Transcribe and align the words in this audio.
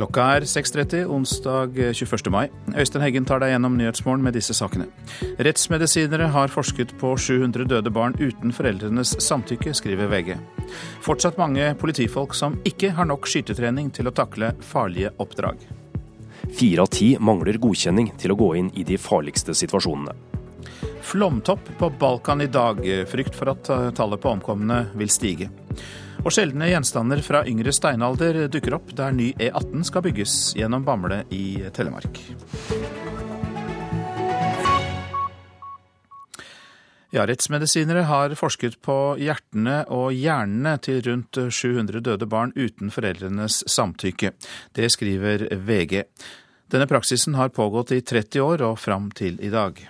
Klokka 0.00 0.26
er 0.38 0.44
6.30 0.48 1.10
onsdag 1.12 1.74
21. 1.76 2.30
mai. 2.32 2.46
Øystein 2.72 3.02
Heggen 3.04 3.26
tar 3.28 3.42
deg 3.42 3.50
gjennom 3.52 3.74
Nyhetsmorgen 3.76 4.22
med 4.24 4.32
disse 4.32 4.54
sakene. 4.56 4.86
Rettsmedisinere 5.36 6.30
har 6.32 6.48
forsket 6.48 6.94
på 7.02 7.10
700 7.20 7.66
døde 7.68 7.92
barn 7.92 8.16
uten 8.16 8.54
foreldrenes 8.56 9.12
samtykke, 9.20 9.74
skriver 9.76 10.08
VG. 10.08 10.32
Fortsatt 11.04 11.36
mange 11.36 11.74
politifolk 11.76 12.32
som 12.32 12.56
ikke 12.64 12.94
har 12.96 13.10
nok 13.12 13.28
skytetrening 13.28 13.92
til 13.92 14.08
å 14.08 14.14
takle 14.16 14.54
farlige 14.64 15.12
oppdrag. 15.20 15.68
Fire 16.48 16.88
av 16.88 16.94
ti 16.96 17.12
mangler 17.20 17.60
godkjenning 17.60 18.14
til 18.16 18.32
å 18.32 18.40
gå 18.40 18.54
inn 18.56 18.72
i 18.80 18.88
de 18.88 18.96
farligste 18.96 19.52
situasjonene. 19.52 20.16
Flomtopp 21.04 21.74
på 21.76 21.92
Balkan 22.00 22.40
i 22.40 22.48
dag. 22.48 22.80
Frykt 23.12 23.36
for 23.36 23.52
at 23.52 23.68
tallet 24.00 24.24
på 24.24 24.32
omkomne 24.32 24.86
vil 24.96 25.12
stige. 25.12 25.52
Og 26.20 26.34
sjeldne 26.34 26.68
gjenstander 26.68 27.22
fra 27.24 27.40
yngre 27.48 27.72
steinalder 27.72 28.42
dukker 28.52 28.76
opp 28.76 28.90
der 28.96 29.14
ny 29.16 29.30
E18 29.40 29.86
skal 29.88 30.04
bygges 30.04 30.34
gjennom 30.58 30.84
Bamble 30.84 31.22
i 31.32 31.62
Telemark. 31.72 32.20
Ja, 37.10 37.24
Rettsmedisinere 37.26 38.04
har 38.06 38.34
forsket 38.38 38.76
på 38.84 38.96
hjertene 39.18 39.80
og 39.90 40.12
hjernene 40.14 40.76
til 40.84 41.00
rundt 41.08 41.40
700 41.40 42.04
døde 42.06 42.28
barn 42.30 42.52
uten 42.54 42.92
foreldrenes 42.94 43.64
samtykke. 43.66 44.30
Det 44.76 44.92
skriver 44.94 45.48
VG. 45.56 46.04
Denne 46.70 46.86
praksisen 46.86 47.34
har 47.34 47.50
pågått 47.50 47.96
i 47.96 48.02
30 48.04 48.44
år 48.44 48.62
og 48.68 48.78
fram 48.78 49.08
til 49.10 49.40
i 49.42 49.50
dag. 49.50 49.80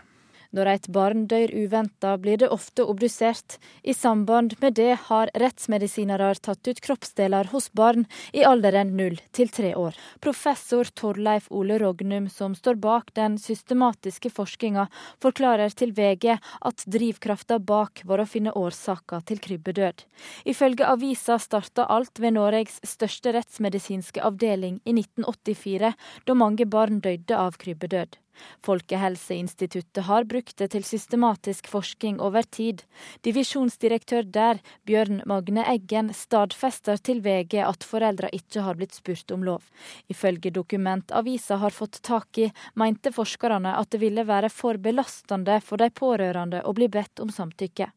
Når 0.51 0.67
et 0.67 0.87
barn 0.91 1.27
dør 1.31 1.53
uventa, 1.55 2.17
blir 2.19 2.41
det 2.43 2.49
ofte 2.51 2.83
obdusert. 2.83 3.59
I 3.87 3.95
samband 3.95 4.57
med 4.59 4.75
det 4.75 4.97
har 5.07 5.31
rettsmedisinere 5.39 6.33
tatt 6.43 6.67
ut 6.67 6.81
kroppsdeler 6.83 7.53
hos 7.53 7.69
barn 7.71 8.07
i 8.35 8.43
alderen 8.43 8.97
null 8.99 9.21
til 9.31 9.53
tre 9.55 9.71
år. 9.79 9.95
Professor 10.19 10.91
Torleif 10.99 11.47
Ole 11.55 11.79
Rognum, 11.79 12.27
som 12.29 12.57
står 12.59 12.81
bak 12.83 13.13
den 13.15 13.37
systematiske 13.39 14.33
forskninga, 14.35 14.89
forklarer 15.23 15.71
til 15.71 15.95
VG 15.95 16.35
at 16.35 16.83
drivkrafta 16.87 17.61
bak 17.63 18.03
var 18.05 18.23
å 18.23 18.27
finne 18.27 18.55
årsaka 18.59 19.21
til 19.31 19.39
krybbedød. 19.45 20.03
Ifølge 20.51 20.89
avisa 20.91 21.39
starta 21.39 21.87
alt 21.87 22.19
ved 22.19 22.35
Norges 22.35 22.81
største 22.83 23.37
rettsmedisinske 23.39 24.25
avdeling 24.27 24.81
i 24.83 24.97
1984, 24.99 25.95
da 26.27 26.35
mange 26.35 26.67
barn 26.67 26.99
døde 27.05 27.39
av 27.39 27.55
krybbedød. 27.61 28.19
Folkehelseinstituttet 28.67 30.05
har 30.07 30.27
brukt 30.29 30.57
det 30.61 30.71
til 30.75 30.85
systematisk 30.87 31.69
forskning 31.71 32.21
over 32.21 32.43
tid. 32.43 32.83
Divisjonsdirektør 33.27 34.27
der, 34.29 34.61
Bjørn 34.89 35.23
Magne 35.31 35.65
Eggen, 35.71 36.13
stadfester 36.15 37.01
til 37.01 37.23
VG 37.25 37.61
at 37.65 37.87
foreldra 37.87 38.31
ikke 38.37 38.65
har 38.67 38.79
blitt 38.79 38.97
spurt 38.97 39.31
om 39.35 39.45
lov. 39.47 39.63
Ifølge 40.09 40.53
dokument 40.55 41.13
avisa 41.13 41.61
har 41.61 41.75
fått 41.75 42.01
tak 42.07 42.39
i, 42.39 42.51
mente 42.75 43.13
forskerne 43.15 43.77
at 43.79 43.91
det 43.93 44.03
ville 44.03 44.27
være 44.29 44.51
for 44.53 44.81
belastende 44.81 45.61
for 45.65 45.81
de 45.81 45.91
pårørende 45.91 46.63
å 46.65 46.75
bli 46.77 46.89
bedt 46.93 47.23
om 47.25 47.33
samtykke. 47.33 47.91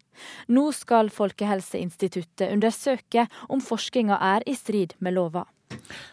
Nå 0.53 0.67
skal 0.77 1.09
Folkehelseinstituttet 1.13 2.51
undersøke 2.53 3.27
om 3.49 3.61
forskninga 3.63 4.19
er 4.33 4.45
i 4.49 4.55
strid 4.57 4.93
med 4.99 5.17
lova. 5.17 5.47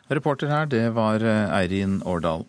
Reporter 0.09 0.49
her, 0.49 0.71
det 0.71 0.87
var 0.97 1.21
Eirin 1.23 2.01
Årdal. 2.09 2.47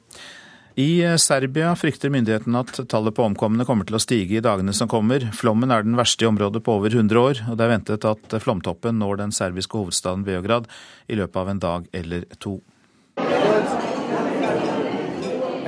I 0.82 1.04
eh, 1.04 1.16
Serbia 1.16 1.76
frykter 1.76 2.10
myndighetene 2.14 2.62
at 2.64 2.80
tallet 2.90 3.14
på 3.14 3.26
omkomne 3.28 3.66
kommer 3.68 3.86
til 3.86 3.98
å 3.98 4.02
stige 4.02 4.40
i 4.40 4.44
dagene 4.44 4.74
som 4.74 4.90
kommer. 4.90 5.28
Flommen 5.36 5.74
er 5.74 5.86
den 5.86 5.98
verste 6.00 6.26
i 6.26 6.30
området 6.30 6.64
på 6.66 6.78
over 6.80 6.96
100 6.96 7.20
år, 7.22 7.42
og 7.52 7.60
det 7.60 7.66
er 7.66 7.74
ventet 7.76 8.08
at 8.08 8.36
flomtoppen 8.42 8.98
når 9.02 9.20
den 9.22 9.36
serbiske 9.36 9.78
hovedstaden 9.78 10.26
Beograd 10.26 10.70
i 11.12 11.20
løpet 11.20 11.42
av 11.44 11.52
en 11.52 11.62
dag 11.62 11.88
eller 12.02 12.26
to. 12.42 12.58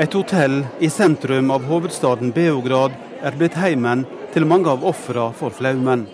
Et 0.01 0.17
hotell 0.17 0.63
i 0.81 0.89
sentrum 0.89 1.53
av 1.53 1.67
hovedstaden 1.69 2.33
Beograd 2.33 2.95
er 3.21 3.37
blitt 3.37 3.59
heimen 3.61 4.07
til 4.33 4.47
mange 4.49 4.71
av 4.71 4.85
ofra 4.89 5.29
for 5.37 5.53
flaumen. 5.53 6.07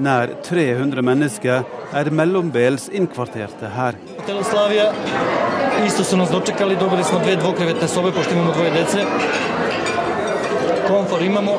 Nær 0.00 0.32
300 0.46 1.04
mennesker 1.04 1.66
er 1.92 2.14
mellombels 2.14 2.88
innkvarterte 2.88 3.74
her. 3.74 3.98
Isto 5.86 6.04
su 6.04 6.16
nas 6.16 6.30
dočekali, 6.30 6.76
dobili 6.76 7.04
smo 7.04 7.18
dve 7.18 7.36
dvokrevetne 7.36 7.88
sobe 7.88 8.12
pošto 8.12 8.34
imamo 8.34 8.52
dvoje 8.52 8.70
dece. 8.70 9.04
Komfor 10.88 11.22
imamo. 11.22 11.52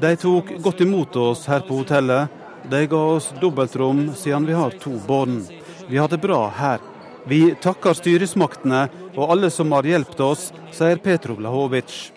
De 0.00 0.16
tok 0.16 0.44
godt 0.58 0.80
imot 0.80 1.16
oss 1.16 1.46
her 1.46 1.60
på 1.68 1.76
hotellet. 1.76 2.28
De 2.70 2.86
ga 2.86 2.96
oss 2.96 3.30
dobbeltrom 3.40 4.10
siden 4.14 4.46
vi 4.46 4.52
har 4.52 4.70
to 4.70 4.90
barn. 5.08 5.42
Vi 5.88 5.98
har 5.98 6.08
det 6.08 6.18
bra 6.18 6.48
her. 6.58 6.78
Vi 7.26 7.54
takker 7.62 7.94
styresmaktene 7.94 8.88
og 9.16 9.30
alle 9.30 9.50
som 9.50 9.72
har 9.72 9.86
hjulpet 9.86 10.20
oss, 10.20 10.50
sier 10.72 10.98
Petro 11.02 11.34
Blahovic. 11.38 12.10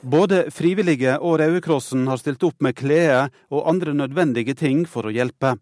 Både 0.00 0.46
frivillige 0.54 1.16
og 1.18 1.40
Røde 1.40 1.60
Krossen 1.64 2.06
har 2.06 2.20
stilt 2.20 2.44
opp 2.46 2.60
med 2.62 2.76
klær 2.76 3.32
og 3.50 3.64
andre 3.68 3.96
nødvendige 3.96 4.54
ting 4.54 4.84
for 4.88 5.08
å 5.08 5.14
hjelpe. 5.14 5.56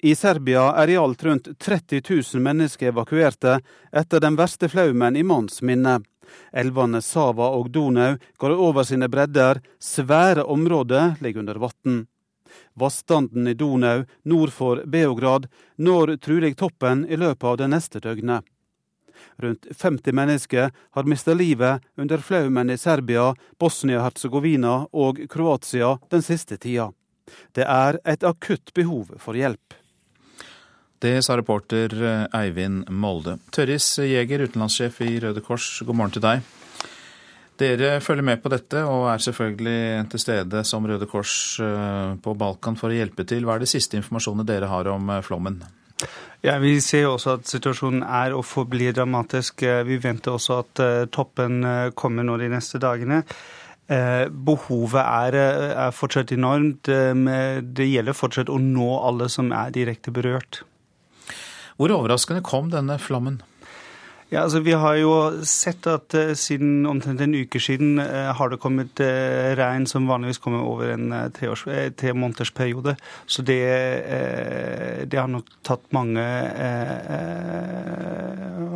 I 0.00 0.14
Serbia 0.14 0.72
er 0.78 0.88
i 0.88 0.96
alt 0.96 1.24
rundt 1.24 1.48
30 1.58 2.02
000 2.34 2.42
mennesker 2.42 2.88
evakuerte 2.88 3.56
etter 3.90 4.20
den 4.20 4.36
verste 4.38 4.68
flaumen 4.70 5.16
i 5.16 5.24
manns 5.26 5.58
minne. 5.62 5.96
Elvene 6.52 7.00
Sava 7.02 7.48
og 7.56 7.70
Donau 7.74 8.14
går 8.38 8.54
over 8.54 8.86
sine 8.86 9.08
bredder, 9.10 9.58
svære 9.82 10.44
områder 10.44 11.16
ligger 11.20 11.42
under 11.42 11.58
vann. 11.58 12.04
Vannstanden 12.78 13.48
i 13.50 13.56
Donau 13.58 14.04
nord 14.22 14.54
for 14.54 14.84
Beograd 14.86 15.48
når 15.76 16.14
trolig 16.22 16.54
toppen 16.56 17.02
i 17.10 17.18
løpet 17.18 17.48
av 17.50 17.58
det 17.58 17.68
neste 17.74 17.98
døgnet. 17.98 18.46
Rundt 19.42 19.66
50 19.74 20.14
mennesker 20.14 20.70
har 20.94 21.10
mista 21.10 21.34
livet 21.34 21.82
under 21.98 22.22
flaumen 22.22 22.70
i 22.70 22.78
Serbia, 22.78 23.32
Bosnia-Hercegovina 23.58 24.84
og 24.92 25.24
Kroatia 25.26 25.96
den 26.10 26.22
siste 26.22 26.56
tida. 26.56 26.92
Det 27.50 27.66
er 27.66 27.98
et 28.06 28.22
akutt 28.22 28.70
behov 28.78 29.10
for 29.18 29.34
hjelp. 29.34 29.74
Det 30.98 31.20
sa 31.22 31.36
reporter 31.38 31.92
eh, 32.02 32.24
Eivind 32.34 32.88
Molde. 32.90 33.36
Tørris 33.54 34.00
Jæger, 34.02 34.42
utenlandssjef 34.48 34.96
i 35.06 35.12
Røde 35.22 35.42
Kors, 35.46 35.76
god 35.86 35.94
morgen 35.94 36.14
til 36.16 36.24
deg. 36.24 36.46
Dere 37.58 37.90
følger 38.02 38.26
med 38.26 38.40
på 38.42 38.50
dette 38.50 38.80
og 38.86 39.06
er 39.12 39.22
selvfølgelig 39.22 40.08
til 40.10 40.22
stede 40.22 40.62
som 40.66 40.86
Røde 40.90 41.06
Kors 41.06 41.34
eh, 41.62 42.16
på 42.18 42.34
Balkan 42.38 42.78
for 42.80 42.90
å 42.90 42.96
hjelpe 42.96 43.22
til. 43.30 43.46
Hva 43.46 43.54
er 43.54 43.62
det 43.62 43.70
siste 43.70 43.94
informasjonen 43.98 44.48
dere 44.48 44.70
har 44.72 44.90
om 44.90 45.12
eh, 45.14 45.22
flommen? 45.22 45.60
Ja, 46.42 46.56
Vi 46.62 46.72
ser 46.82 47.06
også 47.12 47.36
at 47.38 47.46
situasjonen 47.50 48.02
er 48.02 48.34
og 48.34 48.42
forblir 48.46 48.94
dramatisk. 48.94 49.62
Vi 49.86 49.98
venter 50.02 50.34
også 50.34 50.60
at 50.62 50.82
toppen 51.10 51.66
kommer 51.98 52.26
nå 52.26 52.36
de 52.38 52.46
neste 52.52 52.78
dagene. 52.78 53.24
Behovet 54.30 55.02
er, 55.02 55.38
er 55.74 55.96
fortsatt 55.98 56.30
enormt. 56.36 56.86
Det 56.86 57.88
gjelder 57.90 58.14
fortsatt 58.14 58.54
å 58.54 58.60
nå 58.62 58.92
alle 59.10 59.26
som 59.34 59.50
er 59.50 59.74
direkte 59.74 60.14
berørt. 60.14 60.62
Hvor 61.78 61.94
overraskende 61.94 62.42
kom 62.42 62.72
denne 62.74 62.98
flammen? 62.98 63.38
Ja, 64.28 64.42
altså 64.42 64.60
Vi 64.60 64.74
har 64.76 64.96
jo 65.00 65.12
sett 65.48 65.86
at 65.88 66.12
uh, 66.12 66.34
siden 66.36 66.84
omtrent 66.90 67.22
en 67.24 67.32
uke 67.32 67.60
siden 67.64 67.96
uh, 67.96 68.28
har 68.36 68.50
det 68.52 68.58
kommet 68.60 69.00
uh, 69.00 69.54
regn 69.56 69.86
som 69.88 70.08
vanligvis 70.10 70.42
kommer 70.44 70.66
over 70.68 70.90
en 70.92 71.06
uh, 71.14 71.30
treårs, 71.32 71.64
tre 71.96 72.12
måneders 72.12 72.52
periode. 72.52 72.92
Så 73.24 73.40
det, 73.40 73.62
det, 75.08 75.16
har 75.16 75.30
nok 75.32 75.48
tatt 75.64 75.86
mange 75.96 76.20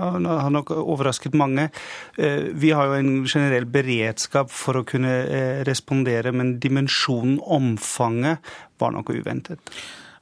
har 0.03 0.51
nok 0.51 0.73
overrasket 0.73 1.35
mange. 1.37 1.69
Vi 2.17 2.71
har 2.73 2.89
jo 2.89 2.97
en 2.99 3.13
generell 3.27 3.67
beredskap 3.71 4.51
for 4.51 4.81
å 4.81 4.87
kunne 4.89 5.13
respondere, 5.69 6.33
men 6.35 6.57
dimensjonen, 6.63 7.39
omfanget, 7.45 8.55
var 8.83 8.97
nok 8.97 9.13
uventet. 9.15 9.61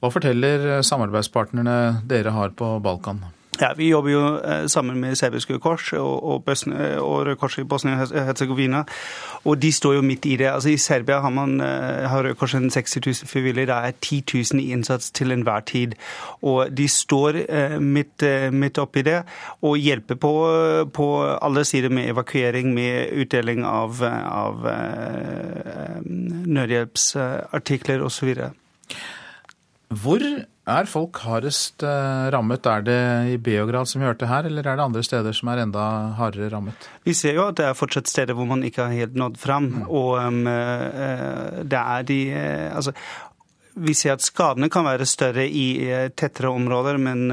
Hva 0.00 0.08
forteller 0.08 0.80
samarbeidspartnerne 0.86 1.76
dere 2.08 2.32
har 2.32 2.56
på 2.56 2.78
Balkan? 2.84 3.20
Ja, 3.60 3.74
Vi 3.76 3.88
jobber 3.90 4.10
jo 4.10 4.20
eh, 4.40 4.66
sammen 4.66 5.00
med 5.00 5.16
Serbiske 5.18 5.58
Kors 5.60 5.92
og, 5.92 6.24
og, 6.24 6.46
Røde 6.46 7.36
Kors 7.36 7.58
i 7.58 7.64
Bosnia-Hercegovina. 7.64 8.84
Og 9.44 9.62
de 9.62 9.72
står 9.72 9.94
jo 9.94 10.02
midt 10.02 10.26
i 10.26 10.36
det. 10.36 10.46
Altså 10.48 10.70
I 10.70 10.76
Serbia 10.76 11.18
har, 11.20 11.30
man, 11.30 11.60
eh, 11.60 12.08
har 12.08 12.24
Røde 12.24 12.34
Kors 12.34 12.50
60 12.52 12.96
000 13.06 13.14
frivillige. 13.28 13.66
Det 13.66 13.74
er 13.74 13.92
10 14.00 14.24
000 14.52 14.60
i 14.62 14.72
innsats 14.72 15.10
til 15.10 15.32
enhver 15.32 15.60
tid. 15.60 15.92
Og 16.42 16.72
de 16.76 16.88
står 16.88 17.42
eh, 17.48 17.78
midt, 17.80 18.24
midt 18.52 18.78
oppi 18.78 19.02
det 19.02 19.22
og 19.62 19.76
hjelper 19.76 20.14
på, 20.14 20.34
på 20.94 21.10
alle 21.42 21.64
sider 21.64 21.88
med 21.88 22.08
evakuering, 22.10 22.74
med 22.74 23.12
utdeling 23.12 23.64
av, 23.64 24.00
av 24.24 24.64
nødhjelpsartikler 26.46 28.02
osv. 28.02 28.34
Hvor 29.90 30.22
er 30.22 30.86
folk 30.86 31.18
hardest 31.24 31.82
eh, 31.82 32.26
rammet? 32.30 32.66
Er 32.70 32.84
det 32.86 33.00
i 33.32 33.38
Beograd 33.42 33.88
som 33.90 33.98
vi 33.98 34.06
hørte 34.06 34.28
her, 34.30 34.46
eller 34.46 34.62
er 34.62 34.78
det 34.78 34.84
andre 34.84 35.02
steder 35.02 35.34
som 35.34 35.50
er 35.50 35.64
enda 35.64 35.86
hardere 36.14 36.50
rammet? 36.52 36.86
Vi 37.02 37.14
ser 37.18 37.34
jo 37.34 37.48
at 37.50 37.58
det 37.58 37.66
er 37.66 37.74
fortsatt 37.74 38.06
steder 38.06 38.38
hvor 38.38 38.46
man 38.46 38.62
ikke 38.62 38.86
har 38.86 38.94
helt 38.94 39.18
nådd 39.18 39.40
fram. 39.42 39.66
Mm. 39.80 39.88
Og 39.88 40.12
um, 40.22 40.44
det 40.46 41.80
er 41.80 42.06
de 42.06 42.20
Altså 42.70 42.94
Vi 43.80 43.94
ser 43.96 44.16
at 44.16 44.24
skadene 44.24 44.68
kan 44.72 44.84
være 44.84 45.06
større 45.08 45.46
i 45.46 45.66
tettere 46.18 46.50
områder, 46.52 46.98
men 47.00 47.30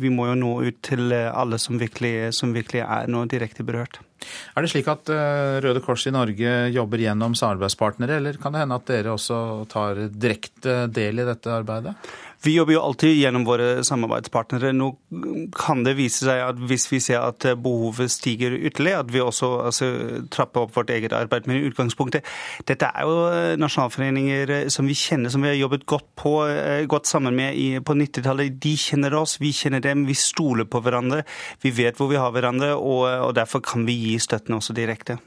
vi 0.00 0.10
må 0.10 0.26
jo 0.30 0.34
nå 0.38 0.50
ut 0.66 0.80
til 0.82 1.14
alle 1.14 1.60
som 1.62 1.78
virkelig, 1.78 2.32
som 2.34 2.54
virkelig 2.56 2.82
er 2.82 3.10
nå 3.12 3.24
direkte 3.30 3.66
berørt. 3.66 4.00
Er 4.56 4.64
det 4.64 4.72
slik 4.72 4.88
at 4.90 5.10
Røde 5.62 5.82
Kors 5.84 6.06
i 6.08 6.14
Norge 6.14 6.52
jobber 6.72 7.02
gjennom 7.02 7.36
samarbeidspartnere, 7.38 8.18
eller 8.18 8.38
kan 8.40 8.54
det 8.54 8.64
hende 8.64 8.78
at 8.80 8.88
dere 8.90 9.14
også 9.14 9.38
tar 9.70 10.06
direkte 10.10 10.84
del 10.90 11.22
i 11.22 11.28
dette 11.28 11.52
arbeidet? 11.52 11.94
Vi 12.44 12.52
jobber 12.54 12.74
jo 12.76 12.82
alltid 12.84 13.16
gjennom 13.16 13.46
våre 13.46 13.68
samarbeidspartnere. 13.86 14.74
Nå 14.76 14.90
kan 15.56 15.84
det 15.86 15.94
vise 15.96 16.26
seg 16.26 16.42
at 16.44 16.60
hvis 16.68 16.86
vi 16.90 17.00
ser 17.00 17.22
at 17.24 17.46
behovet 17.64 18.12
stiger 18.12 18.52
ytterligere, 18.58 19.04
at 19.04 19.12
vi 19.14 19.22
også 19.24 19.50
altså, 19.70 19.88
trapper 20.34 20.66
opp 20.66 20.74
vårt 20.76 20.92
eget 20.92 21.14
arbeid. 21.16 21.48
Men 21.48 21.60
i 21.62 21.70
utgangspunktet, 21.70 22.26
dette 22.68 22.90
er 22.90 23.08
jo 23.08 23.56
nasjonalforeninger 23.60 24.54
som 24.72 24.88
vi 24.90 24.96
kjenner, 24.98 25.32
som 25.32 25.44
vi 25.44 25.54
har 25.54 25.58
jobbet 25.58 25.86
godt, 25.88 26.10
på, 26.20 26.34
eh, 26.52 26.84
godt 26.90 27.08
sammen 27.08 27.36
med 27.36 27.56
i, 27.56 27.68
på 27.80 27.96
90-tallet. 27.96 28.60
De 28.60 28.76
kjenner 28.76 29.16
oss, 29.16 29.38
vi 29.40 29.52
kjenner 29.56 29.80
dem. 29.84 30.04
Vi 30.08 30.16
stoler 30.18 30.68
på 30.68 30.84
hverandre. 30.84 31.24
Vi 31.64 31.72
vet 31.72 31.96
hvor 31.96 32.12
vi 32.12 32.20
har 32.20 32.34
hverandre, 32.34 32.74
og, 32.76 33.08
og 33.28 33.32
derfor 33.40 33.64
kan 33.64 33.88
vi 33.88 33.96
gi 34.04 34.18
støtten 34.20 34.60
også 34.60 34.76
direkte. 34.76 35.18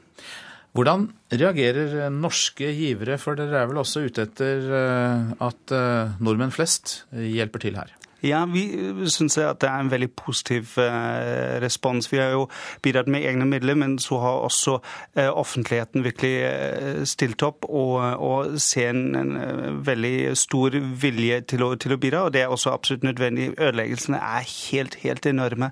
Hvordan 0.76 1.08
reagerer 1.32 2.10
norske 2.12 2.68
givere, 2.76 3.16
for 3.20 3.38
dere 3.38 3.62
er 3.62 3.70
vel 3.70 3.80
også 3.80 4.04
ute 4.06 4.26
etter 4.28 4.68
eh, 4.80 5.30
at 5.48 5.74
eh, 5.74 6.18
nordmenn 6.20 6.54
flest 6.54 7.00
hjelper 7.12 7.64
til 7.64 7.78
her? 7.80 7.94
Ja, 8.22 8.40
vi 8.50 8.64
syns 9.06 9.36
at 9.38 9.60
det 9.62 9.68
er 9.70 9.78
en 9.78 9.90
veldig 9.92 10.08
positiv 10.18 10.74
eh, 10.82 11.60
respons. 11.62 12.10
Vi 12.12 12.18
har 12.18 12.32
jo 12.34 12.48
bidratt 12.82 13.06
med 13.06 13.22
egne 13.22 13.46
midler, 13.46 13.78
men 13.78 13.98
så 14.02 14.18
har 14.18 14.42
også 14.42 14.78
eh, 15.14 15.30
offentligheten 15.30 16.04
virkelig 16.04 16.32
eh, 16.48 17.04
stilt 17.06 17.42
opp 17.46 17.68
og, 17.68 17.94
og 18.18 18.58
ser 18.60 18.90
en, 18.90 19.14
en, 19.14 19.38
veldig 19.86 20.36
stor 20.36 20.74
vilje 21.02 21.40
til 21.54 21.62
å, 21.62 21.72
til 21.78 21.94
å, 21.94 22.00
bidra. 22.02 22.26
Og 22.26 22.34
det 22.34 22.42
er 22.42 22.50
også 22.50 22.74
absolutt 22.74 23.06
nødvendig. 23.06 23.52
Ødeleggelsene 23.54 24.18
er 24.18 24.50
helt, 24.50 24.98
helt 25.04 25.26
enorme. 25.26 25.70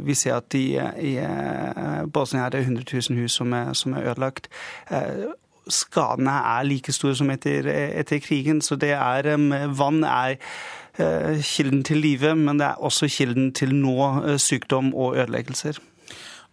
Vi 0.00 0.14
ser 0.16 0.38
at 0.38 0.54
i, 0.56 0.78
i 1.04 1.10
Bosnia 2.08 2.46
er 2.46 2.54
det 2.54 2.62
100 2.62 2.86
000 3.10 3.18
hus 3.20 3.34
som 3.36 3.52
er, 3.52 3.74
som 3.76 3.92
er 3.92 4.08
ødelagt 4.08 4.48
skadene 5.70 6.32
er 6.32 6.64
like 6.64 6.92
store 6.92 7.14
som 7.14 7.28
etter, 7.30 7.68
etter 7.68 8.22
krigen. 8.24 8.62
Så 8.64 8.78
det 8.80 8.94
er, 8.96 9.28
vann 9.76 10.00
er 10.08 10.38
Eh, 10.40 10.79
kilden 10.96 11.84
til 11.86 12.00
livet, 12.02 12.38
men 12.38 12.58
det 12.60 12.66
er 12.66 12.82
også 12.82 13.08
kilden 13.10 13.52
til 13.56 13.74
nå 13.76 13.96
eh, 14.24 14.38
sykdom 14.40 14.92
og 14.94 15.16
ødeleggelser. 15.16 15.78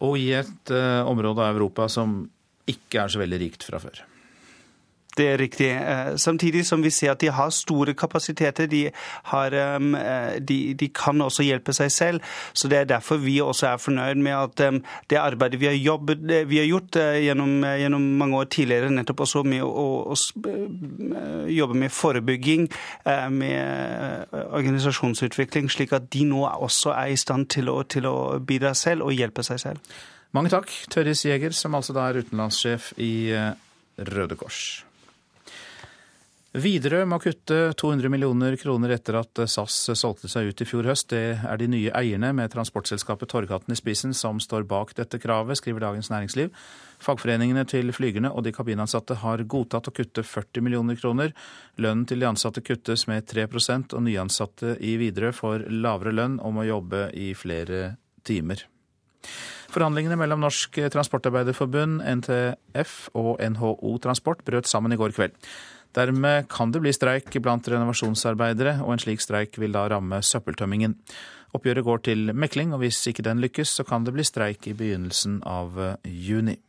Og 0.06 0.20
i 0.22 0.30
et 0.38 0.74
eh, 0.74 1.02
område 1.08 1.42
av 1.42 1.58
Europa 1.58 1.88
som 1.90 2.20
ikke 2.68 3.02
er 3.04 3.14
så 3.14 3.22
veldig 3.24 3.40
rikt 3.42 3.66
fra 3.66 3.80
før. 3.82 4.04
Det 5.18 5.26
er 5.26 5.38
riktig. 5.38 5.70
Eh, 5.72 6.16
samtidig 6.16 6.66
som 6.66 6.84
vi 6.84 6.90
ser 6.90 7.12
at 7.12 7.22
de 7.22 7.32
har 7.34 7.50
store 7.50 7.94
kapasiteter. 7.98 8.68
De, 8.70 8.92
har, 9.32 9.54
eh, 9.54 10.40
de, 10.40 10.74
de, 10.74 10.90
kan 10.94 11.22
også 11.22 11.44
hjelpe 11.44 11.74
seg 11.74 11.92
selv. 11.92 12.22
Så 12.54 12.68
Det 12.68 12.78
er 12.78 12.86
derfor 12.86 13.18
vi 13.18 13.40
også 13.42 13.68
er 13.68 13.78
fornøyd 13.78 14.22
med 14.22 14.36
at 14.36 14.84
det 15.10 15.18
arbeidet 15.18 15.60
vi 15.60 15.66
har, 15.66 15.74
jobbet, 15.74 16.50
vi 16.50 16.58
har 16.58 16.66
gjort 16.66 16.96
eh, 16.96 17.24
gjennom, 17.26 17.64
gjennom, 17.64 18.02
mange 18.18 18.38
år 18.38 18.44
tidligere, 18.44 18.92
nettopp 18.92 19.20
også 19.26 19.44
med 19.44 19.64
å, 19.64 19.88
å 20.14 20.16
jobbe 21.50 21.74
med 21.74 21.92
forebygging, 21.92 22.68
med 23.32 24.34
organisasjonsutvikling, 24.34 25.70
slik 25.72 25.94
at 25.94 26.10
de 26.14 26.24
nå 26.26 26.44
også 26.46 26.94
er 26.94 27.14
i 27.14 27.18
stand 27.20 27.50
til 27.54 27.70
å, 27.70 27.82
til 27.84 28.06
å 28.10 28.16
bidra 28.40 28.74
selv 28.78 29.08
og 29.08 29.14
hjelpe 29.14 29.46
seg 29.46 29.62
selv. 29.62 29.96
Mange 30.36 30.52
takk, 30.54 30.72
Tørris 30.92 31.26
Jæger, 31.26 31.56
som 31.56 31.76
altså 31.76 31.96
da 31.96 32.10
er 32.10 32.22
utenlandssjef 32.24 32.92
i 33.02 33.14
Røde 33.98 34.38
Kors. 34.38 34.87
Widerøe 36.58 37.06
må 37.06 37.20
kutte 37.22 37.74
200 37.78 38.10
millioner 38.10 38.56
kroner 38.58 38.96
etter 38.96 39.20
at 39.20 39.42
SAS 39.52 39.76
solgte 40.00 40.30
seg 40.32 40.48
ut 40.50 40.64
i 40.64 40.66
fjor 40.66 40.88
høst. 40.90 41.12
Det 41.12 41.38
er 41.46 41.60
de 41.62 41.68
nye 41.70 41.92
eierne 41.94 42.32
med 42.34 42.50
transportselskapet 42.50 43.30
Torghatten 43.30 43.76
i 43.76 43.78
spissen 43.78 44.16
som 44.18 44.40
står 44.42 44.66
bak 44.66 44.96
dette 44.98 45.20
kravet, 45.22 45.60
skriver 45.60 45.86
Dagens 45.86 46.10
Næringsliv. 46.10 46.50
Fagforeningene 47.04 47.62
til 47.70 47.94
flygerne 47.94 48.32
og 48.34 48.48
de 48.48 48.56
kabinansatte 48.58 49.20
har 49.22 49.46
godtatt 49.46 49.92
å 49.92 49.94
kutte 50.00 50.26
40 50.26 50.66
millioner 50.66 50.98
kroner. 50.98 51.36
Lønnen 51.78 52.08
til 52.10 52.26
de 52.26 52.30
ansatte 52.32 52.66
kuttes 52.66 53.06
med 53.12 53.30
3% 53.30 53.94
og 53.94 54.06
nyansatte 54.08 54.80
i 54.82 54.96
Widerøe 54.98 55.38
får 55.38 55.70
lavere 55.70 56.16
lønn 56.16 56.42
og 56.42 56.58
må 56.58 56.66
jobbe 56.66 57.12
i 57.14 57.36
flere 57.38 58.00
timer. 58.26 58.66
Forhandlingene 59.68 60.18
mellom 60.18 60.42
Norsk 60.42 60.80
Transportarbeiderforbund, 60.90 62.00
NTF 62.02 63.00
og 63.20 63.36
NHO 63.44 63.98
Transport 64.02 64.46
brøt 64.48 64.66
sammen 64.66 64.96
i 64.96 64.98
går 64.98 65.14
kveld. 65.14 65.36
Dermed 65.98 66.46
kan 66.54 66.70
det 66.70 66.84
bli 66.84 66.94
streik 66.94 67.34
blant 67.42 67.68
renovasjonsarbeidere, 67.74 68.78
og 68.86 68.94
en 68.94 69.02
slik 69.02 69.24
streik 69.24 69.58
vil 69.58 69.74
da 69.74 69.88
ramme 69.90 70.22
søppeltømmingen. 70.22 70.94
Oppgjøret 71.58 71.88
går 71.88 72.04
til 72.06 72.32
mekling, 72.38 72.76
og 72.76 72.84
hvis 72.84 73.02
ikke 73.10 73.26
den 73.26 73.42
lykkes, 73.42 73.72
så 73.80 73.86
kan 73.88 74.06
det 74.06 74.14
bli 74.14 74.26
streik 74.28 74.68
i 74.70 74.76
begynnelsen 74.78 75.40
av 75.48 75.80
juni. 76.06 76.60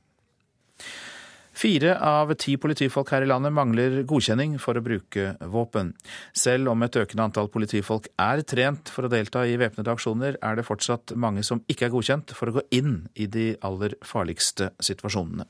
Fire 1.59 1.97
av 2.07 2.31
ti 2.39 2.53
politifolk 2.61 3.11
her 3.11 3.25
i 3.25 3.29
landet 3.29 3.51
mangler 3.51 3.97
godkjenning 4.07 4.53
for 4.63 4.79
å 4.79 4.83
bruke 4.85 5.33
våpen. 5.51 5.91
Selv 6.31 6.71
om 6.71 6.85
et 6.87 6.99
økende 7.01 7.25
antall 7.27 7.51
politifolk 7.51 8.07
er 8.23 8.45
trent 8.47 8.93
for 8.95 9.09
å 9.09 9.11
delta 9.11 9.43
i 9.43 9.57
væpnede 9.59 9.91
aksjoner, 9.91 10.39
er 10.39 10.55
det 10.55 10.67
fortsatt 10.69 11.17
mange 11.19 11.43
som 11.43 11.65
ikke 11.67 11.89
er 11.89 11.95
godkjent 11.97 12.37
for 12.39 12.53
å 12.53 12.61
gå 12.61 12.65
inn 12.79 12.95
i 13.19 13.27
de 13.27 13.49
aller 13.67 13.99
farligste 14.07 14.71
situasjonene. 14.79 15.49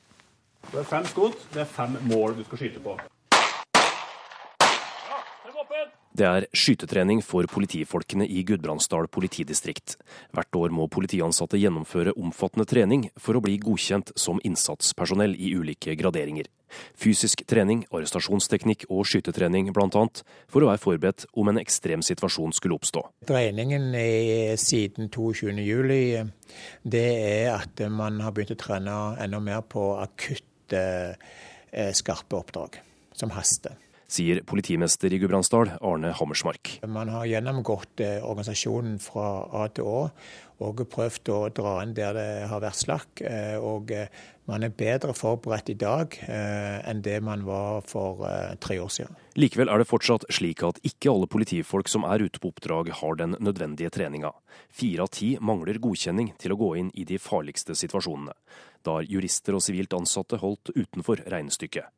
Det 0.73 0.81
er 0.81 0.89
fem 0.89 1.05
skudd, 1.13 1.37
det 1.53 1.67
er 1.67 1.71
fem 1.77 2.01
mål 2.09 2.41
du 2.41 2.45
skal 2.49 2.65
skyte 2.65 2.85
på. 2.89 2.97
Det 6.17 6.27
er 6.27 6.47
skytetrening 6.57 7.21
for 7.23 7.47
politifolkene 7.51 8.27
i 8.27 8.43
Gudbrandsdal 8.47 9.09
politidistrikt. 9.13 9.97
Hvert 10.35 10.57
år 10.57 10.73
må 10.75 10.89
politiansatte 10.91 11.61
gjennomføre 11.61 12.15
omfattende 12.19 12.67
trening 12.69 13.09
for 13.21 13.39
å 13.39 13.43
bli 13.45 13.59
godkjent 13.63 14.15
som 14.19 14.41
innsatspersonell 14.47 15.37
i 15.37 15.53
ulike 15.59 15.95
graderinger. 15.99 16.49
Fysisk 16.99 17.45
trening, 17.49 17.85
arrestasjonsteknikk 17.95 18.87
og 18.93 19.07
skytetrening 19.09 19.71
bl.a. 19.73 20.05
for 20.51 20.65
å 20.65 20.71
være 20.71 20.83
forberedt 20.83 21.27
om 21.39 21.49
en 21.53 21.61
ekstrem 21.61 22.05
situasjon 22.05 22.53
skulle 22.57 22.77
oppstå. 22.77 23.05
Treningen 23.29 23.89
er 23.97 24.57
siden 24.61 25.09
22.07. 25.15 26.29
Det 26.85 27.09
er 27.25 27.53
at 27.55 27.85
man 27.93 28.21
har 28.25 28.37
begynt 28.37 28.57
å 28.57 28.61
trene 28.61 29.01
enda 29.23 29.41
mer 29.41 29.65
på 29.65 29.91
akutte, 30.03 30.85
eh, 31.73 31.93
skarpe 31.97 32.43
oppdrag 32.43 32.83
som 33.17 33.33
haster 33.35 33.77
sier 34.09 34.41
politimester 34.49 35.13
i 35.13 35.21
Gudbrandsdal, 35.21 35.75
Arne 35.85 36.15
Hammersmark. 36.17 36.79
Man 36.89 37.11
har 37.13 37.29
gjennomgått 37.29 38.01
eh, 38.01 38.25
organisasjonen 38.25 38.97
fra 39.03 39.45
A 39.53 39.69
til 39.69 39.89
Å 39.89 40.01
og 40.59 40.81
prøvd 40.91 41.29
å 41.31 41.37
dra 41.55 41.77
inn 41.85 41.93
der 41.95 42.17
det 42.17 42.31
har 42.51 42.63
vært 42.65 42.81
slakk. 42.81 43.21
Eh, 43.23 43.55
og 43.63 43.93
eh, 43.95 44.09
man 44.49 44.65
er 44.65 44.73
bedre 44.75 45.13
forberedt 45.15 45.69
i 45.71 45.77
dag 45.77 46.15
enn 46.25 47.03
det 47.05 47.19
man 47.21 47.43
var 47.45 47.83
for 47.85 48.25
tre 48.65 48.79
år 48.81 48.89
siden. 48.89 49.19
Likevel 49.37 49.69
er 49.69 49.83
det 49.83 49.91
fortsatt 49.91 50.25
slik 50.33 50.65
at 50.65 50.81
ikke 50.89 51.13
alle 51.13 51.29
politifolk 51.29 51.93
som 51.93 52.07
er 52.09 52.25
ute 52.25 52.41
på 52.41 52.49
oppdrag 52.55 52.89
har 53.03 53.21
den 53.21 53.37
nødvendige 53.45 53.93
treninga. 53.93 54.33
Fire 54.73 55.05
av 55.05 55.13
ti 55.13 55.35
mangler 55.37 55.77
godkjenning 55.85 56.33
til 56.41 56.57
å 56.57 56.61
gå 56.65 56.71
inn 56.81 56.89
i 56.97 57.05
de 57.05 57.21
farligste 57.21 57.77
situasjonene. 57.77 58.33
Da 58.89 58.97
har 58.97 59.13
jurister 59.13 59.61
og 59.61 59.67
sivilt 59.69 59.93
ansatte 59.93 60.41
holdt 60.41 60.73
utenfor 60.73 61.27
regnestykket. 61.29 61.93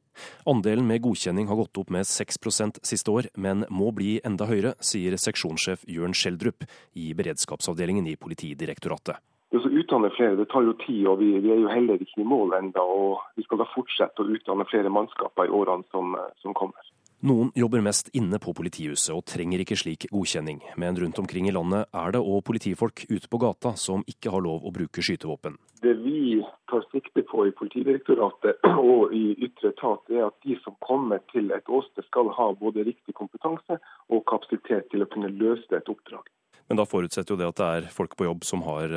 Andelen 0.49 0.87
med 0.89 1.03
godkjenning 1.05 1.49
har 1.51 1.59
gått 1.61 1.81
opp 1.83 1.91
med 1.95 2.09
6% 2.09 2.83
siste 2.87 3.11
år, 3.11 3.31
men 3.37 3.65
må 3.71 3.91
bli 3.97 4.19
enda 4.25 4.49
høyere, 4.51 4.75
sier 4.81 5.17
seksjonssjef 5.21 5.87
Jørn 5.89 6.17
Skjeldrup 6.17 6.67
i 6.95 7.11
beredskapsavdelingen 7.19 8.07
i 8.11 8.17
Politidirektoratet. 8.21 9.21
Det 9.51 9.59
å 9.59 9.67
utdanne 9.67 10.13
flere 10.15 10.37
det 10.39 10.47
tar 10.53 10.63
jo 10.63 10.77
tid, 10.85 11.03
og 11.11 11.19
vi, 11.19 11.33
vi 11.43 11.51
er 11.51 11.59
jo 11.65 11.71
heller 11.73 11.99
ikke 11.99 12.23
i 12.23 12.29
mål 12.29 12.55
ennå. 12.61 12.87
Vi 13.35 13.43
skal 13.43 13.59
da 13.59 13.67
fortsette 13.73 14.23
å 14.23 14.31
utdanne 14.31 14.67
flere 14.71 14.93
mannskaper 14.95 15.51
i 15.51 15.55
årene 15.59 15.87
som, 15.91 16.15
som 16.39 16.55
kommer. 16.55 16.87
Noen 17.27 17.51
jobber 17.53 17.83
mest 17.85 18.09
inne 18.17 18.39
på 18.41 18.55
politihuset 18.57 19.11
og 19.13 19.27
trenger 19.29 19.61
ikke 19.61 19.77
slik 19.77 20.07
godkjenning, 20.09 20.63
men 20.81 20.97
rundt 20.97 21.19
omkring 21.21 21.51
i 21.51 21.53
landet 21.53 21.91
er 21.93 22.15
det 22.15 22.23
òg 22.23 22.39
politifolk 22.49 23.03
ute 23.11 23.29
på 23.29 23.41
gata 23.43 23.75
som 23.77 24.07
ikke 24.09 24.33
har 24.33 24.41
lov 24.47 24.65
å 24.65 24.73
bruke 24.73 25.05
skytevåpen. 25.05 25.59
Det 25.83 25.95
vi 25.95 26.47
tar 26.71 26.83
sikte 26.93 27.23
på 27.23 27.47
i 27.49 27.53
Politidirektoratet 27.57 28.67
og 28.93 29.15
i 29.17 29.33
ytre 29.47 29.73
etat, 29.73 30.11
er 30.13 30.27
at 30.27 30.37
de 30.45 30.59
som 30.65 30.77
kommer 30.85 31.23
til 31.33 31.53
et 31.57 31.69
åsted 31.69 32.05
skal 32.09 32.29
ha 32.37 32.51
både 32.61 32.85
riktig 32.89 33.15
kompetanse 33.17 33.79
og 34.13 34.27
kapasitet 34.29 34.91
til 34.93 35.07
å 35.07 35.09
kunne 35.13 35.33
løse 35.33 35.73
et 35.77 35.89
oppdrag. 35.89 36.29
Men 36.69 36.79
da 36.79 36.87
forutsetter 36.87 37.35
jo 37.35 37.41
det 37.41 37.49
at 37.49 37.63
det 37.63 37.71
er 37.79 37.89
folk 37.95 38.13
på 38.19 38.29
jobb 38.29 38.45
som 38.47 38.63
har, 38.69 38.93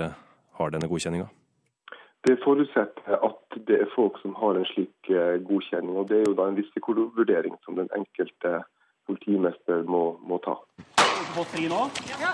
har 0.59 0.75
denne 0.75 0.89
godkjenninga? 0.91 1.29
Det 2.23 2.37
forutsetter 2.43 3.17
at 3.17 3.57
det 3.67 3.79
er 3.83 3.95
folk 3.95 4.19
som 4.21 4.35
har 4.39 4.55
en 4.55 4.67
slik 4.69 5.09
eh, 5.11 5.39
godkjenning. 5.43 5.97
og 5.97 6.07
Det 6.11 6.21
er 6.21 6.29
jo 6.29 6.37
da 6.37 6.47
en 6.47 6.59
risikovurdering 6.59 7.57
som 7.65 7.79
den 7.79 7.89
enkelte 7.95 8.61
politimester 9.07 9.83
må, 9.83 10.05
må 10.23 10.39
ta. 10.45 10.55
På 11.33 11.45
tre 11.53 11.69
nå? 11.71 11.87
Ja. 12.19 12.33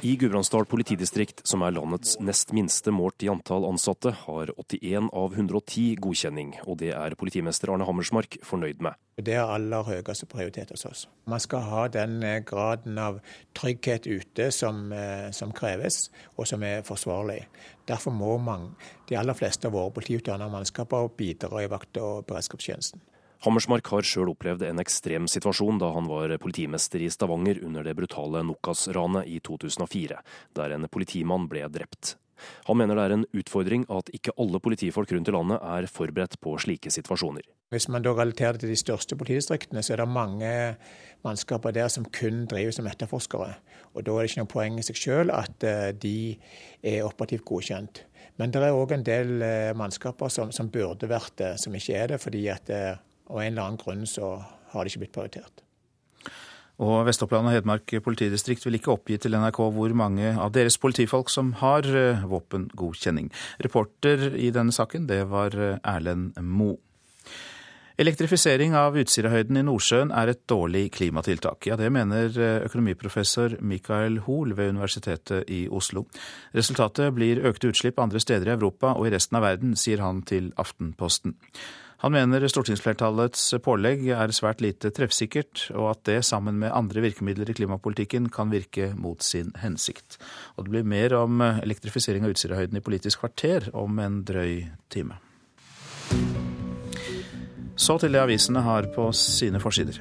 I 0.00 0.16
Gudbrandsdal 0.16 0.64
politidistrikt, 0.70 1.40
som 1.46 1.64
er 1.66 1.74
landets 1.74 2.14
nest 2.22 2.52
minste 2.54 2.92
målt 2.94 3.24
i 3.26 3.28
antall 3.28 3.66
ansatte, 3.66 4.12
har 4.24 4.52
81 4.54 5.08
av 5.10 5.34
110 5.34 5.96
godkjenning, 6.04 6.52
og 6.62 6.78
det 6.80 6.92
er 6.94 7.16
politimester 7.18 7.72
Arne 7.74 7.88
Hammersmark 7.88 8.38
fornøyd 8.46 8.84
med. 8.86 8.94
Det 9.18 9.34
er 9.34 9.50
aller 9.50 9.82
høyeste 9.88 10.28
prioritet 10.30 10.70
hos 10.70 10.86
oss. 10.86 11.02
Man 11.30 11.42
skal 11.42 11.66
ha 11.66 11.82
den 11.90 12.22
eh, 12.22 12.40
graden 12.46 12.98
av 13.02 13.18
trygghet 13.58 14.06
ute 14.06 14.48
som, 14.54 14.86
eh, 14.94 15.28
som 15.34 15.52
kreves, 15.54 16.08
og 16.38 16.46
som 16.50 16.62
er 16.62 16.86
forsvarlig. 16.86 17.42
Derfor 17.90 18.14
må 18.14 18.38
man, 18.38 18.70
de 19.10 19.18
aller 19.18 19.36
fleste 19.36 19.68
av 19.68 19.74
våre 19.74 19.92
politiutdannede 19.98 20.54
mannskaper 20.54 21.10
bidra 21.18 21.64
i 21.64 21.70
vakt- 21.70 22.00
og 22.00 22.24
beredskapstjenesten. 22.30 23.02
Hammersmark 23.44 23.90
har 23.92 24.06
sjøl 24.08 24.30
opplevd 24.32 24.62
en 24.64 24.80
ekstrem 24.80 25.26
situasjon 25.28 25.76
da 25.82 25.90
han 25.92 26.06
var 26.08 26.32
politimester 26.40 27.02
i 27.04 27.10
Stavanger 27.12 27.58
under 27.66 27.84
det 27.84 27.92
brutale 27.98 28.40
Nokas-ranet 28.48 29.28
i 29.28 29.36
2004, 29.44 30.20
der 30.56 30.72
en 30.72 30.88
politimann 30.88 31.44
ble 31.50 31.66
drept. 31.68 32.14
Han 32.64 32.80
mener 32.80 32.96
det 32.96 33.04
er 33.04 33.14
en 33.18 33.26
utfordring 33.36 33.84
at 33.92 34.08
ikke 34.16 34.32
alle 34.40 34.60
politifolk 34.64 35.12
rundt 35.12 35.28
i 35.28 35.36
landet 35.36 35.60
er 35.60 35.90
forberedt 35.92 36.38
på 36.40 36.56
slike 36.64 36.90
situasjoner. 36.90 37.44
Hvis 37.72 37.90
man 37.92 38.04
da 38.04 38.14
relaterer 38.16 38.56
det 38.56 38.64
til 38.64 38.72
de 38.72 38.80
største 38.80 39.20
politidistriktene, 39.20 39.84
så 39.84 39.94
er 39.94 40.02
det 40.02 40.10
mange 40.16 40.50
mannskaper 41.26 41.76
der 41.76 41.92
som 41.92 42.08
kun 42.16 42.44
driver 42.48 42.72
som 42.72 42.88
etterforskere. 42.88 43.54
Og 43.92 44.04
Da 44.04 44.10
er 44.12 44.24
det 44.24 44.32
ikke 44.32 44.44
noe 44.44 44.54
poeng 44.56 44.80
i 44.80 44.88
seg 44.88 45.00
selv 45.04 45.36
at 45.36 45.64
eh, 45.68 45.92
de 45.92 46.36
er 46.82 47.04
operativt 47.04 47.44
godkjent. 47.44 48.06
Men 48.40 48.50
det 48.50 48.64
er 48.64 48.74
òg 48.74 48.96
en 48.96 49.04
del 49.06 49.42
eh, 49.44 49.72
mannskaper 49.76 50.32
som, 50.32 50.52
som, 50.52 50.72
burde 50.72 51.12
vært 51.12 51.36
det, 51.38 51.58
som 51.60 51.74
ikke 51.76 51.98
er 51.98 52.14
det, 52.14 52.24
fordi 52.24 52.48
at 52.48 52.72
og 53.30 53.40
en 53.40 53.52
eller 53.52 53.66
annen 53.68 53.80
grunn 53.80 54.06
så 54.08 54.36
har 54.72 54.84
det 54.84 54.92
ikke 54.92 55.04
blitt 55.06 55.16
prioritert. 55.16 55.64
Og 56.82 57.04
Vest-Oppland 57.06 57.46
og 57.46 57.54
Hedmark 57.54 57.92
politidistrikt 58.02 58.64
vil 58.66 58.80
ikke 58.80 58.96
oppgi 58.96 59.18
til 59.22 59.36
NRK 59.38 59.60
hvor 59.76 59.92
mange 59.94 60.32
av 60.34 60.50
deres 60.56 60.76
politifolk 60.82 61.30
som 61.30 61.52
har 61.60 61.86
eh, 61.86 62.24
våpengodkjenning. 62.26 63.30
Reporter 63.62 64.32
i 64.34 64.50
denne 64.54 64.74
saken, 64.74 65.06
det 65.06 65.22
var 65.30 65.54
eh, 65.54 65.78
Erlend 65.86 66.34
Mo. 66.42 66.74
Elektrifisering 67.94 68.72
av 68.74 68.96
Utsirahøyden 68.98 69.60
i 69.60 69.62
Nordsjøen 69.62 70.10
er 70.10 70.32
et 70.32 70.40
dårlig 70.50 70.88
klimatiltak. 70.96 71.68
Ja, 71.68 71.76
det 71.78 71.92
mener 71.94 72.26
eh, 72.26 72.64
økonomiprofessor 72.66 73.60
Mikael 73.62 74.18
Hoel 74.26 74.56
ved 74.58 74.74
Universitetet 74.74 75.46
i 75.46 75.68
Oslo. 75.70 76.08
Resultatet 76.58 77.14
blir 77.14 77.44
økte 77.46 77.70
utslipp 77.70 78.02
andre 78.02 78.18
steder 78.18 78.50
i 78.50 78.56
Europa 78.56 78.96
og 78.98 79.06
i 79.06 79.14
resten 79.14 79.38
av 79.38 79.46
verden, 79.46 79.78
sier 79.78 80.02
han 80.02 80.24
til 80.26 80.50
Aftenposten. 80.58 81.38
Han 82.04 82.12
mener 82.12 82.44
stortingsflertallets 82.52 83.46
pålegg 83.64 84.02
er 84.12 84.32
svært 84.36 84.60
lite 84.60 84.90
treffsikkert, 84.92 85.70
og 85.72 85.86
at 85.94 86.02
det 86.04 86.18
sammen 86.28 86.58
med 86.60 86.74
andre 86.76 87.00
virkemidler 87.00 87.48
i 87.48 87.54
klimapolitikken 87.56 88.26
kan 88.28 88.50
virke 88.52 88.90
mot 88.92 89.24
sin 89.24 89.54
hensikt. 89.62 90.18
Og 90.58 90.66
det 90.66 90.74
blir 90.74 90.84
mer 90.84 91.14
om 91.16 91.40
elektrifisering 91.40 92.26
av 92.26 92.34
Utsirahøyden 92.34 92.76
i 92.76 92.82
Politisk 92.84 93.22
kvarter 93.22 93.70
om 93.72 93.96
en 94.04 94.18
drøy 94.28 94.66
time. 94.92 95.16
Så 97.80 97.96
til 97.98 98.12
det 98.12 98.20
avisene 98.20 98.60
har 98.66 98.90
på 98.92 99.06
sine 99.16 99.62
forsider. 99.62 99.96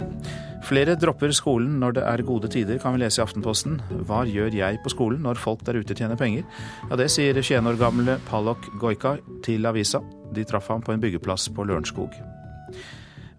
Flere 0.67 0.97
dropper 0.99 1.31
skolen 1.31 1.79
når 1.79 1.95
det 1.95 2.03
er 2.09 2.25
gode 2.27 2.51
tider, 2.51 2.81
kan 2.83 2.97
vi 2.97 3.05
lese 3.05 3.21
i 3.21 3.23
Aftenposten. 3.23 3.79
Hva 4.09 4.25
gjør 4.27 4.51
jeg 4.59 4.81
på 4.83 4.91
skolen 4.91 5.23
når 5.23 5.39
folk 5.39 5.63
der 5.63 5.79
ute 5.79 5.95
tjener 5.95 6.19
penger? 6.19 6.43
Ja, 6.89 6.99
Det 6.99 7.07
sier 7.15 7.39
21 7.39 7.71
år 7.71 7.79
gamle 7.79 8.19
Palok 8.27 8.67
Goika 8.83 9.15
til 9.47 9.71
avisa. 9.71 10.03
De 10.33 10.45
traff 10.47 10.69
ham 10.73 10.83
på 10.83 10.93
en 10.93 11.01
byggeplass 11.03 11.49
på 11.53 11.65
Lørenskog. 11.67 12.15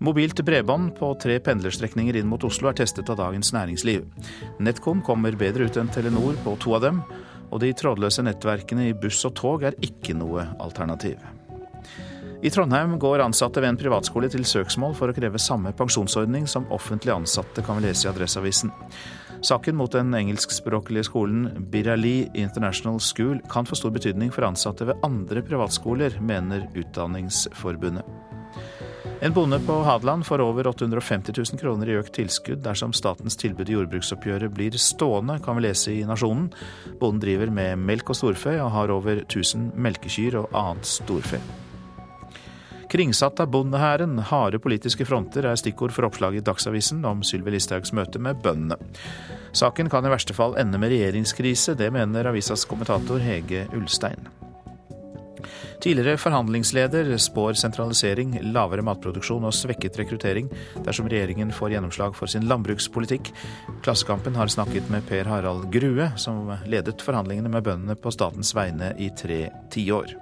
Mobilt 0.04 0.40
bredbånd 0.44 0.96
på 0.98 1.12
tre 1.22 1.38
pendlerstrekninger 1.40 2.18
inn 2.18 2.28
mot 2.28 2.42
Oslo 2.44 2.68
er 2.68 2.76
testet 2.80 3.08
av 3.12 3.20
Dagens 3.20 3.52
Næringsliv. 3.54 4.04
NetCom 4.60 5.00
kommer 5.06 5.38
bedre 5.38 5.68
ut 5.68 5.78
enn 5.80 5.88
Telenor 5.92 6.36
på 6.44 6.56
to 6.60 6.74
av 6.76 6.82
dem, 6.84 7.00
og 7.50 7.62
de 7.62 7.70
trådløse 7.76 8.24
nettverkene 8.26 8.88
i 8.90 8.96
buss 8.98 9.22
og 9.28 9.36
tog 9.38 9.64
er 9.64 9.78
ikke 9.86 10.16
noe 10.18 10.48
alternativ. 10.60 11.22
I 12.44 12.50
Trondheim 12.52 12.98
går 13.00 13.22
ansatte 13.24 13.62
ved 13.62 13.70
en 13.72 13.78
privatskole 13.80 14.28
til 14.28 14.44
søksmål 14.44 14.92
for 14.98 15.08
å 15.08 15.16
kreve 15.16 15.40
samme 15.40 15.72
pensjonsordning 15.76 16.44
som 16.50 16.66
offentlig 16.74 17.14
ansatte, 17.14 17.64
kan 17.64 17.80
lese 17.80 18.04
i 18.04 18.10
Adresseavisen. 18.10 18.72
Saken 19.44 19.76
mot 19.76 19.92
den 19.92 20.14
engelskspråklige 20.14 21.04
skolen 21.04 21.66
Birali 21.70 22.30
International 22.34 23.00
School 23.00 23.42
kan 23.50 23.66
få 23.68 23.76
stor 23.76 23.90
betydning 23.92 24.30
for 24.32 24.46
ansatte 24.46 24.86
ved 24.88 25.04
andre 25.04 25.42
privatskoler, 25.44 26.16
mener 26.20 26.64
Utdanningsforbundet. 26.72 28.08
En 29.20 29.32
bonde 29.36 29.58
på 29.66 29.76
Hadeland 29.84 30.24
får 30.26 30.40
over 30.40 30.66
850 30.66 31.32
000 31.36 31.60
kroner 31.60 31.92
i 31.92 31.98
økt 32.00 32.14
tilskudd 32.16 32.64
dersom 32.64 32.96
statens 32.96 33.36
tilbud 33.36 33.68
i 33.68 33.76
jordbruksoppgjøret 33.76 34.56
blir 34.56 34.80
stående, 34.80 35.36
kan 35.44 35.60
vi 35.60 35.66
lese 35.66 35.92
i 35.92 36.06
Nasjonen. 36.08 36.48
Bonden 37.00 37.20
driver 37.20 37.52
med 37.52 37.84
melk 37.84 38.14
og 38.14 38.20
storfe 38.22 38.56
og 38.62 38.72
har 38.72 38.96
over 38.96 39.26
1000 39.26 39.74
melkekyr 39.76 40.40
og 40.40 40.56
annet 40.56 40.88
storfe. 40.88 41.42
Kringsatt 42.94 43.40
av 43.42 43.48
bondehæren, 43.50 44.20
harde 44.22 44.60
politiske 44.62 45.02
fronter 45.02 45.48
er 45.50 45.58
stikkord 45.58 45.90
for 45.90 46.06
oppslaget 46.06 46.44
i 46.44 46.46
Dagsavisen 46.46 47.00
om 47.08 47.24
Sylvi 47.26 47.50
Listhaugs 47.50 47.90
møte 47.90 48.20
med 48.22 48.38
bøndene. 48.44 48.76
Saken 49.50 49.90
kan 49.90 50.06
i 50.06 50.12
verste 50.12 50.36
fall 50.36 50.54
ende 50.62 50.78
med 50.78 50.94
regjeringskrise, 50.94 51.74
det 51.74 51.90
mener 51.90 52.30
avisas 52.30 52.62
kommentator 52.70 53.18
Hege 53.18 53.64
Ulstein. 53.74 54.30
Tidligere 55.82 56.20
forhandlingsleder 56.22 57.10
spår 57.18 57.58
sentralisering, 57.58 58.38
lavere 58.54 58.86
matproduksjon 58.86 59.50
og 59.50 59.58
svekket 59.58 59.98
rekruttering 59.98 60.46
dersom 60.86 61.10
regjeringen 61.10 61.50
får 61.52 61.74
gjennomslag 61.74 62.14
for 62.14 62.30
sin 62.30 62.46
landbrukspolitikk. 62.46 63.34
Klassekampen 63.82 64.38
har 64.38 64.54
snakket 64.54 64.86
med 64.94 65.02
Per 65.10 65.26
Harald 65.34 65.66
Grue, 65.74 66.12
som 66.14 66.54
ledet 66.70 67.02
forhandlingene 67.02 67.50
med 67.50 67.66
bøndene 67.66 67.98
på 67.98 68.14
statens 68.14 68.54
vegne 68.54 68.94
i 69.02 69.10
tre 69.18 69.48
tiår. 69.74 70.14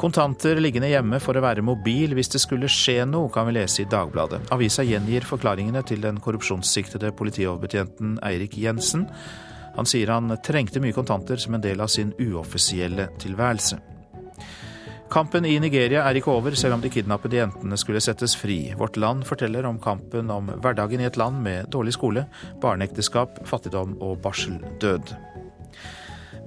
Kontanter 0.00 0.58
liggende 0.58 0.90
hjemme 0.90 1.20
for 1.22 1.38
å 1.38 1.42
være 1.44 1.62
mobil 1.62 2.16
hvis 2.18 2.32
det 2.34 2.40
skulle 2.42 2.68
skje 2.70 3.04
noe, 3.06 3.30
kan 3.32 3.46
vi 3.46 3.54
lese 3.54 3.84
i 3.84 3.88
Dagbladet. 3.90 4.42
Avisa 4.54 4.82
gjengir 4.82 5.26
forklaringene 5.28 5.84
til 5.86 6.02
den 6.02 6.18
korrupsjonssiktede 6.22 7.12
politioverbetjenten 7.14 8.18
Eirik 8.26 8.58
Jensen. 8.58 9.06
Han 9.78 9.88
sier 9.88 10.10
han 10.10 10.34
trengte 10.44 10.82
mye 10.82 10.94
kontanter 10.96 11.38
som 11.40 11.54
en 11.54 11.62
del 11.62 11.82
av 11.82 11.92
sin 11.94 12.10
uoffisielle 12.18 13.08
tilværelse. 13.22 13.78
Kampen 15.14 15.46
i 15.46 15.54
Nigeria 15.62 16.02
er 16.08 16.18
ikke 16.18 16.32
over, 16.32 16.56
selv 16.58 16.74
om 16.74 16.82
de 16.82 16.90
kidnappede 16.90 17.38
jentene 17.38 17.78
skulle 17.78 18.02
settes 18.02 18.34
fri. 18.34 18.58
Vårt 18.74 18.98
Land 18.98 19.22
forteller 19.28 19.68
om 19.68 19.78
kampen 19.78 20.32
om 20.34 20.50
hverdagen 20.58 21.04
i 21.04 21.06
et 21.06 21.20
land 21.20 21.38
med 21.44 21.70
dårlig 21.70 21.94
skole, 21.94 22.26
barneekteskap, 22.64 23.44
fattigdom 23.46 23.94
og 24.02 24.18
barseldød. 24.24 25.14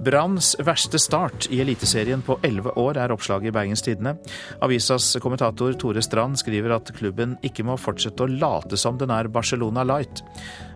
Branns 0.04 0.56
verste 0.62 0.98
start 0.98 1.48
i 1.50 1.60
Eliteserien 1.60 2.22
på 2.22 2.38
elleve 2.46 2.70
år 2.78 3.00
er 3.02 3.12
oppslaget 3.14 3.50
i 3.50 3.54
Bergens 3.54 3.82
Tidende. 3.82 4.14
Avisas 4.62 5.10
kommentator 5.22 5.74
Tore 5.78 6.02
Strand 6.04 6.38
skriver 6.38 6.76
at 6.76 6.92
klubben 6.98 7.36
ikke 7.46 7.66
må 7.66 7.78
fortsette 7.80 8.24
å 8.26 8.30
late 8.30 8.78
som 8.78 8.98
den 9.00 9.10
er 9.14 9.30
Barcelona 9.32 9.84
Light, 9.86 10.22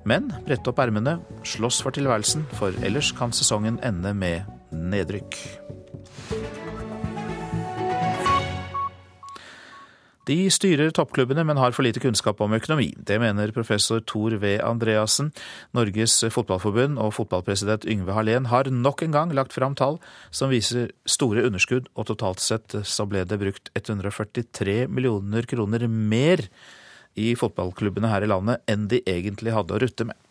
men 0.08 0.32
brette 0.46 0.72
opp 0.72 0.82
ermene, 0.82 1.20
slåss 1.46 1.82
for 1.84 1.94
tilværelsen, 1.94 2.48
for 2.58 2.74
ellers 2.82 3.12
kan 3.18 3.34
sesongen 3.36 3.78
ende 3.86 4.14
med 4.16 4.50
nedrykk. 4.72 5.38
De 10.30 10.36
styrer 10.54 10.92
toppklubbene, 10.94 11.42
men 11.42 11.58
har 11.58 11.74
for 11.74 11.82
lite 11.82 11.98
kunnskap 11.98 12.38
om 12.44 12.52
økonomi. 12.54 12.92
Det 12.94 13.16
mener 13.18 13.50
professor 13.50 13.98
Tor 14.06 14.36
V. 14.38 14.52
Andreassen. 14.62 15.32
Norges 15.74 16.14
fotballforbund 16.30 17.00
og 17.02 17.10
fotballpresident 17.16 17.88
Yngve 17.90 18.14
Hallén 18.14 18.46
har 18.52 18.70
nok 18.70 19.02
en 19.02 19.16
gang 19.16 19.34
lagt 19.34 19.56
fram 19.56 19.74
tall 19.74 19.98
som 20.30 20.52
viser 20.54 20.92
store 21.10 21.42
underskudd, 21.48 21.90
og 21.98 22.06
totalt 22.12 22.38
sett 22.38 22.78
så 22.86 23.08
ble 23.10 23.24
det 23.26 23.40
brukt 23.42 23.72
143 23.74 24.84
millioner 24.86 25.48
kroner 25.50 25.88
mer 25.90 26.46
i 27.18 27.32
fotballklubbene 27.34 28.14
her 28.14 28.22
i 28.22 28.30
landet 28.30 28.62
enn 28.70 28.86
de 28.94 29.02
egentlig 29.02 29.58
hadde 29.58 29.74
å 29.74 29.82
rutte 29.82 30.06
med. 30.06 30.21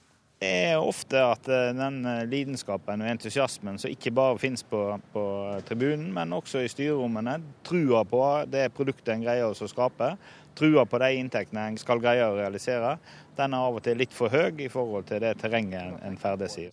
Det 0.41 0.49
er 0.49 0.81
ofte 0.81 1.19
at 1.21 1.45
eh, 1.53 1.67
den 1.77 1.99
eh, 2.09 2.23
lidenskapen 2.25 3.03
og 3.03 3.09
entusiasmen 3.11 3.77
som 3.77 3.91
ikke 3.93 4.13
bare 4.17 4.39
finnes 4.41 4.63
på, 4.65 4.79
på 5.13 5.25
tribunen, 5.67 6.07
men 6.15 6.33
også 6.33 6.63
i 6.65 6.71
styrerommene, 6.71 7.35
trua 7.67 8.01
på 8.09 8.21
det 8.49 8.71
produktet 8.73 9.13
en 9.13 9.25
greier 9.27 9.53
å 9.53 9.69
skape, 9.69 10.15
trua 10.57 10.87
på 10.89 10.99
de 11.03 11.11
inntektene 11.19 11.67
en 11.69 11.77
skal 11.79 12.01
greie 12.01 12.25
å 12.25 12.39
realisere, 12.39 12.95
den 13.37 13.53
er 13.55 13.63
av 13.63 13.77
og 13.77 13.83
til 13.85 13.97
litt 14.01 14.11
for 14.13 14.33
høy 14.33 14.59
i 14.65 14.67
forhold 14.69 15.05
til 15.09 15.21
det 15.23 15.31
terrenget 15.41 16.01
en 16.05 16.17
ferdes 16.19 16.57
i. 16.59 16.67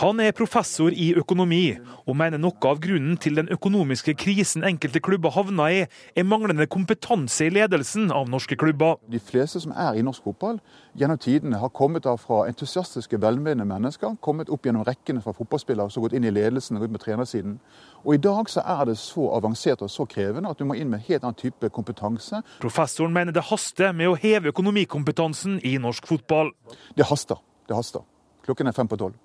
Han 0.00 0.20
er 0.20 0.34
professor 0.36 0.92
i 0.92 1.12
økonomi, 1.16 1.78
og 2.04 2.18
mener 2.18 2.40
noe 2.40 2.72
av 2.72 2.80
grunnen 2.82 3.16
til 3.20 3.38
den 3.38 3.48
økonomiske 3.54 4.16
krisen 4.18 4.66
enkelte 4.66 5.00
klubber 5.04 5.32
havna 5.36 5.68
i, 5.72 5.84
er 5.88 6.28
manglende 6.28 6.66
kompetanse 6.66 7.46
i 7.46 7.54
ledelsen 7.54 8.10
av 8.14 8.28
norske 8.32 8.58
klubber. 8.58 8.98
De 9.08 9.22
fleste 9.22 9.62
som 9.62 9.76
er 9.76 10.00
i 10.00 10.04
norsk 10.04 10.26
fotball 10.26 10.58
gjennom 10.96 11.18
tidene 11.18 11.58
har 11.60 11.72
kommet 11.74 12.06
fra 12.22 12.44
entusiastiske, 12.48 13.18
velmenende 13.20 13.66
mennesker, 13.68 14.16
kommet 14.20 14.48
opp 14.48 14.66
gjennom 14.66 14.84
rekkene 14.86 15.22
fra 15.24 15.34
fotballspillere 15.36 15.90
som 15.90 16.02
har 16.02 16.08
gått 16.08 16.16
inn 16.18 16.28
i 16.28 16.32
ledelsen 16.32 16.78
og 16.78 16.86
ut 16.86 16.94
med 16.94 17.02
trenersiden. 17.02 17.58
Og 18.04 18.14
I 18.14 18.22
dag 18.22 18.50
så 18.50 18.64
er 18.64 18.84
det 18.88 18.98
så 19.00 19.28
avansert 19.36 19.82
og 19.84 19.92
så 19.92 20.06
krevende 20.08 20.50
at 20.50 20.58
du 20.58 20.66
må 20.68 20.78
inn 20.78 20.90
med 20.92 21.04
helt 21.08 21.24
annen 21.24 21.38
type 21.38 21.70
kompetanse. 21.74 22.42
Professoren 22.62 23.14
mener 23.14 23.36
det 23.36 23.46
haster 23.50 23.94
med 23.96 24.12
å 24.12 24.18
heve 24.18 24.52
økonomikompetansen 24.52 25.60
i 25.66 25.76
norsk 25.82 26.08
fotball. 26.08 26.52
Det 26.96 27.08
haster. 27.08 27.42
Det 27.68 27.76
haster. 27.76 28.06
klokken 28.48 28.66
er 28.66 28.72
fem 28.72 28.88
på 28.88 28.96
tolv. 28.96 29.16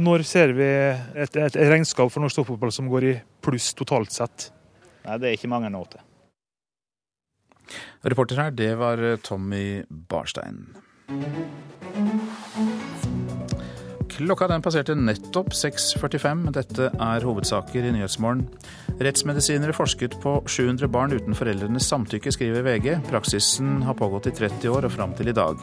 Når 0.00 0.22
ser 0.24 0.54
vi 0.56 0.64
et, 0.64 1.34
et 1.36 1.56
regnskap 1.68 2.08
for 2.12 2.24
norsk 2.24 2.40
toppfotball 2.40 2.72
som 2.72 2.88
går 2.88 3.04
i 3.04 3.16
pluss 3.44 3.74
totalt 3.76 4.14
sett? 4.14 4.50
Nei, 5.04 5.18
Det 5.18 5.28
er 5.28 5.36
ikke 5.36 5.50
mange 5.52 5.68
nå 5.72 5.84
til. 5.90 6.00
Reporter 8.04 8.40
her, 8.40 8.50
det 8.50 8.70
var 8.78 9.02
Tommy 9.22 9.82
Barstein. 9.88 10.70
Klokka 14.20 14.46
den 14.50 14.62
passerte 14.62 14.94
nettopp 14.94 15.54
6.45. 15.56 16.42
Dette 16.54 16.90
er 16.92 17.24
hovedsaker 17.26 17.86
i 17.88 17.92
Nyhetsmorgen. 17.96 18.44
Rettsmedisinere 19.00 19.74
forsket 19.74 20.14
på 20.22 20.36
700 20.44 20.90
barn 20.92 21.14
uten 21.16 21.34
foreldrenes 21.34 21.88
samtykke, 21.88 22.30
skriver 22.36 22.66
VG. 22.66 22.90
Praksisen 23.08 23.80
har 23.86 23.96
pågått 23.98 24.28
i 24.28 24.34
30 24.36 24.70
år 24.70 24.86
og 24.86 24.94
fram 24.94 25.16
til 25.18 25.32
i 25.32 25.36
dag. 25.36 25.58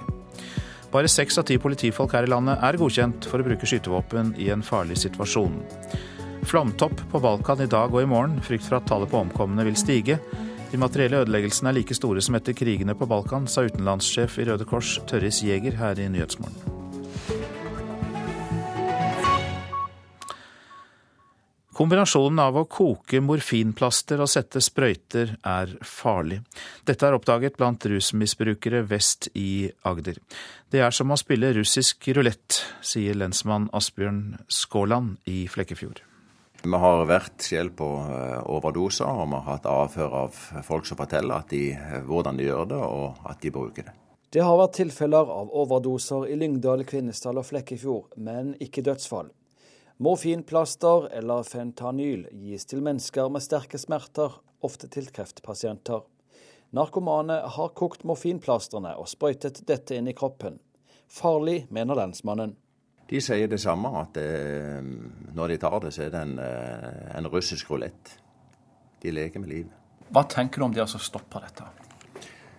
Bare 0.92 1.12
seks 1.12 1.38
av 1.40 1.46
ti 1.48 1.60
politifolk 1.62 2.18
her 2.18 2.28
i 2.28 2.32
landet 2.32 2.64
er 2.64 2.80
godkjent 2.82 3.30
for 3.30 3.40
å 3.40 3.48
bruke 3.48 3.70
skytevåpen 3.70 4.34
i 4.42 4.50
en 4.52 4.66
farlig 4.66 4.98
situasjon. 5.04 5.62
Flomtopp 6.48 7.06
på 7.12 7.22
Balkan 7.24 7.62
i 7.64 7.70
dag 7.72 7.94
og 7.94 8.02
i 8.02 8.10
morgen. 8.10 8.40
Frykt 8.44 8.68
for 8.68 8.82
at 8.82 8.88
tallet 8.90 9.12
på 9.12 9.22
omkomne 9.22 9.64
vil 9.68 9.80
stige. 9.80 10.20
De 10.72 10.78
materielle 10.80 11.22
ødeleggelsene 11.24 11.72
er 11.72 11.78
like 11.80 11.96
store 11.96 12.22
som 12.24 12.36
etter 12.36 12.56
krigene 12.58 12.96
på 12.98 13.08
Balkan, 13.08 13.48
sa 13.48 13.64
utenlandssjef 13.64 14.40
i 14.42 14.50
Røde 14.50 14.68
Kors 14.68 14.98
Tørris 15.08 15.40
Jæger 15.46 15.78
her 15.80 16.00
i 16.04 16.10
Nyhetsmorgen. 16.12 16.76
Kombinasjonen 21.78 22.40
av 22.42 22.56
å 22.58 22.66
koke 22.66 23.20
morfinplaster 23.22 24.24
og 24.24 24.32
sette 24.32 24.64
sprøyter 24.66 25.36
er 25.46 25.76
farlig. 25.86 26.40
Dette 26.90 27.06
er 27.06 27.16
oppdaget 27.16 27.60
blant 27.60 27.86
rusmisbrukere 27.86 28.82
vest 28.90 29.30
i 29.38 29.70
Agder. 29.86 30.18
Det 30.74 30.82
er 30.82 30.96
som 30.96 31.14
å 31.14 31.20
spille 31.22 31.54
russisk 31.60 32.10
rulett, 32.18 32.64
sier 32.82 33.16
lensmann 33.16 33.70
Asbjørn 33.78 34.40
Skåland 34.50 35.20
i 35.30 35.44
Flekkefjord. 35.54 36.07
Vi 36.64 36.78
har 36.82 37.06
vært 37.06 37.44
selv 37.46 37.76
på 37.78 37.88
eh, 38.02 38.40
overdoser, 38.50 39.06
og 39.06 39.30
vi 39.30 39.38
har 39.38 39.46
hatt 39.52 39.70
avhør 39.70 40.16
av 40.24 40.38
folk 40.66 40.88
som 40.90 40.98
forteller 40.98 41.46
de, 41.52 41.62
eh, 41.78 42.02
hvordan 42.08 42.40
de 42.40 42.48
gjør 42.48 42.70
det, 42.74 42.80
og 42.82 43.30
at 43.30 43.42
de 43.44 43.52
bruker 43.54 43.88
det. 43.88 43.94
Det 44.34 44.44
har 44.44 44.58
vært 44.60 44.76
tilfeller 44.76 45.30
av 45.32 45.54
overdoser 45.56 46.26
i 46.28 46.36
Lyngdal, 46.36 46.84
Kvinesdal 46.90 47.40
og 47.40 47.48
Flekkefjord, 47.48 48.18
men 48.18 48.56
ikke 48.64 48.84
dødsfall. 48.84 49.30
Morfinplaster 50.04 51.08
eller 51.18 51.46
fentanyl 51.48 52.28
gis 52.36 52.68
til 52.70 52.84
mennesker 52.86 53.32
med 53.34 53.46
sterke 53.46 53.80
smerter, 53.82 54.36
ofte 54.66 54.90
til 54.94 55.08
kreftpasienter. 55.14 56.04
Narkomane 56.76 57.40
har 57.56 57.74
kokt 57.78 58.04
morfinplastrene 58.04 58.98
og 59.00 59.08
sprøytet 59.08 59.64
dette 59.70 59.96
inn 59.96 60.10
i 60.12 60.18
kroppen. 60.18 60.60
Farlig, 61.08 61.64
mener 61.72 61.96
lensmannen. 61.96 62.58
De 63.08 63.22
sier 63.24 63.48
det 63.48 63.60
samme, 63.64 63.92
at 64.02 64.14
det, 64.18 64.28
eh, 64.28 64.88
når 65.36 65.54
de 65.54 65.58
tar 65.58 65.80
det, 65.80 65.94
så 65.96 66.04
er 66.04 66.10
det 66.12 66.22
en, 66.22 66.40
eh, 66.40 67.18
en 67.18 67.28
russisk 67.28 67.70
rulett. 67.72 68.18
De 69.02 69.12
leker 69.12 69.40
med 69.40 69.50
livet. 69.50 69.72
Hva 70.12 70.28
tenker 70.28 70.60
du 70.60 70.66
om 70.66 70.74
de 70.74 70.88
som 70.88 71.00
stopper 71.00 71.40
dette? 71.48 71.64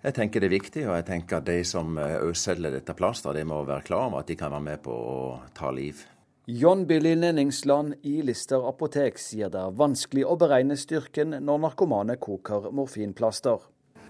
Jeg 0.02 0.14
tenker 0.14 0.40
det 0.40 0.46
er 0.46 0.58
viktig, 0.60 0.88
og 0.88 0.94
jeg 0.96 1.04
tenker 1.04 1.36
at 1.36 1.44
de 1.44 1.64
som 1.64 1.98
eh, 1.98 2.32
selger 2.32 2.70
dette 2.70 2.94
plasteret, 2.94 3.36
de 3.36 3.44
må 3.44 3.64
være 3.64 3.82
klar 3.82 4.06
over 4.08 4.20
at 4.20 4.26
de 4.26 4.36
kan 4.36 4.50
være 4.50 4.62
med 4.62 4.82
på 4.82 4.92
å 4.92 5.40
ta 5.54 5.70
liv. 5.70 6.06
John 6.46 6.86
Billy 6.86 7.14
Nenningsland 7.14 7.98
i 8.08 8.22
Lister 8.24 8.62
apotek 8.70 9.18
sier 9.20 9.50
det 9.52 9.60
er 9.60 9.74
vanskelig 9.76 10.22
å 10.24 10.36
beregne 10.40 10.78
styrken 10.80 11.34
når 11.44 11.58
narkomane 11.60 12.16
koker 12.16 12.70
morfinplaster. 12.72 13.58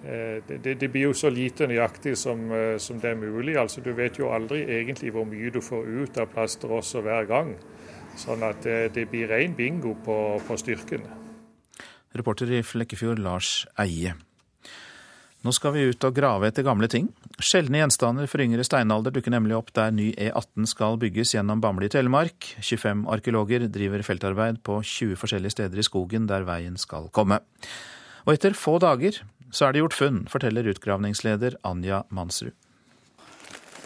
Eh, 0.05 0.43
det, 0.47 0.75
det, 0.75 0.88
blir 0.88 1.09
jo 1.09 1.14
så 1.17 1.31
lite 1.31 1.67
nøyaktig 1.67 2.14
som, 2.19 2.45
eh, 2.55 2.76
som, 2.78 3.00
det 3.02 3.11
er 3.11 3.19
mulig. 3.19 3.57
Altså, 3.59 3.83
du 3.83 3.90
vet 3.99 4.19
jo 4.19 4.31
aldri 4.31 4.62
egentlig 4.62 5.11
hvor 5.14 5.26
mye 5.26 5.50
du 5.50 5.61
får 5.64 5.88
ut 5.88 6.21
av 6.23 6.31
plaster 6.31 6.71
også 6.71 7.02
hver 7.02 7.26
gang. 7.31 7.57
Sånn 8.19 8.45
at 8.47 8.62
det, 8.67 8.78
eh, 8.85 8.93
det 8.95 9.09
blir 9.11 9.28
ren 9.31 9.57
bingo 9.59 9.97
på, 10.05 10.38
på 10.47 10.61
styrken. 10.61 11.05
Reporter 12.14 12.50
i 12.55 12.62
Flekkefjord, 12.62 13.19
Lars 13.23 13.67
Eie. 13.78 14.14
Nå 15.47 15.52
skal 15.55 15.71
vi 15.76 15.85
ut 15.87 16.02
og 16.02 16.17
grave 16.17 16.49
etter 16.50 16.64
gamle 16.67 16.88
ting. 16.90 17.07
Sjeldne 17.38 17.78
gjenstander 17.78 18.26
for 18.31 18.43
yngre 18.43 18.64
steinalder 18.67 19.14
dukker 19.14 19.31
nemlig 19.31 19.55
opp 19.55 19.70
der 19.77 19.92
ny 19.94 20.09
E18 20.18 20.66
skal 20.66 20.99
bygges 20.99 21.37
gjennom 21.37 21.62
Bamble 21.62 21.87
i 21.87 21.92
Telemark. 21.94 22.49
25 22.59 23.05
arkeologer 23.14 23.68
driver 23.70 24.03
feltarbeid 24.07 24.59
på 24.66 24.81
20 24.83 25.20
forskjellige 25.20 25.55
steder 25.55 25.79
i 25.79 25.87
skogen 25.87 26.27
der 26.31 26.46
veien 26.49 26.75
skal 26.81 27.07
komme. 27.14 27.38
Og 28.27 28.35
etter 28.35 28.59
få 28.59 28.81
dager 28.83 29.22
så 29.50 29.68
er 29.68 29.74
det 29.74 29.82
gjort 29.82 29.96
funn, 29.96 30.20
forteller 30.30 30.68
utgravningsleder 30.72 31.58
Anja 31.68 32.02
Mansrud. 32.14 32.54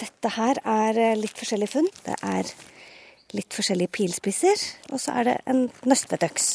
Dette 0.03 0.33
her 0.35 0.59
er 0.67 0.99
litt 1.19 1.39
forskjellige 1.39 1.77
funn. 1.77 1.89
Det 2.03 2.17
er 2.27 2.49
litt 3.37 3.55
forskjellige 3.55 3.93
pilspisser, 3.95 4.67
og 4.91 5.01
så 5.01 5.15
er 5.21 5.29
det 5.29 5.37
en 5.51 5.67
nøstetøks. 5.89 6.49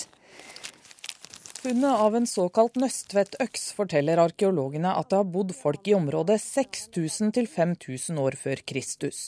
Funnet 1.67 1.99
av 1.99 2.15
en 2.15 2.27
såkalt 2.27 2.77
nøstvettøks 2.79 3.65
forteller 3.75 4.21
arkeologene 4.23 4.93
at 4.95 5.09
det 5.11 5.17
har 5.19 5.25
bodd 5.27 5.49
folk 5.51 5.89
i 5.91 5.97
området 5.97 6.37
6000 6.39 7.33
til 7.35 7.49
5000 7.51 8.21
år 8.23 8.37
før 8.39 8.61
Kristus. 8.71 9.19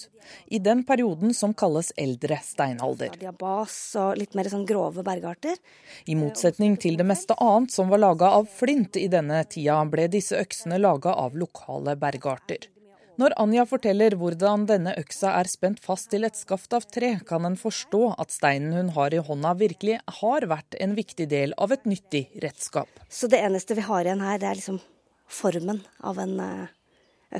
I 0.48 0.62
den 0.64 0.86
perioden 0.88 1.36
som 1.36 1.52
kalles 1.52 1.92
eldre 2.00 2.38
steinalder. 2.40 3.12
Diabas 3.20 3.76
og 4.00 4.16
litt 4.22 4.40
mer 4.40 4.48
sånn 4.54 4.64
grove 4.70 5.04
bergarter. 5.04 5.60
I 6.08 6.16
motsetning 6.16 6.80
til 6.80 6.96
det 6.96 7.10
meste 7.12 7.36
annet 7.44 7.76
som 7.76 7.92
var 7.92 8.06
laga 8.06 8.32
av 8.40 8.48
flint 8.48 8.96
i 8.96 9.10
denne 9.12 9.44
tida, 9.44 9.82
ble 9.92 10.08
disse 10.08 10.40
øksene 10.40 10.80
laga 10.80 11.20
av 11.20 11.36
lokale 11.36 12.00
bergarter. 12.00 12.72
Når 13.20 13.34
Anja 13.42 13.66
forteller 13.68 14.14
hvordan 14.16 14.62
denne 14.70 14.94
øksa 14.96 15.34
er 15.36 15.48
spent 15.52 15.82
fast 15.84 16.08
til 16.14 16.24
et 16.24 16.38
skaft 16.40 16.72
av 16.78 16.86
tre, 16.88 17.18
kan 17.28 17.44
en 17.44 17.58
forstå 17.60 18.14
at 18.16 18.32
steinen 18.32 18.72
hun 18.78 18.92
har 18.96 19.12
i 19.12 19.20
hånda 19.20 19.52
virkelig 19.60 19.98
har 20.22 20.46
vært 20.48 20.78
en 20.80 20.94
viktig 20.96 21.28
del 21.28 21.52
av 21.60 21.74
et 21.76 21.84
nyttig 21.90 22.30
redskap. 22.40 22.88
Så 23.12 23.28
det 23.28 23.42
eneste 23.44 23.76
vi 23.76 23.84
har 23.90 24.08
igjen 24.08 24.24
her, 24.24 24.40
det 24.40 24.48
er 24.48 24.60
liksom 24.62 24.80
formen 25.28 25.82
av 26.00 26.22
en 26.24 26.40
eh, 26.46 26.72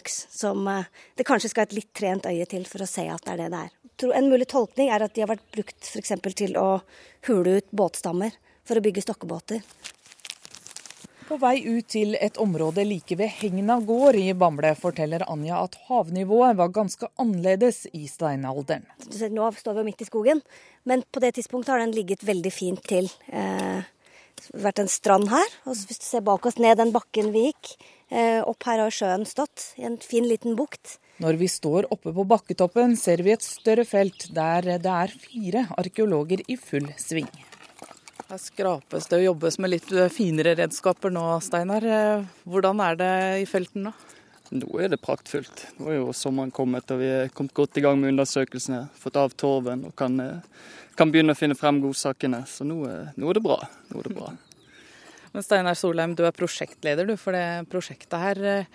øks. 0.02 0.20
Som 0.36 0.68
eh, 0.68 0.90
det 1.16 1.28
kanskje 1.30 1.54
skal 1.54 1.70
et 1.70 1.78
litt 1.78 1.94
trent 1.96 2.28
øye 2.28 2.50
til 2.52 2.68
for 2.68 2.84
å 2.84 2.90
se 2.90 3.08
at 3.08 3.24
det 3.24 3.38
er 3.38 3.46
det 3.46 3.54
det 3.56 3.64
er. 3.70 3.78
En 4.20 4.28
mulig 4.32 4.50
tolkning 4.52 4.92
er 4.92 5.08
at 5.08 5.16
de 5.16 5.24
har 5.24 5.32
vært 5.32 5.48
brukt 5.56 5.94
f.eks. 5.94 6.12
til 6.36 6.60
å 6.60 6.68
hule 7.30 7.56
ut 7.62 7.72
båtstammer 7.72 8.36
for 8.68 8.76
å 8.76 8.84
bygge 8.84 9.08
stokkebåter. 9.08 9.64
På 11.30 11.38
vei 11.38 11.60
ut 11.62 11.86
til 11.94 12.16
et 12.18 12.40
område 12.42 12.82
like 12.88 13.14
ved 13.14 13.30
Hegna 13.38 13.76
gård 13.86 14.16
i 14.18 14.32
Bamble 14.34 14.72
forteller 14.74 15.22
Anja 15.30 15.60
at 15.62 15.76
havnivået 15.86 16.58
var 16.58 16.72
ganske 16.74 17.06
annerledes 17.22 17.84
i 17.94 18.08
steinalderen. 18.10 18.88
Nå 19.36 19.52
står 19.54 19.78
vi 19.78 19.84
midt 19.92 20.02
i 20.02 20.08
skogen, 20.08 20.42
men 20.90 21.04
på 21.06 21.22
det 21.22 21.36
tidspunktet 21.38 21.76
har 21.76 21.84
den 21.84 21.94
ligget 21.94 22.26
veldig 22.26 22.54
fint 22.56 22.82
til. 22.90 23.12
Eh, 23.30 23.86
vært 24.58 24.82
en 24.82 24.90
strand 24.90 25.30
her. 25.30 25.54
og 25.70 25.76
Hvis 25.76 26.02
du 26.02 26.08
ser 26.08 26.26
bak 26.26 26.50
oss 26.50 26.58
ned 26.58 26.82
den 26.82 26.96
bakken 26.96 27.30
vi 27.36 27.46
gikk, 27.52 27.76
eh, 28.10 28.42
opp 28.42 28.66
her 28.66 28.82
har 28.82 28.90
sjøen 28.90 29.28
stått 29.30 29.76
i 29.78 29.86
en 29.86 30.00
fin 30.02 30.26
liten 30.26 30.58
bukt. 30.58 30.98
Når 31.22 31.38
vi 31.38 31.52
står 31.52 31.92
oppe 31.94 32.10
på 32.10 32.26
bakketoppen, 32.26 32.98
ser 32.98 33.22
vi 33.22 33.36
et 33.38 33.46
større 33.46 33.86
felt 33.86 34.32
der 34.34 34.80
det 34.82 34.98
er 34.98 35.14
fire 35.14 35.68
arkeologer 35.78 36.42
i 36.48 36.58
full 36.58 36.90
sving. 36.98 37.30
Her 38.30 38.38
skrapes 38.38 39.08
det 39.10 39.18
og 39.18 39.24
jobbes 39.24 39.56
med 39.58 39.72
litt 39.74 39.88
eh, 39.90 40.10
finere 40.14 40.52
redskaper 40.60 41.10
nå, 41.10 41.24
Steinar. 41.42 41.82
Eh, 41.82 42.28
hvordan 42.46 42.82
er 42.86 42.98
det 43.00 43.14
i 43.42 43.46
felten 43.50 43.88
nå? 43.88 43.94
Nå 44.54 44.68
er 44.78 44.92
det 44.94 45.00
praktfullt. 45.02 45.64
Nå 45.80 45.88
er 45.90 45.96
jo 45.98 46.12
sommeren 46.14 46.54
kommet 46.54 46.94
og 46.94 47.02
vi 47.02 47.08
er 47.10 47.32
kommet 47.34 47.56
godt 47.58 47.80
i 47.82 47.84
gang 47.86 47.98
med 47.98 48.14
undersøkelsene. 48.14 48.84
Fått 49.02 49.18
av 49.18 49.34
torven 49.34 49.82
og 49.90 49.96
kan, 49.98 50.20
eh, 50.22 50.70
kan 50.94 51.10
begynne 51.10 51.34
å 51.34 51.40
finne 51.40 51.58
frem 51.58 51.82
godsakene. 51.82 52.44
Så 52.46 52.68
nå, 52.70 52.84
nå, 53.18 53.32
er 53.32 53.40
det 53.40 53.44
bra. 53.48 53.58
Nå 53.90 54.04
er 54.04 54.10
det 54.12 54.18
bra. 54.20 54.30
Men 55.34 55.46
Steinar 55.48 55.80
Solheim, 55.80 56.14
du 56.14 56.22
er 56.30 56.38
prosjektleder 56.38 57.10
du, 57.10 57.16
for 57.18 57.34
det 57.34 57.66
prosjektet 57.74 58.14
her. 58.22 58.68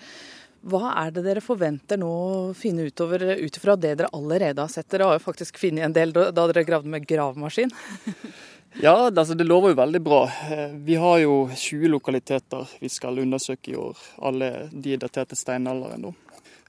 Hva 0.67 0.89
er 0.97 1.15
det 1.15 1.23
dere 1.27 1.43
forventer 1.45 1.99
nå 2.01 2.09
å 2.09 2.51
finne 2.57 2.89
utover 2.89 3.23
ut 3.37 3.61
fra 3.61 3.77
det 3.79 3.93
dere 4.01 4.11
allerede 4.17 4.63
har 4.63 4.71
sett? 4.73 4.89
Dere 4.91 5.07
har 5.07 5.19
jo 5.19 5.23
faktisk 5.27 5.61
funnet 5.61 5.87
en 5.87 5.95
del 5.95 6.11
da 6.11 6.27
dere 6.33 6.65
gravde 6.67 6.91
med 6.91 7.07
gravemaskin. 7.07 7.71
Ja, 8.81 9.07
altså 9.07 9.33
det 9.33 9.45
lover 9.47 9.71
jo 9.71 9.77
veldig 9.79 10.01
bra. 10.03 10.25
Eh, 10.51 10.73
vi 10.83 10.95
har 10.99 11.19
jo 11.23 11.35
20 11.55 11.87
lokaliteter 11.93 12.67
vi 12.79 12.89
skal 12.91 13.19
undersøke 13.23 13.71
i 13.71 13.77
år. 13.79 13.97
Alle 14.19 14.49
de 14.71 14.93
er 14.93 14.99
datert 14.99 15.31
til 15.31 15.39
steinalderen. 15.39 16.09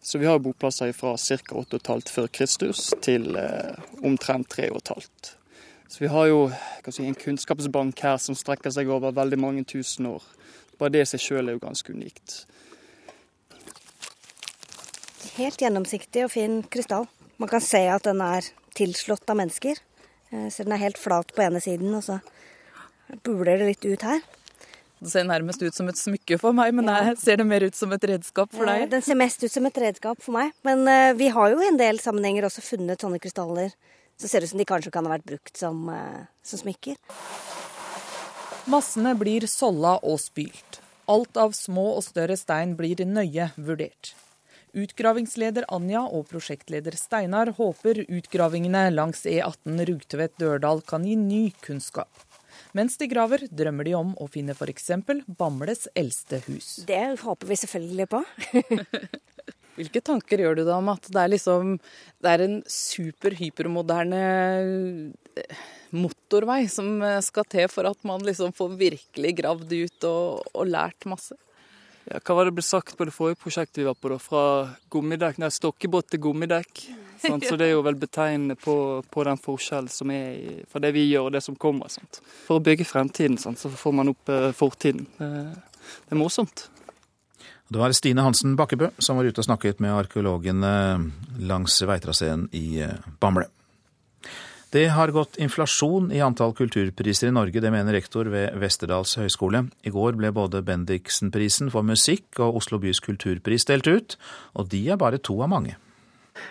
Så 0.02 0.20
vi 0.22 0.28
har 0.30 0.38
boplasser 0.38 0.92
fra 0.94 1.16
ca. 1.18 1.54
8,5 1.58 2.12
før 2.14 2.28
Kristus 2.30 2.92
til 3.02 3.34
eh, 3.34 3.74
omtrent 4.06 4.54
3,5. 4.54 5.34
Så 5.88 5.98
vi 5.98 6.06
har 6.06 6.28
jo 6.30 6.44
si, 6.90 7.02
en 7.02 7.18
kunnskapsbank 7.18 8.00
her 8.06 8.20
som 8.22 8.38
strekker 8.38 8.70
seg 8.70 8.86
over 8.86 9.14
veldig 9.16 9.38
mange 9.42 9.64
tusen 9.66 10.06
år. 10.06 10.22
Bare 10.78 10.94
det 10.94 11.02
i 11.02 11.10
seg 11.10 11.24
sjøl 11.24 11.48
er 11.48 11.58
jo 11.58 11.64
ganske 11.66 11.90
unikt. 11.90 12.44
Helt 15.36 15.58
gjennomsiktig 15.58 16.22
og 16.28 16.32
fin 16.32 16.60
krystall. 16.70 17.10
Man 17.42 17.50
kan 17.50 17.60
se 17.60 17.82
at 17.90 18.06
den 18.06 18.22
er 18.22 18.46
tilslått 18.78 19.26
av 19.26 19.42
mennesker. 19.42 19.82
Eh, 20.36 20.48
så 20.52 20.66
den 20.66 20.76
er 20.76 20.82
helt 20.84 21.00
flat 21.00 21.32
på 21.34 21.44
ene 21.46 21.62
siden, 21.64 21.94
og 21.96 22.04
så 22.04 22.20
buler 23.24 23.56
det 23.56 23.70
litt 23.72 23.88
ut 23.88 24.06
her. 24.06 24.20
Det 24.96 25.10
ser 25.12 25.26
nærmest 25.28 25.60
ut 25.60 25.76
som 25.76 25.88
et 25.90 25.98
smykke 26.00 26.38
for 26.40 26.56
meg, 26.56 26.72
men 26.76 26.88
ja. 26.88 27.12
ser 27.20 27.40
det 27.40 27.44
mer 27.48 27.66
ut 27.66 27.76
som 27.76 27.92
et 27.92 28.06
redskap 28.08 28.52
for 28.54 28.68
deg? 28.68 28.86
Den 28.94 29.04
ser 29.04 29.18
mest 29.20 29.44
ut 29.44 29.52
som 29.52 29.68
et 29.68 29.80
redskap 29.82 30.22
for 30.24 30.38
meg, 30.38 30.54
men 30.64 30.86
uh, 30.88 31.12
vi 31.18 31.28
har 31.34 31.52
jo 31.52 31.60
i 31.60 31.68
en 31.68 31.76
del 31.80 32.00
sammenhenger 32.00 32.48
også 32.48 32.64
funnet 32.64 33.04
sånne 33.04 33.20
krystaller 33.20 33.74
så 34.16 34.28
ser 34.28 34.40
det 34.40 34.48
ut 34.48 34.54
som 34.54 34.60
de 34.62 34.64
kanskje 34.68 34.92
kan 34.94 35.04
ha 35.04 35.12
vært 35.12 35.26
brukt 35.28 35.58
som, 35.60 35.90
som 36.40 36.60
smykker. 36.62 36.96
Massene 38.72 39.12
blir 39.18 39.44
solla 39.50 39.98
og 40.00 40.16
spylt. 40.22 40.80
Alt 41.12 41.36
av 41.38 41.52
små 41.54 41.90
og 41.98 42.04
større 42.06 42.38
stein 42.40 42.72
blir 42.78 43.04
nøye 43.06 43.50
vurdert. 43.56 44.14
Utgravingsleder 44.76 45.64
Anja 45.72 46.02
og 46.04 46.26
prosjektleder 46.28 46.92
Steinar 47.00 47.48
håper 47.56 48.02
utgravingene 48.12 48.90
langs 48.92 49.22
E18 49.24 49.78
Rugtvedt-Dørdal 49.88 50.82
kan 50.84 51.06
gi 51.08 51.14
ny 51.16 51.46
kunnskap. 51.64 52.10
Mens 52.76 52.98
de 53.00 53.08
graver, 53.08 53.46
drømmer 53.48 53.88
de 53.88 53.94
om 53.96 54.10
å 54.20 54.26
finne 54.28 54.52
f.eks. 54.52 54.90
Bambles 55.38 55.86
eldste 55.96 56.42
hus. 56.44 56.82
Det 56.88 57.00
håper 57.22 57.48
vi 57.48 57.58
selvfølgelig 57.62 58.08
på. 58.12 58.20
Hvilke 59.78 60.04
tanker 60.04 60.44
gjør 60.44 60.60
du 60.60 60.62
da 60.66 60.76
om 60.76 60.92
at 60.92 61.08
det 61.08 61.22
er, 61.22 61.32
liksom, 61.32 61.72
det 62.20 62.34
er 62.34 62.44
en 62.44 62.60
super 62.68 63.32
hypermoderne 63.40 64.22
eh, 65.40 65.64
motorvei 65.96 66.62
som 66.72 67.00
skal 67.24 67.48
til 67.48 67.72
for 67.72 67.88
at 67.88 68.04
man 68.08 68.24
liksom 68.28 68.52
får 68.56 68.76
virkelig 68.76 69.34
gravd 69.40 69.72
ut 69.72 70.08
og, 70.12 70.48
og 70.52 70.68
lært 70.68 71.08
masse? 71.08 71.40
Ja, 72.06 72.20
hva 72.22 72.36
var 72.38 72.46
det 72.46 72.54
ble 72.54 72.62
sagt 72.62 72.94
på 72.94 73.06
det 73.08 73.14
forrige 73.14 73.38
prosjektet 73.40 73.80
vi 73.80 73.86
var 73.88 73.96
på? 73.98 74.12
da? 74.12 74.18
Fra 74.22 74.42
gummidekk, 74.94 75.40
nei, 75.42 75.50
stokkebåt 75.50 76.12
til 76.12 76.22
gummidekk. 76.28 76.84
Sant? 77.18 77.46
Så 77.48 77.56
det 77.58 77.66
er 77.66 77.74
jo 77.74 77.82
vel 77.82 77.98
betegnende 77.98 78.54
på, 78.60 78.76
på 79.10 79.24
den 79.26 79.40
forskjellen 79.40 79.90
som 79.90 80.12
er 80.14 80.62
fra 80.70 80.82
det 80.84 80.92
vi 80.94 81.06
gjør 81.08 81.30
og 81.30 81.34
det 81.34 81.42
som 81.42 81.56
kommer. 81.58 81.90
Sant? 81.90 82.20
For 82.46 82.60
å 82.60 82.64
bygge 82.64 82.86
fremtiden, 82.86 83.40
sant? 83.42 83.58
så 83.58 83.72
får 83.72 83.96
man 83.98 84.12
opp 84.12 84.30
eh, 84.30 84.52
fortiden. 84.54 85.08
Det, 85.18 86.12
er 86.12 86.20
morsomt. 86.20 86.68
Det 87.66 87.82
var 87.82 87.90
Stine 87.98 88.22
Hansen 88.22 88.54
Bakkebø 88.58 88.92
som 89.02 89.18
var 89.18 89.26
ute 89.26 89.42
og 89.42 89.48
snakket 89.48 89.82
med 89.82 89.96
arkeologene 89.96 90.72
langs 91.42 91.80
veitraseen 91.82 92.46
i 92.54 92.66
eh, 92.86 92.94
Bamble. 93.18 93.48
Det 94.76 94.88
har 94.92 95.08
gått 95.08 95.38
inflasjon 95.40 96.10
i 96.12 96.18
antall 96.20 96.50
kulturpriser 96.52 97.30
i 97.30 97.32
Norge, 97.32 97.62
det 97.64 97.70
mener 97.72 97.94
rektor 97.96 98.28
ved 98.28 98.58
Westerdals 98.60 99.14
høgskole. 99.16 99.62
I 99.88 99.92
går 99.94 100.18
ble 100.20 100.28
både 100.36 100.60
Bendiksen-prisen 100.66 101.70
for 101.72 101.86
musikk 101.86 102.42
og 102.44 102.58
Oslo 102.60 102.76
bys 102.82 103.00
kulturpris 103.00 103.64
delt 103.70 103.88
ut, 103.88 104.16
og 104.52 104.68
de 104.74 104.82
er 104.92 105.00
bare 105.00 105.22
to 105.24 105.38
av 105.40 105.48
mange. 105.48 105.78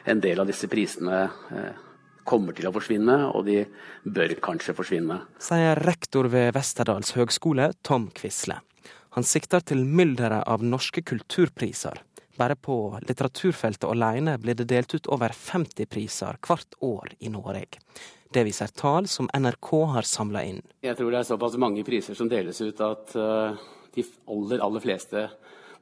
En 0.10 0.24
del 0.24 0.42
av 0.42 0.50
disse 0.50 0.66
prisene 0.72 1.20
eh, 1.54 1.78
kommer 2.26 2.58
til 2.58 2.66
å 2.66 2.74
forsvinne, 2.74 3.20
og 3.30 3.46
de 3.46 3.60
bør 4.18 4.34
kanskje 4.50 4.74
forsvinne. 4.74 5.20
Sier 5.38 5.86
rektor 5.86 6.32
ved 6.34 6.56
Westerdals 6.58 7.14
høgskole, 7.20 7.76
Tom 7.86 8.10
Quisle. 8.18 8.58
Han 9.20 9.28
sikter 9.28 9.62
til 9.62 9.86
mylderet 9.86 10.50
av 10.50 10.66
norske 10.66 11.06
kulturpriser. 11.06 12.02
Bare 12.36 12.56
på 12.56 13.00
litteraturfeltet 13.08 13.88
alene 13.88 14.36
blir 14.38 14.58
det 14.60 14.68
delt 14.68 14.96
ut 14.96 15.08
over 15.08 15.32
50 15.32 15.88
priser 15.88 16.40
hvert 16.44 16.76
år 16.84 17.14
i 17.20 17.32
Norge. 17.32 17.80
Det 18.32 18.44
viser 18.44 18.74
tall 18.76 19.08
som 19.08 19.30
NRK 19.32 19.72
har 19.94 20.08
samla 20.08 20.44
inn. 20.44 20.60
Jeg 20.84 20.98
tror 21.00 21.14
det 21.14 21.22
er 21.22 21.30
såpass 21.30 21.56
mange 21.62 21.86
priser 21.88 22.18
som 22.18 22.28
deles 22.28 22.60
ut 22.60 22.82
at 22.84 23.16
uh, 23.16 23.56
de 23.96 24.04
aller, 24.28 24.60
aller 24.60 24.84
fleste 24.84 25.30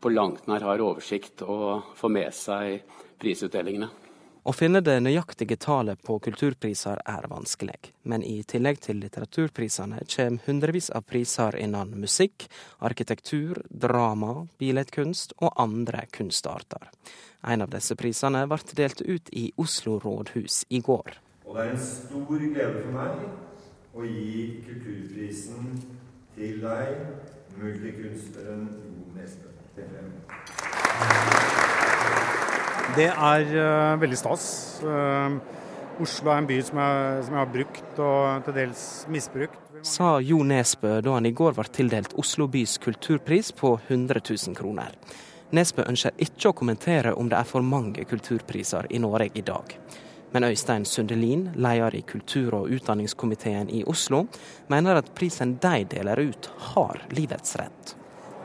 på 0.04 0.12
langt 0.14 0.46
nær 0.52 0.66
har 0.68 0.84
oversikt 0.84 1.42
og 1.48 1.96
får 1.98 2.14
med 2.14 2.36
seg 2.38 2.84
prisutdelingene. 3.22 3.90
Å 4.44 4.52
finne 4.52 4.82
det 4.84 4.98
nøyaktige 5.00 5.56
tallet 5.56 6.02
på 6.04 6.18
kulturpriser 6.20 7.00
er 7.08 7.28
vanskelig, 7.32 7.94
men 8.12 8.26
i 8.28 8.42
tillegg 8.44 8.82
til 8.84 8.98
litteraturprisene 9.00 10.02
kommer 10.04 10.44
hundrevis 10.50 10.90
av 10.92 11.06
priser 11.08 11.56
innen 11.64 11.94
musikk, 12.02 12.50
arkitektur, 12.84 13.62
drama, 13.70 14.50
billedkunst 14.60 15.38
og 15.40 15.56
andre 15.64 16.04
kunstarter. 16.12 16.92
En 17.48 17.64
av 17.64 17.72
disse 17.72 17.96
prisene 17.96 18.44
ble 18.52 18.76
delt 18.76 19.00
ut 19.08 19.32
i 19.32 19.46
Oslo 19.56 19.96
rådhus 20.04 20.66
i 20.76 20.84
går. 20.84 21.16
Og 21.48 21.56
det 21.56 21.64
er 21.64 21.72
en 21.78 21.84
stor 21.88 22.28
glede 22.36 22.84
for 22.84 22.92
meg 23.00 23.24
å 23.96 24.04
gi 24.10 24.60
kulturprisen 24.68 25.72
til 26.36 26.60
deg, 26.68 27.00
multikunstneren 27.56 28.68
Jo 28.92 29.08
Nesbø. 29.16 29.54
Det 32.94 33.10
er 33.10 33.50
uh, 33.56 34.00
veldig 34.02 34.18
stas. 34.20 34.46
Uh, 34.84 35.40
Oslo 36.04 36.32
er 36.34 36.42
en 36.42 36.48
by 36.50 36.58
som 36.66 36.80
jeg, 36.82 37.26
som 37.26 37.36
jeg, 37.36 37.40
har 37.40 37.52
brukt 37.54 38.00
og 38.02 38.46
til 38.46 38.58
dels 38.58 38.86
misbrukt. 39.14 39.60
Sa 39.88 40.16
Jo 40.24 40.40
Nesbø 40.48 41.00
da 41.04 41.18
han 41.18 41.28
i 41.28 41.34
går 41.36 41.56
ble 41.58 41.68
tildelt 41.76 42.16
Oslo 42.20 42.48
bys 42.52 42.78
kulturpris 42.84 43.52
på 43.58 43.76
100 43.88 44.24
000 44.30 44.58
kroner. 44.58 44.96
Nesbø 45.54 45.86
ønsker 45.86 46.16
ikke 46.24 46.50
å 46.50 46.58
kommentere 46.58 47.14
om 47.14 47.30
det 47.30 47.38
er 47.38 47.50
for 47.50 47.66
mange 47.66 48.06
kulturpriser 48.10 48.90
i 48.90 49.02
Norge 49.04 49.30
i 49.38 49.46
dag. 49.46 49.76
Men 50.34 50.48
Øystein 50.48 50.86
Sundelin, 50.90 51.52
leder 51.54 51.94
i 51.94 52.02
kultur- 52.02 52.56
og 52.58 52.72
utdanningskomiteen 52.74 53.70
i 53.70 53.84
Oslo, 53.86 54.26
mener 54.68 54.98
at 54.98 55.12
prisen 55.14 55.60
de 55.62 55.84
deler 55.92 56.24
ut, 56.26 56.50
har 56.74 57.04
livets 57.14 57.60
rett. 57.62 57.94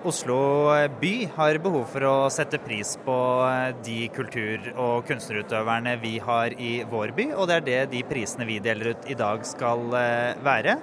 Oslo 0.08 0.72
by 1.00 1.28
har 1.34 1.58
behov 1.60 1.82
for 1.92 2.04
å 2.08 2.12
sette 2.32 2.56
pris 2.64 2.94
på 3.04 3.16
de 3.84 4.06
kultur- 4.14 4.70
og 4.80 5.04
kunstnerutøverne 5.10 5.98
vi 6.00 6.14
har 6.24 6.54
i 6.56 6.70
vår 6.88 7.12
by, 7.18 7.26
og 7.34 7.50
det 7.50 7.58
er 7.58 7.66
det 7.66 7.82
de 7.92 8.00
prisene 8.08 8.46
vi 8.48 8.56
deler 8.64 8.94
ut 8.94 9.10
i 9.12 9.18
dag 9.18 9.44
skal 9.44 9.84
eh, 9.98 10.40
være. 10.46 10.78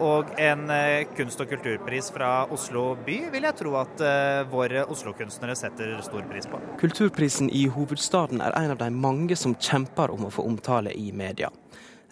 Og 0.00 0.32
en 0.40 0.64
eh, 0.72 1.04
kunst- 1.18 1.44
og 1.44 1.52
kulturpris 1.52 2.08
fra 2.16 2.32
Oslo 2.54 2.94
by 3.04 3.18
vil 3.34 3.50
jeg 3.50 3.60
tro 3.60 3.76
at 3.82 4.00
eh, 4.08 4.40
våre 4.48 4.86
Oslo-kunstnere 4.88 5.58
setter 5.58 5.98
stor 6.08 6.24
pris 6.32 6.48
på. 6.48 6.64
Kulturprisen 6.80 7.52
i 7.52 7.66
hovedstaden 7.68 8.40
er 8.40 8.56
en 8.56 8.72
av 8.72 8.80
de 8.80 8.88
mange 8.94 9.36
som 9.36 9.52
kjemper 9.52 10.16
om 10.16 10.30
å 10.30 10.32
få 10.32 10.48
omtale 10.48 10.96
i 10.96 11.10
media. 11.12 11.52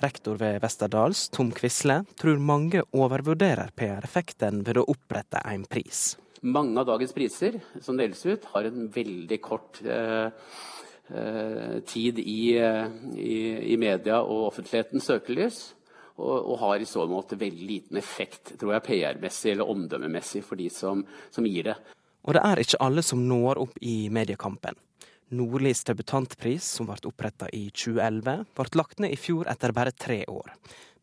Rektor 0.04 0.36
ved 0.36 0.60
Westerdals, 0.60 1.30
Tom 1.32 1.54
Quisle, 1.56 2.02
tror 2.20 2.36
mange 2.36 2.84
overvurderer 2.92 3.72
PR-effekten 3.80 4.66
ved 4.68 4.80
å 4.80 4.90
opprette 4.92 5.40
en 5.48 5.64
pris. 5.64 6.10
Mange 6.40 6.80
av 6.80 6.86
dagens 6.88 7.12
priser 7.12 7.58
som 7.84 7.98
deles 8.00 8.22
ut, 8.26 8.46
har 8.54 8.68
en 8.68 8.88
veldig 8.92 9.38
kort 9.44 9.82
eh, 9.84 10.30
eh, 11.12 11.76
tid 11.84 12.18
i, 12.22 12.56
i, 12.56 13.36
i, 13.74 13.76
media 13.80 14.22
og 14.22 14.46
offentlighetens 14.48 15.10
søkelys. 15.10 15.60
Og, 16.20 16.36
og, 16.36 16.56
har 16.60 16.80
i 16.80 16.88
så 16.88 17.06
måte 17.08 17.38
veldig 17.40 17.66
liten 17.66 17.96
effekt 17.96 18.54
tror 18.60 18.74
jeg, 18.74 18.84
PR-messig 18.88 19.54
eller 19.54 19.70
omdømmemessig 19.72 20.42
for 20.44 20.60
de 20.60 20.66
som, 20.72 21.00
som 21.32 21.46
gir 21.48 21.70
det. 21.70 21.76
Og 22.28 22.36
det 22.36 22.42
er 22.44 22.60
ikke 22.60 22.80
alle 22.84 23.04
som 23.04 23.22
når 23.24 23.60
opp 23.62 23.78
i 23.80 24.10
mediekampen. 24.12 24.76
Nordlys 25.30 25.84
debutantpris, 25.86 26.66
som 26.76 26.88
ble 26.90 26.98
oppretta 27.08 27.48
i 27.54 27.68
2011, 27.70 28.44
ble 28.58 28.80
lagt 28.80 29.00
ned 29.00 29.14
i 29.14 29.20
fjor 29.20 29.48
etter 29.48 29.72
bare 29.76 29.94
tre 29.96 30.24
år. 30.28 30.52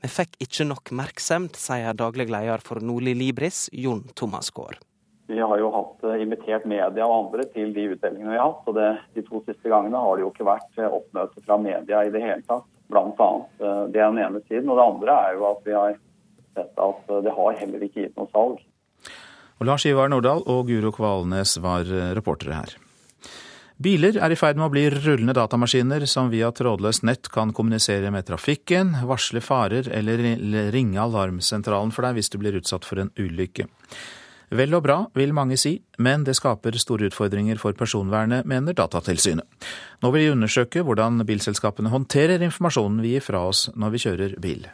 Vi 0.03 0.09
fikk 0.11 0.35
ikke 0.45 0.67
nok 0.67 0.91
merksemd, 0.99 1.55
sier 1.57 1.97
daglig 1.97 2.27
leder 2.29 2.61
for 2.61 2.83
Nordli 2.83 3.15
Libris, 3.17 3.65
Jon 3.73 4.03
Thomas 4.13 4.51
Gaard. 4.53 4.83
Vi 5.27 5.39
har 5.39 5.59
jo 5.59 5.69
hatt 5.73 6.05
eh, 6.07 6.21
invitert 6.23 6.65
media 6.69 7.03
og 7.03 7.17
andre 7.17 7.43
til 7.51 7.73
de 7.75 7.89
utdelingene 7.91 8.31
vi 8.31 8.39
har 8.39 8.47
hatt. 8.47 8.63
og 8.69 8.77
det, 8.77 8.87
De 9.17 9.25
to 9.27 9.41
siste 9.43 9.67
gangene 9.67 9.99
har 9.99 10.15
det 10.15 10.23
jo 10.23 10.31
ikke 10.31 10.47
vært 10.47 10.79
eh, 10.79 10.87
oppmøte 10.87 11.43
fra 11.43 11.59
media 11.59 12.05
i 12.07 12.13
det 12.13 12.23
hele 12.23 12.43
tatt. 12.47 12.65
Blant 12.87 13.19
annet. 13.19 13.51
Eh, 13.59 13.83
det 13.91 14.01
er 14.01 14.13
den 14.13 14.23
ene 14.23 14.43
siden. 14.47 14.71
Og 14.71 14.79
det 14.79 14.87
andre 14.87 15.19
er 15.27 15.35
jo 15.35 15.47
at 15.51 15.67
vi 15.67 15.75
har 15.75 15.99
sett 16.55 16.83
at 16.87 17.13
det 17.25 17.37
har 17.37 17.59
heller 17.59 17.83
ikke 17.85 18.05
gitt 18.05 18.15
noe 18.17 18.31
salg. 18.31 18.63
Og 19.57 19.65
Lars 19.67 19.83
Ivar 19.89 20.09
Nordahl 20.13 20.43
og 20.47 20.67
Guro 20.69 20.93
Kvalnes 20.93 21.57
var 21.59 21.89
reportere 22.15 22.59
her. 22.61 22.75
Biler 23.81 24.15
er 24.21 24.33
i 24.33 24.37
ferd 24.37 24.57
med 24.57 24.69
å 24.69 24.73
bli 24.73 24.87
rullende 24.89 25.35
datamaskiner 25.37 26.05
som 26.09 26.31
via 26.31 26.47
trådløst 26.53 27.03
nett 27.05 27.29
kan 27.33 27.51
kommunisere 27.53 28.09
med 28.13 28.25
trafikken, 28.25 28.95
varsle 29.05 29.41
farer 29.41 29.89
eller 29.93 30.23
ringe 30.73 31.01
alarmsentralen 31.01 31.93
for 31.93 32.07
deg 32.07 32.17
hvis 32.17 32.31
du 32.33 32.39
blir 32.41 32.57
utsatt 32.57 32.85
for 32.85 33.03
en 33.03 33.11
ulykke. 33.17 33.67
Vel 34.47 34.71
og 34.77 34.83
bra, 34.85 34.95
vil 35.11 35.33
mange 35.35 35.57
si, 35.59 35.73
men 35.99 36.23
det 36.23 36.37
skaper 36.37 36.77
store 36.79 37.09
utfordringer 37.09 37.59
for 37.59 37.75
personvernet, 37.75 38.47
mener 38.47 38.75
Datatilsynet. 38.77 39.43
Nå 39.99 40.11
vil 40.13 40.23
de 40.23 40.35
undersøke 40.37 40.85
hvordan 40.87 41.19
bilselskapene 41.27 41.91
håndterer 41.91 42.45
informasjonen 42.47 43.01
vi 43.03 43.17
gir 43.17 43.25
fra 43.25 43.43
oss 43.49 43.65
når 43.75 43.95
vi 43.95 44.03
kjører 44.05 44.37
bil. 44.39 44.69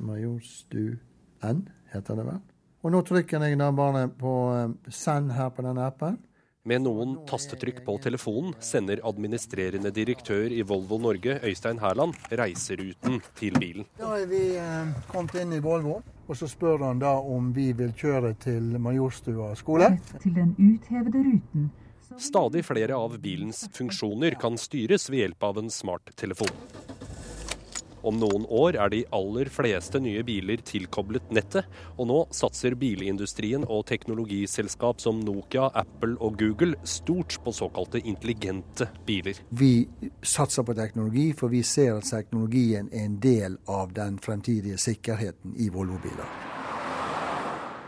N, 0.00 1.60
heter 1.92 2.16
det 2.16 2.24
vel. 2.30 2.40
Og 2.86 2.94
nå 2.94 3.02
trykker 3.04 3.44
jeg 3.44 3.58
da 3.60 3.68
bare 3.74 4.06
på 4.16 4.32
eh, 4.54 4.74
send 4.94 5.34
her 5.36 5.52
på 5.52 5.64
denne 5.66 5.84
appen. 5.90 6.16
Med 6.68 6.84
noen 6.84 7.14
tastetrykk 7.28 7.82
på 7.84 7.94
telefonen 8.04 8.54
sender 8.64 9.00
administrerende 9.08 9.92
direktør 9.94 10.52
i 10.52 10.64
Volvo 10.66 10.98
Norge, 11.00 11.38
Øystein 11.44 11.80
Hærland, 11.82 12.16
reiseruten 12.32 13.20
til 13.38 13.56
bilen. 13.60 13.88
Da 14.00 14.14
er 14.18 14.28
vi 14.30 14.42
eh, 14.56 14.94
kommet 15.12 15.36
inn 15.42 15.52
i 15.56 15.60
Volvo, 15.64 16.00
og 16.28 16.36
så 16.36 16.48
spør 16.48 16.84
han 16.84 17.00
da 17.00 17.14
om 17.18 17.52
vi 17.56 17.70
vil 17.76 17.94
kjøre 17.96 18.34
til 18.42 18.76
Majorstua 18.84 19.54
skole. 19.56 19.94
Til 20.22 20.36
den 20.36 20.54
uthevede 20.60 21.24
ruten. 21.24 21.70
Stadig 22.18 22.64
flere 22.64 22.96
av 22.96 23.16
bilens 23.20 23.66
funksjoner 23.72 24.36
kan 24.40 24.56
styres 24.60 25.08
ved 25.10 25.24
hjelp 25.24 25.48
av 25.48 25.60
en 25.62 25.72
smarttelefon. 25.72 26.52
Om 28.08 28.16
noen 28.22 28.46
år 28.48 28.78
er 28.80 28.92
de 28.92 29.02
aller 29.12 29.50
fleste 29.52 30.00
nye 30.00 30.22
biler 30.24 30.62
tilkoblet 30.64 31.28
nettet, 31.34 31.66
og 32.00 32.08
nå 32.08 32.18
satser 32.32 32.76
bilindustrien 32.80 33.66
og 33.68 33.84
teknologiselskap 33.90 35.02
som 35.04 35.20
Nokia, 35.26 35.68
Apple 35.76 36.16
og 36.24 36.38
Google 36.40 36.78
stort 36.88 37.36
på 37.44 37.52
såkalte 37.52 38.00
intelligente 38.00 38.88
biler. 39.04 39.42
Vi 39.50 39.72
satser 40.24 40.64
på 40.64 40.76
teknologi, 40.78 41.30
for 41.36 41.52
vi 41.52 41.60
ser 41.66 41.98
at 41.98 42.08
teknologien 42.08 42.88
er 42.92 43.10
en 43.10 43.18
del 43.20 43.60
av 43.68 43.92
den 43.96 44.16
fremtidige 44.24 44.80
sikkerheten 44.80 45.58
i 45.60 45.68
Volvo-biler. 45.74 46.57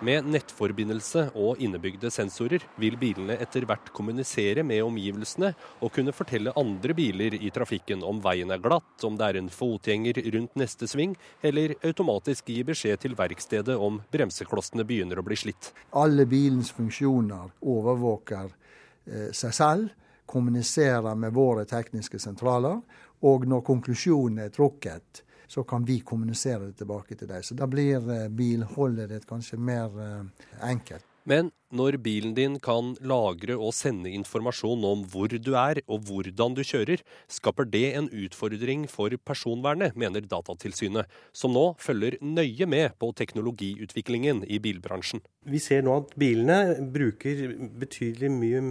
Med 0.01 0.25
nettforbindelse 0.33 1.27
og 1.37 1.59
innebygde 1.61 2.09
sensorer 2.09 2.63
vil 2.81 2.95
bilene 2.97 3.35
etter 3.37 3.67
hvert 3.69 3.91
kommunisere 3.93 4.63
med 4.65 4.81
omgivelsene 4.81 5.51
og 5.85 5.93
kunne 5.93 6.15
fortelle 6.17 6.55
andre 6.57 6.97
biler 6.97 7.37
i 7.37 7.51
trafikken 7.53 8.01
om 8.09 8.23
veien 8.25 8.49
er 8.49 8.63
glatt, 8.65 9.05
om 9.05 9.19
det 9.21 9.27
er 9.29 9.39
en 9.43 9.53
fotgjenger 9.53 10.23
rundt 10.33 10.57
neste 10.57 10.89
sving, 10.89 11.13
eller 11.45 11.77
automatisk 11.85 12.49
gi 12.49 12.63
beskjed 12.65 13.05
til 13.05 13.19
verkstedet 13.19 13.77
om 13.77 14.01
bremseklossene 14.09 14.89
begynner 14.89 15.21
å 15.21 15.27
bli 15.27 15.37
slitt. 15.37 15.69
Alle 15.93 16.25
bilens 16.25 16.73
funksjoner 16.73 17.53
overvåker 17.61 18.49
eh, 18.49 19.29
seg 19.37 19.53
selv, 19.53 19.93
kommuniserer 20.25 21.13
med 21.13 21.37
våre 21.37 21.67
tekniske 21.69 22.23
sentraler, 22.23 22.81
og 23.21 23.45
når 23.45 23.67
konklusjonen 23.69 24.47
er 24.47 24.55
trukket, 24.55 25.27
så 25.51 25.65
kan 25.67 25.85
vi 25.85 26.01
kommunisere 26.07 26.71
det 26.71 26.79
tilbake 26.79 27.19
til 27.19 27.31
deg. 27.31 27.45
Så 27.45 27.59
da 27.59 27.67
blir 27.71 27.99
eh, 27.99 28.29
bilholdet 28.31 29.11
ditt 29.11 29.27
kanskje 29.29 29.59
mer 29.59 29.97
eh, 29.99 30.51
enkelt. 30.71 31.07
Men 31.29 31.51
når 31.71 31.99
bilen 32.01 32.33
din 32.35 32.57
kan 32.63 32.95
lagre 33.07 33.55
og 33.61 33.75
sende 33.77 34.11
informasjon 34.11 34.85
om 34.89 35.03
hvor 35.13 35.31
du 35.31 35.51
er 35.59 35.83
og 35.85 36.07
hvordan 36.09 36.57
du 36.57 36.63
kjører, 36.65 37.03
skaper 37.31 37.69
det 37.69 37.85
en 37.99 38.09
utfordring 38.09 38.87
for 38.91 39.13
personvernet, 39.27 39.95
mener 39.95 40.25
Datatilsynet, 40.25 41.11
som 41.37 41.53
nå 41.55 41.75
følger 41.79 42.17
nøye 42.25 42.67
med 42.67 42.97
på 42.99 43.13
teknologiutviklingen 43.21 44.47
i 44.49 44.59
bilbransjen. 44.65 45.23
Vi 45.45 45.61
ser 45.63 45.85
nå 45.87 46.01
at 46.01 46.17
bilene 46.19 46.89
bruker 46.95 47.45
betydelig 47.83 48.33
mye 48.35 48.65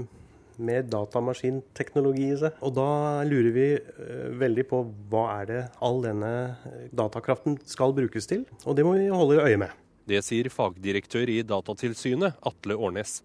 med 0.62 0.90
datamaskinteknologi 0.94 2.30
i 2.34 2.40
seg. 2.44 2.58
Og 2.66 2.76
da 2.78 2.90
lurer 3.28 3.52
vi 3.56 3.68
eh, 3.76 4.30
veldig 4.40 4.66
på 4.70 4.84
hva 5.12 5.26
er 5.40 5.52
det 5.52 5.62
all 5.86 6.02
denne 6.06 6.34
eh, 6.70 6.88
datakraften 6.96 7.60
skal 7.70 7.96
brukes 7.98 8.30
til. 8.30 8.46
Og 8.66 8.78
det 8.78 8.88
må 8.88 8.96
vi 9.00 9.12
holde 9.14 9.44
øye 9.44 9.60
med. 9.62 9.76
Det 10.10 10.24
sier 10.26 10.48
fagdirektør 10.50 11.30
i 11.30 11.42
Datatilsynet, 11.46 12.40
Atle 12.50 12.74
Årnes. 12.82 13.20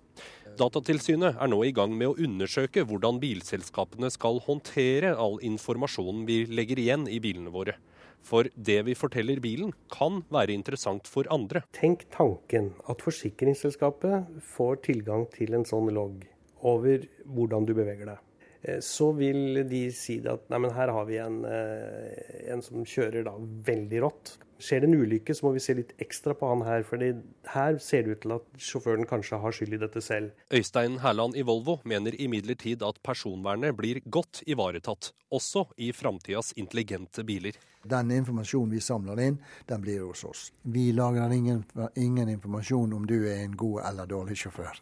Datatilsynet 0.58 1.38
er 1.40 1.48
nå 1.48 1.62
i 1.64 1.72
gang 1.74 1.94
med 1.96 2.10
å 2.10 2.18
undersøke 2.26 2.84
hvordan 2.84 3.16
bilselskapene 3.22 4.10
skal 4.12 4.42
håndtere 4.44 5.14
all 5.16 5.38
informasjonen 5.42 6.26
vi 6.28 6.42
legger 6.46 6.82
igjen 6.82 7.08
i 7.08 7.22
bilene 7.24 7.54
våre. 7.54 7.78
For 8.24 8.48
det 8.56 8.78
vi 8.86 8.96
forteller 8.96 9.40
bilen, 9.44 9.72
kan 9.92 10.22
være 10.32 10.54
interessant 10.56 11.08
for 11.08 11.28
andre. 11.32 11.64
Tenk 11.76 12.06
tanken 12.12 12.72
at 12.88 13.04
forsikringsselskapet 13.04 14.44
får 14.54 14.80
tilgang 14.86 15.26
til 15.32 15.56
en 15.56 15.66
sånn 15.68 15.90
logg 15.96 16.24
over 16.64 17.04
hvordan 17.24 17.68
du 17.68 17.74
beveger 17.76 18.08
deg. 18.14 18.22
Eh, 18.64 18.80
så 18.80 19.12
vil 19.16 19.64
de 19.68 19.84
si 19.94 20.18
at 20.28 20.48
nei, 20.52 20.62
her 20.72 20.92
har 20.96 21.04
vi 21.08 21.20
en, 21.20 21.44
eh, 21.44 22.48
en 22.52 22.64
som 22.64 22.84
kjører 22.84 23.26
da 23.26 23.36
veldig 23.68 24.00
rått. 24.06 24.38
Skjer 24.64 24.80
det 24.80 24.88
en 24.88 25.02
ulykke, 25.02 25.34
så 25.34 25.44
må 25.44 25.50
vi 25.52 25.60
se 25.60 25.74
litt 25.74 25.92
ekstra 26.00 26.32
på 26.38 26.48
han 26.48 26.62
her. 26.64 26.84
for 26.84 26.96
her 26.96 27.78
ser 27.78 28.04
det 28.04 28.10
ut 28.10 28.20
til 28.22 28.32
at 28.32 28.46
sjåføren 28.56 29.04
kanskje 29.04 29.40
har 29.40 29.52
skyld 29.52 29.74
i 29.74 29.80
dette 29.82 30.00
selv. 30.00 30.30
Øystein 30.50 31.00
Herland 31.00 31.36
i 31.36 31.42
Volvo 31.42 31.80
mener 31.84 32.12
imidlertid 32.12 32.82
at 32.82 33.02
personvernet 33.02 33.76
blir 33.76 34.00
godt 34.08 34.42
ivaretatt, 34.46 35.12
også 35.30 35.66
i 35.76 35.90
framtidas 35.92 36.54
intelligente 36.56 37.24
biler. 37.24 37.52
Den 37.84 38.10
informasjonen 38.10 38.70
vi 38.70 38.80
samler 38.80 39.20
inn, 39.20 39.38
den 39.66 39.82
blir 39.82 40.06
hos 40.06 40.24
oss. 40.24 40.52
Vi 40.62 40.92
lagrer 40.92 41.32
ingen, 41.32 41.64
ingen 41.96 42.28
informasjon 42.28 42.92
om 42.92 43.04
du 43.04 43.26
er 43.26 43.44
en 43.44 43.56
god 43.56 43.82
eller 43.84 44.06
dårlig 44.06 44.36
sjåfør. 44.36 44.80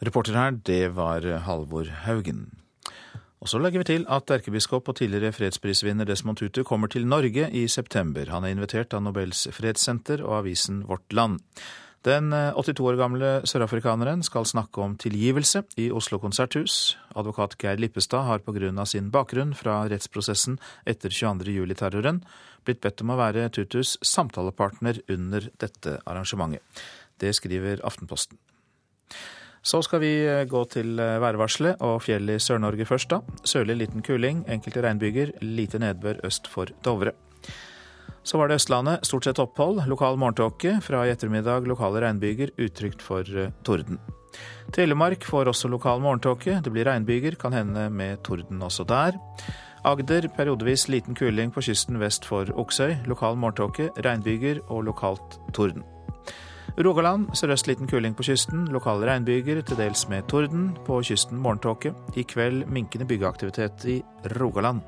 Reporter 0.00 0.32
her, 0.32 0.54
det 0.64 0.94
var 0.96 1.26
Halvor 1.44 1.84
Haugen. 2.06 2.46
Og 3.40 3.48
så 3.48 3.58
legger 3.60 3.82
vi 3.82 3.88
til 3.88 4.06
at 4.08 4.30
erkebiskop 4.32 4.88
og 4.88 4.96
tidligere 4.96 5.32
fredsprisvinner 5.32 6.08
Desmond 6.08 6.38
Tutu 6.40 6.62
kommer 6.64 6.88
til 6.88 7.06
Norge 7.08 7.50
i 7.52 7.66
september. 7.68 8.28
Han 8.32 8.44
er 8.44 8.54
invitert 8.54 8.96
av 8.96 9.02
Nobels 9.04 9.46
fredssenter 9.52 10.22
og 10.24 10.38
avisen 10.42 10.82
Vårt 10.88 11.12
Land. 11.12 11.40
Den 12.04 12.32
82 12.32 12.80
år 12.80 12.96
gamle 12.96 13.30
sørafrikaneren 13.44 14.22
skal 14.24 14.48
snakke 14.48 14.80
om 14.80 14.96
tilgivelse 14.96 15.66
i 15.76 15.90
Oslo 15.92 16.16
konserthus. 16.20 16.96
Advokat 17.12 17.58
Geir 17.60 17.76
Lippestad 17.76 18.24
har 18.24 18.40
pga. 18.40 18.86
sin 18.86 19.10
bakgrunn 19.10 19.52
fra 19.52 19.82
rettsprosessen 19.84 20.56
etter 20.86 21.10
22.07-terroren 21.12 22.22
blitt 22.64 22.80
bedt 22.80 23.02
om 23.02 23.12
å 23.12 23.20
være 23.20 23.50
Tutus 23.50 23.98
samtalepartner 24.00 25.02
under 25.08 25.50
dette 25.60 26.00
arrangementet. 26.06 26.64
Det 27.20 27.34
skriver 27.36 27.84
Aftenposten. 27.84 28.38
Så 29.62 29.82
skal 29.84 30.00
vi 30.00 30.12
eh, 30.24 30.46
gå 30.48 30.62
til 30.72 30.96
eh, 31.00 31.18
værvarselet 31.20 31.82
og 31.84 32.00
fjellet 32.04 32.40
i 32.40 32.44
Sør-Norge 32.44 32.86
først, 32.88 33.10
da. 33.12 33.20
Sørlig 33.44 33.76
liten 33.82 34.04
kuling, 34.04 34.44
enkelte 34.48 34.84
regnbyger, 34.86 35.34
lite 35.44 35.80
nedbør 35.82 36.22
øst 36.24 36.48
for 36.48 36.72
Dovre. 36.84 37.12
Så 38.24 38.38
var 38.40 38.48
det 38.48 38.60
Østlandet, 38.60 39.04
stort 39.04 39.24
sett 39.24 39.40
opphold, 39.40 39.82
lokal 39.88 40.16
morgentåke. 40.20 40.78
Fra 40.84 41.04
i 41.04 41.12
ettermiddag 41.12 41.68
lokale 41.68 42.00
regnbyger, 42.04 42.54
utrygt 42.60 43.04
for 43.04 43.24
eh, 43.36 43.52
torden. 43.64 44.00
Telemark 44.72 45.24
får 45.28 45.52
også 45.52 45.68
lokal 45.68 46.00
morgentåke. 46.00 46.60
Det 46.64 46.72
blir 46.72 46.88
regnbyger, 46.88 47.36
kan 47.40 47.52
hende 47.52 47.88
med 47.92 48.22
torden 48.24 48.62
også 48.64 48.88
der. 48.88 49.18
Agder 49.84 50.28
periodevis 50.36 50.88
liten 50.88 51.16
kuling 51.16 51.52
på 51.52 51.64
kysten 51.64 52.00
vest 52.00 52.24
for 52.28 52.48
Oksøy. 52.56 52.96
Lokal 53.08 53.36
morgentåke, 53.36 53.90
regnbyger 54.04 54.64
og 54.68 54.84
lokalt 54.88 55.40
torden. 55.56 55.84
Rogaland 56.78 57.32
sørøst 57.34 57.66
liten 57.66 57.88
kuling 57.90 58.14
på 58.14 58.24
kysten. 58.24 58.68
Lokale 58.70 59.08
regnbyger, 59.08 59.62
til 59.66 59.78
dels 59.80 60.06
med 60.08 60.28
torden. 60.30 60.70
På 60.86 61.00
kysten 61.02 61.40
morgentåke. 61.42 61.94
I 62.16 62.22
kveld 62.22 62.66
minkende 62.70 63.08
byggeaktivitet 63.10 63.84
i 63.90 64.02
Rogaland. 64.38 64.80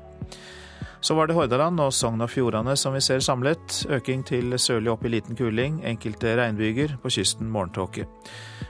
Så 1.03 1.15
var 1.15 1.27
det 1.27 1.35
Hordaland 1.35 1.81
og 1.83 1.91
Sogn 1.93 2.23
og 2.23 2.29
Fjordane 2.31 2.77
som 2.79 2.95
vi 2.95 3.01
ser 3.03 3.19
samlet. 3.19 3.83
Øking 3.91 4.23
til 4.23 4.55
sørlig 4.55 4.93
opp 4.93 5.03
i 5.03 5.11
liten 5.11 5.35
kuling. 5.35 5.81
Enkelte 5.83 6.37
regnbyger. 6.39 6.95
På 7.03 7.11
kysten 7.11 7.51
morgentåke. 7.51 8.07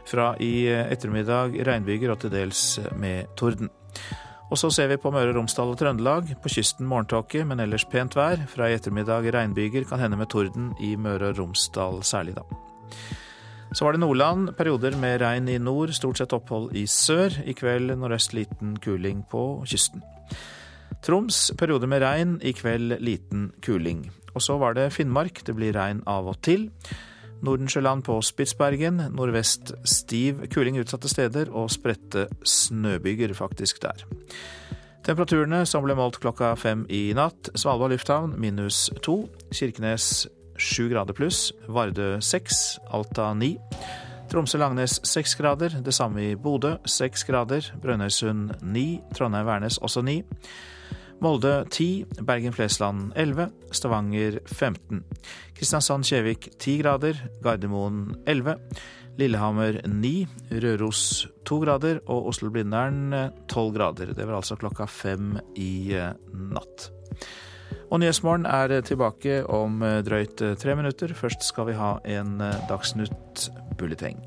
Fra 0.09 0.33
i 0.41 0.65
ettermiddag 0.67 1.59
regnbyger 1.67 2.15
og 2.15 2.23
til 2.23 2.33
dels 2.33 2.79
med 2.97 3.29
torden. 3.37 3.69
Og 4.49 4.57
så 4.57 4.69
ser 4.73 4.89
vi 4.89 4.97
på 5.01 5.13
Møre 5.13 5.29
og 5.29 5.37
Romsdal 5.37 5.71
og 5.71 5.77
Trøndelag. 5.77 6.35
På 6.41 6.49
kysten 6.49 6.89
morgentåke, 6.89 7.45
men 7.45 7.61
ellers 7.61 7.85
pent 7.85 8.17
vær. 8.17 8.41
Fra 8.49 8.69
i 8.69 8.77
ettermiddag 8.77 9.29
regnbyger, 9.33 9.85
kan 9.89 10.01
hende 10.01 10.17
med 10.17 10.33
torden 10.33 10.73
i 10.81 10.95
Møre 10.95 11.31
og 11.31 11.39
Romsdal 11.39 12.01
særlig, 12.03 12.35
da. 12.41 12.72
Så 13.73 13.85
var 13.85 13.95
det 13.95 14.03
Nordland. 14.03 14.51
Perioder 14.57 14.97
med 15.01 15.21
regn 15.23 15.47
i 15.49 15.57
nord, 15.57 15.93
stort 15.97 16.19
sett 16.21 16.33
opphold 16.35 16.75
i 16.77 16.85
sør. 16.85 17.33
I 17.45 17.55
kveld 17.57 17.95
nordøst 17.97 18.35
liten 18.37 18.75
kuling 18.77 19.23
på 19.31 19.63
kysten. 19.65 20.03
Troms 21.03 21.49
perioder 21.57 21.89
med 21.89 22.03
regn, 22.03 22.37
i 22.45 22.53
kveld 22.53 22.99
liten 23.03 23.49
kuling. 23.65 24.05
Og 24.35 24.45
så 24.45 24.59
var 24.61 24.77
det 24.77 24.91
Finnmark. 24.93 25.41
Det 25.45 25.55
blir 25.57 25.73
regn 25.75 26.03
av 26.07 26.29
og 26.29 26.37
til. 26.45 26.69
Nordensjøland 27.43 28.05
på 28.05 28.19
Spitsbergen. 28.23 29.01
Nordvest 29.11 29.73
stiv 29.89 30.45
kuling 30.53 30.77
utsatte 30.79 31.09
steder, 31.11 31.49
og 31.51 31.71
spredte 31.73 32.27
snøbyger 32.45 33.33
faktisk 33.35 33.81
der. 33.83 34.05
Temperaturene 35.03 35.65
som 35.67 35.83
ble 35.83 35.97
målt 35.99 36.21
klokka 36.23 36.53
fem 36.55 36.85
i 36.87 37.09
natt. 37.17 37.51
Svalbard 37.59 37.91
lufthavn 37.91 38.37
minus 38.39 38.85
to. 39.03 39.25
Kirkenes 39.51 40.27
7 40.57 40.89
grader 40.91 41.17
pluss. 41.17 41.51
Vardø 41.67 42.17
6, 42.21 42.63
Alta 42.93 43.33
9. 43.33 43.57
Tromsø-Langnes 44.33 44.97
6 45.05 45.35
grader, 45.37 45.75
det 45.85 45.93
samme 45.93 46.23
i 46.31 46.35
Bodø 46.35 46.75
6 46.89 47.23
grader. 47.29 47.67
Brønnøysund 47.83 48.55
9, 48.61 49.01
Trondheim-Værnes 49.13 49.77
også 49.81 50.01
9. 50.01 50.21
Molde 51.23 51.65
10, 51.71 52.05
Bergen-Flesland 52.25 53.13
11, 53.15 53.49
Stavanger 53.71 54.39
15. 54.45 55.03
Kristiansand-Kjevik 55.55 56.49
10 56.59 56.77
grader, 56.81 57.21
Gardermoen 57.43 58.15
11. 58.27 58.57
Lillehammer 59.17 59.77
9, 59.87 60.27
Røros 60.63 61.27
2 61.45 61.59
grader 61.61 62.01
og 62.09 62.31
Oslo-Blindern 62.31 63.13
12 63.47 63.73
grader. 63.77 64.13
Det 64.17 64.25
var 64.25 64.39
altså 64.39 64.57
klokka 64.57 64.87
fem 64.89 65.37
i 65.55 65.93
eh, 65.93 66.15
natt. 66.33 66.89
Og 67.93 67.99
Nyhetsmorgen 68.01 68.47
er 68.49 68.71
tilbake 68.81 69.43
om 69.53 69.83
eh, 69.85 69.99
drøyt 70.01 70.41
eh, 70.41 70.55
tre 70.57 70.73
minutter. 70.73 71.11
Først 71.13 71.43
skal 71.45 71.67
vi 71.67 71.75
ha 71.77 71.91
en 72.09 72.39
eh, 72.41 72.63
Dagsnytt-bulleteng. 72.65 74.23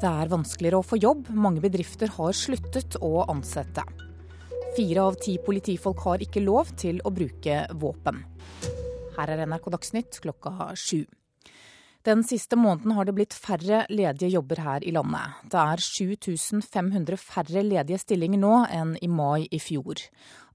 Det 0.00 0.08
er 0.08 0.32
vanskeligere 0.32 0.80
å 0.80 0.86
få 0.86 0.96
jobb. 0.96 1.28
Mange 1.36 1.60
bedrifter 1.60 2.08
har 2.16 2.32
sluttet 2.36 2.96
å 3.04 3.26
ansette. 3.28 3.84
Fire 4.78 5.04
av 5.10 5.20
ti 5.20 5.36
politifolk 5.44 6.00
har 6.08 6.24
ikke 6.24 6.44
lov 6.44 6.72
til 6.80 7.04
å 7.04 7.12
bruke 7.12 7.66
våpen. 7.76 8.24
Her 9.18 9.34
er 9.34 9.44
NRK 9.44 9.70
Dagsnytt 9.76 10.22
klokka 10.24 10.72
sju. 10.72 11.02
Den 12.06 12.22
siste 12.22 12.54
måneden 12.54 12.92
har 12.94 13.08
det 13.08 13.16
blitt 13.16 13.34
færre 13.34 13.80
ledige 13.90 14.28
jobber 14.36 14.60
her 14.62 14.84
i 14.86 14.92
landet. 14.94 15.40
Det 15.50 15.58
er 15.58 15.80
7500 15.82 17.18
færre 17.18 17.64
ledige 17.66 17.98
stillinger 17.98 18.38
nå 18.38 18.52
enn 18.70 18.92
i 19.02 19.08
mai 19.10 19.48
i 19.50 19.58
fjor. 19.58 20.04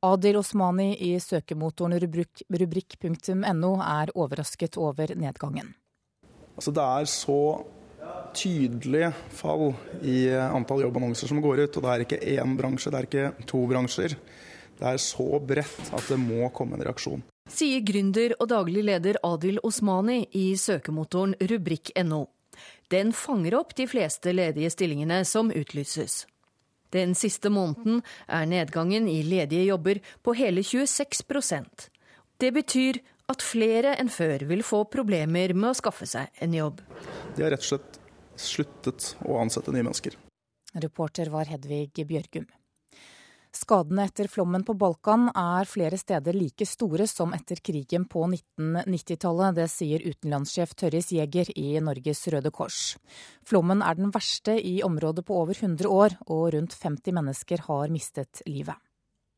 Adil 0.08 0.40
Osmani 0.40 0.94
i 1.10 1.10
søkemotoren 1.20 1.98
rubrikk.no 2.00 3.74
er 3.84 4.14
overrasket 4.16 4.80
over 4.80 5.12
nedgangen. 5.20 5.74
Altså 6.56 6.72
det 6.72 6.88
er 6.88 7.12
så 7.12 7.42
tydelig 8.32 9.12
fall 9.36 9.74
i 10.08 10.30
antall 10.32 10.86
jobbannonser 10.86 11.34
som 11.34 11.44
går 11.44 11.66
ut. 11.66 11.76
Og 11.76 11.84
det 11.84 11.92
er 11.92 12.06
ikke 12.06 12.22
én 12.38 12.56
bransje, 12.56 12.96
det 12.96 13.02
er 13.02 13.10
ikke 13.10 13.52
to 13.52 13.66
bransjer. 13.68 14.16
Det 14.80 14.88
er 14.88 15.04
så 15.04 15.28
bredt 15.44 15.92
at 15.92 16.08
det 16.08 16.22
må 16.24 16.48
komme 16.56 16.80
en 16.80 16.88
reaksjon. 16.88 17.28
Sier 17.52 17.84
gründer 17.84 18.34
og 18.40 18.48
daglig 18.52 18.84
leder 18.88 19.18
Adil 19.28 19.60
Osmani 19.68 20.24
i 20.40 20.54
søkemotoren 20.58 21.36
rubrikk.no. 21.36 22.26
Den 22.92 23.12
fanger 23.16 23.58
opp 23.60 23.76
de 23.76 23.88
fleste 23.92 24.32
ledige 24.34 24.72
stillingene 24.72 25.22
som 25.28 25.52
utlyses. 25.52 26.26
Den 26.92 27.16
siste 27.16 27.52
måneden 27.52 28.02
er 28.28 28.48
nedgangen 28.48 29.08
i 29.08 29.22
ledige 29.24 29.68
jobber 29.70 30.02
på 30.24 30.36
hele 30.36 30.64
26% 30.64 31.88
Det 32.40 32.52
betyr 32.52 33.00
at 33.32 33.44
flere 33.46 33.94
enn 34.02 34.12
før 34.12 34.44
vil 34.50 34.64
få 34.66 34.84
problemer 34.92 35.54
med 35.54 35.70
å 35.72 35.78
skaffe 35.78 36.08
seg 36.10 36.32
en 36.44 36.56
jobb. 36.58 36.82
De 37.36 37.46
har 37.46 37.54
rett 37.54 37.64
og 37.64 37.70
slett 37.70 38.00
sluttet 38.36 39.14
å 39.24 39.38
ansette 39.40 39.72
nye 39.72 39.86
mennesker. 39.86 40.18
Reporter 40.82 41.32
var 41.32 41.52
Hedvig 41.52 42.04
Bjørgum. 42.08 42.48
Skadene 43.52 44.06
etter 44.08 44.30
flommen 44.32 44.64
på 44.64 44.74
Balkan 44.80 45.26
er 45.36 45.68
flere 45.68 45.98
steder 46.00 46.38
like 46.38 46.64
store 46.68 47.04
som 47.10 47.34
etter 47.36 47.60
krigen 47.60 48.06
på 48.08 48.24
1990-tallet. 48.30 49.58
Det 49.58 49.66
sier 49.74 50.06
utenlandssjef 50.08 50.72
Tørris 50.80 51.12
Jæger 51.12 51.52
i 51.60 51.74
Norges 51.84 52.24
Røde 52.32 52.54
Kors. 52.56 52.96
Flommen 53.44 53.84
er 53.84 54.00
den 54.00 54.14
verste 54.16 54.56
i 54.56 54.78
området 54.88 55.26
på 55.28 55.42
over 55.44 55.52
100 55.58 55.92
år, 55.92 56.16
og 56.32 56.54
rundt 56.56 56.78
50 56.80 57.18
mennesker 57.20 57.68
har 57.68 57.92
mistet 57.92 58.40
livet. 58.48 58.80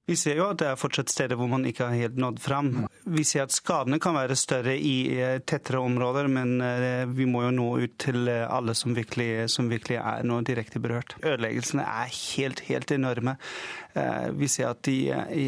Vi 0.04 0.18
ser 0.20 0.36
jo 0.36 0.50
at 0.52 0.60
det 0.60 0.66
er 0.68 0.80
fortsatt 0.80 1.12
steder 1.14 1.38
hvor 1.40 1.48
man 1.48 1.64
ikke 1.64 1.86
har 1.88 1.96
helt 1.96 2.18
nådd 2.20 2.40
fram. 2.44 2.72
Vi 3.08 3.24
ser 3.24 3.46
at 3.46 3.54
skadene 3.56 4.02
kan 4.04 4.18
være 4.18 4.36
større 4.36 4.74
i 4.76 4.96
eh, 5.16 5.38
tettere 5.48 5.80
områder, 5.80 6.28
men 6.28 6.58
eh, 6.60 7.06
vi 7.08 7.24
må 7.24 7.46
jo 7.46 7.54
nå 7.56 7.68
ut 7.86 7.94
til 8.04 8.28
eh, 8.28 8.44
alle 8.44 8.76
som 8.76 8.98
virkelig, 8.98 9.48
som 9.54 9.72
virkelig 9.72 10.02
er 10.02 10.28
nå 10.28 10.42
direkte 10.44 10.82
berørt. 10.84 11.16
Ødeleggelsene 11.24 11.88
er 11.88 12.12
helt, 12.12 12.66
helt 12.68 12.92
enorme. 12.92 13.38
Vi 14.34 14.48
ser 14.50 14.72
at 14.72 14.88
i, 14.90 15.12
i 15.38 15.44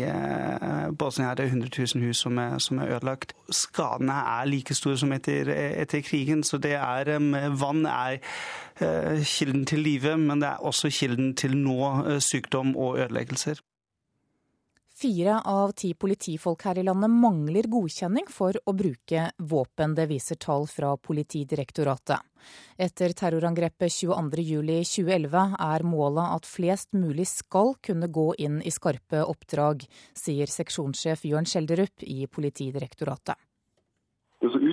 Bosnia 0.93 1.31
er 1.31 1.39
det 1.39 1.47
100 1.49 1.71
000 1.97 2.03
hus 2.05 2.19
som 2.21 2.37
er, 2.37 2.59
som 2.61 2.77
er 2.77 2.93
ødelagt. 2.93 3.33
Skadene 3.49 4.13
er 4.37 4.45
like 4.45 4.77
store 4.77 4.99
som 5.01 5.11
etter, 5.17 5.49
etter 5.49 6.05
krigen, 6.05 6.45
så 6.45 6.61
det 6.61 6.75
er, 6.77 7.15
vann 7.57 7.87
er 7.89 8.21
kilden 9.25 9.65
til 9.65 9.81
livet, 9.81 10.19
men 10.21 10.45
det 10.45 10.53
er 10.53 10.61
også 10.61 10.93
kilden 10.93 11.33
til 11.33 11.57
nå 11.57 12.19
sykdom 12.21 12.75
og 12.77 12.99
ødeleggelser. 12.99 13.65
Fire 14.95 15.41
av 15.43 15.73
ti 15.75 15.89
politifolk 15.93 16.61
her 16.63 16.77
i 16.79 16.83
landet 16.87 17.11
mangler 17.11 17.67
godkjenning 17.67 18.29
for 18.31 18.55
å 18.63 18.71
bruke 18.71 19.25
våpen. 19.43 19.91
Det 19.91 20.05
viser 20.07 20.39
tall 20.39 20.69
fra 20.71 20.93
Politidirektoratet. 20.95 22.23
Etter 22.79 23.11
terrorangrepet 23.19 23.91
22.07.2011 23.91 25.57
er 25.67 25.83
målet 25.83 26.37
at 26.37 26.47
flest 26.47 26.95
mulig 26.95 27.27
skal 27.27 27.73
kunne 27.83 28.07
gå 28.07 28.29
inn 28.47 28.61
i 28.63 28.71
skarpe 28.71 29.25
oppdrag, 29.27 29.83
sier 30.15 30.47
seksjonssjef 30.47 31.27
Jørn 31.27 31.49
Skjelderup 31.49 32.07
i 32.07 32.23
Politidirektoratet. 32.31 33.35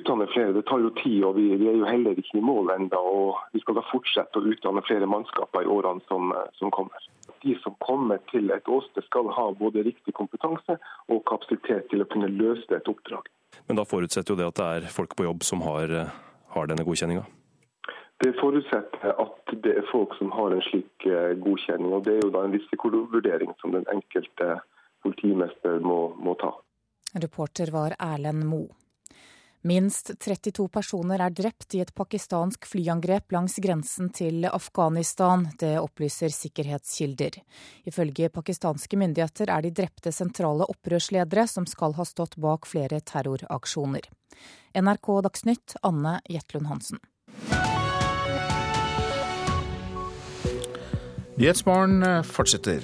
Utdanne 0.02 0.26
flere 0.34 0.52
det 0.56 0.66
tar 0.66 0.82
jo 0.82 0.90
tid, 0.98 1.22
og 1.24 1.36
vi, 1.38 1.48
vi 1.56 1.70
er 1.70 1.78
jo 1.78 1.86
heller 1.86 2.18
ikke 2.18 2.40
i 2.40 2.44
mål 2.44 2.74
ennå. 2.74 3.02
Vi 3.54 3.62
skal 3.62 3.78
da 3.78 3.86
fortsette 3.86 4.40
å 4.40 4.50
utdanne 4.50 4.82
flere 4.84 5.06
mannskaper 5.06 5.62
i 5.62 5.70
årene 5.70 6.02
som, 6.10 6.34
som 6.58 6.74
kommer 6.74 7.06
de 7.42 7.58
som 7.62 7.74
kommer 7.78 8.18
til 8.30 8.50
et 8.54 8.68
åsted 8.68 9.04
skal 9.06 9.30
ha 9.34 9.46
både 9.58 9.84
riktig 9.86 10.14
kompetanse 10.14 10.78
og 11.10 11.22
kapasitet 11.28 11.88
til 11.90 12.04
å 12.04 12.08
kunne 12.10 12.30
løse 12.30 12.70
et 12.76 12.88
oppdrag. 12.88 13.28
Men 13.68 13.78
da 13.78 13.86
forutsetter 13.88 14.34
jo 14.34 14.40
det 14.40 14.48
at 14.48 14.58
det 14.58 14.68
er 14.78 14.90
folk 14.94 15.16
på 15.18 15.26
jobb 15.26 15.46
som 15.46 15.62
har, 15.66 15.94
har 16.54 16.70
denne 16.70 16.86
godkjenninga? 16.86 17.24
Det 18.22 18.36
forutsetter 18.38 19.16
at 19.18 19.54
det 19.64 19.72
er 19.80 19.88
folk 19.90 20.14
som 20.18 20.30
har 20.34 20.54
en 20.54 20.62
slik 20.68 21.06
eh, 21.10 21.32
godkjenning. 21.42 21.90
og 21.90 22.04
Det 22.06 22.14
er 22.16 22.20
jo 22.22 22.30
da 22.34 22.44
en 22.46 22.54
risikovurdering 22.54 23.50
som 23.60 23.74
den 23.74 23.88
enkelte 23.90 24.60
politimester 25.02 25.82
må, 25.82 26.12
må 26.22 26.36
ta. 26.38 26.52
Reporter 27.18 27.74
var 27.74 27.96
Erlend 27.98 28.46
Moe. 28.46 28.70
Minst 29.62 30.10
32 30.18 30.64
personer 30.68 31.22
er 31.22 31.30
drept 31.30 31.76
i 31.76 31.80
et 31.84 31.92
pakistansk 31.94 32.66
flyangrep 32.66 33.30
langs 33.30 33.60
grensen 33.62 34.08
til 34.10 34.42
Afghanistan. 34.48 35.44
Det 35.58 35.76
opplyser 35.78 36.34
sikkerhetskilder. 36.34 37.38
Ifølge 37.86 38.30
pakistanske 38.34 38.98
myndigheter 38.98 39.52
er 39.54 39.62
de 39.62 39.70
drepte 39.70 40.10
sentrale 40.10 40.66
opprørsledere 40.66 41.46
som 41.46 41.68
skal 41.70 41.94
ha 41.94 42.06
stått 42.08 42.34
bak 42.42 42.66
flere 42.66 42.98
terroraksjoner. 43.06 44.10
NRK 44.74 45.12
Dagsnytt, 45.28 45.76
Anne 45.86 46.18
Jetlund 46.26 46.66
Hansen. 46.66 46.98
Nyhetsmorgen 51.38 52.02
fortsetter. 52.26 52.82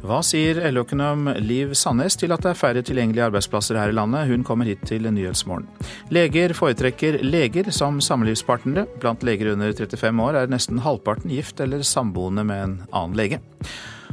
Hva 0.00 0.22
sier 0.24 0.62
LO-økonom 0.70 1.28
Liv 1.44 1.74
Sandnes 1.76 2.16
til 2.16 2.32
at 2.32 2.42
det 2.44 2.54
er 2.54 2.58
færre 2.58 2.82
tilgjengelige 2.86 3.26
arbeidsplasser 3.28 3.76
her 3.76 3.92
i 3.92 3.96
landet? 3.96 4.30
Hun 4.30 4.46
kommer 4.46 4.68
hit 4.68 4.82
til 4.88 5.08
Nyhetsmorgen. 5.10 5.68
Leger 6.14 6.54
foretrekker 6.56 7.20
leger 7.24 7.70
som 7.74 8.00
samlivspartnere. 8.04 8.86
Blant 9.02 9.24
leger 9.26 9.52
under 9.52 9.72
35 9.76 10.26
år 10.26 10.40
er 10.40 10.52
nesten 10.52 10.80
halvparten 10.84 11.32
gift 11.34 11.60
eller 11.60 11.84
samboende 11.86 12.46
med 12.48 12.64
en 12.64 12.76
annen 12.88 13.18
lege. 13.18 13.40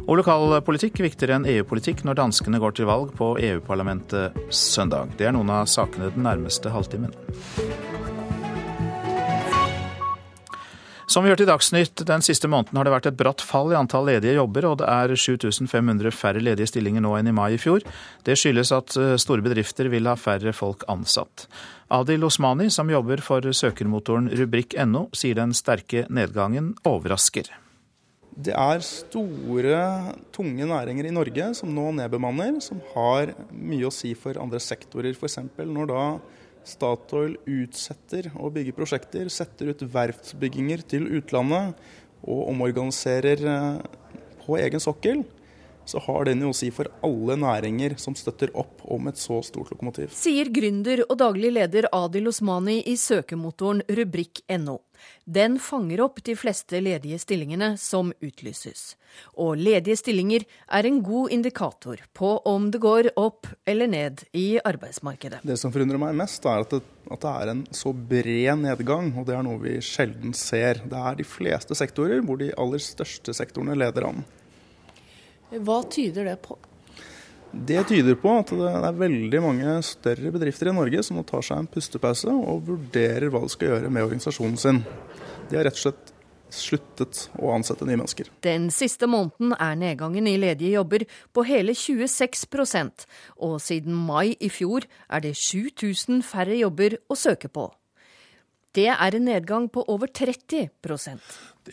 Og 0.08 0.22
lokalpolitikk 0.22 1.02
viktigere 1.04 1.36
enn 1.39 1.50
EU-politikk 1.52 2.06
når 2.08 2.22
danskene 2.22 2.62
går 2.63 2.78
til 2.78 2.88
valg 2.88 3.12
på 3.17 3.34
EU-parlamentet 3.43 4.38
søndag. 4.56 5.12
Det 5.20 5.28
er 5.28 5.36
noen 5.36 5.52
av 5.52 5.67
sakene 5.72 6.13
den 6.15 6.28
nærmeste 6.28 6.72
halvtimen. 6.72 7.15
Som 11.08 11.24
vi 11.24 11.30
hørte 11.32 11.46
i 11.46 11.48
Dagsnytt, 11.48 12.02
den 12.04 12.24
siste 12.26 12.50
måneden 12.52 12.76
har 12.76 12.84
det 12.84 12.91
vært 12.91 13.06
et 13.08 13.15
bratt 13.15 13.39
fall 13.39 13.70
i 13.72 13.78
antall 13.80 14.10
ledige 14.10 14.34
jobber, 14.36 14.65
og 14.67 14.82
det 14.82 14.89
er 14.91 15.13
7500 15.15 16.12
færre 16.12 16.41
ledige 16.43 16.67
stillinger 16.67 17.06
nå 17.06 17.13
enn 17.15 17.30
i 17.32 17.34
mai 17.36 17.54
i 17.56 17.60
fjor. 17.62 17.86
Det 18.28 18.36
skyldes 18.36 18.74
at 18.76 18.98
eh, 19.00 19.13
store 19.15 19.46
bedrifter 19.46 19.88
vil 19.93 20.10
ha 20.12 20.17
færre 20.20 20.52
folk 20.52 20.84
ansatt. 20.91 21.46
Adil 21.96 22.28
Osmani, 22.28 22.67
som 22.76 22.91
jobber 22.91 23.24
for 23.24 23.48
søkermotoren 23.56 24.28
rubrikk.no, 24.36 25.06
sier 25.15 25.39
den 25.39 25.56
sterke 25.56 26.04
nedgangen 26.12 26.74
overrasker. 26.84 27.54
Det 28.36 28.52
er 28.52 28.84
store, 28.84 29.80
tunge 30.36 30.67
næringer 30.67 31.08
i 31.08 31.15
Norge 31.15 31.54
som 31.56 31.72
nå 31.72 31.88
nedbemanner, 32.02 32.60
som 32.62 32.84
har 32.91 33.32
mye 33.56 33.88
å 33.88 33.96
si 33.96 34.12
for 34.20 34.36
andre 34.43 34.60
sektorer. 34.60 35.15
F.eks. 35.15 35.39
når 35.56 35.89
da 35.89 36.04
Statoil 36.67 37.38
utsetter 37.47 38.30
å 38.36 38.51
bygge 38.53 38.75
prosjekter, 38.75 39.30
setter 39.32 39.71
ut 39.71 39.86
verftsbygginger 39.93 40.84
til 40.91 41.08
utlandet 41.19 41.77
og 42.27 42.47
omorganiserer 42.51 43.43
eh, 43.47 43.82
på 44.43 44.58
egen 44.60 44.84
sokkel, 44.84 45.23
så 45.88 46.02
har 46.04 46.28
den 46.28 46.43
jo 46.43 46.52
å 46.52 46.58
si 46.58 46.69
for 46.73 46.89
alle 47.06 47.38
næringer 47.39 47.97
som 48.02 48.15
støtter 48.17 48.52
opp 48.58 48.84
om 48.84 49.08
et 49.10 49.19
så 49.19 49.39
stort 49.45 49.71
lokomotiv. 49.73 50.12
Sier 50.15 50.52
gründer 50.54 51.06
og 51.08 51.17
daglig 51.21 51.54
leder 51.56 51.89
Adil 51.95 52.30
Osmani 52.32 52.82
i 52.91 52.97
søkemotoren 53.00 53.86
rubrikk.no. 53.88 54.82
Den 55.26 55.58
fanger 55.62 56.02
opp 56.02 56.23
de 56.26 56.34
fleste 56.39 56.80
ledige 56.82 57.19
stillingene 57.21 57.76
som 57.78 58.13
utlyses. 58.23 58.95
Og 59.38 59.60
ledige 59.60 59.97
stillinger 60.00 60.45
er 60.73 60.88
en 60.88 61.02
god 61.06 61.34
indikator 61.36 62.02
på 62.17 62.32
om 62.50 62.69
det 62.73 62.82
går 62.84 63.12
opp 63.19 63.50
eller 63.67 63.91
ned 63.91 64.23
i 64.38 64.58
arbeidsmarkedet. 64.58 65.43
Det 65.47 65.60
som 65.60 65.73
forundrer 65.73 66.02
meg 66.02 66.17
mest, 66.17 66.45
er 66.45 66.65
at 66.65 66.73
det, 66.73 66.82
at 67.12 67.23
det 67.23 67.34
er 67.34 67.54
en 67.54 67.63
så 67.76 67.93
bred 67.93 68.63
nedgang, 68.63 69.13
og 69.19 69.28
det 69.30 69.38
er 69.38 69.45
noe 69.45 69.62
vi 69.62 69.78
sjelden 69.84 70.36
ser. 70.38 70.82
Det 70.88 71.04
er 71.12 71.19
de 71.19 71.28
fleste 71.28 71.78
sektorer 71.78 72.23
hvor 72.26 72.41
de 72.41 72.54
aller 72.58 72.84
største 72.84 73.36
sektorene 73.38 73.78
leder 73.78 74.10
an. 74.10 74.26
Hva 75.51 75.81
tyder 75.88 76.27
det 76.27 76.39
på? 76.43 76.57
Det 77.51 77.79
tyder 77.88 78.17
på 78.19 78.33
at 78.41 78.51
det 78.51 78.73
er 78.75 78.99
veldig 78.99 79.39
mange 79.41 79.77
større 79.88 80.31
bedrifter 80.33 80.69
i 80.69 80.75
Norge 80.75 81.01
som 81.05 81.17
nå 81.17 81.23
tar 81.27 81.45
seg 81.45 81.62
en 81.62 81.69
pustepause 81.71 82.33
og 82.33 82.65
vurderer 82.67 83.31
hva 83.31 83.41
de 83.45 83.53
skal 83.53 83.71
gjøre 83.71 83.91
med 83.93 84.03
organisasjonen 84.03 84.60
sin. 84.60 84.83
De 85.47 85.55
har 85.55 85.67
rett 85.69 85.79
og 85.79 85.86
slett 85.86 86.13
sluttet 86.53 87.25
å 87.39 87.51
ansette 87.55 87.88
nye 87.88 87.99
mennesker. 87.99 88.29
Den 88.43 88.69
siste 88.71 89.07
måneden 89.10 89.55
er 89.55 89.79
nedgangen 89.79 90.27
i 90.27 90.38
ledige 90.39 90.75
jobber 90.75 91.07
på 91.36 91.43
hele 91.47 91.75
26% 91.75 93.07
og 93.47 93.57
siden 93.63 93.95
mai 94.07 94.36
i 94.39 94.51
fjor 94.51 94.88
er 95.07 95.24
det 95.24 95.36
7000 95.39 96.24
færre 96.28 96.55
jobber 96.59 96.99
å 97.07 97.19
søke 97.19 97.51
på. 97.51 97.69
Det 98.76 98.89
er 98.93 99.15
en 99.15 99.26
nedgang 99.26 99.67
på 99.74 99.84
over 99.89 100.11
30 100.11 100.69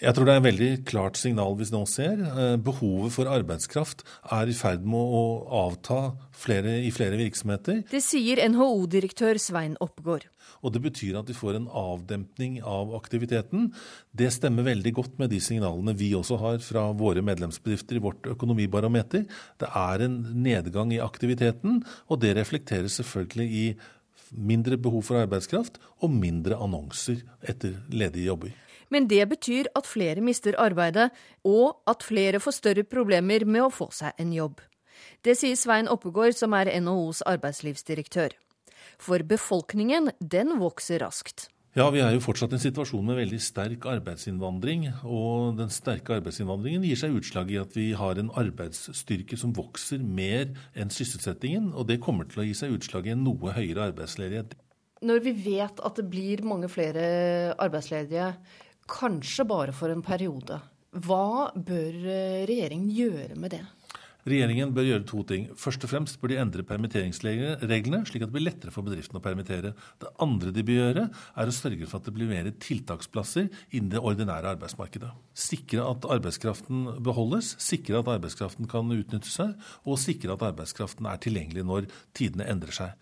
jeg 0.00 0.14
tror 0.14 0.26
det 0.26 0.34
er 0.34 0.40
et 0.40 0.46
veldig 0.48 0.70
klart 0.88 1.18
signal 1.20 1.54
vi 1.58 1.66
nå 1.72 1.82
ser. 1.90 2.20
Eh, 2.20 2.56
behovet 2.62 3.14
for 3.14 3.30
arbeidskraft 3.30 4.04
er 4.34 4.50
i 4.50 4.56
ferd 4.56 4.84
med 4.86 5.14
å 5.18 5.22
avta 5.64 5.98
flere, 6.34 6.76
i 6.84 6.90
flere 6.94 7.18
virksomheter. 7.20 7.82
Det 7.90 8.02
sier 8.04 8.42
NHO-direktør 8.50 9.40
Svein 9.42 9.76
Oppgård. 9.84 10.26
Og 10.64 10.72
Det 10.74 10.82
betyr 10.82 11.18
at 11.20 11.28
vi 11.28 11.36
får 11.36 11.58
en 11.58 11.68
avdempning 11.68 12.60
av 12.62 12.94
aktiviteten. 12.96 13.70
Det 14.16 14.32
stemmer 14.32 14.66
veldig 14.66 14.94
godt 14.96 15.18
med 15.18 15.30
de 15.30 15.40
signalene 15.40 15.96
vi 15.96 16.12
også 16.16 16.38
har 16.40 16.58
fra 16.64 16.88
våre 16.92 17.22
medlemsbedrifter 17.22 18.00
i 18.00 18.04
vårt 18.04 18.26
økonomibarometer. 18.34 19.26
Det 19.60 19.68
er 19.68 20.06
en 20.06 20.20
nedgang 20.42 20.92
i 20.92 21.02
aktiviteten, 21.04 21.82
og 22.08 22.20
det 22.20 22.36
reflekteres 22.38 22.98
selvfølgelig 23.00 23.50
i 23.52 23.66
mindre 24.34 24.78
behov 24.80 25.04
for 25.06 25.20
arbeidskraft 25.20 25.78
og 26.02 26.10
mindre 26.10 26.58
annonser 26.58 27.22
etter 27.46 27.78
ledige 27.92 28.32
jobber. 28.32 28.63
Men 28.92 29.08
det 29.08 29.24
betyr 29.30 29.70
at 29.76 29.88
flere 29.88 30.24
mister 30.24 30.56
arbeidet, 30.60 31.10
og 31.44 31.80
at 31.90 32.04
flere 32.04 32.40
får 32.40 32.58
større 32.58 32.84
problemer 32.84 33.46
med 33.46 33.66
å 33.66 33.72
få 33.72 33.90
seg 33.94 34.16
en 34.20 34.32
jobb. 34.34 34.60
Det 35.24 35.36
sier 35.38 35.56
Svein 35.56 35.88
Oppegård, 35.88 36.36
som 36.36 36.54
er 36.56 36.72
NHOs 36.80 37.22
arbeidslivsdirektør. 37.28 38.36
For 39.00 39.24
befolkningen, 39.26 40.12
den 40.20 40.58
vokser 40.60 41.02
raskt. 41.04 41.48
Ja, 41.74 41.88
Vi 41.90 41.98
er 41.98 42.12
jo 42.14 42.20
fortsatt 42.22 42.52
i 42.52 42.54
en 42.54 42.62
situasjon 42.62 43.02
med 43.02 43.16
veldig 43.18 43.40
sterk 43.42 43.86
arbeidsinnvandring. 43.90 44.84
Og 45.10 45.56
den 45.58 45.72
sterke 45.74 46.14
arbeidsinnvandringen 46.20 46.84
gir 46.86 47.00
seg 47.00 47.16
utslag 47.18 47.50
i 47.50 47.58
at 47.58 47.74
vi 47.74 47.88
har 47.98 48.20
en 48.20 48.30
arbeidsstyrke 48.30 49.34
som 49.40 49.56
vokser 49.56 49.98
mer 49.98 50.52
enn 50.78 50.94
sysselsettingen. 50.94 51.72
Og 51.74 51.88
det 51.88 51.98
kommer 52.04 52.28
til 52.30 52.44
å 52.44 52.46
gi 52.46 52.54
seg 52.60 52.76
utslag 52.76 53.08
i 53.08 53.16
en 53.16 53.24
noe 53.26 53.56
høyere 53.56 53.88
arbeidsledighet. 53.88 54.54
Når 55.02 55.24
vi 55.26 55.34
vet 55.48 55.82
at 55.82 55.98
det 55.98 56.06
blir 56.12 56.44
mange 56.46 56.70
flere 56.70 57.02
arbeidsledige, 57.58 58.30
kanskje 58.90 59.46
bare 59.48 59.74
for 59.76 59.92
en 59.92 60.04
periode. 60.04 60.60
Hva 61.04 61.50
bør 61.54 61.96
eh, 62.06 62.44
regjeringen 62.48 62.92
gjøre 62.94 63.38
med 63.40 63.56
det? 63.56 63.64
Regjeringen 64.24 64.70
bør 64.72 64.86
gjøre 64.88 65.04
to 65.04 65.22
ting. 65.28 65.42
Først 65.60 65.82
og 65.84 65.90
fremst 65.90 66.16
bør 66.20 66.30
de 66.32 66.38
endre 66.40 66.64
permitteringsreglene, 66.64 68.00
slik 68.08 68.22
at 68.24 68.30
det 68.30 68.32
blir 68.32 68.46
lettere 68.46 68.72
for 68.72 68.86
bedriftene 68.86 69.20
å 69.20 69.24
permittere. 69.24 69.74
Det 70.00 70.12
andre 70.24 70.52
de 70.54 70.64
bør 70.64 70.78
gjøre, 70.78 71.04
er 71.12 71.50
å 71.50 71.54
sørge 71.54 71.88
for 71.90 72.00
at 72.00 72.08
det 72.08 72.14
blir 72.16 72.30
mer 72.30 72.48
tiltaksplasser 72.64 73.50
innen 73.76 73.90
det 73.92 74.00
ordinære 74.00 74.54
arbeidsmarkedet. 74.54 75.12
Sikre 75.36 75.84
at 75.90 76.08
arbeidskraften 76.16 76.86
beholdes, 77.04 77.52
sikre 77.60 78.00
at 78.00 78.08
arbeidskraften 78.16 78.70
kan 78.70 78.96
utnytte 78.96 79.28
seg, 79.28 79.52
og 79.84 80.00
sikre 80.00 80.38
at 80.38 80.46
arbeidskraften 80.48 81.10
er 81.10 81.20
tilgjengelig 81.20 81.68
når 81.68 81.92
tidene 82.16 82.48
endrer 82.48 82.80
seg. 82.80 82.96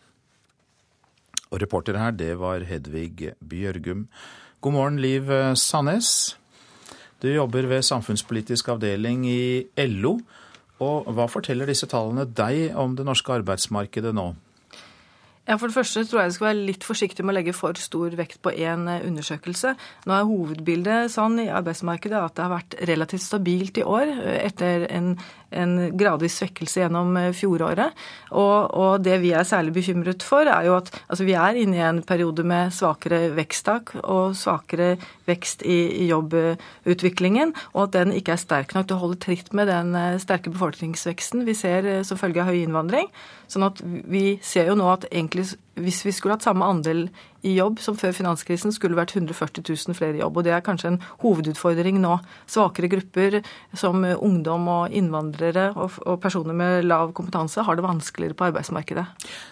Og 1.52 1.60
reporter 1.62 2.00
her, 2.00 2.16
det 2.16 2.32
var 2.40 2.64
Hedvig 2.66 3.36
Bjørgum. 3.38 4.08
God 4.62 4.76
morgen, 4.76 4.98
Liv 5.02 5.26
Sandnes. 5.58 6.36
Du 7.18 7.26
jobber 7.26 7.66
ved 7.66 7.82
samfunnspolitisk 7.82 8.68
avdeling 8.70 9.24
i 9.26 9.66
LO. 9.90 10.12
Og 10.78 11.08
hva 11.10 11.26
forteller 11.26 11.66
disse 11.66 11.88
tallene 11.90 12.28
deg 12.30 12.76
om 12.78 12.94
det 12.94 13.02
norske 13.08 13.34
arbeidsmarkedet 13.40 14.12
nå? 14.14 14.28
Ja, 15.42 15.56
For 15.58 15.66
det 15.66 15.74
første 15.74 16.04
tror 16.06 16.20
jeg 16.22 16.30
du 16.30 16.34
skal 16.36 16.48
være 16.52 16.66
litt 16.68 16.84
forsiktig 16.86 17.24
med 17.26 17.34
å 17.34 17.38
legge 17.40 17.54
for 17.56 17.78
stor 17.80 18.14
vekt 18.14 18.38
på 18.46 18.52
én 18.54 18.86
eh, 18.86 19.02
undersøkelse. 19.08 19.74
Nå 20.06 20.14
er 20.14 20.28
hovedbildet 20.28 21.10
sånn 21.10 21.40
i 21.42 21.50
arbeidsmarkedet 21.50 22.20
at 22.20 22.36
det 22.36 22.44
har 22.44 22.52
vært 22.52 22.76
relativt 22.86 23.24
stabilt 23.24 23.80
i 23.82 23.86
år 23.86 24.12
eh, 24.20 24.38
etter 24.46 24.86
en 24.94 25.16
en 25.52 25.72
gradvis 26.00 26.38
svekkelse 26.40 26.82
gjennom 26.82 27.16
eh, 27.20 27.30
fjoråret. 27.36 27.96
Og, 28.30 28.70
og, 28.72 29.02
det 29.04 29.18
vi 29.20 29.32
er 29.36 29.44
særlig 29.44 29.74
bekymret 29.76 30.24
for, 30.24 30.48
er 30.48 30.68
jo 30.68 30.78
at 30.78 30.88
altså 31.06 31.26
vi 31.28 31.36
er 31.38 31.58
inne 31.60 31.78
i 31.78 31.84
en 31.84 32.00
periode 32.06 32.44
med 32.46 32.72
svakere 32.74 33.34
veksttak 33.36 33.94
og 34.02 34.36
svakere 34.38 34.94
vekst 35.28 35.66
i, 35.68 35.78
i 36.04 36.08
jobbutviklingen, 36.08 37.54
og 37.74 37.84
at 37.86 37.98
den 37.98 38.16
ikke 38.16 38.32
er 38.36 38.42
sterk 38.42 38.72
nok 38.76 38.88
til 38.88 38.98
å 38.98 39.02
holde 39.04 39.20
tritt 39.22 39.52
med 39.56 39.68
den 39.70 39.92
sterke 40.22 40.52
befolkningsveksten 40.52 41.44
vi 41.44 41.56
ser 41.58 41.92
som 42.08 42.20
følge 42.20 42.42
av 42.42 42.48
høy 42.48 42.62
innvandring. 42.62 43.10
Sånn 43.52 43.66
at 43.66 43.82
vi 43.84 44.38
ser 44.44 44.70
jo 44.70 44.76
nå 44.78 44.86
at 44.88 45.04
egentlig 45.10 45.50
hvis 45.76 46.02
vi 46.04 46.12
skulle 46.12 46.36
hatt 46.36 46.44
samme 46.44 46.64
andel 46.68 47.06
i 47.44 47.54
jobb 47.56 47.80
som 47.82 47.96
før 47.98 48.14
finanskrisen, 48.16 48.72
skulle 48.72 48.96
vært 48.96 49.14
140 49.16 49.64
000 49.64 49.96
flere 49.96 50.16
i 50.16 50.22
jobb. 50.22 50.38
Og 50.38 50.46
det 50.46 50.54
er 50.56 50.64
kanskje 50.64 50.92
en 50.92 50.98
hovedutfordring 51.24 51.98
nå. 52.00 52.14
Svakere 52.50 52.90
grupper 52.92 53.38
som 53.78 54.04
ungdom 54.04 54.68
og 54.72 54.96
innvandrere 54.96 55.70
og, 55.74 55.98
og 56.06 56.20
personer 56.22 56.56
med 56.56 56.88
lav 56.88 57.14
kompetanse 57.16 57.64
har 57.64 57.76
det 57.76 57.86
vanskeligere 57.86 58.38
på 58.38 58.48
arbeidsmarkedet. 58.50 59.06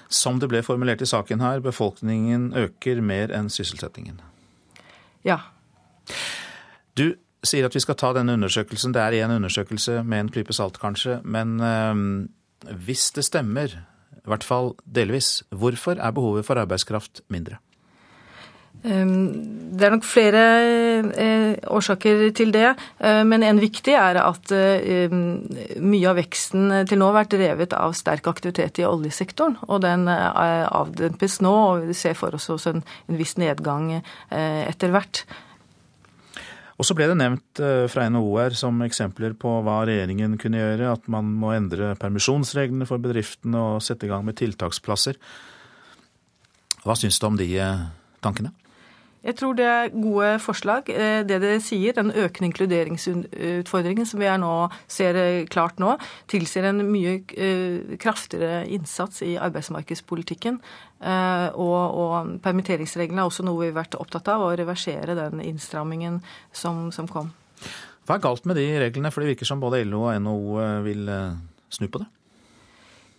Som 0.09 0.40
det 0.40 0.51
ble 0.53 0.62
formulert 0.64 1.05
i 1.05 1.09
saken 1.09 1.44
her, 1.44 1.64
befolkningen 1.64 2.51
øker 2.66 3.01
mer 3.05 3.32
enn 3.36 3.53
sysselsettingen. 3.53 4.20
Ja. 5.26 5.42
Du 6.96 7.11
sier 7.44 7.64
at 7.68 7.76
vi 7.76 7.80
skal 7.80 7.96
ta 8.01 8.12
denne 8.16 8.36
undersøkelsen. 8.36 8.92
Det 8.92 9.01
er 9.03 9.22
én 9.24 9.32
undersøkelse 9.36 10.03
med 10.05 10.26
en 10.26 10.32
klype 10.32 10.57
salt, 10.57 10.80
kanskje. 10.80 11.20
Men 11.24 11.57
øh, 11.61 12.05
hvis 12.86 13.11
det 13.16 13.24
stemmer, 13.26 13.72
i 14.20 14.28
hvert 14.28 14.44
fall 14.44 14.74
delvis, 14.84 15.40
hvorfor 15.50 15.98
er 15.98 16.14
behovet 16.16 16.46
for 16.46 16.61
arbeidskraft 16.61 17.22
mindre? 17.32 17.58
Ehm, 18.80 19.76
det 19.76 19.84
er 19.84 19.92
nok 19.92 20.06
flere 20.08 20.42
eh, 21.20 21.56
årsaker 21.68 22.30
til 22.36 22.52
det, 22.54 22.70
eh, 23.04 23.20
men 23.28 23.44
en 23.44 23.61
viktig 23.61 23.92
er 23.92 24.20
at 24.22 24.52
eh, 24.56 25.12
mye 25.12 26.08
av 26.08 26.16
veksten 26.16 26.86
til 26.88 27.00
nå 27.00 27.11
har 27.11 27.18
vært 27.18 27.34
drevet 27.34 27.76
av 27.76 27.92
sterk 27.98 28.30
aktivitet 28.30 28.80
i 28.80 28.88
oljesektoren. 28.88 29.58
Og 29.68 29.82
den 29.84 30.08
avdempes 30.08 31.40
nå, 31.44 31.52
og 31.52 31.90
vi 31.90 31.98
ser 31.98 32.16
for 32.16 32.36
oss 32.36 32.48
også 32.52 32.78
en 32.78 32.84
viss 33.20 33.36
nedgang 33.40 33.98
etter 34.30 34.92
hvert. 34.94 35.24
Og 36.81 36.87
så 36.89 36.95
ble 36.97 37.11
det 37.11 37.18
nevnt 37.20 37.61
fra 37.93 38.07
NHO 38.09 38.31
her 38.41 38.55
som 38.57 38.78
eksempler 38.87 39.35
på 39.37 39.51
hva 39.66 39.83
regjeringen 39.85 40.39
kunne 40.41 40.62
gjøre, 40.62 40.95
at 40.97 41.11
man 41.12 41.28
må 41.37 41.53
endre 41.53 41.93
permisjonsreglene 42.01 42.89
for 42.89 43.03
bedriftene 43.05 43.61
og 43.74 43.85
sette 43.85 44.09
i 44.09 44.12
gang 44.12 44.24
med 44.24 44.39
tiltaksplasser. 44.41 45.20
Hva 46.81 46.97
syns 46.97 47.20
du 47.20 47.28
om 47.28 47.37
de 47.37 47.51
tankene? 48.24 48.55
Jeg 49.21 49.37
tror 49.37 49.57
det 49.57 49.66
er 49.68 49.91
gode 49.93 50.29
forslag. 50.41 50.89
Eh, 50.89 51.21
det 51.29 51.41
dere 51.43 51.61
sier, 51.61 51.93
den 51.97 52.09
økende 52.09 52.49
inkluderingsutfordringen 52.49 54.09
som 54.09 54.23
vi 54.23 54.31
nå, 54.41 54.53
ser 54.89 55.18
eh, 55.21 55.49
klart 55.51 55.81
nå, 55.83 55.97
tilsier 56.31 56.71
en 56.71 56.81
mye 56.89 57.18
eh, 57.37 57.97
kraftigere 58.01 58.62
innsats 58.73 59.21
i 59.27 59.35
arbeidsmarkedspolitikken. 59.41 60.61
Og, 61.01 61.95
og 61.97 62.33
permitteringsreglene 62.45 63.23
er 63.23 63.31
også 63.31 63.45
noe 63.47 63.62
vi 63.62 63.71
har 63.71 63.79
vært 63.79 63.97
opptatt 63.97 64.29
av, 64.29 64.43
å 64.45 64.53
reversere 64.53 65.16
den 65.16 65.41
innstrammingen 65.41 66.18
som, 66.53 66.91
som 66.93 67.09
kom. 67.09 67.31
Hva 68.05 68.18
er 68.18 68.25
galt 68.27 68.45
med 68.49 68.61
de 68.61 68.66
reglene, 68.83 69.09
for 69.09 69.25
det 69.25 69.33
virker 69.33 69.49
som 69.49 69.62
både 69.64 69.81
LO 69.89 70.03
og 70.11 70.21
NHO 70.21 70.66
vil 70.85 71.09
snu 71.73 71.89
på 71.89 72.03
det? 72.03 72.11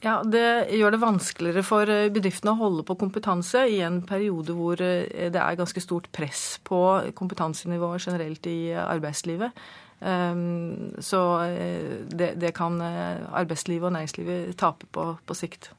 Ja, 0.01 0.21
Det 0.25 0.73
gjør 0.73 0.95
det 0.95 1.01
vanskeligere 1.01 1.61
for 1.65 1.89
eh, 1.89 2.09
bedriftene 2.13 2.55
å 2.55 2.61
holde 2.61 2.85
på 2.87 2.97
kompetanse 2.97 3.67
i 3.69 3.81
en 3.85 4.01
periode 4.09 4.55
hvor 4.57 4.81
eh, 4.81 5.29
det 5.29 5.37
er 5.37 5.59
ganske 5.59 5.83
stort 5.83 6.09
press 6.15 6.57
på 6.65 6.79
kompetansenivået 7.17 8.07
generelt 8.07 8.49
i 8.49 8.73
arbeidslivet. 8.73 9.61
Ehm, 10.01 10.95
så 10.97 11.21
eh, 11.45 11.99
det, 12.09 12.31
det 12.41 12.53
kan 12.57 12.81
arbeidslivet 12.81 13.91
og 13.91 13.93
næringslivet 13.99 14.57
tape 14.57 14.89
på 14.89 15.05
på 15.21 15.37
sikt. 15.37 15.69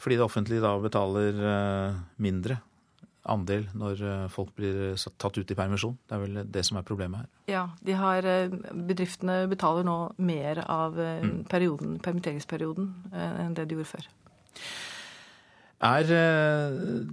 Fordi 0.00 0.16
det 0.16 0.24
offentlige 0.24 0.64
da 0.64 0.72
betaler 0.80 1.44
mindre 2.16 2.60
andel 3.32 3.66
når 3.76 4.02
eh, 4.02 4.24
folk 4.32 4.54
blir 4.58 4.78
eh, 4.90 5.06
tatt 5.20 5.38
ut 5.38 5.50
i 5.50 5.58
permisjon. 5.58 5.96
Det 6.06 6.16
er 6.16 6.22
vel 6.22 6.40
det 6.52 6.64
som 6.66 6.78
er 6.78 6.86
problemet 6.86 7.24
her. 7.24 7.30
Ja, 7.50 7.64
har, 8.00 8.28
eh, 8.30 8.52
bedriftene 8.88 9.42
betaler 9.50 9.86
nå 9.86 9.98
mer 10.18 10.62
av 10.64 10.96
mm. 10.96 11.46
perioden, 11.50 11.96
permitteringsperioden 12.04 12.92
enn 13.12 13.56
det 13.56 13.68
de 13.68 13.78
gjorde 13.78 13.92
før. 13.94 14.10
Er 15.86 16.08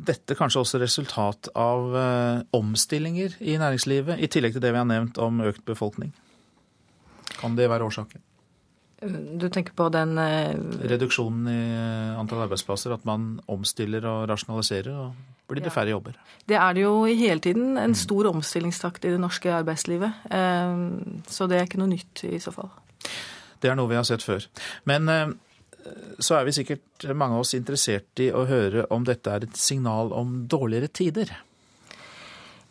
dette 0.07 0.37
kanskje 0.39 0.61
også 0.61 0.79
resultat 0.79 1.49
av 1.59 1.97
omstillinger 2.55 3.35
i 3.43 3.57
næringslivet, 3.59 4.21
i 4.23 4.29
tillegg 4.31 4.55
til 4.55 4.63
det 4.63 4.71
vi 4.71 4.79
har 4.79 4.87
nevnt 4.87 5.19
om 5.19 5.41
økt 5.43 5.65
befolkning? 5.67 6.13
Kan 7.41 7.57
det 7.59 7.67
være 7.67 7.89
årsaken? 7.89 8.23
Du 9.03 9.49
tenker 9.51 9.75
på 9.75 9.89
den 9.91 10.15
Reduksjonen 10.15 11.51
i 11.51 11.59
antall 12.15 12.45
arbeidsplasser, 12.45 12.95
at 12.95 13.03
man 13.03 13.33
omstiller 13.51 14.07
og 14.07 14.29
rasjonaliserer? 14.31 14.95
og 14.95 15.33
blir 15.53 15.63
det 15.65 15.73
færre 15.73 15.93
jobber. 15.93 16.17
Det 16.49 16.57
er 16.59 16.75
det 16.75 16.83
jo 16.83 16.93
hele 17.05 17.39
tiden. 17.43 17.77
En 17.79 17.95
stor 17.97 18.29
omstillingstakt 18.33 19.05
i 19.05 19.13
det 19.13 19.21
norske 19.21 19.53
arbeidslivet. 19.53 20.25
Eh, 20.33 20.83
så 21.29 21.47
det 21.49 21.59
er 21.59 21.69
ikke 21.69 21.81
noe 21.81 21.93
nytt 21.93 22.25
i 22.29 22.41
så 22.43 22.53
fall. 22.55 22.73
Det 23.63 23.71
er 23.71 23.79
noe 23.79 23.91
vi 23.91 23.99
har 23.99 24.07
sett 24.07 24.25
før. 24.25 24.45
Men 24.89 25.09
eh, 25.11 25.33
så 26.19 26.37
er 26.39 26.47
vi 26.47 26.55
sikkert 26.55 27.07
mange 27.13 27.37
av 27.37 27.45
oss 27.45 27.55
interessert 27.57 28.21
i 28.23 28.29
å 28.33 28.45
høre 28.49 28.87
om 28.93 29.05
dette 29.07 29.31
er 29.31 29.47
et 29.47 29.57
signal 29.59 30.13
om 30.15 30.43
dårligere 30.51 30.91
tider. 30.91 31.31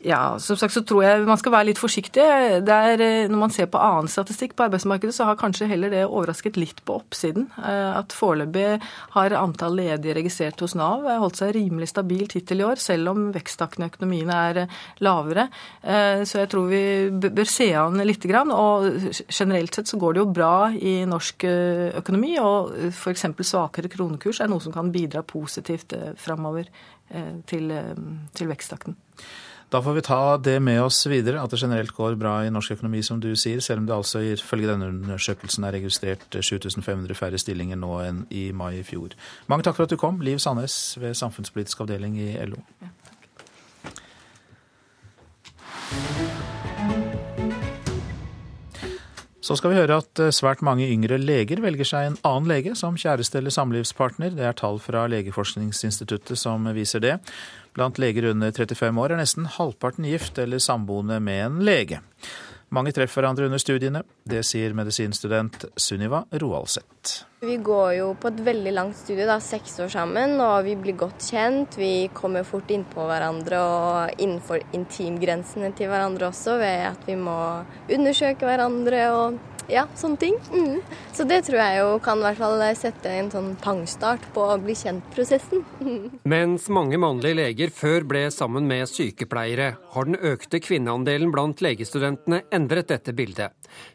Ja, 0.02 0.38
som 0.42 0.56
sagt 0.58 0.74
så 0.74 0.80
tror 0.82 1.04
jeg 1.04 1.26
man 1.28 1.38
skal 1.38 1.52
være 1.54 1.68
litt 1.68 1.78
forsiktig. 1.78 2.24
Der, 2.66 2.98
er, 2.98 3.28
når 3.30 3.38
man 3.38 3.52
ser 3.54 3.68
på 3.70 3.78
annen 3.78 4.10
statistikk 4.10 4.56
på 4.58 4.64
arbeidsmarkedet, 4.66 5.14
så 5.14 5.28
har 5.28 5.38
kanskje 5.38 5.68
heller 5.70 5.92
det 5.92 6.00
overrasket 6.08 6.56
litt 6.58 6.80
på 6.82 6.96
oppsiden. 6.98 7.44
Eh, 7.62 7.90
at 8.00 8.14
foreløpig 8.16 8.80
har 9.14 9.36
antall 9.38 9.78
ledige 9.78 10.16
registrert 10.18 10.58
hos 10.64 10.74
Nav 10.78 11.06
holdt 11.06 11.38
seg 11.38 11.52
rimelig 11.54 11.92
stabilt 11.92 12.34
hittil 12.34 12.64
i 12.64 12.66
år, 12.66 12.82
selv 12.82 13.12
om 13.12 13.28
veksttakten 13.36 13.86
i 13.86 13.88
økonomien 13.92 14.32
er 14.34 14.64
eh, 14.64 14.80
lavere. 15.06 15.46
Så 15.82 16.40
jeg 16.40 16.50
tror 16.50 16.66
vi 16.70 16.82
bør 17.22 17.48
se 17.48 17.68
an 17.78 18.02
litt. 18.02 18.26
Og 18.32 18.86
generelt 19.26 19.74
sett 19.76 19.90
så 19.90 19.98
går 20.00 20.14
det 20.14 20.22
jo 20.22 20.32
bra 20.34 20.56
i 20.74 20.96
norsk 21.08 21.46
økonomi, 22.00 22.34
og 22.42 22.74
f.eks. 22.90 23.26
svakere 23.46 23.90
kronekurs 23.92 24.42
er 24.42 24.50
noe 24.50 24.62
som 24.62 24.74
kan 24.74 24.90
bidra 24.94 25.22
positivt 25.26 25.94
framover 26.22 26.70
til, 27.50 27.72
til 28.34 28.52
veksttakten. 28.52 28.96
Da 29.72 29.82
får 29.82 29.92
vi 29.92 30.02
ta 30.02 30.36
det 30.36 30.60
med 30.60 30.82
oss 30.82 31.06
videre, 31.06 31.40
at 31.40 31.50
det 31.50 31.56
generelt 31.62 31.94
går 31.96 32.18
bra 32.20 32.34
i 32.44 32.50
norsk 32.52 32.74
økonomi, 32.74 33.00
som 33.02 33.22
du 33.24 33.30
sier, 33.32 33.60
selv 33.64 33.80
om 33.80 33.86
det 33.88 33.94
altså 33.96 34.20
ifølge 34.20 34.68
denne 34.68 34.90
undersøkelsen 34.92 35.64
er 35.64 35.72
registrert 35.78 36.36
7500 36.36 37.16
færre 37.16 37.40
stillinger 37.40 37.80
nå 37.80 37.94
enn 38.04 38.20
i 38.28 38.50
mai 38.52 38.82
i 38.82 38.84
fjor. 38.84 39.16
Mange 39.48 39.64
takk 39.64 39.78
for 39.78 39.88
at 39.88 39.94
du 39.94 39.96
kom, 39.96 40.20
Liv 40.20 40.44
Sandnes 40.44 40.98
ved 41.00 41.16
samfunnspolitisk 41.16 41.80
avdeling 41.86 42.20
i 42.20 42.34
LO. 42.44 42.60
Ja, 42.84 42.92
Så 49.42 49.56
skal 49.58 49.72
vi 49.72 49.80
høre 49.80 49.96
at 49.98 50.20
svært 50.30 50.60
mange 50.62 50.86
yngre 50.86 51.16
leger 51.18 51.58
velger 51.64 51.88
seg 51.88 52.06
en 52.06 52.18
annen 52.22 52.46
lege 52.46 52.76
som 52.78 52.94
kjæreste 52.94 53.40
eller 53.40 53.50
samlivspartner. 53.50 54.30
Det 54.36 54.44
er 54.46 54.54
tall 54.54 54.78
fra 54.78 55.02
Legeforskningsinstituttet 55.10 56.38
som 56.38 56.68
viser 56.76 57.02
det. 57.02 57.16
Blant 57.72 57.98
leger 57.98 58.30
under 58.32 58.52
35 58.52 59.00
år 59.00 59.14
er 59.14 59.22
nesten 59.22 59.48
halvparten 59.48 60.04
gift 60.04 60.38
eller 60.42 60.60
samboende 60.60 61.20
med 61.24 61.44
en 61.46 61.60
lege. 61.64 62.02
Mange 62.72 62.92
treffer 62.96 63.20
hverandre 63.20 63.50
under 63.50 63.60
studiene. 63.60 64.00
Det 64.24 64.40
sier 64.48 64.72
medisinstudent 64.76 65.66
Sunniva 65.76 66.22
Roaldseth. 66.40 67.26
Vi 67.44 67.58
går 67.60 67.88
jo 67.98 68.06
på 68.16 68.30
et 68.30 68.40
veldig 68.46 68.72
langt 68.72 68.96
studie, 68.96 69.26
da, 69.28 69.36
seks 69.42 69.74
år 69.84 69.90
sammen, 69.92 70.38
og 70.40 70.62
vi 70.64 70.76
blir 70.80 70.96
godt 70.96 71.26
kjent. 71.26 71.76
Vi 71.76 72.08
kommer 72.16 72.46
fort 72.48 72.72
innpå 72.72 73.04
hverandre 73.10 73.60
og 73.60 74.22
innenfor 74.22 74.64
intimgrensene 74.78 75.72
til 75.76 75.92
hverandre 75.92 76.30
også, 76.30 76.56
ved 76.62 76.86
at 76.94 77.04
vi 77.08 77.18
må 77.20 77.36
undersøke 77.92 78.48
hverandre 78.48 79.04
og 79.18 79.40
ja, 79.70 79.86
sånne 79.98 80.18
ting. 80.20 80.36
Mm. 80.50 80.80
Så 81.14 81.26
det 81.28 81.42
tror 81.46 81.60
jeg 81.60 81.78
jo 81.80 81.90
kan 82.04 82.20
i 82.20 82.26
hvert 82.26 82.40
fall 82.40 82.64
sette 82.78 83.12
en 83.12 83.30
sånn 83.32 83.52
pangstart 83.62 84.24
på 84.34 84.46
å 84.54 84.58
bli 84.62 84.74
kjent-prosessen. 84.78 85.64
Mens 86.34 86.68
mange 86.72 86.98
mannlige 87.00 87.38
leger 87.42 87.74
før 87.74 88.06
ble 88.08 88.26
sammen 88.34 88.66
med 88.70 88.88
sykepleiere, 88.90 89.74
har 89.94 90.08
den 90.08 90.18
økte 90.18 90.62
kvinneandelen 90.62 91.32
blant 91.34 91.62
legestudentene 91.64 92.42
endret 92.54 92.90
dette 92.92 93.14
bildet. 93.16 93.52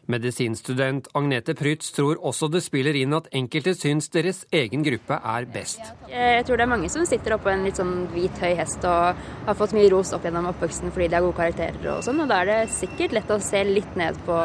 Medisinstudent 0.08 1.10
Agnete 1.18 1.54
Prytz 1.58 1.92
tror 1.96 2.20
også 2.24 2.48
det 2.52 2.62
spiller 2.64 2.96
inn 2.96 3.14
at 3.16 3.28
enkelte 3.36 3.74
syns 3.76 4.10
deres 4.14 4.44
egen 4.54 4.84
gruppe 4.86 5.18
er 5.18 5.48
best. 5.52 5.82
Jeg 6.10 6.46
tror 6.48 6.60
det 6.60 6.66
er 6.66 6.72
mange 6.74 6.90
som 6.92 7.06
sitter 7.08 7.36
oppå 7.36 7.52
en 7.52 7.66
litt 7.66 7.80
sånn 7.80 8.08
hvit 8.14 8.42
høy 8.42 8.54
hest 8.58 8.84
og 8.88 9.22
har 9.48 9.58
fått 9.58 9.76
mye 9.76 9.90
ros 9.92 10.14
opp 10.16 10.26
gjennom 10.26 10.50
oppveksten 10.52 10.92
fordi 10.94 11.10
de 11.10 11.18
har 11.18 11.26
gode 11.26 11.38
karakterer 11.40 11.90
og 11.94 12.04
sånn, 12.06 12.22
og 12.24 12.30
da 12.30 12.42
er 12.42 12.52
det 12.52 12.58
sikkert 12.76 13.16
lett 13.16 13.32
å 13.32 13.40
se 13.42 13.64
litt 13.68 13.98
ned 14.00 14.18
på, 14.26 14.36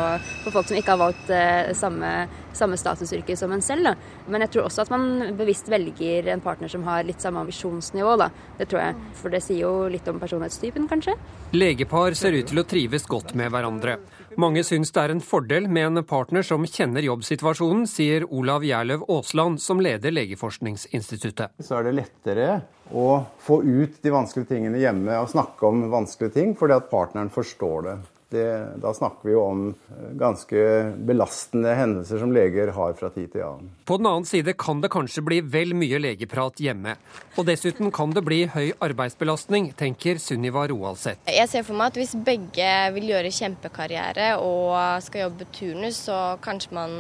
på 0.45 0.55
folk 0.55 0.69
som 0.69 0.79
ikke 0.79 0.95
har 0.95 1.03
valgt 1.05 1.34
eh, 1.34 1.73
samme 1.77 2.13
samme 2.57 2.77
statusyrke 2.77 3.38
som 3.38 3.51
en 3.51 3.61
selv. 3.61 3.84
Da. 3.84 3.95
Men 4.27 4.45
jeg 4.45 4.53
tror 4.53 4.67
også 4.67 4.86
at 4.86 4.91
man 4.93 5.36
bevisst 5.38 5.69
velger 5.71 6.29
en 6.34 6.43
partner 6.43 6.71
som 6.71 6.86
har 6.88 7.05
litt 7.07 7.21
samme 7.23 7.43
ambisjonsnivå. 7.43 8.15
Da. 8.21 8.29
Det 8.59 8.69
tror 8.71 8.84
jeg. 8.84 9.11
For 9.19 9.34
det 9.34 9.43
sier 9.45 9.63
jo 9.65 9.73
litt 9.91 10.07
om 10.11 10.21
personlighetstypen, 10.21 10.88
kanskje. 10.91 11.17
Legepar 11.53 12.17
ser 12.17 12.38
ut 12.38 12.49
til 12.49 12.61
å 12.61 12.67
trives 12.67 13.07
godt 13.09 13.36
med 13.39 13.51
hverandre. 13.53 13.97
Mange 14.39 14.63
syns 14.65 14.89
det 14.93 15.01
er 15.01 15.11
en 15.13 15.21
fordel 15.21 15.67
med 15.69 15.91
en 15.91 16.03
partner 16.07 16.45
som 16.45 16.63
kjenner 16.65 17.05
jobbsituasjonen, 17.05 17.86
sier 17.89 18.25
Olav 18.34 18.65
Gjerløv 18.65 19.03
Aasland, 19.11 19.59
som 19.61 19.81
leder 19.84 20.13
Legeforskningsinstituttet. 20.13 21.53
Så 21.61 21.77
er 21.77 21.88
det 21.88 21.97
lettere 21.99 22.47
å 22.89 23.23
få 23.43 23.59
ut 23.61 23.99
de 24.01 24.13
vanskelige 24.13 24.55
tingene 24.55 24.81
hjemme 24.81 25.19
og 25.21 25.29
snakke 25.34 25.69
om 25.69 25.86
vanskelige 25.93 26.38
ting, 26.39 26.55
fordi 26.57 26.77
at 26.79 26.89
partneren 26.89 27.29
forstår 27.34 27.88
det. 27.89 27.95
Det, 28.34 28.47
da 28.81 28.93
snakker 28.95 29.27
vi 29.27 29.36
jo 29.36 29.43
om 29.45 29.63
eh, 29.71 30.09
ganske 30.19 30.63
belastende 31.05 31.75
hendelser 31.77 32.21
som 32.23 32.34
leger 32.34 32.71
har 32.73 32.95
fra 32.97 33.11
tid 33.13 33.29
til 33.36 33.45
annen. 33.45 33.69
På 33.86 33.99
den 33.99 34.09
annen 34.09 34.25
side 34.27 34.55
kan 34.59 34.81
det 34.81 34.91
kanskje 34.93 35.23
bli 35.25 35.39
vel 35.53 35.75
mye 35.77 35.99
legeprat 36.01 36.61
hjemme. 36.63 36.95
Og 37.38 37.47
dessuten 37.49 37.93
kan 37.93 38.13
det 38.15 38.25
bli 38.25 38.43
høy 38.49 38.73
arbeidsbelastning, 38.84 39.71
tenker 39.77 40.21
Sunniva 40.21 40.65
Roaldseth. 40.71 41.21
Jeg 41.29 41.51
ser 41.51 41.65
for 41.67 41.77
meg 41.77 41.93
at 41.93 42.01
hvis 42.01 42.15
begge 42.25 42.71
vil 42.97 43.09
gjøre 43.13 43.34
kjempekarriere 43.34 44.34
og 44.41 44.75
skal 45.05 45.27
jobbe 45.27 45.49
turnus, 45.53 46.03
så 46.09 46.19
kanskje 46.43 46.75
man 46.77 46.93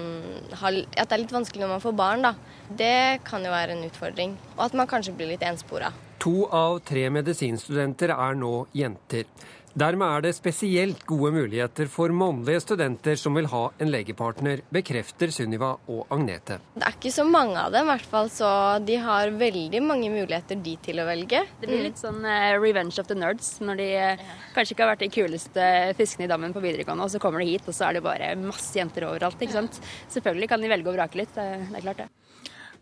har, 0.61 0.79
at 0.93 1.09
det 1.09 1.17
er 1.17 1.23
litt 1.25 1.35
vanskelig 1.35 1.65
når 1.65 1.75
man 1.75 1.85
får 1.85 1.99
barn, 1.99 2.29
da. 2.29 2.33
Det 2.69 3.21
kan 3.27 3.45
jo 3.45 3.53
være 3.53 3.77
en 3.77 3.85
utfordring. 3.89 4.37
Og 4.57 4.67
at 4.69 4.77
man 4.77 4.89
kanskje 4.89 5.15
blir 5.17 5.33
litt 5.33 5.45
enspora. 5.45 5.91
To 6.23 6.45
av 6.55 6.77
tre 6.87 7.09
medisinstudenter 7.11 8.13
er 8.15 8.37
nå 8.39 8.51
jenter. 8.71 9.25
Dermed 9.73 10.05
er 10.05 10.21
det 10.23 10.31
spesielt 10.37 11.01
gode 11.09 11.33
muligheter 11.33 11.89
for 11.91 12.13
mannlige 12.15 12.61
studenter 12.63 13.17
som 13.19 13.35
vil 13.35 13.49
ha 13.51 13.63
en 13.81 13.91
legepartner, 13.91 14.61
bekrefter 14.71 15.33
Sunniva 15.35 15.73
og 15.89 16.13
Agnete. 16.13 16.61
Det 16.77 16.85
er 16.85 16.95
ikke 16.95 17.11
så 17.11 17.25
mange 17.27 17.57
av 17.59 17.73
dem, 17.73 17.89
i 17.89 17.91
hvert 17.91 18.07
fall, 18.13 18.31
så 18.31 18.53
de 18.85 19.01
har 19.03 19.33
veldig 19.35 19.83
mange 19.83 20.13
muligheter 20.13 20.61
de 20.63 20.77
til 20.87 21.03
å 21.03 21.09
velge. 21.09 21.43
Det 21.59 21.67
blir 21.67 21.83
litt 21.89 21.99
sånn 21.99 22.21
uh, 22.23 22.53
revenge 22.61 23.01
of 23.01 23.11
the 23.11 23.19
nerds, 23.19 23.57
når 23.65 23.81
de 23.81 23.91
uh, 23.97 24.25
kanskje 24.55 24.77
ikke 24.77 24.85
har 24.85 24.93
vært 24.93 25.03
de 25.03 25.13
kuleste 25.17 25.69
fiskene 25.99 26.29
i 26.29 26.31
dammen 26.31 26.55
på 26.55 26.63
videregående, 26.63 27.09
og 27.09 27.11
så 27.11 27.19
kommer 27.19 27.43
de 27.43 27.51
hit, 27.51 27.67
og 27.67 27.75
så 27.75 27.89
er 27.89 27.97
det 27.97 28.07
bare 28.07 28.31
masse 28.39 28.71
jenter 28.79 29.09
overalt. 29.09 29.43
ikke 29.43 29.59
sant? 29.59 29.83
Selvfølgelig 30.13 30.53
kan 30.53 30.63
de 30.63 30.71
velge 30.77 30.93
å 30.93 30.95
vrake 31.01 31.25
litt, 31.25 31.35
det, 31.35 31.51
det 31.67 31.81
er 31.81 31.87
klart 31.89 32.05
det. 32.05 32.11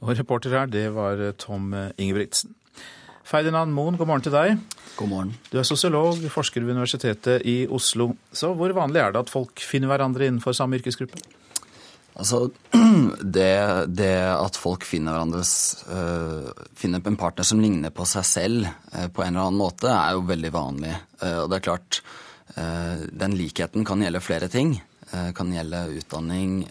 Og 0.02 0.18
reporter 0.18 0.60
her, 0.60 0.70
det 0.70 0.89
var 0.94 1.30
Tom 1.39 1.72
Ingebrigtsen. 1.96 2.60
Ferdinand 3.32 3.72
Moen, 3.72 3.96
god 3.96 4.10
morgen 4.10 4.24
til 4.26 4.34
deg. 4.34 4.58
God 4.98 5.08
morgen. 5.08 5.30
Du 5.48 5.56
er 5.62 5.68
sosiolog, 5.68 6.20
forsker 6.34 6.66
ved 6.66 6.76
Universitetet 6.76 7.46
i 7.48 7.62
Oslo. 7.72 8.10
Så 8.36 8.50
hvor 8.60 8.74
vanlig 8.76 9.00
er 9.00 9.14
det 9.14 9.22
at 9.24 9.32
folk 9.32 9.64
finner 9.64 9.88
hverandre 9.92 10.28
innenfor 10.28 10.56
samme 10.58 10.76
yrkesgruppe? 10.82 11.22
Altså, 12.20 12.50
det, 13.38 13.54
det 13.96 14.12
at 14.34 14.60
folk 14.60 14.84
finner, 14.84 15.24
uh, 15.24 16.52
finner 16.76 17.08
en 17.08 17.20
partner 17.22 17.48
som 17.48 17.64
ligner 17.64 17.94
på 17.96 18.04
seg 18.10 18.28
selv 18.28 18.68
uh, 18.68 19.08
på 19.08 19.24
en 19.24 19.32
eller 19.32 19.48
annen 19.48 19.62
måte, 19.62 19.88
er 19.88 20.18
jo 20.18 20.28
veldig 20.28 20.52
vanlig. 20.52 20.92
Uh, 21.24 21.46
og 21.46 21.52
det 21.54 21.62
er 21.62 21.68
klart, 21.72 22.04
den 22.52 23.32
likheten 23.40 23.86
kan 23.88 24.02
gjelde 24.04 24.20
flere 24.20 24.50
ting. 24.52 24.74
Det 25.08 25.30
kan 25.38 25.54
gjelde 25.56 25.86
utdanning, 26.02 26.66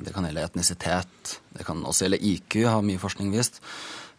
det 0.00 0.14
kan 0.14 0.24
gjelde 0.24 0.44
etnisitet, 0.46 1.34
det 1.52 1.66
kan 1.68 1.82
også 1.84 2.06
gjelde 2.06 2.20
IQ, 2.30 2.56
har 2.64 2.80
mye 2.84 3.00
forskning 3.02 3.28
vist. 3.34 3.60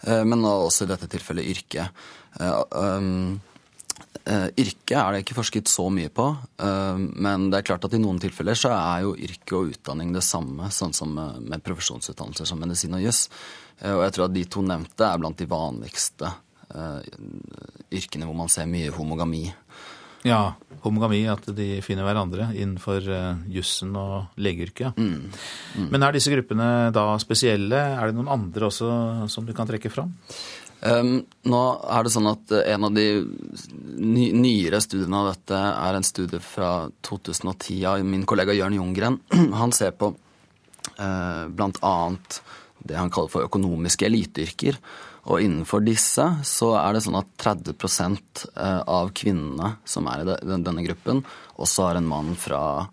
Eh, 0.07 0.23
men 0.25 0.45
også 0.45 0.85
i 0.85 0.91
dette 0.91 1.09
tilfellet 1.11 1.47
yrke. 1.51 1.85
Eh, 2.39 2.59
um, 2.71 3.39
eh, 4.23 4.47
yrke 4.61 4.97
er 4.97 5.13
det 5.13 5.23
ikke 5.23 5.37
forsket 5.39 5.71
så 5.71 5.87
mye 5.93 6.11
på, 6.13 6.25
men 6.59 7.47
det 7.49 7.59
er 7.59 7.67
klart 7.67 7.85
at 7.87 7.95
i 7.95 8.01
noen 8.01 8.19
tilfeller 8.21 8.57
så 8.57 8.71
er 8.75 9.05
jo 9.05 9.15
yrke 9.15 9.57
og 9.57 9.71
utdanning 9.73 10.13
det 10.15 10.23
samme, 10.25 10.69
sånn 10.73 10.93
som 10.95 11.15
med 11.15 11.63
profesjonsutdannelser 11.65 12.49
som 12.49 12.61
medisin 12.61 12.95
og 12.97 13.03
juss. 13.03 13.25
Og 13.79 14.03
jeg 14.03 14.13
tror 14.15 14.27
at 14.27 14.35
de 14.35 14.43
to 14.51 14.63
nevnte 14.65 15.07
er 15.07 15.21
blant 15.21 15.39
de 15.39 15.47
vanligste 15.49 16.31
yrkene 16.69 18.27
hvor 18.27 18.37
man 18.37 18.51
ser 18.51 18.69
mye 18.69 18.91
homogami. 18.93 19.47
Ja, 20.27 20.55
homogami, 20.83 21.21
at 21.31 21.45
de 21.55 21.79
finner 21.83 22.07
hverandre 22.07 22.49
innenfor 22.55 23.05
uh, 23.07 23.41
jussen 23.51 23.95
og 23.99 24.39
legeyrket. 24.39 24.97
Mm. 24.99 25.29
Mm. 25.75 25.89
Men 25.91 26.05
er 26.05 26.15
disse 26.15 26.33
gruppene 26.33 26.89
da 26.95 27.11
spesielle? 27.21 27.83
Er 27.95 28.09
det 28.09 28.17
noen 28.17 28.31
andre 28.31 28.69
også 28.69 28.89
som 29.31 29.47
du 29.47 29.53
kan 29.55 29.69
trekke 29.69 29.91
fram? 29.93 30.11
Um, 30.79 31.25
nå 31.51 31.61
er 31.91 32.05
det 32.05 32.11
sånn 32.13 32.29
at 32.29 32.53
En 32.55 32.85
av 32.87 32.93
de 32.95 33.03
ny, 33.19 34.29
nyere 34.31 34.79
studiene 34.79 35.17
av 35.19 35.33
dette 35.33 35.57
er 35.59 35.97
en 35.97 36.07
studie 36.07 36.39
fra 36.39 36.87
2010 37.03 37.81
av 37.89 38.05
min 38.07 38.23
kollega 38.29 38.55
Jørn 38.55 38.77
Jungren. 38.79 39.19
Han 39.61 39.75
ser 39.75 39.91
på 39.99 40.13
uh, 40.13 41.43
bl.a. 41.51 41.95
det 42.79 42.95
han 42.95 43.11
kaller 43.11 43.31
for 43.31 43.47
økonomiske 43.47 44.07
eliteyrker. 44.07 44.79
Og 45.29 45.43
innenfor 45.45 45.83
disse 45.85 46.25
så 46.47 46.71
er 46.79 46.95
det 46.95 47.03
sånn 47.05 47.19
at 47.19 47.29
30 47.41 47.75
eh, 48.55 48.79
av 48.81 49.11
kvinnene 49.13 49.75
som 49.85 50.09
er 50.09 50.23
i 50.25 50.37
denne 50.49 50.85
gruppen, 50.87 51.21
også 51.61 51.89
har 51.89 51.99
en 51.99 52.09
mann 52.09 52.33
fra, 52.39 52.87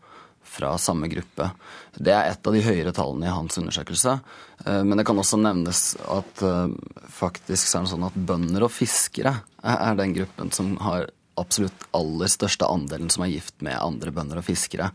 fra 0.45 0.75
samme 0.81 1.09
gruppe. 1.09 1.49
Det 1.97 2.13
er 2.13 2.29
et 2.29 2.49
av 2.49 2.57
de 2.57 2.65
høyere 2.65 2.93
tallene 2.97 3.31
i 3.31 3.33
hans 3.33 3.57
undersøkelse. 3.57 4.19
Eh, 4.67 4.83
men 4.85 5.01
det 5.01 5.07
kan 5.09 5.23
også 5.23 5.41
nevnes 5.41 5.85
at 6.13 6.45
eh, 6.45 6.75
faktisk 7.17 7.71
så 7.71 7.81
er 7.81 7.87
det 7.87 7.95
sånn 7.95 8.09
at 8.11 8.19
bønder 8.29 8.67
og 8.69 8.75
fiskere 8.75 9.39
er 9.67 9.97
den 9.99 10.13
gruppen 10.17 10.53
som 10.53 10.75
har 10.85 11.09
absolutt 11.41 11.89
aller 11.97 12.29
største 12.33 12.69
andelen 12.69 13.09
som 13.13 13.25
er 13.25 13.33
gift 13.33 13.65
med 13.65 13.81
andre 13.81 14.13
bønder 14.13 14.41
og 14.41 14.47
fiskere. 14.47 14.89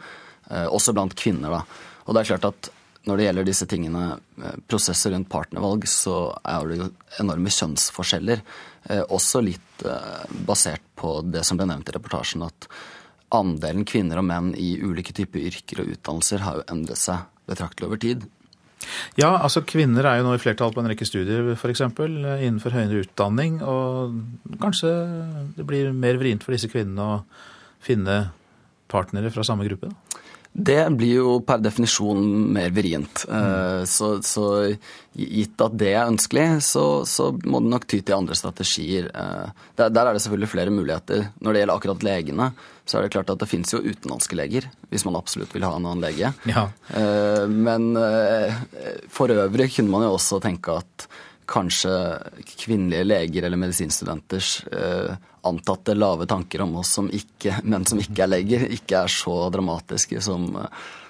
Også 0.73 0.91
blant 0.95 1.13
kvinner, 1.15 1.53
da. 1.53 1.59
Og 2.07 2.15
det 2.15 2.23
er 2.23 2.29
klart 2.31 2.47
at 2.49 2.69
når 3.09 3.17
det 3.17 3.25
gjelder 3.25 3.47
disse 3.47 3.67
tingene, 3.69 4.03
eh, 4.43 4.57
prosesser 4.69 5.13
rundt 5.15 5.29
partnervalg, 5.29 5.87
så 5.89 6.35
er 6.45 6.67
det 6.67 6.77
jo 6.77 6.89
enorme 7.23 7.49
kjønnsforskjeller. 7.49 8.43
Eh, 8.89 9.01
også 9.09 9.41
litt 9.41 9.85
eh, 9.85 10.25
basert 10.45 10.83
på 10.95 11.19
det 11.25 11.43
som 11.47 11.57
ble 11.57 11.65
nevnt 11.69 11.89
i 11.89 11.95
reportasjen, 11.95 12.45
at 12.45 12.67
andelen 13.33 13.87
kvinner 13.87 14.19
og 14.21 14.27
menn 14.27 14.51
i 14.53 14.75
ulike 14.83 15.15
typer 15.17 15.41
yrker 15.49 15.81
og 15.81 15.95
utdannelser 15.95 16.45
har 16.45 16.59
jo 16.59 16.67
endret 16.69 17.01
seg 17.01 17.25
betraktelig 17.49 17.89
over 17.89 18.01
tid. 18.01 18.27
Ja, 19.17 19.37
altså 19.37 19.61
kvinner 19.65 20.05
er 20.05 20.19
jo 20.19 20.25
nå 20.25 20.35
i 20.35 20.41
flertall 20.41 20.73
på 20.73 20.81
en 20.81 20.89
rekke 20.89 21.05
studier 21.05 21.51
f.eks. 21.53 21.83
innenfor 21.85 22.73
høyere 22.73 23.05
utdanning. 23.05 23.59
Og 23.61 24.57
kanskje 24.61 24.91
det 25.57 25.65
blir 25.69 25.93
mer 25.93 26.17
vrient 26.21 26.43
for 26.45 26.57
disse 26.57 26.69
kvinnene 26.69 27.05
å 27.05 27.19
finne 27.81 28.23
partnere 28.91 29.31
fra 29.33 29.45
samme 29.47 29.69
gruppe? 29.69 29.89
da? 29.89 30.21
Det 30.51 30.81
blir 30.99 31.13
jo 31.15 31.35
per 31.47 31.61
definisjon 31.63 32.25
mer 32.51 32.73
vrient. 32.75 33.23
Mm. 33.29 33.85
Så, 33.87 34.09
så, 34.25 34.47
gitt 35.15 35.63
at 35.63 35.77
det 35.79 35.93
er 35.93 36.09
ønskelig, 36.09 36.59
så, 36.67 36.83
så, 37.07 37.29
må 37.47 37.61
det 37.63 37.71
nok 37.71 37.87
ty 37.87 38.01
til 38.01 38.17
andre 38.17 38.35
strategier. 38.35 39.07
Eh, 39.15 39.63
der, 39.79 39.93
der, 39.95 40.09
er 40.09 40.17
det 40.17 40.23
selvfølgelig 40.25 40.51
flere 40.51 40.75
muligheter. 40.75 41.25
Når 41.39 41.53
det 41.53 41.63
gjelder 41.63 41.79
akkurat 41.79 42.05
legene, 42.07 42.51
så 42.83 42.99
er 42.99 43.07
det 43.07 43.13
klart 43.15 43.31
at 43.31 43.39
det 43.39 43.47
finnes 43.47 43.71
jo 43.71 43.79
utenlandske 43.79 44.35
leger, 44.35 44.67
hvis 44.91 45.07
man 45.07 45.19
absolutt 45.19 45.55
vil 45.55 45.63
ha 45.67 45.71
en 45.77 45.87
annen 45.87 46.03
lege. 46.03 46.33
Ja. 46.51 46.67
Eh, 46.99 47.47
men 47.47 47.91
for 49.11 49.31
øvrig 49.31 49.71
kunne 49.77 49.93
man 49.93 50.07
jo 50.07 50.15
også 50.17 50.41
tenke 50.43 50.81
at 50.83 51.07
kanskje 51.49 51.91
kvinnelige 52.57 53.07
leger 53.07 53.47
eller 53.47 53.59
medisinstudenters 53.61 54.51
antatte 55.47 55.95
lave 55.97 56.27
tanker 56.29 56.61
om 56.61 56.75
oss 56.81 56.93
som 56.97 57.07
ikke, 57.09 57.57
men 57.63 57.85
som 57.89 57.99
ikke 58.01 58.25
er 58.25 58.29
leger, 58.29 58.65
ikke 58.77 59.05
er 59.05 59.11
så 59.11 59.37
dramatiske 59.53 60.21
som, 60.21 60.51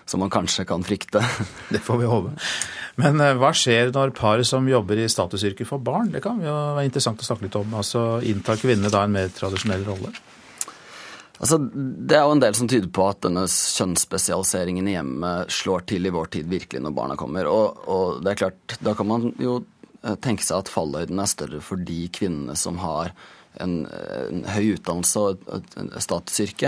som 0.05 0.23
man 0.23 0.31
kanskje 0.31 0.65
kan 0.69 0.83
frykte. 0.83 1.23
Det 1.73 1.81
får 1.83 2.01
vi 2.01 2.09
håpe. 2.11 2.35
Men 3.01 3.21
eh, 3.23 3.37
hva 3.39 3.53
skjer 3.55 3.93
når 3.95 4.13
par 4.17 4.43
som 4.47 4.67
jobber 4.69 4.99
i 4.99 5.09
statusyrker 5.11 5.67
får 5.67 5.81
barn? 5.85 6.11
Det 6.13 6.23
kan 6.23 6.41
jo 6.43 6.51
være 6.77 6.87
interessant 6.89 7.23
å 7.23 7.27
snakke 7.27 7.47
litt 7.47 7.57
om. 7.59 7.79
Altså, 7.79 8.05
Inntar 8.27 8.59
kvinnene 8.61 8.91
da 8.91 9.05
en 9.05 9.15
mer 9.15 9.31
tradisjonell 9.35 9.85
rolle? 9.87 10.13
Altså, 11.41 11.57
det 11.57 12.13
er 12.13 12.27
jo 12.27 12.33
en 12.35 12.41
del 12.43 12.53
som 12.53 12.67
tyder 12.69 12.91
på 12.93 13.05
at 13.09 13.23
denne 13.25 13.47
kjønnsspesialiseringen 13.49 14.89
i 14.91 14.93
hjemmet 14.93 15.53
slår 15.55 15.87
til 15.89 16.05
i 16.05 16.13
vår 16.13 16.29
tid 16.35 16.51
virkelig 16.51 16.83
når 16.85 16.97
barna 16.99 17.15
kommer. 17.17 17.49
Og, 17.49 17.87
og 17.89 18.19
det 18.21 18.33
er 18.33 18.41
klart, 18.43 18.75
da 18.83 18.93
kan 18.97 19.09
man 19.09 19.31
jo 19.41 19.55
eh, 19.63 19.70
tenke 20.23 20.45
seg 20.45 20.63
at 20.63 20.71
fallhøyden 20.73 21.21
er 21.21 21.29
større 21.29 21.61
for 21.65 21.81
de 21.81 22.05
kvinnene 22.13 22.55
som 22.57 22.79
har 22.81 23.13
en, 23.59 23.85
en 24.29 24.43
høy 24.47 24.75
utdannelse 24.75 25.21
og 25.21 25.45
et, 25.57 25.77
et. 25.77 26.67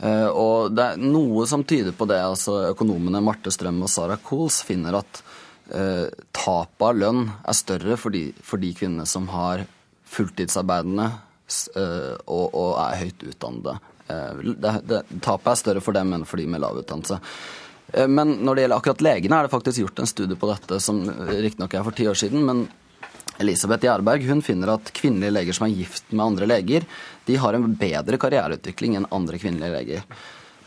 Uh, 0.00 0.28
og 0.30 0.74
det 0.74 0.84
er 0.84 1.02
noe 1.02 1.46
som 1.50 1.64
tyder 1.66 1.94
på 1.96 2.08
det. 2.10 2.20
altså 2.22 2.70
Økonomene 2.72 3.22
Marte 3.24 3.52
Strøm 3.54 3.82
og 3.84 3.92
Sara 3.92 4.18
Kohls 4.20 4.62
finner 4.66 4.98
at 5.00 5.22
eh, 5.72 6.08
tapet 6.34 6.86
av 6.88 6.98
lønn 6.98 7.26
er 7.28 7.56
større 7.56 7.98
for 8.00 8.14
de, 8.14 8.26
for 8.42 8.62
de 8.62 8.72
kvinnene 8.76 9.06
som 9.08 9.28
har 9.32 9.64
fulltidsarbeidende 10.14 11.08
eh, 11.08 12.14
og, 12.26 12.46
og, 12.52 12.70
er 12.84 13.04
høyt 13.04 13.26
utdannede. 13.30 13.78
Det, 14.04 14.72
det, 14.84 14.98
tapet 15.24 15.54
er 15.54 15.60
større 15.60 15.80
for 15.84 15.96
dem 15.96 16.12
enn 16.12 16.26
for 16.28 16.40
de 16.40 16.48
med 16.50 16.60
lav 16.60 16.76
utdannelse. 16.82 17.20
Men 17.94 18.32
når 18.42 18.56
det 18.56 18.62
gjelder 18.64 18.80
akkurat 18.80 19.02
legene, 19.06 19.36
er 19.38 19.46
det 19.46 19.52
faktisk 19.52 19.80
gjort 19.84 20.00
en 20.02 20.08
studie 20.10 20.38
på 20.38 20.48
dette 20.50 20.80
som 20.82 21.02
riktignok 21.06 21.76
er 21.78 21.84
for 21.86 21.94
ti 21.94 22.08
år 22.10 22.18
siden. 22.18 22.42
men 22.48 22.64
Elisabeth 23.38 23.84
Gjerberg 23.84 24.22
hun 24.28 24.42
finner 24.42 24.76
at 24.76 24.92
kvinnelige 24.94 25.34
leger 25.34 25.56
som 25.56 25.66
er 25.66 25.74
gift 25.74 26.12
med 26.12 26.24
andre 26.24 26.46
leger, 26.46 26.86
de 27.26 27.36
har 27.40 27.56
en 27.56 27.74
bedre 27.78 28.18
karriereutvikling 28.20 28.98
enn 28.98 29.10
andre 29.14 29.40
kvinnelige 29.42 29.74
leger. 29.74 30.06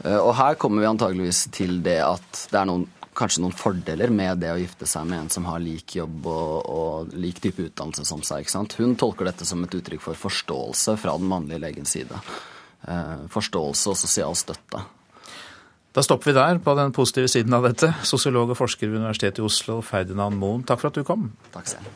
Eh, 0.03 0.17
og 0.17 0.33
her 0.37 0.59
kommer 0.59 0.83
vi 0.83 0.89
antageligvis 0.89 1.45
til 1.55 1.79
det 1.85 1.99
at 2.03 2.47
det 2.51 2.59
er 2.59 2.67
noen, 2.69 2.85
kanskje 3.17 3.41
noen 3.45 3.55
fordeler 3.57 4.11
med 4.13 4.43
det 4.43 4.51
å 4.53 4.59
gifte 4.59 4.85
seg 4.89 5.07
med 5.09 5.23
en 5.23 5.31
som 5.33 5.47
har 5.49 5.63
lik 5.63 5.95
jobb 5.97 6.27
og, 6.29 6.67
og 6.69 7.15
lik 7.17 7.39
type 7.41 7.63
utdannelse 7.69 8.05
som 8.05 8.21
seg. 8.25 8.43
ikke 8.43 8.57
sant? 8.57 8.77
Hun 8.77 8.97
tolker 8.99 9.29
dette 9.29 9.47
som 9.47 9.63
et 9.65 9.79
uttrykk 9.79 10.03
for 10.03 10.19
forståelse 10.27 10.99
fra 11.01 11.15
den 11.17 11.31
mannlige 11.31 11.63
legens 11.63 11.95
side. 11.97 12.19
Eh, 12.83 13.25
forståelse 13.33 13.93
og 13.93 13.99
sosial 14.03 14.37
støtte. 14.37 14.83
Da 15.97 16.03
stopper 16.05 16.29
vi 16.29 16.33
der, 16.37 16.59
på 16.61 16.75
den 16.77 16.91
positive 16.93 17.25
siden 17.31 17.55
av 17.57 17.63
dette. 17.65 17.87
Sosiolog 18.05 18.51
og 18.53 18.59
forsker 18.59 18.91
ved 18.91 18.99
Universitetet 18.99 19.39
i 19.41 19.45
Oslo, 19.47 19.79
Ferdinand 19.81 20.37
Moen, 20.37 20.61
takk 20.61 20.83
for 20.83 20.91
at 20.91 20.99
du 20.99 21.01
kom. 21.07 21.31
Takk 21.55 21.71
selv. 21.71 21.87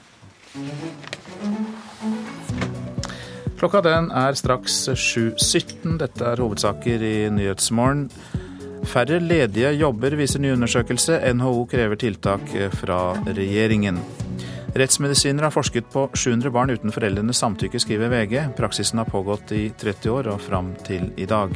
Klokka 3.61 3.83
den 3.85 4.07
er 4.09 4.33
straks 4.33 4.87
7.17. 4.89 5.99
Dette 6.01 6.25
er 6.31 6.41
hovedsaker 6.41 7.05
i 7.05 7.13
Nyhetsmorgen. 7.29 8.07
Færre 8.89 9.19
ledige 9.21 9.69
jobber, 9.77 10.17
viser 10.17 10.41
ny 10.41 10.55
undersøkelse. 10.55 11.19
NHO 11.37 11.67
krever 11.69 12.01
tiltak 12.01 12.49
fra 12.79 13.03
regjeringen. 13.29 14.01
Rettsmedisinere 14.81 15.51
har 15.51 15.53
forsket 15.53 15.93
på 15.93 16.07
700 16.17 16.49
barn 16.57 16.73
uten 16.73 16.95
foreldrenes 16.95 17.43
samtykke, 17.45 17.83
skriver 17.85 18.09
VG. 18.09 18.49
Praksisen 18.57 19.03
har 19.03 19.13
pågått 19.13 19.53
i 19.53 19.67
30 19.77 20.17
år 20.17 20.33
og 20.33 20.41
fram 20.49 20.73
til 20.89 21.11
i 21.21 21.29
dag. 21.29 21.53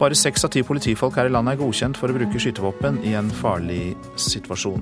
Bare 0.00 0.16
seks 0.16 0.46
av 0.46 0.54
ti 0.54 0.62
politifolk 0.64 1.18
her 1.20 1.28
i 1.28 1.32
landet 1.34 1.58
er 1.58 1.60
godkjent 1.60 1.98
for 2.00 2.08
å 2.08 2.16
bruke 2.16 2.40
skytevåpen 2.40 3.02
i 3.04 3.12
en 3.18 3.26
farlig 3.36 3.92
situasjon. 4.16 4.80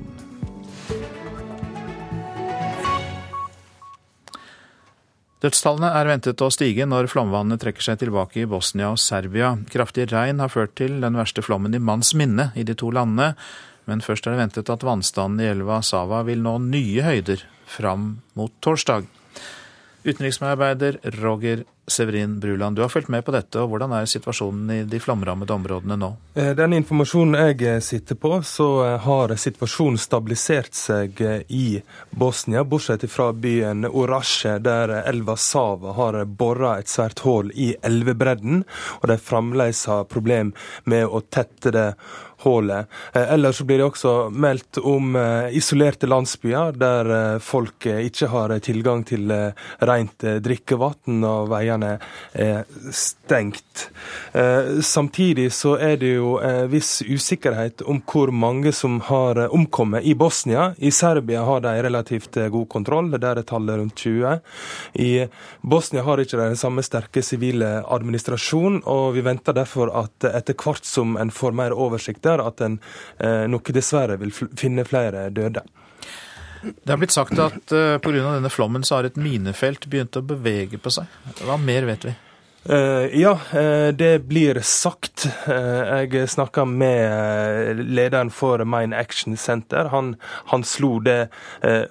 Dødstallene 5.43 5.91
er 5.95 6.09
ventet 6.11 6.43
å 6.43 6.49
stige 6.55 6.87
når 6.87 7.11
flomvannene 7.11 7.59
trekker 7.62 7.83
seg 7.83 7.99
tilbake 8.01 8.45
i 8.45 8.47
Bosnia 8.51 8.93
og 8.95 8.99
Serbia. 9.03 9.57
Kraftig 9.71 10.09
regn 10.11 10.43
har 10.43 10.51
ført 10.55 10.77
til 10.79 11.01
den 11.03 11.19
verste 11.19 11.43
flommen 11.47 11.75
i 11.75 11.83
manns 11.83 12.11
minne 12.19 12.53
i 12.59 12.62
de 12.66 12.75
to 12.79 12.91
landene, 12.95 13.33
men 13.91 14.03
først 14.05 14.27
er 14.27 14.35
det 14.35 14.43
ventet 14.45 14.71
at 14.71 14.87
vannstanden 14.87 15.43
i 15.43 15.51
elva 15.51 15.81
Sava 15.87 16.25
vil 16.27 16.43
nå 16.47 16.57
nye 16.62 17.07
høyder 17.07 17.43
fram 17.71 18.11
mot 18.39 18.55
torsdag. 18.62 19.07
Utenriksmedarbeider 20.07 20.99
Roger 21.19 21.66
Severin 21.89 22.41
Bruland, 22.41 22.76
du 22.76 22.82
har 22.82 22.89
fulgt 22.89 23.09
med 23.09 23.24
på 23.24 23.32
dette. 23.34 23.61
og 23.61 23.72
Hvordan 23.72 23.93
er 23.97 24.09
situasjonen 24.09 24.70
i 24.70 24.78
de 24.89 25.01
flomrammede 25.01 25.55
områdene 25.55 25.97
nå? 25.99 26.11
Eh, 26.34 26.53
den 26.57 26.76
informasjonen 26.78 27.39
jeg 27.39 27.62
eh, 27.66 27.80
sitter 27.84 28.18
på, 28.20 28.32
så 28.47 28.68
eh, 28.84 28.97
har 29.05 29.34
situasjonen 29.36 29.99
stabilisert 30.01 30.74
seg 30.76 31.20
i 31.49 31.80
Bosnia, 32.11 32.64
bortsett 32.64 33.07
fra 33.11 33.30
byen 33.32 33.89
Orasje, 33.89 34.59
der 34.62 34.95
elva 35.01 35.36
Sava 35.36 35.97
har 35.99 36.22
bora 36.24 36.76
et 36.78 36.93
svært 36.93 37.24
hull 37.26 37.53
i 37.55 37.72
elvebredden, 37.82 38.64
og 39.01 39.11
de 39.11 39.18
fremdeles 39.18 39.84
har 39.91 40.09
problem 40.11 40.55
med 40.84 41.07
å 41.07 41.22
tette 41.24 41.74
det 41.74 41.89
hullet. 42.39 42.86
Eh, 43.12 43.32
ellers 43.32 43.61
blir 43.61 43.78
det 43.78 43.84
også 43.89 44.14
meldt 44.30 44.78
om 44.78 45.16
eh, 45.16 45.57
isolerte 45.57 46.07
landsbyer 46.07 46.76
der 46.78 47.11
eh, 47.16 47.39
folk 47.43 47.86
ikke 47.89 48.30
har 48.32 48.55
tilgang 48.64 49.05
til 49.07 49.30
rent 49.86 50.24
drikkevann 50.43 51.24
og 51.26 51.49
veiene 51.51 51.91
er 52.32 52.64
stengt. 52.95 53.89
Samtidig 54.84 55.49
så 55.55 55.74
er 55.82 55.97
det 56.01 56.11
jo 56.16 56.32
viss 56.70 57.03
usikkerhet 57.07 57.82
om 57.89 58.01
hvor 58.09 58.32
mange 58.34 58.72
som 58.74 58.99
har 59.07 59.41
omkommet 59.55 60.07
i 60.09 60.14
Bosnia. 60.18 60.72
I 60.78 60.91
Serbia 60.95 61.45
har 61.47 61.62
de 61.64 61.74
relativt 61.84 62.39
god 62.51 62.68
kontroll, 62.72 63.11
der 63.14 63.41
er 63.41 63.47
tallet 63.47 63.78
rundt 63.80 64.03
20. 64.03 64.41
I 64.99 65.11
Bosnia 65.61 66.05
har 66.07 66.22
ikke 66.22 66.41
de 66.41 66.59
samme 66.59 66.84
sterke 66.86 67.22
sivile 67.24 67.70
administrasjon, 67.86 68.82
og 68.86 69.14
vi 69.16 69.24
venter 69.26 69.57
derfor 69.57 69.93
at 70.03 70.28
etter 70.32 70.59
hvert 70.59 70.89
som 70.89 71.16
en 71.20 71.32
får 71.34 71.57
mer 71.57 71.76
oversikt 71.76 72.26
der 72.29 72.45
at 72.45 72.62
en 72.64 72.79
eh, 73.18 73.45
nok 73.51 73.72
dessverre 73.74 74.18
vil 74.20 74.35
finne 74.37 74.87
flere 74.89 75.29
døde. 75.35 75.64
Det 76.62 76.91
har 76.91 76.99
blitt 77.01 77.14
sagt 77.14 77.39
at 77.39 77.72
eh, 77.74 77.99
pga. 78.03 78.22
denne 78.37 78.51
flommen 78.51 78.85
så 78.85 78.99
har 78.99 79.09
et 79.09 79.18
minefelt 79.20 79.87
begynt 79.91 80.18
å 80.18 80.24
bevege 80.26 80.81
på 80.83 80.93
seg. 80.93 81.11
Hva 81.45 81.59
mer 81.61 81.87
vet 81.89 82.09
vi? 82.09 82.14
Uh, 82.71 83.21
ja, 83.21 83.39
uh, 83.55 83.89
det 83.93 84.19
blir 84.29 84.61
sagt. 84.61 85.27
Uh, 85.49 86.05
jeg 86.05 86.29
snakka 86.29 86.66
med 86.69 87.81
lederen 87.81 88.29
for 88.31 88.61
Mine 88.64 88.97
Action 88.97 89.37
Center. 89.37 89.89
Han, 89.89 90.16
han 90.53 90.64
slo 90.64 90.99
det 91.01 91.29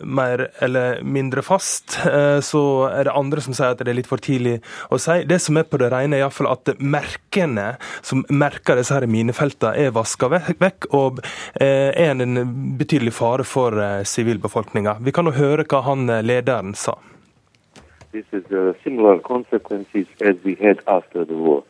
mer 0.02 0.48
eller 0.62 1.02
mindre 1.04 1.42
fast. 1.42 1.98
Så 2.44 2.62
er 2.90 3.08
det 3.08 3.16
andre 3.16 3.42
som 3.42 3.56
sier 3.56 3.74
at 3.74 3.82
det 3.82 3.92
er 3.92 3.98
litt 4.00 4.10
for 4.10 4.22
tidlig 4.22 4.58
å 4.94 5.00
si. 5.02 5.20
Det 5.28 5.40
som 5.42 5.58
er 5.58 5.68
på 5.68 5.80
det 5.82 5.90
rene, 5.94 6.18
er 6.18 6.26
iallfall 6.26 6.50
at 6.52 6.72
merkene 6.80 7.68
som 8.06 8.24
merker 8.30 8.80
disse 8.80 8.96
her 8.96 9.08
minefeltene, 9.10 9.74
er 9.78 9.96
vaska 9.96 10.30
vekk, 10.34 10.90
og 10.98 11.22
er 11.62 11.98
en 11.98 12.42
betydelig 12.80 13.16
fare 13.18 13.46
for 13.48 13.78
sivilbefolkninga. 14.08 14.98
Vi 15.04 15.16
kan 15.16 15.30
jo 15.30 15.38
høre 15.38 15.68
hva 15.68 15.84
han 15.90 16.08
lederen 16.26 16.76
sa. 16.78 16.98
This 18.12 18.26
is 18.32 18.46
uh, 18.52 18.74
similar 18.84 19.20
consequences 19.20 20.08
as 20.22 20.36
we 20.44 20.56
had 20.56 20.82
after 20.88 21.26
the 21.26 21.36
war. 21.36 21.64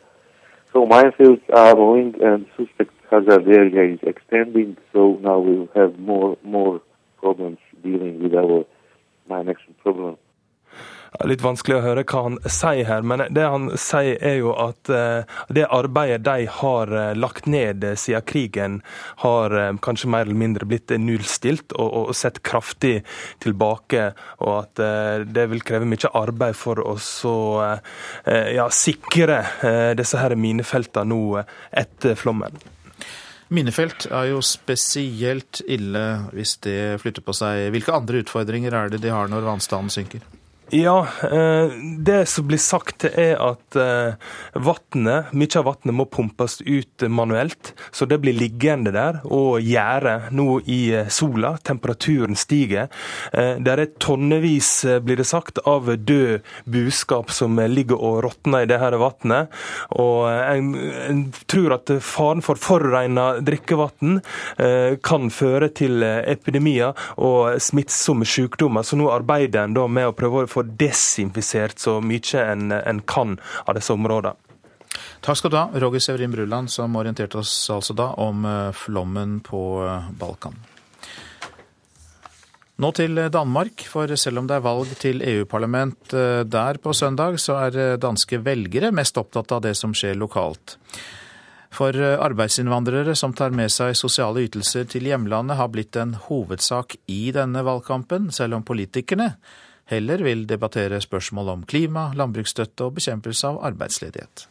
So 0.72 0.86
minefields 0.86 1.42
are 1.52 1.76
rolling 1.76 2.22
and 2.22 2.46
suspect 2.56 2.92
hazard 3.10 3.48
area 3.48 3.94
is 3.94 4.00
extending, 4.02 4.76
so 4.92 5.18
now 5.22 5.38
we'll 5.38 5.68
have 5.74 5.98
more 5.98 6.36
more 6.42 6.80
problems 7.16 7.58
dealing 7.82 8.22
with 8.22 8.34
our 8.34 8.64
mine 9.28 9.48
action 9.48 9.74
problem. 9.82 10.16
Litt 11.28 11.42
vanskelig 11.42 11.78
å 11.78 11.82
høre 11.84 12.04
hva 12.08 12.22
han 12.26 12.38
sier 12.44 12.86
her, 12.88 13.04
men 13.06 13.24
det 13.34 13.46
han 13.46 13.68
sier 13.80 14.18
er 14.24 14.38
jo 14.40 14.52
at 14.58 14.90
eh, 14.92 15.28
det 15.54 15.66
arbeidet 15.74 16.22
de 16.26 16.46
har 16.58 16.92
eh, 16.92 17.12
lagt 17.18 17.48
ned 17.50 17.84
siden 17.98 18.26
krigen, 18.28 18.80
har 19.24 19.54
eh, 19.56 19.72
kanskje 19.84 20.10
mer 20.12 20.26
eller 20.26 20.38
mindre 20.38 20.68
blitt 20.68 20.92
nullstilt 20.98 21.74
og, 21.76 22.14
sett 22.16 22.40
kraftig 22.46 23.02
tilbake. 23.42 24.12
Og 24.44 24.54
at 24.54 24.80
det 25.28 25.44
vil 25.50 25.62
kreve 25.66 25.86
mye 25.88 26.10
arbeid 26.16 26.56
for 26.56 26.80
å 26.80 26.94
ja, 28.26 28.66
sikre 28.72 29.38
disse 29.98 30.20
her 30.20 30.34
minefeltene 30.38 31.10
nå 31.10 31.42
etter 31.70 32.16
flommen. 32.18 32.56
Minefelt 33.54 34.08
er 34.12 34.30
jo 34.32 34.42
spesielt 34.44 35.62
ille 35.64 36.04
hvis 36.36 36.58
det 36.64 36.98
flytter 37.04 37.24
på 37.24 37.36
seg. 37.36 37.68
Hvilke 37.74 37.94
andre 37.96 38.24
utfordringer 38.24 38.76
er 38.76 38.92
det 38.92 39.02
de 39.04 39.14
har 39.14 39.30
når 39.32 39.46
vannstanden 39.48 39.92
synker? 39.92 40.24
Ja, 40.70 41.06
eh, 41.22 41.70
det 41.98 42.26
som 42.26 42.44
blir 42.46 42.60
sagt 42.60 43.06
er 43.08 43.38
at 43.40 43.76
eh, 43.80 44.18
vattnet, 44.52 45.30
mye 45.32 45.56
av 45.56 45.64
vannet 45.64 45.96
må 45.96 46.04
pumpes 46.04 46.58
ut 46.60 47.06
manuelt. 47.08 47.72
Så 47.90 48.04
det 48.04 48.18
blir 48.20 48.36
liggende 48.36 48.92
der 48.92 49.22
og 49.24 49.64
gjære 49.64 50.28
nå 50.36 50.58
i 50.68 50.80
eh, 50.92 51.08
sola. 51.08 51.54
Temperaturen 51.64 52.36
stiger. 52.36 52.92
Der 53.32 53.80
er 53.80 53.88
tonnevis, 54.00 54.70
blir 55.04 55.18
det 55.20 55.26
sagt, 55.28 55.58
av 55.68 55.88
død 55.88 56.44
buskap 56.68 57.32
som 57.32 57.56
ligger 57.70 57.96
og 57.96 58.20
råtner 58.26 58.64
i 58.64 58.68
det 58.68 58.78
her 58.80 58.96
vannet. 59.00 59.54
Og 59.96 60.28
en, 60.28 61.24
tror 61.48 61.78
at 61.78 61.92
faren 62.04 62.44
for 62.44 62.60
forurensa 62.60 63.40
drikkevann 63.44 64.20
kan 65.04 65.30
føre 65.32 65.70
til 65.76 66.02
epidemier 66.04 66.96
og 67.16 67.60
smittsomme 67.62 68.26
sykdommer. 68.28 68.86
Så 68.86 68.98
nå 68.98 69.08
arbeider 69.12 69.64
en 69.64 69.78
med 69.92 70.10
å 70.10 70.16
prøve 70.16 70.44
å 70.44 70.50
få 70.50 70.57
får 70.58 70.74
desinfisert 70.80 71.78
så 71.78 72.00
mye 72.04 72.44
en, 72.44 72.72
en 72.74 73.02
kan 73.06 73.38
av 73.64 73.78
disse 73.78 73.94
områdene. 73.94 74.36
Takk 75.20 75.38
skal 75.38 75.52
du 75.52 75.58
ha, 75.58 75.68
Roger 75.82 76.02
Severin 76.02 76.32
Bruland, 76.32 76.70
som 76.72 76.96
orienterte 76.96 77.38
oss 77.38 77.52
altså 77.70 77.94
da 77.96 78.12
om 78.22 78.44
eh, 78.48 78.72
flommen 78.76 79.38
på 79.44 79.62
eh, 79.84 80.10
Balkan. 80.18 80.56
Nå 82.78 82.92
til 82.94 83.18
Danmark, 83.34 83.82
for 83.90 84.10
selv 84.14 84.38
om 84.38 84.48
det 84.48 84.54
er 84.58 84.64
valg 84.64 84.90
til 85.02 85.22
EU-parlament 85.26 86.14
eh, 86.14 86.42
der 86.46 86.78
på 86.82 86.94
søndag, 86.94 87.40
så 87.42 87.58
er 87.66 88.00
danske 88.00 88.40
velgere 88.46 88.92
mest 88.94 89.18
opptatt 89.18 89.56
av 89.56 89.64
det 89.66 89.74
som 89.78 89.94
skjer 89.94 90.18
lokalt. 90.18 90.78
For 91.74 91.92
arbeidsinnvandrere 91.92 93.12
som 93.18 93.34
tar 93.36 93.52
med 93.52 93.68
seg 93.70 93.92
sosiale 93.98 94.46
ytelser 94.46 94.86
til 94.88 95.04
hjemlandet, 95.10 95.58
har 95.58 95.68
blitt 95.68 95.98
en 96.00 96.14
hovedsak 96.16 96.96
i 97.12 97.28
denne 97.36 97.60
valgkampen, 97.66 98.30
selv 98.32 98.56
om 98.56 98.64
politikerne 98.64 99.34
heller 99.88 100.22
vil 100.24 100.44
debattere 100.48 101.00
spørsmål 101.00 101.54
om 101.56 101.64
klima, 101.68 102.10
landbruksstøtte 102.16 102.88
og 102.88 102.98
bekjempelse 103.00 103.48
av 103.48 103.60
arbeidsledighet. 103.72 104.48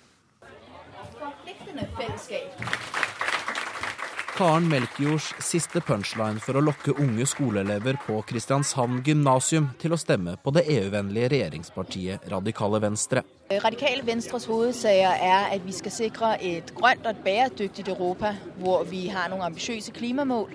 Karen 4.37 4.67
Melkjords 4.69 5.31
siste 5.41 5.81
punchline 5.81 6.37
for 6.37 6.59
å 6.59 6.61
lokke 6.61 6.93
unge 7.01 7.25
skoleelever 7.25 7.97
på 8.03 8.19
Kristiansand 8.29 9.07
gymnasium 9.09 9.71
til 9.81 9.95
å 9.95 9.97
stemme 9.97 10.35
på 10.43 10.53
det 10.53 10.61
EU-vennlige 10.75 11.31
regjeringspartiet 11.33 12.27
Radikale 12.29 12.77
Venstre. 12.83 13.23
Radikale 13.49 14.05
Venstres 14.05 14.45
hovedsaker 14.45 15.25
er 15.25 15.49
at 15.55 15.65
vi 15.65 15.73
skal 15.73 15.95
sikre 15.95 16.35
et 16.37 16.69
grønt 16.77 17.01
og 17.01 17.15
et 17.15 17.25
bæredyktig 17.25 17.87
Europa, 17.95 18.35
hvor 18.61 18.85
vi 18.85 19.07
har 19.09 19.33
noen 19.33 19.47
ambisiøse 19.49 19.95
klimamål. 19.97 20.53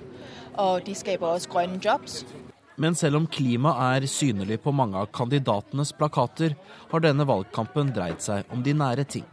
Og 0.62 0.86
det 0.86 0.94
skaper 1.00 1.32
også 1.32 1.50
grønne 1.50 1.82
jobs. 1.82 2.22
Men 2.76 2.96
selv 2.96 3.20
om 3.20 3.26
klima 3.26 3.74
er 3.92 4.06
synlig 4.08 4.62
på 4.64 4.72
mange 4.72 4.96
av 4.96 5.10
kandidatenes 5.12 5.92
plakater, 5.92 6.56
har 6.90 7.04
denne 7.04 7.26
valgkampen 7.28 7.92
dreid 7.92 8.22
seg 8.24 8.48
om 8.52 8.64
de 8.64 8.74
nære 8.76 9.04
ting. 9.04 9.26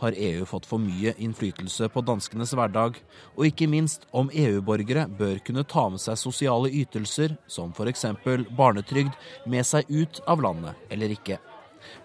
Har 0.00 0.16
EU 0.16 0.46
fått 0.48 0.64
for 0.64 0.80
mye 0.80 1.12
innflytelse 1.20 1.90
på 1.92 2.00
danskenes 2.08 2.54
hverdag? 2.56 2.96
Og 3.36 3.50
ikke 3.50 3.68
minst 3.68 4.06
om 4.16 4.30
EU-borgere 4.32 5.04
bør 5.18 5.42
kunne 5.44 5.66
ta 5.68 5.84
med 5.92 6.00
seg 6.00 6.16
sosiale 6.16 6.70
ytelser, 6.72 7.36
som 7.44 7.74
f.eks. 7.76 8.06
barnetrygd, 8.56 9.12
med 9.44 9.68
seg 9.68 9.84
ut 9.92 10.22
av 10.24 10.40
landet 10.40 10.88
eller 10.88 11.12
ikke. 11.12 11.36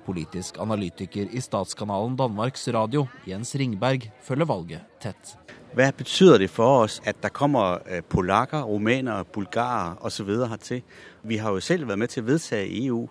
Politisk 0.04 0.60
analytiker 0.60 1.32
i 1.32 1.42
statskanalen 1.44 2.20
Danmarks 2.20 2.68
Radio, 2.76 3.08
Jens 3.28 3.56
Ringberg, 3.56 4.10
følger 4.28 4.52
valget 4.52 5.00
tett. 5.00 5.38
Hvad 5.76 5.92
betyder 5.92 6.38
det 6.38 6.50
for 6.50 6.82
oss 6.84 7.02
at 7.06 7.16
der 7.24 7.30
kommer 7.30 7.78
øh, 7.90 8.04
polakker, 8.04 8.62
rumænere, 8.62 9.26
bulgarer 9.26 9.96
osv. 10.02 10.28
hertil? 10.28 10.82
Vi 11.24 11.36
har 11.36 11.52
jo 11.52 11.60
selv 11.60 11.88
vært 11.88 12.00
med 12.00 12.08
til 12.08 12.24
å 12.24 12.26
vedtage 12.26 12.68
i 12.68 12.86
EU 12.88 13.10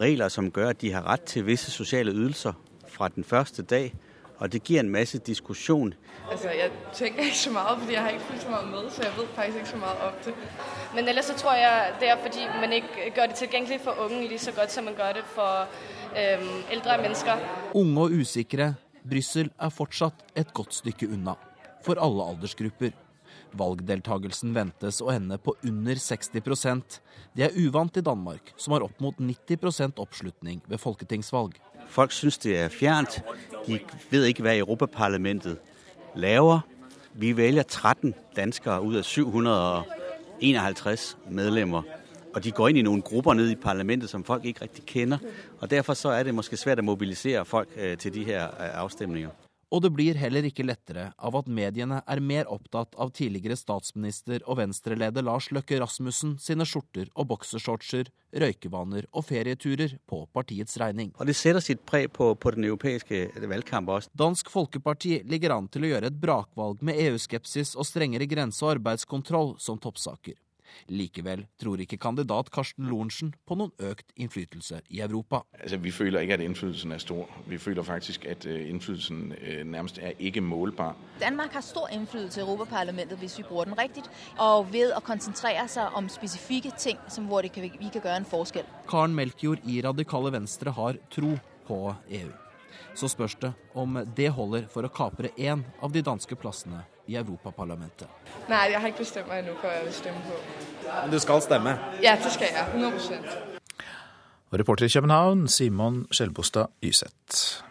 regler, 0.00 0.28
som 0.28 0.50
gør, 0.50 0.68
at 0.68 0.80
de 0.80 0.92
har 0.92 1.02
rett 1.10 1.22
til 1.26 1.46
visse 1.46 1.70
sosiale 1.70 2.12
ydelser 2.12 2.52
fra 2.88 3.08
den 3.08 3.24
første 3.24 3.62
dag, 3.62 3.94
og 4.38 4.52
det 4.52 4.62
gir 4.62 4.80
en 4.80 4.88
masse 4.88 5.18
diskusjon. 5.18 5.94
Altså, 6.30 6.48
jeg 6.48 6.70
tenker 6.92 7.22
ikke 7.22 7.38
så 7.38 7.50
mye, 7.50 7.78
fordi 7.78 7.92
jeg 7.92 8.02
har 8.02 8.10
ikke 8.10 8.24
fulgt 8.28 8.42
så 8.42 8.48
mye 8.48 8.70
med, 8.70 8.90
så 8.90 9.02
jeg 9.02 9.12
vet 9.16 9.32
faktisk 9.34 9.56
ikke 9.56 9.68
så 9.68 9.76
mye 9.76 9.96
om 10.08 10.20
det. 10.24 10.34
Men 10.94 11.08
ellers 11.08 11.24
så 11.24 11.34
tror 11.34 11.54
jeg, 11.54 11.94
det 12.00 12.08
er 12.08 12.16
fordi 12.22 12.44
man 12.60 12.72
ikke 12.72 13.10
gør 13.14 13.26
det 13.26 13.34
tilgjengelig 13.34 13.80
for 13.80 14.04
unge 14.04 14.28
lige 14.28 14.38
så 14.38 14.52
godt, 14.52 14.72
som 14.72 14.84
man 14.84 14.94
gør 14.94 15.12
det 15.12 15.24
for 15.34 15.66
øhm, 16.20 16.62
eldre 16.70 17.02
mennesker. 17.02 17.32
Unge 17.74 18.00
og 18.00 18.10
usikre, 18.20 18.74
Brussel 19.10 19.50
er 19.60 19.68
fortsatt 19.68 20.14
et 20.36 20.54
godt 20.54 20.74
stykke 20.74 21.10
unna 21.10 21.34
for 21.84 22.00
alle 22.00 22.24
aldersgrupper. 22.32 22.92
Valgdeltagelsen 23.54 24.54
ventes 24.54 25.00
å 25.02 25.10
ende 25.12 25.38
på 25.38 25.54
under 25.62 25.94
60% 26.00 27.00
Det 27.34 27.44
er 27.46 27.56
uvant 27.58 27.96
i 27.98 28.02
Danmark, 28.02 28.52
som 28.56 28.72
har 28.74 28.82
opp 28.86 29.00
mot 29.02 29.16
90% 29.18 29.98
oppslutning 30.02 30.62
ved 30.70 30.78
folketingsvalg. 30.78 31.52
Folk 31.90 32.12
syns 32.14 32.38
det 32.42 32.56
er 32.58 32.68
fjernt. 32.70 33.20
De 33.66 33.78
vet 34.10 34.28
ikke 34.30 34.42
hva 34.46 34.54
Europaparlamentet 34.58 35.58
laver. 36.14 36.60
Vi 37.14 37.36
velger 37.36 37.62
13 37.62 38.14
danskere 38.36 38.82
ut 38.82 38.96
av 38.98 39.04
751 39.06 41.16
medlemmer. 41.30 41.82
Og 42.34 42.42
de 42.42 42.50
går 42.50 42.72
inn 42.72 42.80
i 42.82 42.86
noen 42.86 43.02
grupper 43.02 43.36
ned 43.38 43.52
i 43.52 43.58
parlamentet 43.58 44.10
som 44.10 44.24
folk 44.26 44.44
ikke 44.46 44.66
riktig 44.66 44.84
kjenner. 44.90 45.22
Og 45.60 45.70
Derfor 45.70 45.94
så 45.94 46.10
er 46.10 46.26
det 46.26 46.34
måske 46.34 46.58
svært 46.58 46.82
å 46.82 46.86
mobilisere 46.86 47.44
folk 47.46 47.70
øh, 47.76 47.96
til 47.98 48.14
de 48.14 48.24
her 48.26 48.50
øh, 48.50 48.82
avstemninger. 48.82 49.43
Og 49.74 49.80
det 49.82 49.90
blir 49.90 50.14
heller 50.14 50.46
ikke 50.46 50.62
lettere 50.62 51.08
av 51.18 51.34
at 51.34 51.48
mediene 51.50 51.96
er 52.06 52.20
mer 52.22 52.46
opptatt 52.52 52.94
av 53.00 53.10
tidligere 53.16 53.56
statsminister 53.58 54.44
og 54.46 54.60
venstreleder 54.60 55.24
Lars 55.26 55.48
Løkke 55.50 55.80
Rasmussen 55.82 56.36
sine 56.38 56.62
skjorter 56.68 57.08
og 57.18 57.32
boksershortser, 57.32 58.12
røykevaner 58.38 59.08
og 59.10 59.26
ferieturer 59.26 59.96
på 60.06 60.20
partiets 60.36 60.78
regning. 60.78 61.10
Og 61.18 61.26
det 61.26 61.34
setter 61.38 61.64
sitt 61.64 61.82
preg 61.90 62.12
på, 62.14 62.30
på 62.38 62.54
den 62.54 62.68
europeiske 62.68 63.26
valgkampen 63.42 63.96
også. 63.96 64.14
Dansk 64.14 64.54
Folkeparti 64.54 65.16
ligger 65.26 65.56
an 65.56 65.66
til 65.66 65.88
å 65.88 65.94
gjøre 65.96 66.12
et 66.12 66.22
brakvalg 66.22 66.84
med 66.86 67.00
EU-skepsis 67.08 67.74
og 67.74 67.90
strengere 67.90 68.30
grense- 68.30 68.62
og 68.62 68.76
arbeidskontroll 68.76 69.56
som 69.58 69.82
toppsaker. 69.82 70.38
Likevel 70.88 71.46
tror 71.60 71.80
ikke 71.82 71.98
kandidat 72.00 72.50
Karsten 72.54 72.88
Lorentzen 72.90 73.34
på 73.46 73.56
noen 73.58 73.72
økt 73.82 74.12
innflytelse 74.16 74.80
i 74.90 75.00
Europa. 75.00 75.42
Altså, 75.60 75.76
vi 75.76 75.90
føler 75.90 76.20
ikke 76.20 76.34
at 76.34 76.44
innflytelsen 76.44 76.92
er 76.92 76.98
stor. 77.02 77.30
Vi 77.48 77.58
føler 77.58 77.82
faktisk 77.82 78.24
at 78.24 78.46
øh, 78.46 78.68
innflytelsen 78.68 79.32
øh, 79.32 79.64
nærmest 79.64 79.98
er 80.02 80.12
ikke 80.18 80.40
målbar. 80.40 80.96
Danmark 81.20 81.52
har 81.52 81.60
stor 81.60 81.88
innflytelse 81.88 82.40
i 82.40 82.44
Europaparlamentet 82.44 83.18
hvis 83.18 83.38
vi 83.38 83.42
bruker 83.42 83.64
den 83.64 83.78
riktig, 83.78 84.02
og 84.38 84.72
ved 84.72 84.92
å 84.96 85.00
konsentrere 85.04 85.66
seg 85.68 85.96
om 85.96 86.08
spesifikke 86.08 86.72
ting 86.78 86.98
som 87.08 87.28
hvor 87.30 87.44
kan, 87.54 87.62
vi 87.62 87.90
kan 87.92 88.00
gjøre 88.00 88.16
en 88.22 88.28
forskjell. 88.28 88.66
Karen 88.90 89.14
Melkjord 89.14 89.64
i 89.64 89.80
Radikale 89.84 90.32
Venstre 90.32 90.72
har 90.72 90.98
tro 91.10 91.36
på 91.66 91.94
EU. 92.08 92.32
Så 92.94 93.08
spørs 93.10 93.34
det 93.42 93.52
om 93.74 93.98
det 94.16 94.30
holder 94.36 94.68
for 94.70 94.86
å 94.86 94.92
kapre 94.92 95.32
én 95.36 95.64
av 95.82 95.92
de 95.92 96.02
danske 96.04 96.36
plassene 96.38 96.84
i 97.10 97.16
Europaparlamentet. 97.20 98.08
Nei, 98.48 98.70
jeg 98.72 98.80
har 98.80 98.92
ikke 98.92 99.04
bestemt 99.04 99.28
meg 99.28 99.42
ennå 99.42 99.56
hva 99.60 99.74
jeg 99.74 99.84
vil 99.88 99.96
stemme 99.98 100.22
på. 100.28 100.38
Men 100.86 101.12
du 101.12 101.18
skal 101.22 101.42
stemme? 101.44 101.76
Ja, 102.04 102.16
det 102.20 102.32
skal 102.32 102.48
jeg. 102.48 102.66
100 102.74 103.52
Og 104.50 104.58
reporter 104.60 104.86
i 104.86 104.92
København, 104.94 105.48
Simon 105.48 106.04
Skjelbostad 106.14 106.70
Yseth. 106.84 107.64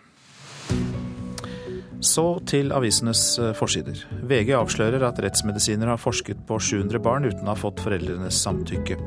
Så 2.04 2.26
til 2.50 2.74
avisenes 2.76 3.22
eh, 3.40 3.54
forsider. 3.56 4.02
VG 4.28 4.52
avslører 4.58 5.06
at 5.08 5.20
rettsmedisiner 5.24 5.88
har 5.88 6.02
forsket 6.02 6.42
på 6.48 6.58
700 6.60 7.00
barn 7.04 7.28
uten 7.30 7.48
å 7.48 7.54
ha 7.54 7.60
fått 7.60 7.80
foreldrenes 7.84 8.42
samtykke. 8.44 8.98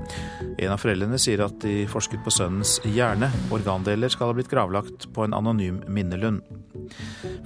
En 0.56 0.72
av 0.72 0.80
foreldrene 0.80 1.20
sier 1.20 1.42
at 1.44 1.58
de 1.64 1.82
forsket 1.90 2.22
på 2.24 2.32
sønnens 2.32 2.78
hjerne. 2.88 3.28
Organdeler 3.52 4.12
skal 4.12 4.30
ha 4.30 4.36
blitt 4.38 4.48
gravlagt 4.52 5.10
på 5.12 5.26
en 5.26 5.36
anonym 5.36 5.82
minnelund. 5.92 6.40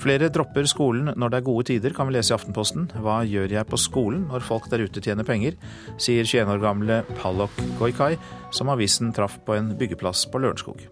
Flere 0.00 0.30
dropper 0.32 0.68
skolen 0.70 1.10
når 1.18 1.32
det 1.32 1.40
er 1.40 1.48
gode 1.48 1.66
tider, 1.72 1.94
kan 1.96 2.08
vi 2.08 2.14
lese 2.14 2.32
i 2.32 2.36
Aftenposten. 2.36 2.86
Hva 3.02 3.20
gjør 3.26 3.56
jeg 3.56 3.70
på 3.70 3.80
skolen 3.80 4.28
når 4.30 4.46
folk 4.46 4.70
der 4.70 4.84
ute 4.86 5.02
tjener 5.02 5.26
penger, 5.26 5.58
sier 5.98 6.22
21 6.22 6.54
år 6.54 6.62
gamle 6.62 7.00
Pallok 7.18 7.58
Goikai, 7.80 8.14
som 8.54 8.70
avisen 8.70 9.10
traff 9.16 9.40
på 9.46 9.58
en 9.58 9.74
byggeplass 9.80 10.28
på 10.30 10.42
Lørenskog. 10.42 10.86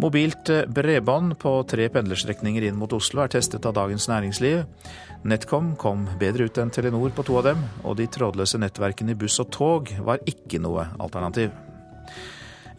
Mobilt 0.00 0.48
eh, 0.48 0.64
bredbånd 0.66 1.38
på 1.38 1.50
tre 1.68 1.88
pendlerstrekninger 1.92 2.64
inn 2.64 2.78
mot 2.80 2.92
Oslo 2.96 3.20
er 3.20 3.28
testet 3.28 3.66
av 3.68 3.74
Dagens 3.76 4.06
Næringsliv. 4.08 4.62
NetCom 5.28 5.74
kom 5.76 6.06
bedre 6.20 6.46
ut 6.48 6.60
enn 6.62 6.70
Telenor 6.72 7.12
på 7.12 7.24
to 7.28 7.36
av 7.36 7.50
dem, 7.50 7.64
og 7.84 7.98
de 7.98 8.06
trådløse 8.08 8.56
nettverkene 8.62 9.12
i 9.12 9.18
buss 9.20 9.36
og 9.42 9.50
tog 9.52 9.90
var 10.06 10.22
ikke 10.30 10.62
noe 10.64 10.86
alternativ. 10.96 11.52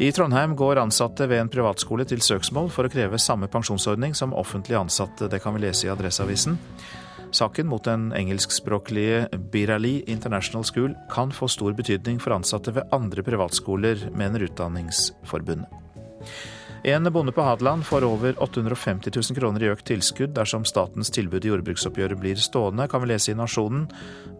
I 0.02 0.10
Trondheim 0.18 0.56
går 0.58 0.82
ansatte 0.82 1.28
ved 1.30 1.44
en 1.44 1.52
privatskole 1.54 2.08
til 2.10 2.24
søksmål 2.26 2.72
for 2.74 2.90
å 2.90 2.92
kreve 2.94 3.20
samme 3.22 3.52
pensjonsordning 3.54 4.16
som 4.18 4.34
offentlig 4.34 4.80
ansatte. 4.80 5.28
Det 5.30 5.44
kan 5.44 5.54
vi 5.54 5.62
lese 5.68 5.86
i 5.86 5.92
Adresseavisen. 5.94 6.58
Saken 7.38 7.70
mot 7.70 7.86
den 7.86 8.08
engelskspråklige 8.18 9.28
Birali 9.54 10.00
International 10.10 10.66
School 10.66 10.98
kan 11.14 11.30
få 11.30 11.52
stor 11.54 11.78
betydning 11.78 12.18
for 12.24 12.34
ansatte 12.34 12.74
ved 12.80 12.90
andre 12.98 13.22
privatskoler, 13.30 14.08
mener 14.18 14.48
Utdanningsforbundet. 14.50 15.70
En 16.84 17.14
bonde 17.14 17.32
på 17.32 17.42
Hadeland 17.42 17.86
får 17.86 18.04
over 18.04 18.44
850 18.44 19.12
000 19.16 19.38
kroner 19.38 19.64
i 19.64 19.70
økt 19.70 19.86
tilskudd 19.86 20.32
dersom 20.34 20.64
statens 20.66 21.14
tilbud 21.14 21.46
i 21.46 21.52
jordbruksoppgjøret 21.52 22.18
blir 22.18 22.40
stående, 22.42 22.88
kan 22.90 23.04
vi 23.04 23.12
lese 23.12 23.36
i 23.36 23.38
Nasjonen. 23.38 23.84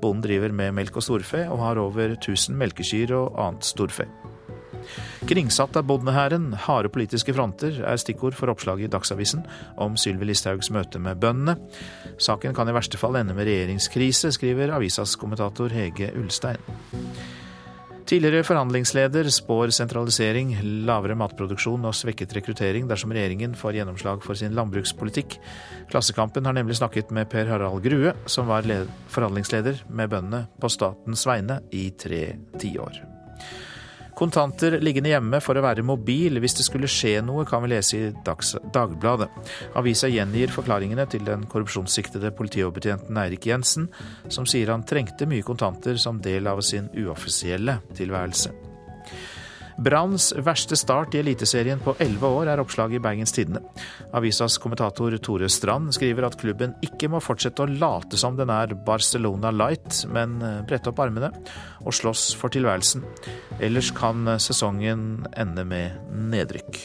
Bonden 0.02 0.24
driver 0.26 0.50
med 0.50 0.74
melk 0.74 0.98
og 0.98 1.06
storfe, 1.06 1.44
og 1.46 1.62
har 1.62 1.78
over 1.78 2.16
1000 2.16 2.58
melkekyr 2.58 3.14
og 3.14 3.38
annet 3.38 3.68
storfe. 3.70 4.08
Kringsatt 5.30 5.78
av 5.78 5.86
bondehæren, 5.86 6.50
harde 6.66 6.90
politiske 6.90 7.36
fronter, 7.38 7.78
er 7.86 8.02
stikkord 8.02 8.34
for 8.34 8.50
oppslaget 8.50 8.88
i 8.88 8.92
Dagsavisen 8.96 9.46
om 9.78 9.94
Sylvi 9.94 10.32
Listhaugs 10.32 10.72
møte 10.74 10.98
med 10.98 11.22
bøndene. 11.22 11.60
Saken 12.18 12.58
kan 12.58 12.70
i 12.70 12.74
verste 12.74 12.98
fall 12.98 13.20
ende 13.22 13.38
med 13.38 13.46
regjeringskrise, 13.52 14.34
skriver 14.34 14.74
avisas 14.80 15.14
kommentator 15.22 15.70
Hege 15.70 16.10
Ulstein. 16.18 16.58
Tidligere 18.12 18.44
forhandlingsleder 18.44 19.30
spår 19.32 19.72
sentralisering, 19.72 20.50
lavere 20.84 21.16
matproduksjon 21.16 21.86
og 21.88 21.96
svekket 21.96 22.34
rekruttering 22.36 22.90
dersom 22.90 23.14
regjeringen 23.16 23.54
får 23.56 23.78
gjennomslag 23.78 24.20
for 24.26 24.36
sin 24.36 24.52
landbrukspolitikk. 24.58 25.38
Klassekampen 25.94 26.44
har 26.44 26.58
nemlig 26.58 26.76
snakket 26.82 27.14
med 27.16 27.32
Per 27.32 27.48
Harald 27.48 27.80
Grue, 27.88 28.12
som 28.28 28.52
var 28.52 28.68
forhandlingsleder 29.16 29.86
med 29.88 30.12
bøndene 30.12 30.44
på 30.60 30.74
statens 30.76 31.24
vegne 31.24 31.62
i 31.72 31.88
tre 31.96 32.26
tiår. 32.60 33.00
Kontanter 34.22 34.76
liggende 34.86 35.10
hjemme 35.10 35.40
for 35.42 35.58
å 35.58 35.64
være 35.66 35.82
mobil 35.82 36.38
hvis 36.44 36.54
det 36.60 36.68
skulle 36.68 36.90
skje 36.92 37.16
noe, 37.26 37.42
kan 37.50 37.64
vi 37.64 37.72
lese 37.72 37.98
i 37.98 38.12
Dags 38.26 38.54
Dagbladet. 38.74 39.32
Avisa 39.82 40.12
gjengir 40.12 40.54
forklaringene 40.54 41.08
til 41.10 41.26
den 41.26 41.48
korrupsjonssiktede 41.50 42.30
politioverbetjenten 42.38 43.18
Eirik 43.18 43.50
Jensen, 43.50 43.90
som 44.30 44.46
sier 44.46 44.70
han 44.70 44.86
trengte 44.86 45.26
mye 45.26 45.46
kontanter 45.46 45.98
som 45.98 46.22
del 46.22 46.52
av 46.52 46.62
sin 46.66 46.92
uoffisielle 46.94 47.82
tilværelse. 47.98 48.71
Branns 49.78 50.32
verste 50.38 50.76
start 50.76 51.16
i 51.16 51.22
Eliteserien 51.22 51.80
på 51.84 51.96
elleve 52.00 52.28
år, 52.28 52.52
er 52.52 52.62
oppslaget 52.64 53.00
i 53.00 53.04
Bergens 53.04 53.36
Tidende. 53.36 53.64
Avisas 54.18 54.58
kommentator 54.62 55.16
Tore 55.24 55.50
Strand 55.50 55.94
skriver 55.96 56.28
at 56.28 56.40
klubben 56.42 56.76
ikke 56.86 57.12
må 57.12 57.22
fortsette 57.24 57.64
å 57.64 57.72
late 57.72 58.20
som 58.20 58.38
den 58.40 58.52
er 58.54 58.76
Barcelona 58.88 59.54
Light, 59.56 60.04
men 60.12 60.40
eh, 60.42 60.60
brette 60.68 60.92
opp 60.92 61.02
armene 61.04 61.32
og 61.86 61.96
slåss 61.96 62.32
for 62.40 62.54
tilværelsen. 62.54 63.06
Ellers 63.62 63.94
kan 63.96 64.38
sesongen 64.42 65.26
ende 65.40 65.66
med 65.68 66.14
nedrykk. 66.32 66.84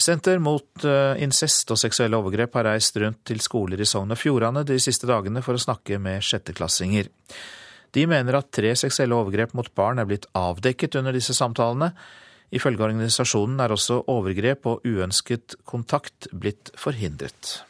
Senter 0.00 0.38
mot 0.40 0.84
eh, 0.84 1.20
incest 1.20 1.70
og 1.74 1.78
seksuelle 1.80 2.16
overgrep 2.16 2.54
har 2.56 2.70
reist 2.70 2.96
rundt 3.02 3.20
til 3.28 3.40
skoler 3.44 3.82
i 3.82 3.88
Sogn 3.88 4.14
og 4.14 4.18
Fjordane 4.18 4.62
de 4.64 4.78
siste 4.80 5.08
dagene 5.08 5.42
for 5.44 5.58
å 5.58 5.60
snakke 5.60 5.98
med 6.00 6.24
sjetteklassinger. 6.24 7.10
De 7.94 8.06
mener 8.06 8.38
at 8.38 8.52
tre 8.54 8.74
seksuelle 8.78 9.16
overgrep 9.16 9.54
mot 9.58 9.70
barn 9.74 9.98
er 9.98 10.06
blitt 10.06 10.28
avdekket 10.38 10.98
under 11.00 11.16
disse 11.16 11.34
samtalene. 11.34 11.90
Ifølge 12.50 12.82
organisasjonen 12.86 13.62
er 13.62 13.74
også 13.74 14.02
overgrep 14.10 14.66
og 14.66 14.86
uønsket 14.86 15.58
kontakt 15.66 16.30
blitt 16.34 16.72
forhindret. 16.78 17.60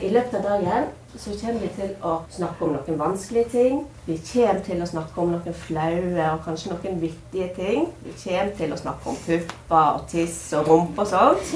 I 0.00 0.08
løpet 0.08 0.38
av 0.38 0.44
dagen 0.46 0.86
så 1.20 1.34
kommer 1.36 1.60
vi 1.60 1.68
til 1.76 1.90
å 2.08 2.12
snakke 2.32 2.64
om 2.64 2.70
noen 2.78 3.00
vanskelige 3.00 3.50
ting. 3.52 3.82
Vi 4.06 4.16
kommer 4.24 4.62
til 4.64 4.80
å 4.80 4.86
snakke 4.88 5.20
om 5.20 5.34
noen 5.34 5.58
flaue 5.66 6.28
og 6.30 6.46
kanskje 6.46 6.72
noen 6.72 7.02
vittige 7.02 7.50
ting. 7.58 7.90
Vi 8.06 8.14
kommer 8.22 8.54
til 8.56 8.72
å 8.72 8.78
snakke 8.80 9.12
om 9.12 9.18
pupper 9.26 9.98
og 9.98 10.06
tiss 10.08 10.38
og 10.56 10.70
rumpe 10.70 11.04
og 11.04 11.10
sånt. 11.12 11.52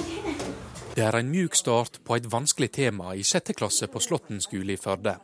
Det 0.97 1.07
er 1.07 1.17
en 1.17 1.33
mjuk 1.33 1.57
start 1.57 2.03
på 2.05 2.19
et 2.19 2.29
vanskelig 2.33 2.75
tema 2.77 3.17
i 3.17 3.25
sjette 3.25 3.57
klasse 3.57 3.89
på 3.89 4.05
Slåtten 4.05 4.45
skole 4.45 4.77
i 4.77 4.81
Førde. 4.81 5.17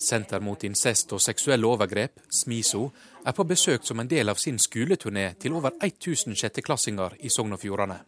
Senter 0.00 0.40
mot 0.40 0.62
incest 0.64 1.12
og 1.12 1.20
seksuelle 1.20 1.68
overgrep, 1.68 2.22
SMISO, 2.32 2.86
er 3.26 3.34
på 3.36 3.44
besøk 3.44 3.84
som 3.84 4.00
en 4.00 4.08
del 4.08 4.32
av 4.32 4.38
sin 4.40 4.56
skoleturné 4.56 5.26
til 5.36 5.58
over 5.58 5.74
1000 5.76 6.38
sjetteklassinger 6.40 7.18
i 7.20 7.28
Sogn 7.28 7.52
og 7.52 7.60
Fjordane. 7.60 7.98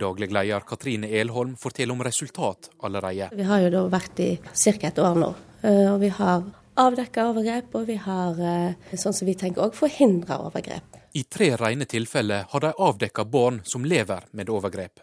Daglig 0.00 0.30
leder 0.32 0.64
Katrine 0.64 1.10
Elholm 1.20 1.52
forteller 1.60 1.92
om 1.92 2.00
resultat 2.00 2.70
allerede. 2.80 3.28
Vi 3.36 3.44
har 3.44 3.60
jo 3.66 3.70
da 3.74 3.84
vært 3.92 4.24
i 4.24 4.30
ca. 4.40 4.72
et 4.88 4.98
år 4.98 5.20
nå, 5.20 5.34
eh, 5.62 5.92
og 5.92 6.00
vi 6.00 6.08
har 6.08 6.48
avdekka 6.80 7.28
overgrep, 7.28 7.74
og 7.74 7.86
vi 7.86 7.96
har, 7.96 8.40
eh, 8.40 8.96
sånn 8.96 9.12
som 9.12 9.26
vi 9.26 9.34
tenker 9.34 9.68
òg, 9.68 9.74
forhindra 9.74 10.40
overgrep. 10.40 10.96
I 11.14 11.24
tre 11.24 11.56
rene 11.56 11.84
tilfeller 11.84 12.46
har 12.48 12.60
de 12.60 12.72
avdekka 12.72 13.24
barn 13.30 13.60
som 13.64 13.84
lever 13.84 14.22
med 14.32 14.48
overgrep. 14.48 15.00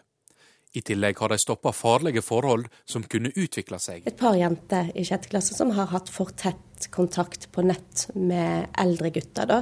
I 0.72 0.80
tillegg 0.86 1.18
har 1.18 1.32
de 1.32 1.38
stoppa 1.38 1.72
farlige 1.74 2.22
forhold 2.22 2.68
som 2.86 3.02
kunne 3.02 3.32
utvikla 3.34 3.80
seg. 3.82 4.04
Et 4.06 4.16
par 4.16 4.36
jenter 4.38 4.92
i 4.94 5.02
sjette 5.06 5.30
klasse 5.32 5.56
som 5.56 5.72
har 5.74 5.90
hatt 5.90 6.10
for 6.12 6.30
tett 6.38 6.86
kontakt 6.94 7.48
på 7.52 7.64
nett 7.66 8.06
med 8.14 8.70
eldre 8.78 9.10
gutter. 9.10 9.50
Da, 9.50 9.58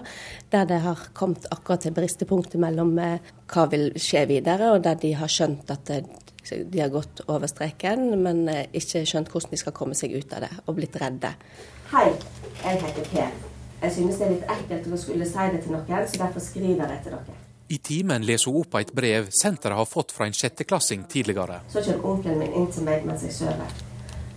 der 0.52 0.68
det 0.68 0.82
har 0.84 1.08
kommet 1.16 1.48
akkurat 1.50 1.86
til 1.86 1.96
bristepunktet 1.96 2.60
mellom 2.60 2.92
eh, 3.00 3.32
hva 3.48 3.66
vil 3.72 3.88
skje 3.96 4.26
videre, 4.28 4.74
og 4.74 4.84
der 4.84 5.00
de 5.00 5.14
har 5.16 5.32
skjønt 5.32 5.72
at 5.72 5.88
de 5.88 6.82
har 6.82 6.92
gått 6.92 7.24
over 7.26 7.48
streken, 7.48 8.12
men 8.22 8.44
eh, 8.52 8.66
ikke 8.76 9.06
skjønt 9.08 9.32
hvordan 9.32 9.56
de 9.56 9.62
skal 9.64 9.76
komme 9.80 9.96
seg 9.96 10.12
ut 10.12 10.36
av 10.36 10.44
det, 10.44 10.52
og 10.66 10.76
blitt 10.76 11.00
redde. 11.00 11.32
Hei, 11.94 12.08
jeg 12.60 12.84
heter 12.84 13.12
Per. 13.14 13.36
Jeg 13.80 13.94
synes 13.94 14.16
det 14.18 14.26
er 14.26 14.32
litt 14.36 14.48
ekkelt 14.58 14.92
å 14.92 15.00
skulle 15.00 15.26
si 15.26 15.52
det 15.54 15.64
til 15.64 15.78
noen, 15.78 16.08
så 16.10 16.26
derfor 16.26 16.42
skriver 16.44 16.84
jeg 16.84 17.04
til 17.06 17.16
dere. 17.16 17.37
I 17.70 17.78
timen 17.78 18.24
leser 18.24 18.50
hun 18.50 18.62
opp 18.62 18.78
et 18.80 18.92
brev 18.96 19.26
senteret 19.34 19.76
har 19.76 19.88
fått 19.88 20.12
fra 20.16 20.24
en 20.26 20.32
sjetteklassing 20.32 21.04
tidligere. 21.12 21.60
Så 21.68 21.82
kommer 21.84 22.06
onkelen 22.14 22.38
min 22.40 22.54
inn 22.56 22.70
til 22.72 22.86
meg 22.86 23.04
mens 23.04 23.26
jeg 23.26 23.34
sover. 23.36 23.74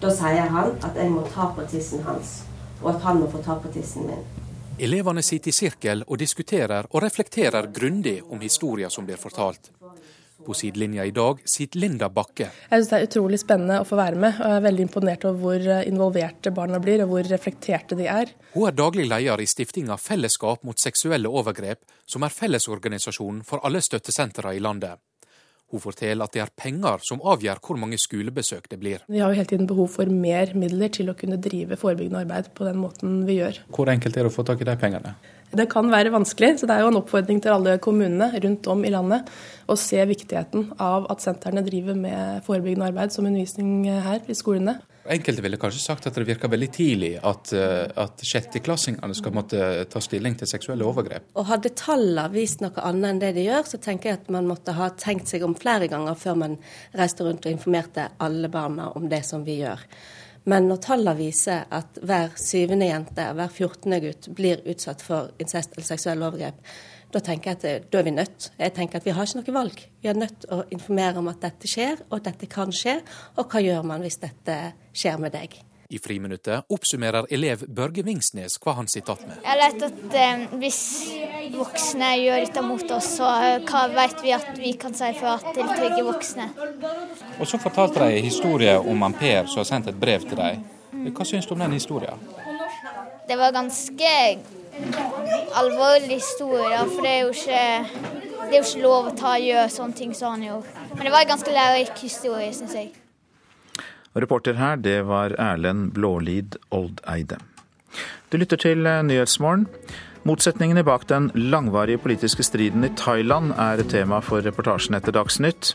Da 0.01 0.11
sier 0.11 0.51
han 0.51 0.73
at 0.83 0.99
jeg 0.99 1.13
må 1.13 1.23
ta 1.31 1.47
på 1.55 1.63
tissen 1.71 2.03
hans, 2.03 2.41
og 2.81 2.89
at 2.95 3.05
han 3.05 3.21
må 3.21 3.29
få 3.31 3.39
ta 3.45 3.55
på 3.61 3.71
tissen 3.71 4.09
min. 4.09 4.25
Elevene 4.81 5.23
sitter 5.23 5.53
i 5.53 5.55
sirkel 5.55 6.03
og 6.07 6.19
diskuterer 6.19 6.89
og 6.89 7.03
reflekterer 7.05 7.69
grundig 7.71 8.17
om 8.27 8.41
historien 8.43 8.91
som 8.91 9.07
blir 9.07 9.21
fortalt. 9.21 9.71
På 10.45 10.53
sidelinja 10.53 11.05
i 11.05 11.11
dag 11.11 11.41
sitter 11.45 11.79
Linda 11.79 12.09
Bakke. 12.09 12.47
Jeg 12.49 12.69
synes 12.69 12.89
Det 12.89 12.97
er 12.97 13.07
utrolig 13.07 13.39
spennende 13.39 13.81
å 13.81 13.85
få 13.85 13.99
være 13.99 14.15
med. 14.15 14.39
og 14.39 14.47
Jeg 14.47 14.57
er 14.57 14.65
veldig 14.65 14.85
imponert 14.87 15.25
over 15.25 15.39
hvor 15.41 15.67
eh, 15.75 15.87
involverte 15.87 16.51
barna 16.51 16.79
blir, 16.79 17.03
og 17.03 17.13
hvor 17.13 17.29
reflekterte 17.29 17.97
de 17.99 18.07
er. 18.09 18.33
Hun 18.55 18.67
er 18.67 18.75
daglig 18.75 19.05
leder 19.05 19.41
i 19.41 19.45
stiftinga 19.45 19.97
Fellesskap 19.97 20.63
mot 20.63 20.79
seksuelle 20.79 21.29
overgrep, 21.29 21.83
som 22.05 22.23
er 22.23 22.33
fellesorganisasjonen 22.33 23.43
for 23.45 23.61
alle 23.63 23.81
støttesentre 23.81 24.55
i 24.55 24.59
landet. 24.59 24.97
Hun 25.71 25.79
forteller 25.79 26.25
at 26.25 26.33
det 26.35 26.41
er 26.43 26.49
penger 26.51 27.03
som 27.07 27.21
avgjør 27.23 27.61
hvor 27.63 27.77
mange 27.79 27.99
skolebesøk 28.01 28.67
det 28.71 28.79
blir. 28.81 29.05
Vi 29.07 29.21
har 29.21 29.31
jo 29.31 29.37
hele 29.39 29.47
tiden 29.47 29.69
behov 29.69 29.87
for 29.93 30.09
mer 30.11 30.51
midler 30.57 30.91
til 30.91 31.11
å 31.11 31.15
kunne 31.15 31.39
drive 31.39 31.77
forebyggende 31.79 32.25
arbeid 32.25 32.51
på 32.57 32.67
den 32.67 32.81
måten 32.81 33.21
vi 33.27 33.39
gjør. 33.39 33.61
Hvor 33.71 33.93
enkelt 33.93 34.17
er 34.17 34.27
det 34.27 34.33
å 34.33 34.35
få 34.35 34.43
tak 34.47 34.65
i 34.65 34.67
de 34.67 34.75
pengene? 34.81 35.15
Det 35.51 35.67
kan 35.71 35.89
være 35.91 36.13
vanskelig, 36.13 36.61
så 36.61 36.67
det 36.69 36.77
er 36.77 36.85
jo 36.85 36.91
en 36.93 36.99
oppfordring 37.01 37.41
til 37.43 37.51
alle 37.51 37.75
kommunene 37.83 38.29
rundt 38.43 38.69
om 38.71 38.85
i 38.87 38.91
landet 38.93 39.27
å 39.67 39.75
se 39.79 39.99
viktigheten 40.07 40.69
av 40.79 41.09
at 41.11 41.23
sentrene 41.23 41.63
driver 41.65 41.97
med 41.99 42.45
forebyggende 42.45 42.87
arbeid 42.91 43.11
som 43.11 43.27
undervisning 43.27 43.89
her 44.05 44.23
i 44.31 44.37
skolene. 44.37 44.77
Enkelte 45.11 45.41
ville 45.41 45.57
kanskje 45.57 45.81
sagt 45.81 46.05
at 46.05 46.15
det 46.15 46.27
virker 46.27 46.51
veldig 46.51 46.69
tidlig 46.75 47.11
at, 47.25 47.51
eh, 47.57 47.89
at 48.03 48.21
sjetteklassingene 48.21 49.15
skal 49.17 49.33
måtte 49.33 49.59
ta 49.89 50.01
stilling 50.03 50.37
til 50.37 50.47
seksuelle 50.47 50.85
overgrep. 50.85 51.31
Og 51.35 51.47
Hadde 51.49 51.73
tallene 51.73 52.29
vist 52.31 52.61
noe 52.61 52.85
annet 52.85 53.09
enn 53.09 53.21
det 53.23 53.33
de 53.39 53.47
gjør, 53.47 53.65
så 53.65 53.81
tenker 53.81 54.11
jeg 54.11 54.21
at 54.21 54.29
man 54.29 54.47
måtte 54.47 54.75
ha 54.77 54.91
tenkt 54.93 55.31
seg 55.31 55.43
om 55.43 55.57
flere 55.57 55.89
ganger 55.89 56.15
før 56.15 56.37
man 56.43 56.57
reiste 56.93 57.25
rundt 57.25 57.47
og 57.47 57.55
informerte 57.55 58.11
alle 58.21 58.51
barna 58.53 58.91
om 58.95 59.09
det 59.09 59.23
som 59.25 59.43
vi 59.43 59.63
gjør. 59.63 59.81
Men 60.49 60.65
når 60.69 60.79
tallene 60.81 61.19
viser 61.19 61.67
at 61.69 61.99
hver 62.01 62.33
syvende 62.41 62.87
jente, 62.89 63.27
hver 63.37 63.51
fjortende 63.53 63.99
gutt 64.01 64.31
blir 64.37 64.63
utsatt 64.71 65.03
for 65.05 65.29
incest 65.41 65.75
eller 65.75 65.85
seksuelle 65.85 66.25
overgrep, 66.25 66.63
da 67.11 67.19
tenker 67.19 67.51
jeg 67.51 67.59
at 67.59 67.65
eh, 67.67 67.89
da 67.91 67.99
er 67.99 68.07
vi 68.07 68.13
nødt. 68.15 68.47
Jeg 68.57 68.73
tenker 68.73 69.01
at 69.01 69.05
vi 69.05 69.13
har 69.15 69.27
ikke 69.27 69.41
noe 69.41 69.57
valg. 69.57 69.81
Vi 70.01 70.09
er 70.09 70.17
nødt 70.17 70.37
til 70.43 70.53
å 70.55 70.61
informere 70.71 71.19
om 71.21 71.27
at 71.31 71.43
dette 71.43 71.69
skjer, 71.69 72.05
og 72.09 72.21
at 72.21 72.31
dette 72.31 72.49
kan 72.51 72.71
skje. 72.73 73.01
Og 73.35 73.51
hva 73.51 73.61
gjør 73.63 73.83
man 73.85 74.05
hvis 74.05 74.21
dette 74.23 74.57
skjer 74.95 75.19
med 75.21 75.35
deg? 75.35 75.59
I 75.91 75.99
friminuttet 75.99 76.63
oppsummerer 76.71 77.25
elev 77.35 77.65
Børge 77.67 78.03
Vingsnes 78.07 78.53
hva 78.63 78.77
han 78.77 78.87
sitter 78.87 79.19
igjen 79.19 79.33
med. 79.33 79.39
Jeg 79.43 79.49
har 79.51 79.59
lært 79.59 79.81
at 79.83 80.13
eh, 80.21 80.43
hvis 80.61 80.77
voksne 81.51 82.11
gjør 82.21 82.45
dette 82.45 82.63
mot 82.63 82.93
oss, 82.95 83.09
så 83.17 83.31
eh, 83.43 83.65
hva 83.67 83.81
vet 83.91 84.23
vi 84.23 84.31
at 84.31 84.53
vi 84.55 84.71
kan 84.79 84.95
si 84.95 85.09
for 85.19 85.33
at 85.33 85.49
til 85.57 85.67
trygge 85.67 86.05
voksne. 86.07 86.47
Og 87.41 87.43
så 87.51 87.59
fortalte 87.59 88.07
de 88.07 88.23
historie 88.23 88.77
om 88.79 89.03
han 89.03 89.17
Per 89.19 89.51
som 89.51 89.65
har 89.65 89.67
sendt 89.67 89.91
et 89.91 89.99
brev 89.99 90.23
til 90.29 90.39
deg. 90.39 90.63
Hva 91.11 91.27
syns 91.27 91.49
du 91.49 91.57
om 91.57 91.65
den 91.65 91.75
historien? 91.75 92.23
Det 93.27 93.35
var 93.43 93.51
ganske 93.51 94.15
alvorlig 95.59 96.21
historie, 96.21 96.79
for 96.87 97.03
det 97.03 97.11
er 97.17 97.21
jo 97.25 97.35
ikke, 97.35 97.61
det 98.47 98.55
er 98.55 98.57
jo 98.61 98.63
ikke 98.63 98.87
lov 98.87 99.11
å 99.11 99.15
ta 99.19 99.35
og 99.35 99.51
gjøre 99.51 99.69
sånne 99.75 99.99
ting 99.99 100.15
som 100.15 100.37
han 100.37 100.47
gjorde. 100.47 100.87
Men 100.95 101.03
det 101.03 101.15
var 101.17 101.27
en 101.27 101.35
ganske 101.35 101.59
lærerik 101.59 102.03
historie, 102.07 102.53
syns 102.55 102.79
jeg. 102.79 102.93
Reporter 104.15 104.53
her, 104.59 104.75
det 104.75 105.01
var 105.07 105.35
Erlend 105.39 105.93
Blålid 105.95 106.57
Oldeide. 106.69 107.37
Du 108.31 108.37
lytter 108.37 108.57
til 108.57 108.83
Nyhetsmorgen. 108.83 109.67
Motsetningene 110.27 110.83
bak 110.83 111.07
den 111.09 111.31
langvarige 111.35 111.97
politiske 111.97 112.43
striden 112.43 112.83
i 112.83 112.91
Thailand 112.97 113.55
er 113.57 113.81
tema 113.89 114.19
for 114.19 114.43
reportasjen 114.45 114.95
etter 114.99 115.15
Dagsnytt. 115.15 115.73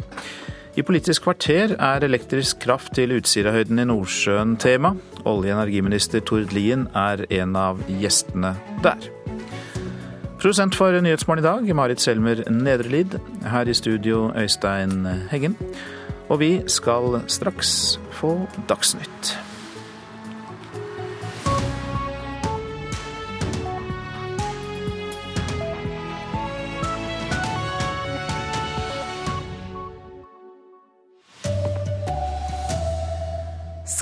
I 0.76 0.84
Politisk 0.84 1.24
kvarter 1.24 1.72
er 1.80 2.04
elektrisk 2.04 2.60
kraft 2.60 2.92
til 2.94 3.16
Utsirahøyden 3.16 3.80
i 3.80 3.88
Nordsjøen 3.88 4.56
tema. 4.60 4.92
Olje- 5.24 5.54
og 5.54 5.62
energiminister 5.62 6.20
Tord 6.20 6.52
Lien 6.52 6.86
er 6.94 7.24
en 7.32 7.56
av 7.56 7.80
gjestene 7.88 8.52
der. 8.84 9.08
Produsent 10.36 10.76
for 10.76 10.92
Nyhetsmorgen 10.92 11.40
i 11.40 11.48
dag, 11.48 11.74
Marit 11.74 12.04
Selmer 12.04 12.44
Nedrelid. 12.52 13.16
Her 13.48 13.64
i 13.64 13.74
studio, 13.74 14.28
Øystein 14.36 15.06
Heggen. 15.30 15.56
Og 16.26 16.40
vi 16.42 16.52
skal 16.66 17.20
straks 17.30 17.98
få 18.18 18.32
Dagsnytt. 18.66 19.36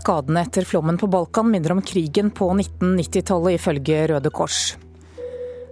Skadene 0.04 0.42
etter 0.44 0.66
flommen 0.68 0.98
på 1.00 1.08
Balkan 1.08 1.48
minner 1.48 1.72
om 1.72 1.80
krigen 1.84 2.28
på 2.32 2.50
1990-tallet, 2.52 3.56
ifølge 3.56 4.02
Røde 4.10 4.32
Kors. 4.32 4.74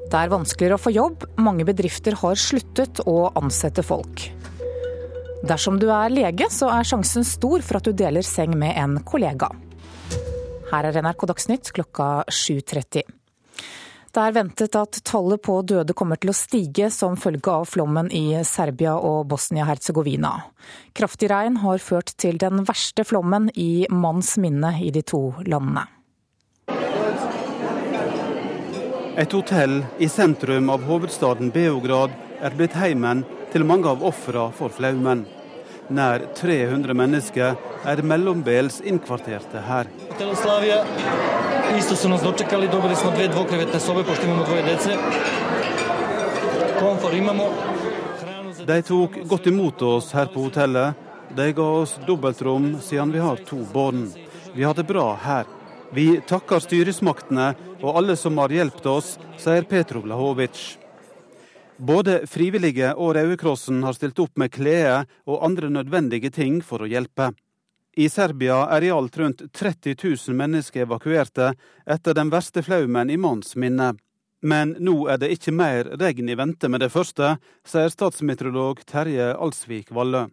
Det 0.09 0.21
er 0.21 0.33
vanskeligere 0.33 0.77
å 0.77 0.81
få 0.81 0.93
jobb, 0.93 1.27
mange 1.41 1.65
bedrifter 1.69 2.17
har 2.21 2.41
sluttet 2.41 3.01
å 3.09 3.33
ansette 3.41 3.85
folk. 3.85 4.29
Dersom 5.43 5.79
du 5.83 5.89
er 5.91 6.13
lege, 6.13 6.47
så 6.55 6.69
er 6.71 6.87
sjansen 6.87 7.25
stor 7.27 7.65
for 7.67 7.81
at 7.81 7.89
du 7.89 7.97
deler 7.99 8.23
seng 8.23 8.55
med 8.59 8.77
en 8.79 9.01
kollega. 9.03 9.49
Her 10.71 10.87
er 10.89 11.03
NRK 11.03 11.27
Dagsnytt 11.33 11.73
klokka 11.75 12.23
7.30. 12.31 13.03
Det 14.13 14.21
er 14.21 14.35
ventet 14.37 14.77
at 14.77 15.01
tallet 15.09 15.41
på 15.43 15.57
døde 15.65 15.97
kommer 15.97 16.21
til 16.21 16.31
å 16.31 16.37
stige 16.37 16.91
som 16.93 17.17
følge 17.19 17.49
av 17.51 17.67
flommen 17.67 18.11
i 18.13 18.43
Serbia 18.45 18.93
og 18.95 19.25
Bosnia-Hercegovina. 19.33 20.33
Kraftig 20.95 21.33
regn 21.33 21.59
har 21.65 21.83
ført 21.83 22.13
til 22.21 22.39
den 22.39 22.63
verste 22.69 23.07
flommen 23.09 23.49
i 23.57 23.89
manns 23.91 24.37
minne 24.39 24.77
i 24.85 24.93
de 24.95 25.03
to 25.03 25.33
landene. 25.49 25.89
Et 29.19 29.33
hotell 29.33 29.81
i 29.99 30.09
sentrum 30.09 30.71
av 30.73 30.85
hovedstaden 30.87 31.51
Beograd 31.53 32.13
er 32.45 32.55
blitt 32.57 32.77
heimen 32.79 33.27
til 33.53 33.65
mange 33.69 33.91
av 33.91 34.03
ofrene 34.05 34.53
for 34.57 34.73
flaumen. 34.73 35.27
Nær 35.93 36.25
300 36.39 36.95
mennesker 36.97 37.57
er 37.85 38.03
mellombels 38.07 38.81
innkvarterte 38.81 39.61
her. 39.67 39.91
Isto 41.77 41.97
su 41.97 42.09
nas 42.09 42.23
dočekali, 42.23 42.69
dobili 42.69 42.97
smo 42.97 43.11
dve 43.11 43.29
dvokrevetne 43.29 43.81
sobe 43.81 44.05
pošto 44.05 44.27
imamo 44.27 44.45
dvoje 44.45 44.63
dece. 44.63 44.97
Komfort 46.81 47.15
imamo. 47.15 47.49
De 48.67 48.83
tok 48.83 49.19
godt 49.29 49.47
imot 49.47 49.83
oss 49.83 50.13
her 50.13 50.29
på 50.33 50.47
hotellet. 50.49 50.95
De 51.37 51.53
ga 51.53 51.65
oss 51.81 51.97
dobbeltrom 52.07 52.77
siden 52.81 53.13
vi 53.13 53.19
har 53.19 53.37
to 53.49 53.65
barn. 53.73 54.07
Vi 54.55 54.65
har 54.65 54.75
det 54.75 54.87
bra 54.87 55.15
her. 55.25 55.45
Vi 55.93 56.21
takker 56.29 56.61
styresmaktene 56.61 57.53
og 57.83 57.97
alle 57.97 58.17
som 58.17 58.39
har 58.41 58.53
hjulpet 58.53 58.87
oss, 58.87 59.17
sier 59.41 59.67
Petro 59.69 60.01
Vlahovic. 60.05 60.82
Både 61.83 62.27
frivillige 62.31 62.93
og 62.95 63.17
Røde 63.17 63.35
Krossen 63.37 63.81
har 63.83 63.97
stilt 63.97 64.21
opp 64.23 64.37
med 64.39 64.53
klær 64.55 65.09
og 65.27 65.41
andre 65.43 65.67
nødvendige 65.67 66.31
ting 66.31 66.61
for 66.63 66.85
å 66.85 66.87
hjelpe. 66.87 67.33
I 67.99 68.07
Serbia 68.09 68.61
er 68.71 68.87
i 68.87 68.93
alt 68.95 69.19
rundt 69.19 69.43
30 69.51 69.97
000 69.99 70.37
mennesker 70.39 70.85
evakuerte 70.87 71.49
etter 71.83 72.15
den 72.15 72.31
verste 72.31 72.63
flaumen 72.63 73.11
i 73.11 73.19
manns 73.19 73.57
minne. 73.59 73.97
Men 74.47 74.77
nå 74.79 74.95
er 75.11 75.19
det 75.19 75.33
ikke 75.35 75.57
mer 75.59 75.91
regn 75.99 76.31
i 76.31 76.39
vente 76.39 76.71
med 76.71 76.85
det 76.87 76.93
første, 76.95 77.35
sier 77.67 77.91
statsmeteorolog 77.91 78.87
Terje 78.87 79.33
Alsvik 79.35 79.91
Valle. 79.91 80.29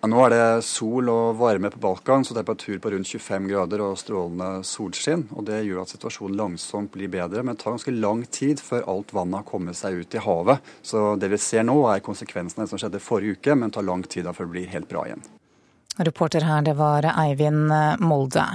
Ja, 0.00 0.08
nå 0.08 0.20
er 0.24 0.32
det 0.32 0.44
sol 0.64 1.10
og 1.12 1.34
varme 1.36 1.68
på 1.68 1.76
Balkan, 1.82 2.22
så 2.24 2.32
temperatur 2.32 2.78
på 2.80 2.94
rundt 2.94 3.10
25 3.10 3.50
grader 3.50 3.82
og 3.84 3.98
strålende 4.00 4.62
solskinn. 4.64 5.26
og 5.36 5.44
Det 5.44 5.58
gjør 5.66 5.82
at 5.82 5.92
situasjonen 5.92 6.38
langsomt 6.38 6.94
blir 6.94 7.10
bedre, 7.12 7.42
men 7.44 7.52
det 7.52 7.60
tar 7.60 7.74
ganske 7.74 7.92
lang 7.92 8.22
tid 8.32 8.62
før 8.64 8.88
alt 8.88 9.12
vannet 9.12 9.42
har 9.42 9.50
kommet 9.50 9.76
seg 9.76 10.00
ut 10.00 10.16
i 10.16 10.22
havet. 10.24 10.72
Så 10.80 11.18
det 11.20 11.28
vi 11.28 11.36
ser 11.36 11.68
nå 11.68 11.76
er 11.92 12.00
konsekvensene 12.00 12.64
av 12.64 12.70
det 12.70 12.72
som 12.72 12.80
skjedde 12.80 13.02
forrige 13.04 13.36
uke, 13.36 13.58
men 13.58 13.68
det 13.68 13.76
tar 13.76 13.88
lang 13.90 14.06
tid 14.08 14.32
før 14.32 14.48
det 14.48 14.54
blir 14.56 14.72
helt 14.72 14.88
bra 14.88 15.04
igjen. 15.04 15.28
Reporter 16.00 16.48
her, 16.48 16.64
det 16.64 16.78
var 16.80 17.04
Eivind 17.12 17.68
Molde. 18.00 18.48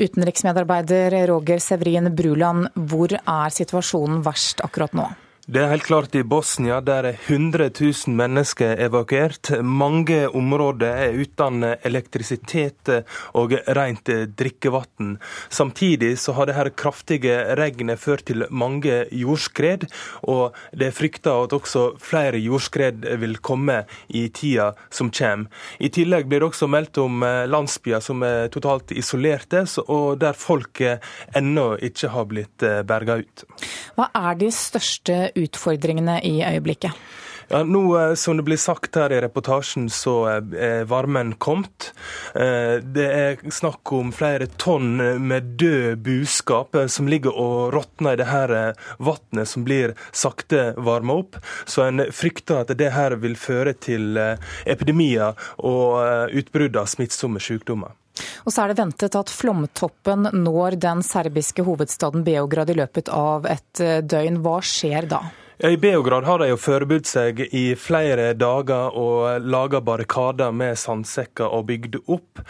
Utenriksmedarbeider 0.00 1.20
Roger 1.28 1.60
Severin 1.60 2.14
Bruland, 2.16 2.72
hvor 2.88 3.12
er 3.12 3.52
situasjonen 3.52 4.24
verst 4.24 4.64
akkurat 4.64 4.96
nå? 4.96 5.10
Det 5.48 5.62
er 5.64 5.70
helt 5.70 5.86
klart 5.88 6.12
i 6.12 6.20
Bosnia. 6.28 6.82
Der 6.84 7.06
er 7.08 7.16
100 7.16 7.70
000 7.80 8.12
mennesker 8.12 8.74
evakuert. 8.84 9.48
Mange 9.64 10.26
områder 10.28 10.98
er 11.06 11.14
uten 11.16 11.62
elektrisitet 11.64 12.90
og 13.32 13.54
rent 13.78 14.10
drikkevann. 14.36 15.14
Samtidig 15.48 16.18
så 16.20 16.34
har 16.36 16.50
det 16.50 16.56
her 16.58 16.68
kraftige 16.76 17.38
regnet 17.56 17.96
ført 17.96 18.26
til 18.28 18.44
mange 18.50 19.06
jordskred, 19.08 19.86
og 20.20 20.52
det 20.76 20.90
er 20.90 20.98
frykta 20.98 21.38
at 21.46 21.56
også 21.56 21.86
flere 21.96 22.36
jordskred 22.44 23.08
vil 23.16 23.38
komme 23.40 23.78
i 24.12 24.26
tida 24.28 24.74
som 24.92 25.08
kommer. 25.08 25.48
I 25.80 25.88
tillegg 25.88 26.28
blir 26.28 26.44
det 26.44 26.50
også 26.50 26.68
meldt 26.68 27.00
om 27.00 27.24
landsbyer 27.24 28.04
som 28.04 28.20
er 28.20 28.52
totalt 28.52 28.92
isolerte, 28.92 29.64
og 29.88 30.20
der 30.20 30.36
folk 30.36 30.84
ennå 31.32 31.70
ikke 31.88 32.12
har 32.12 32.28
blitt 32.28 32.68
berga 32.84 33.22
ut. 33.24 33.48
Hva 33.96 34.12
er 34.12 34.36
de 34.44 34.52
største 34.52 35.18
utfordringene 35.44 36.20
i 36.26 36.38
øyeblikket? 36.42 36.94
Ja, 37.48 37.62
nå, 37.64 38.16
Som 38.16 38.36
det 38.36 38.42
blir 38.44 38.60
sagt 38.60 38.96
her 38.96 39.12
i 39.12 39.20
reportasjen, 39.24 39.86
så 39.88 40.14
er 40.28 40.84
varmen 40.84 41.32
kommet. 41.40 41.92
Det 42.34 43.06
er 43.08 43.40
snakk 43.50 43.88
om 43.96 44.10
flere 44.12 44.50
tonn 44.60 45.00
med 45.24 45.54
død 45.56 46.02
buskap 46.04 46.76
som 46.92 47.08
ligger 47.08 47.32
og 47.32 47.72
råtner 47.72 48.18
i 48.18 48.20
det 48.20 48.28
her 48.28 48.52
vannet 49.00 49.48
som 49.48 49.64
blir 49.64 49.94
sakte 50.12 50.74
varma 50.76 51.16
opp. 51.22 51.40
Så 51.64 51.86
en 51.86 52.04
frykter 52.12 52.66
at 52.66 52.74
det 52.76 52.92
her 52.92 53.16
vil 53.16 53.38
føre 53.40 53.72
til 53.72 54.20
epidemier 54.68 55.32
og 55.56 56.36
utbrudd 56.36 56.76
av 56.76 56.92
smittsomme 56.92 57.40
sykdommer. 57.40 57.96
Og 58.44 58.54
så 58.54 58.64
er 58.64 58.72
det 58.72 58.80
ventet 58.82 59.18
at 59.18 59.32
flomtoppen 59.32 60.30
når 60.36 60.78
den 60.82 61.04
serbiske 61.06 61.66
hovedstaden 61.66 62.24
Beograd 62.26 62.70
i 62.70 62.78
løpet 62.78 63.12
av 63.12 63.46
et 63.50 63.84
døgn. 64.08 64.40
Hva 64.44 64.58
skjer 64.64 65.08
da? 65.10 65.22
I 65.58 65.76
Beograd 65.76 66.24
har 66.24 66.38
de 66.38 66.52
jo 66.52 66.56
forberedt 66.60 67.08
seg 67.10 67.40
i 67.50 67.72
flere 67.74 68.28
dager 68.38 68.94
og 68.94 69.42
laga 69.42 69.80
barrikader 69.82 70.52
med 70.54 70.78
sandsekker 70.78 71.50
og 71.50 71.64
bygd 71.66 71.96
opp. 72.04 72.44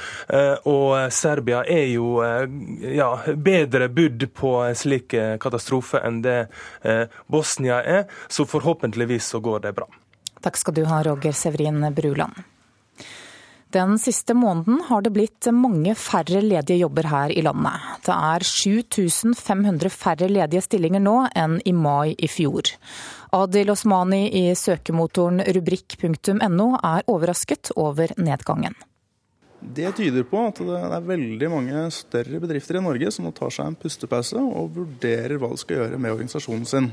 Og 0.68 0.92
Serbia 1.16 1.62
er 1.64 1.86
jo 1.88 2.18
ja, 2.20 3.08
bedre 3.32 3.88
budd 3.88 4.26
på 4.36 4.52
en 4.66 4.76
slik 4.76 5.16
katastrofe 5.40 6.02
enn 6.04 6.20
det 6.26 6.36
Bosnia 7.32 7.80
er, 7.80 8.04
så 8.28 8.44
forhåpentligvis 8.44 9.32
så 9.32 9.40
går 9.40 9.64
det 9.64 9.72
bra. 9.80 9.88
Takk 10.44 10.60
skal 10.60 10.76
du 10.76 10.84
ha, 10.84 11.00
Roger 11.08 11.32
Severin 11.32 11.80
Bruland. 11.96 12.44
Den 13.70 13.98
siste 13.98 14.32
måneden 14.34 14.80
har 14.88 15.02
det 15.04 15.10
blitt 15.12 15.44
mange 15.52 15.92
færre 15.98 16.40
ledige 16.40 16.78
jobber 16.80 17.04
her 17.10 17.32
i 17.36 17.42
landet. 17.44 17.82
Det 18.06 18.14
er 18.14 18.44
7500 18.48 19.90
færre 19.92 20.28
ledige 20.30 20.62
stillinger 20.64 21.02
nå 21.04 21.16
enn 21.36 21.58
i 21.68 21.74
mai 21.76 22.14
i 22.16 22.30
fjor. 22.32 22.70
Adil 23.36 23.68
Osmani 23.74 24.22
i 24.40 24.44
søkemotoren 24.56 25.42
rubrikk.no 25.44 26.68
er 26.80 27.04
overrasket 27.12 27.74
over 27.76 28.16
nedgangen. 28.16 28.78
Det 29.60 29.90
tyder 29.98 30.24
på 30.24 30.46
at 30.48 30.62
det 30.64 30.78
er 30.78 31.04
veldig 31.04 31.50
mange 31.52 31.84
større 31.92 32.40
bedrifter 32.40 32.78
i 32.78 32.84
Norge 32.88 33.12
som 33.12 33.28
nå 33.28 33.34
tar 33.36 33.52
seg 33.52 33.68
en 33.68 33.76
pustepause 33.76 34.40
og 34.40 34.72
vurderer 34.78 35.36
hva 35.36 35.52
de 35.52 35.60
skal 35.60 35.82
gjøre 35.82 36.00
med 36.00 36.14
organisasjonen 36.14 36.64
sin. 36.72 36.88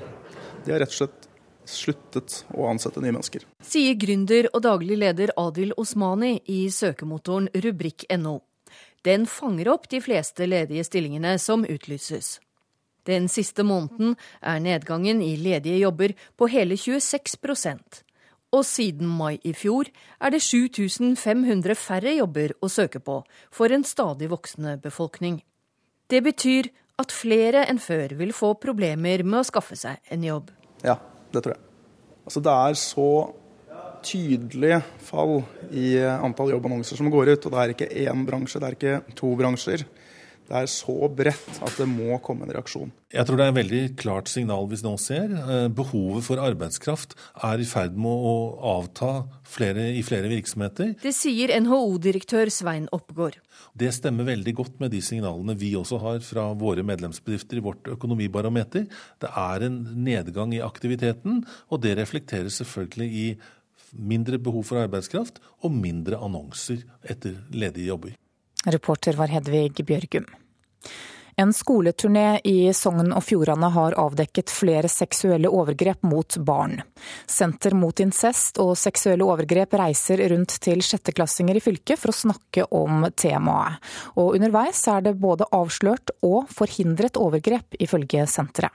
De 0.65 0.73
har 0.73 0.83
rett 0.83 0.91
og 0.91 0.99
slett 1.05 1.24
sluttet 1.69 2.43
å 2.53 2.69
ansette 2.69 3.01
nye 3.03 3.13
mennesker. 3.15 3.45
Sier 3.63 3.97
gründer 3.99 4.49
og 4.53 4.63
daglig 4.65 4.99
leder 5.01 5.33
Adil 5.39 5.73
Osmani 5.77 6.39
i 6.51 6.65
søkemotoren 6.71 7.49
rubrikk.no. 7.53 8.39
Den 9.05 9.27
fanger 9.29 9.69
opp 9.75 9.89
de 9.91 10.01
fleste 10.01 10.47
ledige 10.49 10.85
stillingene 10.87 11.35
som 11.41 11.65
utlyses. 11.65 12.39
Den 13.05 13.27
siste 13.29 13.61
måneden 13.61 14.15
er 14.41 14.63
nedgangen 14.63 15.21
i 15.21 15.35
ledige 15.37 15.77
jobber 15.83 16.15
på 16.37 16.49
hele 16.49 16.77
26% 16.79 18.01
og 18.55 18.63
siden 18.67 19.09
mai 19.09 19.37
i 19.43 19.53
fjor 19.55 19.89
er 20.21 20.33
det 20.33 20.41
7500 20.43 21.75
færre 21.79 22.15
jobber 22.15 22.55
å 22.63 22.69
søke 22.71 23.01
på 23.03 23.19
for 23.53 23.73
en 23.75 23.83
stadig 23.87 24.29
voksende 24.31 24.77
befolkning. 24.83 25.41
Det 26.07 26.21
betyr 26.23 26.69
at 27.01 27.11
flere 27.11 27.65
enn 27.69 27.81
før 27.81 28.15
vil 28.19 28.31
få 28.35 28.53
problemer 28.61 29.25
med 29.25 29.41
å 29.41 29.47
skaffe 29.47 29.75
seg 29.79 29.99
en 30.13 30.23
jobb. 30.23 30.51
Ja, 30.85 30.99
det 31.35 31.43
tror 31.45 31.55
jeg. 31.55 31.63
Altså, 32.25 32.41
det 32.41 32.53
er 32.53 32.79
så 32.81 33.09
tydelig 34.05 34.79
fall 35.05 35.39
i 35.73 35.95
antall 36.01 36.53
jobbannonser 36.53 36.99
som 36.99 37.09
går 37.13 37.33
ut. 37.33 37.45
Og 37.45 37.53
det 37.53 37.61
er 37.61 37.73
ikke 37.75 37.91
én 38.05 38.25
bransje, 38.27 38.61
det 38.61 38.67
er 38.69 38.77
ikke 38.77 39.17
to 39.17 39.31
bransjer. 39.39 39.85
Det 40.45 40.59
er 40.59 40.69
så 40.69 41.09
bredt 41.09 41.59
at 41.65 41.77
det 41.79 41.87
må 41.89 42.19
komme 42.23 42.45
en 42.45 42.53
reaksjon. 42.53 42.91
Jeg 43.15 43.25
tror 43.25 43.39
det 43.39 43.45
er 43.45 43.53
et 43.53 43.57
veldig 43.57 43.81
klart 43.97 44.29
signal 44.29 44.67
vi 44.69 44.77
nå 44.85 44.93
ser. 45.01 45.31
Eh, 45.33 45.67
behovet 45.73 46.25
for 46.27 46.41
arbeidskraft 46.43 47.15
er 47.47 47.61
i 47.63 47.67
ferd 47.67 47.97
med 47.97 48.25
å 48.29 48.35
avta 48.75 49.11
flere, 49.47 49.87
i 49.97 50.03
flere 50.05 50.29
virksomheter. 50.29 50.93
Det 51.01 51.13
sier 51.15 51.53
NHO-direktør 51.65 52.51
Svein 52.53 52.85
Oppgård. 52.95 53.39
Det 53.73 53.89
stemmer 53.95 54.27
veldig 54.29 54.53
godt 54.59 54.77
med 54.83 54.93
de 54.93 55.01
signalene 55.05 55.57
vi 55.57 55.73
også 55.79 55.99
har 56.03 56.21
fra 56.25 56.49
våre 56.59 56.85
medlemsbedrifter 56.85 57.61
i 57.61 57.65
vårt 57.65 57.89
økonomibarometer. 57.95 58.85
Det 59.23 59.31
er 59.31 59.65
en 59.65 59.81
nedgang 60.05 60.53
i 60.53 60.63
aktiviteten, 60.65 61.41
og 61.71 61.81
det 61.85 61.97
reflekteres 61.97 62.61
selvfølgelig 62.61 63.09
i 63.25 63.27
mindre 63.95 64.37
behov 64.41 64.67
for 64.69 64.83
arbeidskraft 64.83 65.41
og 65.63 65.73
mindre 65.73 66.19
annonser 66.21 66.83
etter 67.07 67.39
ledige 67.55 67.89
jobber. 67.93 68.15
Reporter 68.65 69.17
var 69.19 69.31
Hedvig 69.33 69.85
Bjørgum. 69.85 70.25
En 71.37 71.51
skoleturné 71.51 72.39
i 72.47 72.73
Sogn 72.73 73.11
og 73.11 73.23
Fjordane 73.27 73.67
har 73.75 73.97
avdekket 73.99 74.51
flere 74.55 74.87
seksuelle 74.87 75.49
overgrep 75.51 76.05
mot 76.07 76.37
barn. 76.47 76.77
Senter 77.27 77.75
mot 77.75 77.99
incest 77.99 78.61
og 78.63 78.71
seksuelle 78.79 79.27
overgrep 79.27 79.75
reiser 79.75 80.23
rundt 80.31 80.55
til 80.63 80.79
sjetteklassinger 80.85 81.59
i 81.59 81.63
fylket 81.63 81.99
for 81.99 82.13
å 82.13 82.15
snakke 82.15 82.67
om 82.71 83.03
temaet. 83.19 83.83
Og 84.15 84.37
underveis 84.37 84.79
er 84.87 85.03
det 85.09 85.17
både 85.19 85.49
avslørt 85.51 86.15
og 86.23 86.47
forhindret 86.55 87.19
overgrep, 87.19 87.75
ifølge 87.83 88.23
senteret. 88.31 88.71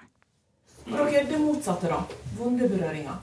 Dere, 0.90 1.24
det 1.30 1.40
motsatte, 1.40 1.88
da. 1.88 2.02
Vonde 2.36 2.68
berøringer. 2.68 3.16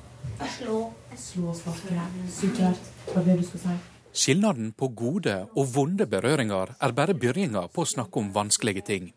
Slå. 0.57 0.81
Slå, 1.17 1.53
sparke. 1.53 2.09
Subsidiært. 2.25 2.89
Hva 3.11 3.21
er 3.21 3.29
det 3.29 3.37
du 3.43 3.45
skal 3.51 3.63
si? 3.67 3.77
Skilnaden 4.17 4.71
på 4.73 4.87
gode 4.97 5.33
og 5.53 5.67
vonde 5.75 6.07
berøringer 6.09 6.71
er 6.81 6.93
bare 6.97 7.13
begynnelsen 7.13 7.69
på 7.69 7.83
å 7.83 7.89
snakke 7.91 8.17
om 8.17 8.31
vanskelige 8.33 8.81
ting. 8.87 9.11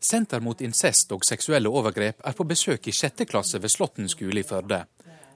Senter 0.00 0.40
mot 0.40 0.62
incest 0.64 1.12
og 1.12 1.26
seksuelle 1.28 1.68
overgrep 1.68 2.24
er 2.24 2.36
på 2.38 2.46
besøk 2.48 2.88
i 2.88 2.94
sjette 2.96 3.26
klasse 3.28 3.60
ved 3.60 3.70
Slåtten 3.74 4.08
skole 4.08 4.40
i 4.40 4.46
Førde. 4.48 4.86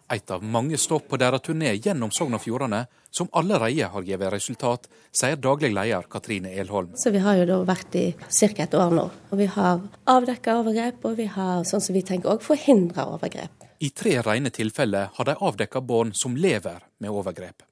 Et 0.09 0.33
av 0.33 0.41
mange 0.41 0.79
stopp 0.81 1.11
på 1.11 1.19
deres 1.21 1.45
turné 1.45 1.75
gjennom 1.75 2.15
Sogn 2.15 2.39
og 2.39 2.41
Fjordane, 2.41 2.87
som 3.11 3.29
allerede 3.37 3.91
har 3.93 4.09
gitt 4.09 4.27
resultat, 4.33 4.89
sier 5.13 5.37
daglig 5.37 5.75
leder 5.75 6.09
Katrine 6.09 6.55
Elholm. 6.57 6.97
Så 6.97 7.13
Vi 7.13 7.21
har 7.21 7.37
jo 7.37 7.47
da 7.53 7.61
vært 7.69 7.95
i 8.01 8.07
ca. 8.17 8.63
et 8.63 8.75
år 8.75 8.97
nå. 8.97 9.11
og 9.31 9.39
Vi 9.39 9.47
har 9.47 9.81
avdekka 10.07 10.57
overgrep, 10.63 11.05
og 11.05 11.17
vi 11.17 11.27
har 11.27 11.65
sånn 11.65 11.83
som 11.83 11.93
vi 11.93 12.03
tenker 12.03 12.31
òg 12.31 12.41
forhindra 12.41 13.11
overgrep. 13.13 13.69
I 13.81 13.91
tre 13.91 14.23
rene 14.23 14.51
tilfeller 14.51 15.11
har 15.13 15.25
de 15.25 15.37
avdekka 15.37 15.81
barn 15.81 16.15
som 16.15 16.37
lever 16.37 16.81
med 16.99 17.11
overgrep. 17.11 17.63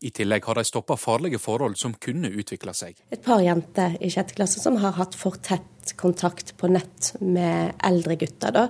I 0.00 0.10
tillegg 0.10 0.44
har 0.44 0.58
de 0.58 0.64
stoppa 0.66 0.96
farlige 1.00 1.40
forhold 1.40 1.78
som 1.80 1.94
kunne 2.00 2.28
utvikla 2.28 2.74
seg. 2.76 2.98
Et 3.10 3.22
par 3.22 3.40
jenter 3.44 3.96
i 4.00 4.10
sjette 4.12 4.36
klasse 4.36 4.60
som 4.62 4.76
har 4.82 4.96
hatt 4.98 5.16
for 5.18 5.38
tett 5.42 5.94
kontakt 5.96 6.56
på 6.58 6.68
nett 6.68 7.12
med 7.20 7.72
eldre 7.84 8.16
gutter. 8.18 8.52
Da, 8.52 8.66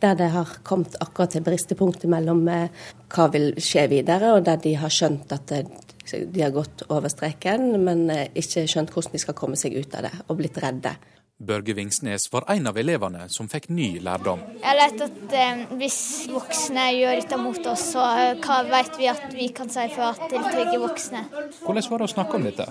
der 0.00 0.16
det 0.18 0.30
har 0.34 0.56
kommet 0.62 0.98
akkurat 1.00 1.32
til 1.34 1.44
bristepunktet 1.46 2.10
mellom 2.12 2.44
eh, 2.52 2.68
hva 3.14 3.28
vil 3.32 3.54
skje 3.56 3.88
videre, 3.92 4.34
og 4.36 4.44
der 4.46 4.60
de 4.62 4.74
har 4.78 4.92
skjønt 4.92 5.32
at 5.32 5.54
eh, 5.56 5.70
de 6.08 6.42
har 6.42 6.52
gått 6.54 6.86
over 6.88 7.08
streken, 7.12 7.70
men 7.84 8.08
eh, 8.12 8.28
ikke 8.36 8.66
skjønt 8.68 8.92
hvordan 8.94 9.16
de 9.16 9.22
skal 9.24 9.38
komme 9.38 9.60
seg 9.60 9.78
ut 9.78 9.96
av 9.96 10.08
det, 10.08 10.14
og 10.28 10.40
blitt 10.40 10.60
redde. 10.62 10.94
Børge 11.38 11.74
Vingsnes 11.74 12.32
var 12.32 12.44
en 12.50 12.66
av 12.66 12.78
elevene 12.80 13.28
som 13.30 13.46
fikk 13.46 13.68
ny 13.70 14.00
lærdom. 14.02 14.40
Jeg 14.58 14.66
har 14.66 14.78
lært 14.80 15.02
at 15.04 15.34
eh, 15.38 15.60
hvis 15.78 15.98
voksne 16.34 16.86
gjør 16.96 17.20
dette 17.20 17.38
mot 17.38 17.68
oss, 17.70 17.84
så 17.92 18.06
eh, 18.18 18.40
hva 18.42 18.56
vet 18.66 18.98
vi 18.98 19.06
at 19.06 19.28
vi 19.36 19.46
kan 19.54 19.70
si 19.70 19.84
for 19.92 20.08
at 20.08 20.24
til 20.32 20.42
trygge 20.42 20.80
voksne. 20.82 21.22
Hvordan 21.62 21.86
var 21.92 22.02
det 22.02 22.08
å 22.08 22.12
snakke 22.16 22.40
om 22.40 22.48
dette? 22.48 22.66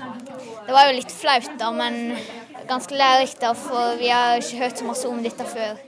Det 0.68 0.76
var 0.76 0.90
jo 0.90 0.98
litt 1.00 1.16
flaut, 1.16 1.48
da, 1.62 1.72
men 1.72 2.18
ganske 2.68 3.00
lærerikt, 3.00 3.48
for 3.64 3.96
vi 4.02 4.12
har 4.12 4.44
ikke 4.44 4.60
hørt 4.66 4.84
så 4.84 4.90
masse 4.90 5.08
om 5.16 5.24
dette 5.24 5.48
før. 5.48 5.80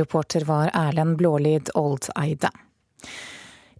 Reporter 0.00 0.48
var 0.48 0.72
Erlend 0.72 1.18
Blålid 1.20 1.68
Oldeide. 1.76 2.48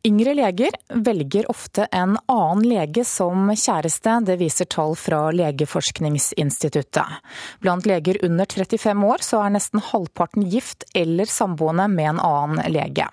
Yngre 0.06 0.34
leger 0.34 0.70
velger 0.88 1.50
ofte 1.50 1.84
en 1.84 2.18
annen 2.26 2.68
lege 2.68 3.02
som 3.04 3.48
kjæreste, 3.50 4.12
det 4.28 4.36
viser 4.38 4.68
tall 4.70 4.94
fra 4.94 5.32
Legeforskningsinstituttet. 5.34 7.16
Blant 7.58 7.88
leger 7.90 8.20
under 8.24 8.46
35 8.46 9.02
år 9.08 9.26
så 9.26 9.42
er 9.42 9.56
nesten 9.56 9.82
halvparten 9.82 10.46
gift 10.52 10.86
eller 10.94 11.26
samboende 11.26 11.88
med 11.90 12.12
en 12.12 12.22
annen 12.22 12.62
lege. 12.70 13.10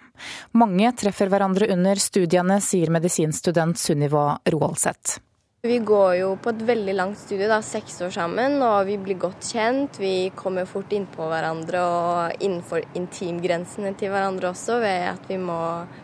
Mange 0.54 0.94
treffer 1.02 1.34
hverandre 1.34 1.72
under 1.74 1.98
studiene, 1.98 2.62
sier 2.62 2.94
medisinstudent 2.94 3.82
Sunniva 3.82 4.28
Roaldseth. 4.54 5.18
Vi 5.64 5.78
går 5.80 6.14
jo 6.18 6.32
på 6.44 6.52
et 6.52 6.64
veldig 6.68 6.94
langt 6.98 7.16
studie, 7.22 7.46
da, 7.48 7.62
seks 7.64 8.02
år 8.04 8.10
sammen, 8.12 8.58
og 8.68 8.82
vi 8.90 8.98
blir 9.00 9.16
godt 9.16 9.46
kjent. 9.48 9.96
Vi 9.96 10.28
kommer 10.36 10.68
fort 10.68 10.92
innpå 10.92 11.30
hverandre 11.32 11.84
og 11.88 12.44
innenfor 12.44 12.84
intimgrensene 13.00 13.94
til 13.96 14.12
hverandre 14.12 14.50
også, 14.50 14.82
ved 14.84 15.06
at 15.14 15.30
vi 15.32 15.38
må 15.40 15.62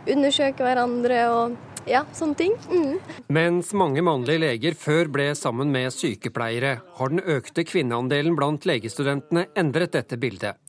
undersøke 0.08 0.64
hverandre 0.64 1.20
og 1.34 1.58
ja, 1.90 2.04
sånne 2.16 2.38
ting. 2.38 2.56
Mm. 2.70 3.00
Mens 3.34 3.72
mange 3.78 4.04
mannlige 4.06 4.44
leger 4.44 4.78
før 4.78 5.10
ble 5.12 5.30
sammen 5.38 5.72
med 5.74 5.92
sykepleiere, 5.94 6.78
har 7.00 7.12
den 7.12 7.22
økte 7.22 7.66
kvinneandelen 7.68 8.38
blant 8.38 8.68
legestudentene 8.70 9.48
endret 9.58 9.96
dette 9.98 10.20
bildet. 10.22 10.60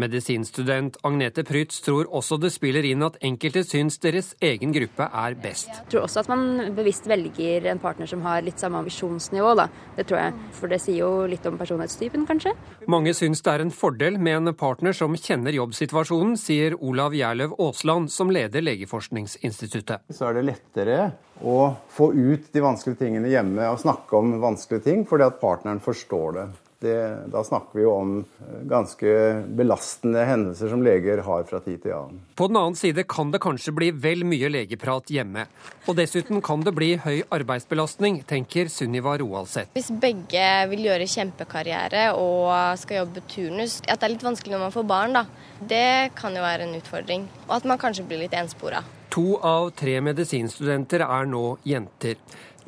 Medisinstudent 0.00 0.96
Agnete 1.06 1.44
Prytz 1.46 1.80
tror 1.84 2.08
også 2.16 2.38
det 2.40 2.52
spiller 2.54 2.86
inn 2.88 3.04
at 3.06 3.18
enkelte 3.26 3.62
syns 3.66 4.00
deres 4.02 4.32
egen 4.42 4.72
gruppe 4.74 5.06
er 5.06 5.36
best. 5.38 5.68
Jeg 5.68 5.92
tror 5.92 6.06
også 6.06 6.24
at 6.24 6.30
man 6.32 6.72
bevisst 6.76 7.06
velger 7.10 7.68
en 7.70 7.82
partner 7.82 8.08
som 8.10 8.24
har 8.26 8.42
litt 8.46 8.60
samme 8.62 8.80
ambisjonsnivå, 8.80 9.54
da. 9.60 9.68
Det 9.98 10.06
tror 10.08 10.22
jeg. 10.22 10.48
For 10.56 10.72
det 10.72 10.80
sier 10.82 11.02
jo 11.02 11.10
litt 11.30 11.46
om 11.48 11.58
personlighetstypen, 11.60 12.26
kanskje. 12.28 12.54
Mange 12.90 13.14
syns 13.16 13.44
det 13.44 13.52
er 13.54 13.64
en 13.66 13.74
fordel 13.74 14.18
med 14.18 14.40
en 14.40 14.54
partner 14.56 14.96
som 14.96 15.14
kjenner 15.18 15.54
jobbsituasjonen, 15.56 16.36
sier 16.40 16.76
Olav 16.80 17.14
Gjerløv 17.16 17.54
Aasland, 17.60 18.10
som 18.12 18.32
leder 18.32 18.64
Legeforskningsinstituttet. 18.64 20.06
Så 20.10 20.30
er 20.30 20.40
det 20.40 20.48
lettere 20.70 21.12
å 21.42 21.74
få 21.88 22.12
ut 22.12 22.52
de 22.52 22.60
vanskelige 22.60 23.06
tingene 23.06 23.30
hjemme 23.32 23.68
og 23.70 23.80
snakke 23.80 24.16
om 24.16 24.40
vanskelige 24.40 24.84
ting, 24.84 25.06
fordi 25.08 25.26
at 25.26 25.40
partneren 25.40 25.80
forstår 25.80 26.36
det. 26.36 26.48
Det, 26.80 27.26
da 27.28 27.42
snakker 27.44 27.76
vi 27.76 27.82
jo 27.84 27.90
om 27.92 28.12
eh, 28.24 28.60
ganske 28.64 29.10
belastende 29.52 30.22
hendelser 30.24 30.70
som 30.72 30.80
leger 30.80 31.20
har 31.26 31.42
fra 31.44 31.58
tid 31.60 31.82
til 31.82 31.92
annen. 31.92 32.22
På 32.40 32.46
den 32.48 32.56
annen 32.56 32.76
side 32.78 33.04
kan 33.04 33.28
det 33.34 33.42
kanskje 33.44 33.74
bli 33.76 33.90
vel 33.92 34.24
mye 34.24 34.48
legeprat 34.48 35.12
hjemme. 35.12 35.44
Og 35.84 35.98
dessuten 35.98 36.40
kan 36.40 36.64
det 36.64 36.72
bli 36.72 36.94
høy 37.04 37.18
arbeidsbelastning, 37.36 38.22
tenker 38.24 38.72
Sunniva 38.72 39.12
Roaldseth. 39.20 39.74
Hvis 39.76 39.90
begge 39.92 40.46
vil 40.70 40.86
gjøre 40.88 41.08
kjempekarriere 41.12 42.06
og 42.16 42.48
skal 42.80 43.02
jobbe 43.02 43.26
turnus, 43.28 43.82
at 43.84 44.00
det 44.00 44.08
er 44.08 44.14
litt 44.14 44.24
vanskelig 44.30 44.56
når 44.56 44.64
man 44.64 44.74
får 44.78 44.88
barn, 44.94 45.20
da. 45.20 45.26
Det 45.60 46.16
kan 46.16 46.32
jo 46.32 46.46
være 46.48 46.64
en 46.64 46.80
utfordring. 46.80 47.28
Og 47.50 47.58
at 47.58 47.68
man 47.68 47.82
kanskje 47.84 48.08
blir 48.08 48.24
litt 48.24 48.40
enspora. 48.40 48.80
To 49.10 49.40
av 49.42 49.72
tre 49.74 49.96
medisinstudenter 50.06 51.02
er 51.02 51.26
nå 51.26 51.56
jenter. 51.66 52.20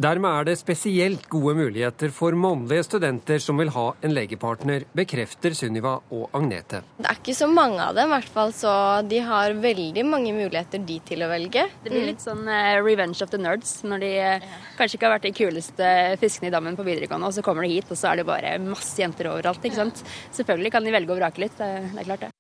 Dermed 0.03 0.27
er 0.27 0.47
det 0.49 0.55
spesielt 0.59 1.29
gode 1.31 1.53
muligheter 1.55 2.11
for 2.11 2.35
mannlige 2.35 2.87
studenter 2.89 3.39
som 3.45 3.61
vil 3.61 3.71
ha 3.75 3.85
en 4.03 4.15
legepartner, 4.17 4.87
bekrefter 4.97 5.55
Sunniva 5.55 5.93
og 6.17 6.33
Agnete. 6.35 6.81
Det 6.97 7.07
er 7.07 7.21
ikke 7.21 7.37
så 7.39 7.47
mange 7.47 7.79
av 7.85 7.95
dem, 7.95 8.09
i 8.11 8.17
hvert 8.17 8.33
fall, 8.35 8.55
så 8.57 8.73
de 9.07 9.21
har 9.23 9.55
veldig 9.63 10.05
mange 10.09 10.33
muligheter 10.35 10.83
de 10.89 10.97
til 11.07 11.23
å 11.23 11.29
velge. 11.31 11.69
Det 11.85 11.93
blir 11.93 12.09
litt 12.09 12.25
sånn 12.25 12.43
uh, 12.49 12.81
revenge 12.83 13.23
of 13.23 13.31
the 13.31 13.39
nerds, 13.39 13.77
når 13.87 14.03
de 14.03 14.11
uh, 14.25 14.49
kanskje 14.81 14.99
ikke 14.99 15.11
har 15.11 15.15
vært 15.15 15.29
de 15.29 15.35
kuleste 15.45 15.93
fiskene 16.25 16.51
i 16.51 16.57
dammen 16.57 16.81
på 16.81 16.89
videregående, 16.89 17.31
og 17.31 17.37
så 17.37 17.47
kommer 17.47 17.69
de 17.69 17.77
hit, 17.77 17.93
og 17.93 18.01
så 18.01 18.11
er 18.11 18.23
det 18.23 18.27
bare 18.33 18.57
masse 18.65 18.99
jenter 18.99 19.31
overalt, 19.31 19.63
ikke 19.63 19.83
sant. 19.85 20.03
Selvfølgelig 20.35 20.75
kan 20.75 20.89
de 20.89 20.97
velge 20.99 21.15
å 21.15 21.21
vrake 21.21 21.45
litt, 21.45 21.55
det 21.61 22.03
er 22.03 22.11
klart 22.11 22.27
det. 22.27 22.35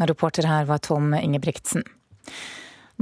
Reporter 0.00 0.48
her 0.48 0.70
var 0.70 0.80
Tom 0.80 1.12
Ingebrigtsen. 1.18 1.84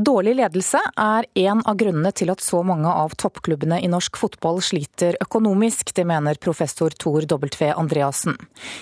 Dårlig 0.01 0.33
ledelse 0.39 0.79
er 0.97 1.27
en 1.43 1.59
av 1.69 1.77
grunnene 1.77 2.09
til 2.17 2.31
at 2.33 2.41
så 2.41 2.63
mange 2.65 2.89
av 2.89 3.13
toppklubbene 3.21 3.83
i 3.85 3.89
norsk 3.91 4.17
fotball 4.17 4.63
sliter 4.65 5.19
økonomisk, 5.21 5.91
det 5.93 6.07
mener 6.09 6.41
professor 6.41 6.95
Tor 6.97 7.27
W. 7.29 7.51
Andreassen. 7.69 8.39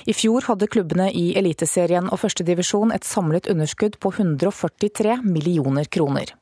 I 0.06 0.14
fjor 0.14 0.46
hadde 0.46 0.68
klubbene 0.70 1.08
i 1.10 1.32
Eliteserien 1.40 2.06
og 2.12 2.22
førstedivisjon 2.22 2.94
et 2.94 3.08
samlet 3.08 3.50
underskudd 3.50 3.98
på 3.98 4.12
143 4.14 5.18
millioner 5.24 5.90
kroner. 5.90 6.36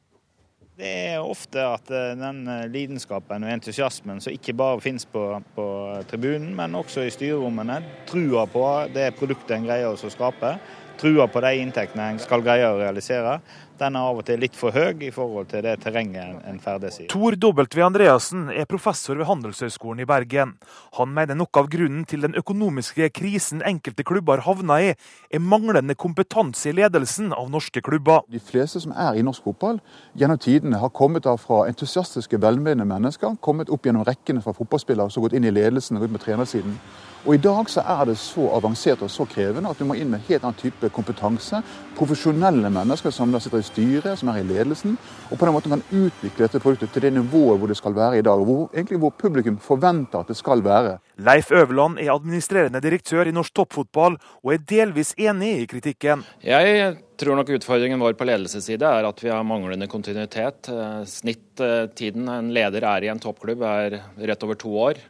Det 0.77 0.93
er 1.15 1.25
ofte 1.25 1.63
at 1.65 1.89
eh, 1.89 2.13
den 2.21 2.43
eh, 2.53 2.67
lidenskapen 2.69 3.47
og 3.47 3.53
entusiasmen 3.55 4.21
som 4.21 4.35
ikke 4.35 4.53
bare 4.61 4.83
finnes 4.85 5.09
på, 5.09 5.23
på 5.57 5.69
tribunen, 6.11 6.51
men 6.59 6.77
også 6.77 7.07
i 7.07 7.15
styrerommene, 7.15 7.79
trua 8.11 8.45
på 8.45 8.67
det 8.93 9.15
produktet 9.17 9.57
en 9.57 9.65
greier 9.65 9.89
å 9.89 10.13
skape, 10.13 10.59
trua 11.01 11.27
på 11.33 11.41
de 11.45 11.55
inntektene 11.63 12.11
en 12.13 12.21
skal 12.21 12.45
greie 12.45 12.69
å 12.69 12.77
realisere, 12.77 13.39
den 13.81 13.97
er 13.97 14.07
av 14.09 14.21
og 14.21 14.27
til 14.29 14.41
litt 14.41 14.57
for 14.57 14.75
høy 14.75 15.05
i 15.07 15.11
forhold 15.15 15.49
til 15.51 15.65
det 15.67 15.77
terrenget 15.85 16.45
en 16.49 16.61
ferdes 16.63 17.01
i. 17.03 17.07
Tor 17.13 17.37
W. 17.43 17.65
Andreassen 17.85 18.49
er 18.53 18.69
professor 18.69 19.19
ved 19.19 19.29
Handelshøyskolen 19.29 20.03
i 20.05 20.09
Bergen. 20.09 20.55
Han 20.99 21.13
mener 21.17 21.39
noe 21.39 21.61
av 21.61 21.69
grunnen 21.73 22.05
til 22.09 22.25
den 22.25 22.37
økonomiske 22.39 23.11
krisen 23.17 23.65
enkelte 23.67 24.07
klubber 24.07 24.45
havna 24.47 24.79
i, 24.83 24.93
er 25.31 25.43
manglende 25.43 25.97
kompetanse 25.99 26.71
i 26.71 26.77
ledelsen 26.77 27.33
av 27.37 27.51
norske 27.53 27.83
klubber. 27.85 28.25
De 28.33 28.41
fleste 28.43 28.83
som 28.83 28.95
er 28.97 29.19
i 29.19 29.25
norsk 29.27 29.45
fotball 29.47 29.81
gjennom 30.17 30.41
tidene 30.43 30.81
har 30.83 30.95
kommet 30.95 31.29
av 31.29 31.43
fra 31.43 31.65
entusiastiske, 31.71 32.41
velmenende 32.43 32.89
mennesker. 32.89 33.37
Kommet 33.45 33.73
opp 33.73 33.87
gjennom 33.87 34.07
rekkene 34.07 34.45
fra 34.45 34.57
fotballspillere 34.57 35.11
som 35.11 35.23
har 35.23 35.29
gått 35.29 35.39
inn 35.41 35.51
i 35.51 35.55
ledelsen 35.55 36.01
og 36.01 36.09
ut 36.09 36.17
med 36.17 36.25
trenersiden. 36.25 36.81
Og 37.27 37.35
I 37.35 37.41
dag 37.43 37.67
så 37.67 37.83
er 37.83 38.05
det 38.07 38.15
så 38.23 38.45
avansert 38.55 39.01
og 39.03 39.11
så 39.11 39.25
krevende 39.27 39.73
at 39.73 39.81
du 39.83 39.87
må 39.89 39.97
inn 39.99 40.13
med 40.13 40.23
helt 40.29 40.45
annen 40.47 40.59
type 40.61 40.87
kompetanse. 40.95 41.59
Profesjonelle 41.99 42.71
mennesker 42.71 43.11
som 43.11 43.33
da 43.35 43.41
sitter 43.43 43.65
i 43.65 43.67
styret, 43.67 44.21
som 44.21 44.29
er 44.31 44.39
i 44.39 44.45
ledelsen. 44.47 44.93
Og 45.27 45.33
på 45.35 45.49
den 45.49 45.57
måten 45.57 45.73
kan 45.75 45.83
utvikle 45.91 46.45
dette 46.45 46.61
produktet 46.63 46.93
til 46.95 47.03
det 47.03 47.11
nivået 47.17 47.59
hvor 47.59 47.73
det 47.73 47.79
skal 47.81 47.97
være 47.97 48.21
i 48.21 48.23
dag. 48.23 48.45
Hvor, 48.47 48.69
egentlig 48.71 49.01
hvor 49.03 49.11
publikum 49.19 49.57
forventer 49.59 50.23
at 50.23 50.31
det 50.31 50.37
skal 50.39 50.63
være. 50.63 51.01
Leif 51.27 51.51
Øverland 51.51 51.99
er 51.99 52.13
administrerende 52.15 52.83
direktør 52.85 53.27
i 53.27 53.35
norsk 53.35 53.57
toppfotball, 53.59 54.21
og 54.45 54.53
er 54.55 54.63
delvis 54.63 55.11
enig 55.19 55.51
i 55.65 55.67
kritikken. 55.73 56.23
Jeg 56.47 56.93
tror 57.19 57.41
nok 57.41 57.51
utfordringen 57.57 58.05
vår 58.05 58.15
på 58.21 58.29
ledelsesside 58.29 58.87
er 58.87 59.09
at 59.09 59.25
vi 59.25 59.33
har 59.35 59.43
manglende 59.43 59.91
kontinuitet. 59.91 60.71
Eh, 60.71 61.03
Snittiden 61.11 62.31
en 62.31 62.55
leder 62.55 62.87
er 62.87 63.09
i 63.09 63.11
en 63.11 63.25
toppklubb 63.25 63.67
er 63.67 63.99
rett 64.31 64.47
over 64.47 64.63
to 64.63 64.77
år. 64.93 65.03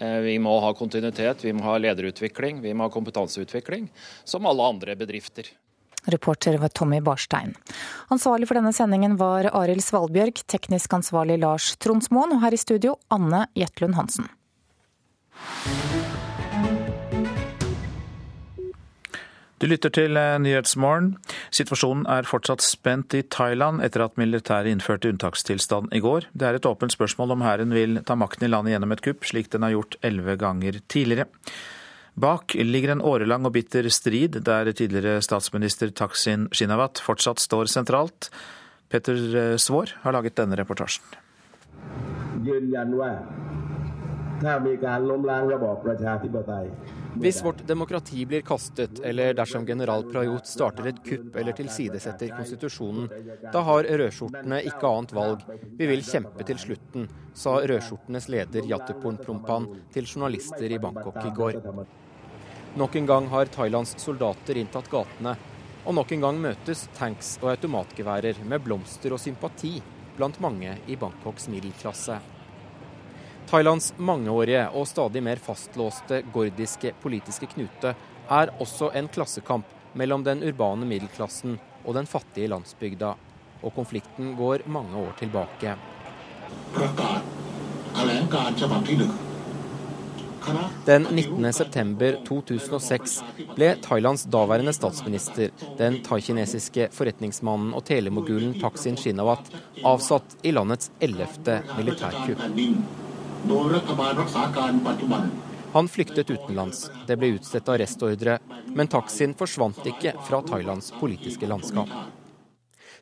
Eh, 0.00 0.18
vi 0.24 0.38
må 0.40 0.56
ha 0.64 0.72
kontinuitet, 0.74 1.44
vi 1.44 1.52
må 1.52 1.66
ha 1.66 1.76
lederutvikling, 1.78 2.62
vi 2.64 2.72
må 2.72 2.88
ha 2.88 2.92
kompetanseutvikling, 2.92 3.90
som 4.24 4.48
alle 4.48 4.70
andre 4.72 4.96
bedrifter. 4.96 5.52
Reporter 6.08 6.56
var 6.56 6.72
Tommy 6.72 7.02
Barstein. 7.04 7.52
Ansvarlig 8.08 8.48
for 8.48 8.56
denne 8.56 8.72
sendingen 8.72 9.18
var 9.20 9.50
Arild 9.52 9.84
Svalbjørg, 9.84 10.40
teknisk 10.48 10.96
ansvarlig 10.96 11.36
Lars 11.42 11.74
Tronsmoen, 11.76 12.32
og 12.32 12.40
her 12.46 12.56
i 12.56 12.60
studio 12.60 12.96
Anne 13.12 13.44
Jetlund 13.58 14.00
Hansen. 14.00 14.30
Du 19.60 19.66
lytter 19.68 19.92
til 19.92 20.16
eh, 20.16 20.38
Nyhetsmorgen. 20.40 21.10
Situasjonen 21.52 22.06
er 22.08 22.28
fortsatt 22.28 22.62
spent 22.64 23.12
i 23.12 23.20
Thailand 23.28 23.82
etter 23.84 24.06
at 24.06 24.16
militæret 24.16 24.72
innførte 24.72 25.10
unntakstilstand 25.12 25.92
i 25.92 26.00
går. 26.00 26.30
Det 26.32 26.46
er 26.48 26.56
et 26.56 26.68
åpent 26.68 26.94
spørsmål 26.94 27.34
om 27.36 27.44
hæren 27.44 27.74
vil 27.76 28.00
ta 28.08 28.16
makten 28.16 28.46
i 28.46 28.50
landet 28.50 28.72
gjennom 28.72 28.94
et 28.96 29.02
kupp, 29.04 29.26
slik 29.28 29.50
den 29.52 29.66
har 29.66 29.74
gjort 29.74 29.98
elleve 30.06 30.38
ganger 30.40 30.80
tidligere. 30.88 31.28
Bak 32.20 32.56
ligger 32.56 32.94
en 32.94 33.04
årelang 33.04 33.44
og 33.44 33.52
bitter 33.52 33.84
strid, 33.92 34.40
der 34.48 34.72
tidligere 34.72 35.20
statsminister 35.24 35.92
Taksin 35.92 36.48
Shinawat 36.56 37.02
fortsatt 37.04 37.44
står 37.44 37.68
sentralt. 37.68 38.30
Petter 38.88 39.20
eh, 39.36 39.58
Svaar 39.60 39.92
har 40.06 40.16
laget 40.16 40.40
denne 40.40 40.56
reportasjen. 40.56 41.04
Hvis 47.14 47.42
vårt 47.44 47.66
demokrati 47.66 48.26
blir 48.26 48.40
kastet, 48.46 49.00
eller 49.04 49.34
dersom 49.34 49.66
general 49.66 50.04
Prajot 50.12 50.46
starter 50.46 50.86
et 50.86 51.00
kupp 51.04 51.36
eller 51.36 51.56
tilsidesetter 51.58 52.30
konstitusjonen, 52.36 53.08
da 53.52 53.64
har 53.66 53.88
rødskjortene 53.88 54.60
ikke 54.70 54.86
annet 54.86 55.14
valg. 55.16 55.42
Vi 55.78 55.88
vil 55.90 56.04
kjempe 56.06 56.46
til 56.46 56.60
slutten, 56.62 57.08
sa 57.34 57.58
rødskjortenes 57.66 58.30
leder 58.30 58.68
Yatupon 58.70 59.18
Prompan 59.18 59.66
til 59.92 60.06
journalister 60.06 60.70
i 60.70 60.78
Bangkok 60.78 61.18
i 61.26 61.34
går. 61.34 61.60
Nok 62.78 62.96
en 62.96 63.10
gang 63.10 63.30
har 63.32 63.50
Thailands 63.50 63.96
soldater 63.98 64.60
inntatt 64.60 64.90
gatene, 64.92 65.34
og 65.84 65.96
nok 65.96 66.12
en 66.14 66.26
gang 66.28 66.38
møtes 66.38 66.86
tanks 66.94 67.38
og 67.42 67.56
automatgeværer 67.56 68.44
med 68.46 68.62
blomster 68.62 69.16
og 69.16 69.22
sympati 69.22 69.80
blant 70.16 70.38
mange 70.44 70.76
i 70.86 70.98
Bangkoks 71.00 71.50
middelklasse. 71.50 72.20
Thailands 73.50 73.88
mangeårige 73.98 74.68
og 74.78 74.84
stadig 74.86 75.18
mer 75.26 75.40
fastlåste 75.42 76.20
gordiske 76.30 76.92
politiske 77.02 77.48
knute 77.50 77.96
er 78.30 78.52
også 78.62 78.92
en 78.94 79.10
klassekamp 79.10 79.66
mellom 79.98 80.22
den 80.22 80.44
urbane 80.46 80.86
middelklassen 80.86 81.58
og 81.82 81.96
den 81.98 82.06
fattige 82.06 82.46
landsbygda. 82.52 83.16
Og 83.66 83.74
konflikten 83.74 84.36
går 84.38 84.62
mange 84.70 84.94
år 85.02 85.10
tilbake. 85.18 85.74
Den 90.86 91.10
19.9.2006 91.10 93.18
ble 93.58 93.74
Thailands 93.82 94.30
daværende 94.30 94.70
statsminister, 94.78 95.50
den 95.78 96.04
thaikinesiske 96.06 96.86
forretningsmannen 96.94 97.74
og 97.74 97.82
telemogulen 97.90 98.54
Taksin 98.62 98.94
Shinawat, 98.96 99.50
avsatt 99.82 100.38
i 100.46 100.54
landets 100.54 100.94
ellevte 101.02 101.64
militærkupp. 101.74 103.09
Han 105.72 105.88
flyktet 105.88 106.30
utenlands. 106.30 106.90
Det 107.06 107.16
ble 107.16 107.34
utstedt 107.36 107.68
arrestordre, 107.72 108.38
men 108.74 108.90
taxien 108.90 109.34
forsvant 109.38 109.80
ikke 109.86 110.12
fra 110.26 110.40
Thailands 110.46 110.90
politiske 111.00 111.48
landskap. 111.48 111.92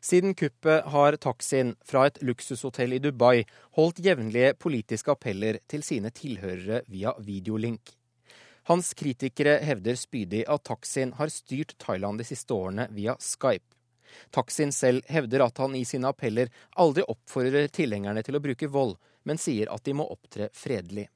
Siden 0.01 0.35
kuppet 0.35 0.85
har 0.93 1.17
taxien 1.19 1.73
fra 1.85 2.05
et 2.07 2.21
luksushotell 2.23 2.95
i 2.95 3.01
Dubai 3.03 3.43
holdt 3.75 3.99
jevnlige 4.05 4.53
politiske 4.55 5.11
appeller 5.11 5.59
til 5.67 5.83
sine 5.83 6.11
tilhørere 6.15 6.85
via 6.87 7.13
videolink. 7.19 7.95
Hans 8.69 8.93
kritikere 8.93 9.57
hevder 9.65 9.97
spydig 9.99 10.45
at 10.47 10.63
taxien 10.69 11.11
har 11.17 11.31
styrt 11.33 11.75
Thailand 11.81 12.21
de 12.21 12.27
siste 12.27 12.53
årene 12.53 12.87
via 12.95 13.17
Skype. 13.19 13.65
Taksin 14.31 14.71
selv 14.71 15.05
hevder 15.09 15.43
at 15.45 15.57
han 15.57 15.75
i 15.75 15.85
sine 15.85 16.09
appeller 16.09 16.51
aldri 16.77 17.03
oppfordrer 17.09 17.67
tilhengerne 17.73 18.23
til 18.25 18.37
å 18.37 18.43
bruke 18.43 18.69
vold, 18.71 18.95
men 19.23 19.41
sier 19.41 19.71
at 19.73 19.83
de 19.85 19.95
må 19.97 20.05
opptre 20.09 20.49
fredelig. 20.53 21.07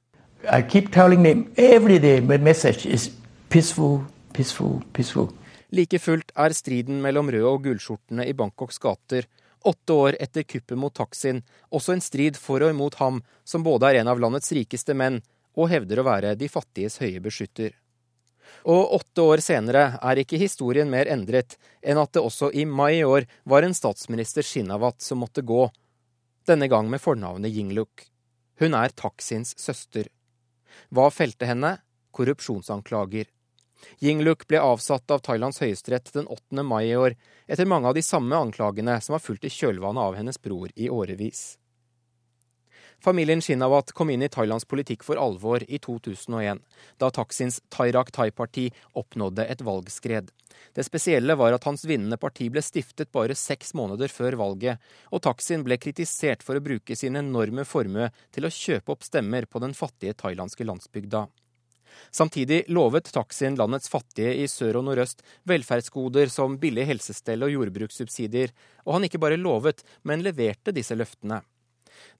Peaceful, 3.48 4.02
peaceful, 4.32 4.82
peaceful. 4.92 5.30
Like 5.74 5.98
fullt 5.98 6.32
er 6.36 6.54
striden 6.54 7.00
mellom 7.02 7.30
røde 7.32 7.48
og 7.48 7.64
gullskjortene 7.64 8.26
i 8.28 8.34
Bangkoks 8.36 8.78
gater 8.82 9.28
åtte 9.64 9.92
år 9.92 10.16
etter 10.20 10.42
kuppet 10.42 10.78
mot 10.78 10.94
Taksin 10.94 11.40
også 11.70 11.94
en 11.94 12.04
strid 12.04 12.36
for 12.40 12.62
og 12.64 12.74
imot 12.74 12.98
ham, 13.00 13.22
som 13.44 13.64
både 13.64 13.90
er 13.90 14.02
en 14.02 14.10
av 14.12 14.20
landets 14.20 14.52
rikeste 14.52 14.96
menn 14.96 15.20
og 15.54 15.70
hevder 15.70 16.00
å 16.00 16.06
være 16.08 16.34
de 16.38 16.50
fattiges 16.50 16.98
høye 17.02 17.22
beskytter. 17.24 17.72
Og 18.68 18.94
åtte 18.98 19.24
år 19.24 19.42
senere 19.44 19.84
er 20.02 20.20
ikke 20.20 20.40
historien 20.40 20.90
mer 20.90 21.08
endret 21.10 21.56
enn 21.82 22.00
at 22.00 22.12
det 22.14 22.22
også 22.22 22.50
i 22.52 22.66
mai 22.68 23.00
i 23.00 23.06
år 23.06 23.26
var 23.48 23.64
en 23.64 23.76
statsminister 23.76 24.44
Shinawat 24.44 25.02
som 25.02 25.22
måtte 25.24 25.44
gå, 25.46 25.66
denne 26.48 26.68
gang 26.68 26.90
med 26.90 27.02
fornavnet 27.02 27.52
Yingluk. 27.52 28.06
Hun 28.60 28.76
er 28.78 28.94
Taksins 28.94 29.54
søster. 29.58 30.10
Hva 30.94 31.08
felte 31.10 31.48
henne? 31.48 31.76
Korrupsjonsanklager. 32.14 33.30
Yingluk 34.00 34.46
ble 34.48 34.60
avsatt 34.62 35.10
av 35.10 35.24
Thailands 35.26 35.60
høyesterett 35.60 36.12
den 36.14 36.28
8. 36.30 36.62
mai 36.62 36.86
i 36.86 36.96
år, 36.96 37.16
etter 37.50 37.68
mange 37.68 37.90
av 37.90 37.98
de 37.98 38.04
samme 38.06 38.36
anklagene 38.36 38.96
som 39.02 39.16
har 39.16 39.22
fulgt 39.24 39.44
i 39.44 39.52
kjølvannet 39.52 40.08
av 40.08 40.16
hennes 40.18 40.40
bror 40.40 40.70
i 40.74 40.88
årevis. 40.90 41.56
Familien 43.04 43.40
Shinawat 43.40 43.92
kom 43.92 44.10
inn 44.10 44.22
i 44.22 44.28
Thailands 44.32 44.64
politikk 44.64 45.02
for 45.04 45.20
alvor 45.20 45.60
i 45.68 45.76
2001, 45.78 46.62
da 46.96 47.10
Taksins 47.12 47.58
Thairak 47.68 48.08
Thai-parti 48.16 48.70
oppnådde 48.96 49.44
et 49.44 49.60
valgskred. 49.60 50.30
Det 50.72 50.86
spesielle 50.86 51.36
var 51.36 51.52
at 51.52 51.68
hans 51.68 51.84
vinnende 51.84 52.16
parti 52.16 52.48
ble 52.48 52.64
stiftet 52.64 53.12
bare 53.12 53.36
seks 53.36 53.74
måneder 53.76 54.08
før 54.08 54.38
valget, 54.40 54.80
og 55.12 55.20
Taksin 55.28 55.66
ble 55.68 55.76
kritisert 55.76 56.40
for 56.46 56.56
å 56.56 56.64
bruke 56.64 56.96
sin 56.96 57.20
enorme 57.20 57.68
formue 57.68 58.08
til 58.32 58.48
å 58.48 58.54
kjøpe 58.62 58.96
opp 58.96 59.04
stemmer 59.04 59.44
på 59.52 59.60
den 59.60 59.76
fattige 59.76 60.16
thailandske 60.24 60.64
landsbygda. 60.64 61.26
Samtidig 62.08 62.64
lovet 62.72 63.12
Taksin 63.12 63.60
landets 63.60 63.92
fattige 63.92 64.32
i 64.32 64.48
sør 64.48 64.80
og 64.80 64.88
nordøst 64.88 65.20
velferdsgoder 65.44 66.32
som 66.32 66.56
billig 66.56 66.88
helsestell 66.88 67.44
og 67.44 67.52
jordbrukssubsidier, 67.52 68.56
og 68.88 68.96
han 68.96 69.10
ikke 69.10 69.20
bare 69.20 69.36
lovet, 69.36 69.84
men 70.08 70.24
leverte 70.24 70.72
disse 70.72 70.96
løftene. 70.96 71.44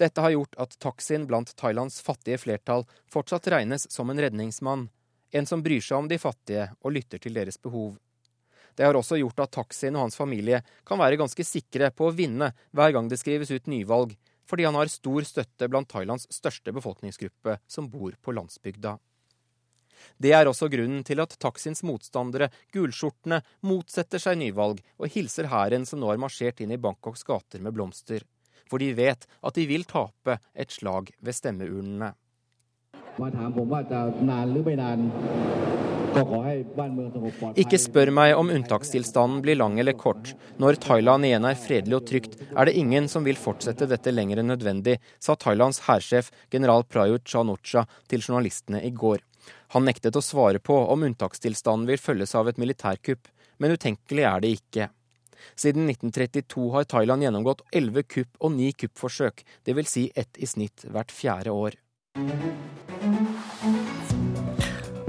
Dette 0.01 0.21
har 0.21 0.35
gjort 0.35 0.59
at 0.61 0.79
Taksin 0.83 1.27
blant 1.27 1.55
Thailands 1.57 2.01
fattige 2.03 2.39
flertall 2.39 2.87
fortsatt 3.11 3.49
regnes 3.55 3.87
som 3.91 4.11
en 4.11 4.21
redningsmann, 4.21 4.89
en 5.31 5.47
som 5.47 5.63
bryr 5.63 5.83
seg 5.83 5.99
om 5.99 6.09
de 6.11 6.19
fattige 6.19 6.69
og 6.81 6.95
lytter 6.95 7.23
til 7.23 7.35
deres 7.35 7.59
behov. 7.59 7.97
Det 8.75 8.87
har 8.87 8.97
også 8.99 9.19
gjort 9.21 9.45
at 9.45 9.55
Taksin 9.55 9.95
og 9.95 10.07
hans 10.07 10.19
familie 10.19 10.61
kan 10.87 10.99
være 10.99 11.19
ganske 11.21 11.47
sikre 11.47 11.91
på 11.95 12.09
å 12.09 12.15
vinne 12.15 12.51
hver 12.75 12.95
gang 12.95 13.09
det 13.11 13.21
skrives 13.23 13.53
ut 13.55 13.71
nyvalg, 13.71 14.15
fordi 14.51 14.67
han 14.67 14.77
har 14.79 14.91
stor 14.93 15.27
støtte 15.27 15.69
blant 15.71 15.89
Thailands 15.91 16.27
største 16.33 16.75
befolkningsgruppe, 16.75 17.59
som 17.67 17.89
bor 17.91 18.17
på 18.21 18.35
landsbygda. 18.35 18.99
Det 20.19 20.35
er 20.37 20.49
også 20.51 20.69
grunnen 20.69 21.05
til 21.07 21.23
at 21.23 21.37
Taksins 21.41 21.83
motstandere, 21.87 22.51
gulskjortene, 22.75 23.41
motsetter 23.65 24.21
seg 24.21 24.39
nyvalg 24.43 24.83
og 24.99 25.11
hilser 25.15 25.49
hæren 25.53 25.87
som 25.89 26.03
nå 26.03 26.11
har 26.11 26.21
marsjert 26.21 26.61
inn 26.61 26.75
i 26.75 26.81
Bangkoks 26.81 27.25
gater 27.25 27.63
med 27.65 27.75
blomster 27.77 28.27
for 28.70 28.82
de 28.82 28.93
vet 28.97 29.27
at 29.27 29.55
de 29.59 29.66
vil 29.70 29.86
tape 29.89 30.39
et 30.55 30.74
slag 30.74 31.11
ved 31.20 31.36
stemmeurnene. 31.36 32.15
Ikke 36.15 37.78
spør 37.82 38.11
meg 38.15 38.32
om 38.39 38.51
unntakstilstanden 38.55 39.41
blir 39.43 39.59
lang 39.59 39.78
eller 39.82 39.97
kort. 39.99 40.32
Når 40.62 40.78
Thailand 40.82 41.27
igjen 41.27 41.47
er 41.49 41.59
fredelig 41.59 41.99
og 41.99 42.09
trygt, 42.11 42.36
er 42.55 42.69
det 42.69 42.77
ingen 42.78 43.09
som 43.11 43.27
vil 43.27 43.39
fortsette 43.39 43.89
dette 43.91 44.15
lenger 44.15 44.43
enn 44.43 44.53
nødvendig, 44.53 45.01
sa 45.19 45.35
Thailands 45.35 45.82
hærsjef 45.89 46.31
general 46.55 46.86
Prayut 46.86 47.27
Chan-Ocha 47.27 47.86
til 48.11 48.23
journalistene 48.23 48.82
i 48.86 48.93
går. 48.95 49.23
Han 49.74 49.86
nektet 49.91 50.15
å 50.15 50.23
svare 50.23 50.62
på 50.62 50.77
om 50.91 51.03
unntakstilstanden 51.07 51.91
vil 51.91 52.03
følges 52.03 52.35
av 52.39 52.51
et 52.51 52.61
militærkupp, 52.62 53.27
men 53.59 53.74
utenkelig 53.74 54.27
er 54.31 54.45
det 54.45 54.55
ikke. 54.61 54.91
Siden 55.56 55.89
1932 55.90 56.70
har 56.74 56.89
Thailand 56.90 57.27
gjennomgått 57.27 57.65
elleve 57.73 58.05
kupp 58.06 58.40
og 58.40 58.55
ni 58.56 58.73
kuppforsøk, 58.73 59.44
dvs. 59.66 59.90
Si 59.94 60.09
ett 60.15 60.39
i 60.39 60.47
snitt 60.47 60.86
hvert 60.90 61.12
fjerde 61.15 61.55
år. 61.55 61.78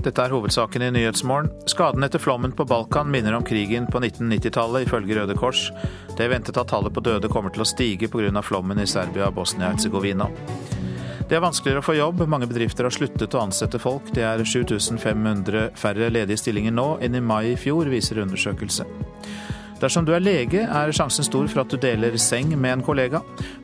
Dette 0.06 0.22
er 0.22 0.34
hovedsaken 0.36 0.84
i 0.86 0.92
Nyhetsmorgen. 0.94 1.50
Skaden 1.66 2.06
etter 2.06 2.22
flommen 2.22 2.52
på 2.54 2.66
Balkan 2.70 3.10
minner 3.10 3.34
om 3.34 3.46
krigen 3.46 3.88
på 3.90 3.98
1990-tallet, 4.04 4.86
ifølge 4.86 5.18
Røde 5.18 5.34
Kors. 5.40 5.72
Det 6.14 6.28
er 6.28 6.30
ventet 6.30 6.60
at 6.62 6.70
tallet 6.70 6.94
på 6.94 7.02
døde 7.02 7.32
kommer 7.32 7.50
til 7.50 7.66
å 7.66 7.70
stige 7.70 8.10
pga. 8.14 8.42
flommen 8.46 8.80
i 8.80 8.86
Serbia 8.86 9.32
og 9.32 9.40
Bosnia-Hercegovina. 9.40 10.30
Det 11.26 11.40
er 11.40 11.42
vanskeligere 11.42 11.82
å 11.82 11.86
få 11.88 11.96
jobb. 11.98 12.22
Mange 12.30 12.46
bedrifter 12.46 12.86
har 12.86 12.94
sluttet 12.94 13.34
å 13.34 13.42
ansette 13.42 13.82
folk. 13.82 14.12
Det 14.14 14.22
er 14.22 14.44
7500 14.46 15.72
færre 15.74 16.12
ledige 16.14 16.38
stillinger 16.38 16.76
nå 16.78 17.00
enn 17.02 17.18
i 17.18 17.22
mai 17.26 17.56
i 17.56 17.58
fjor, 17.58 17.90
viser 17.90 18.22
undersøkelse. 18.22 18.86
Dersom 19.86 20.02
du 20.02 20.16
er 20.18 20.24
lege, 20.24 20.64
er 20.66 20.94
sjansen 20.98 21.28
stor 21.28 21.46
for 21.52 21.62
at 21.62 21.70
du 21.70 21.78
deler 21.78 22.16
seng 22.18 22.56
med 22.58 22.72
en 22.74 22.82
kollega. 22.88 23.20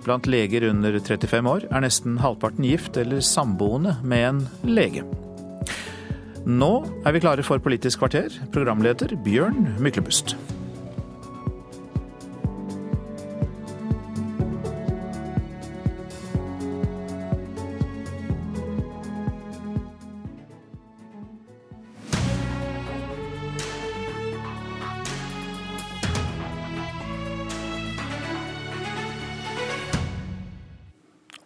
Blant 0.06 0.30
leger 0.30 0.68
under 0.68 1.00
35 1.00 1.50
år 1.50 1.66
er 1.72 1.82
nesten 1.82 2.20
halvparten 2.22 2.68
gift 2.70 3.00
eller 3.02 3.24
samboende 3.26 3.96
med 4.06 4.28
en 4.28 4.46
lege. 4.70 5.02
Nå 6.46 6.72
er 7.02 7.18
vi 7.18 7.26
klare 7.26 7.46
for 7.46 7.58
Politisk 7.58 8.04
kvarter. 8.06 8.30
Programleder 8.54 9.18
Bjørn 9.26 9.80
Myklebust. 9.82 10.36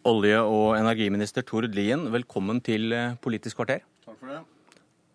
Olje- 0.05 0.37
og 0.45 0.75
energiminister 0.77 1.41
Tord 1.41 1.73
Lien, 1.73 2.03
velkommen 2.13 2.59
til 2.61 2.93
eh, 2.93 3.15
Politisk 3.17 3.57
kvarter. 3.57 3.79
Takk 4.05 4.19
for 4.19 4.29
det. 4.29 4.41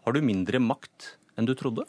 Har 0.02 0.16
du 0.16 0.18
mindre 0.26 0.58
makt 0.58 1.12
enn 1.38 1.46
du 1.46 1.52
trodde? 1.54 1.84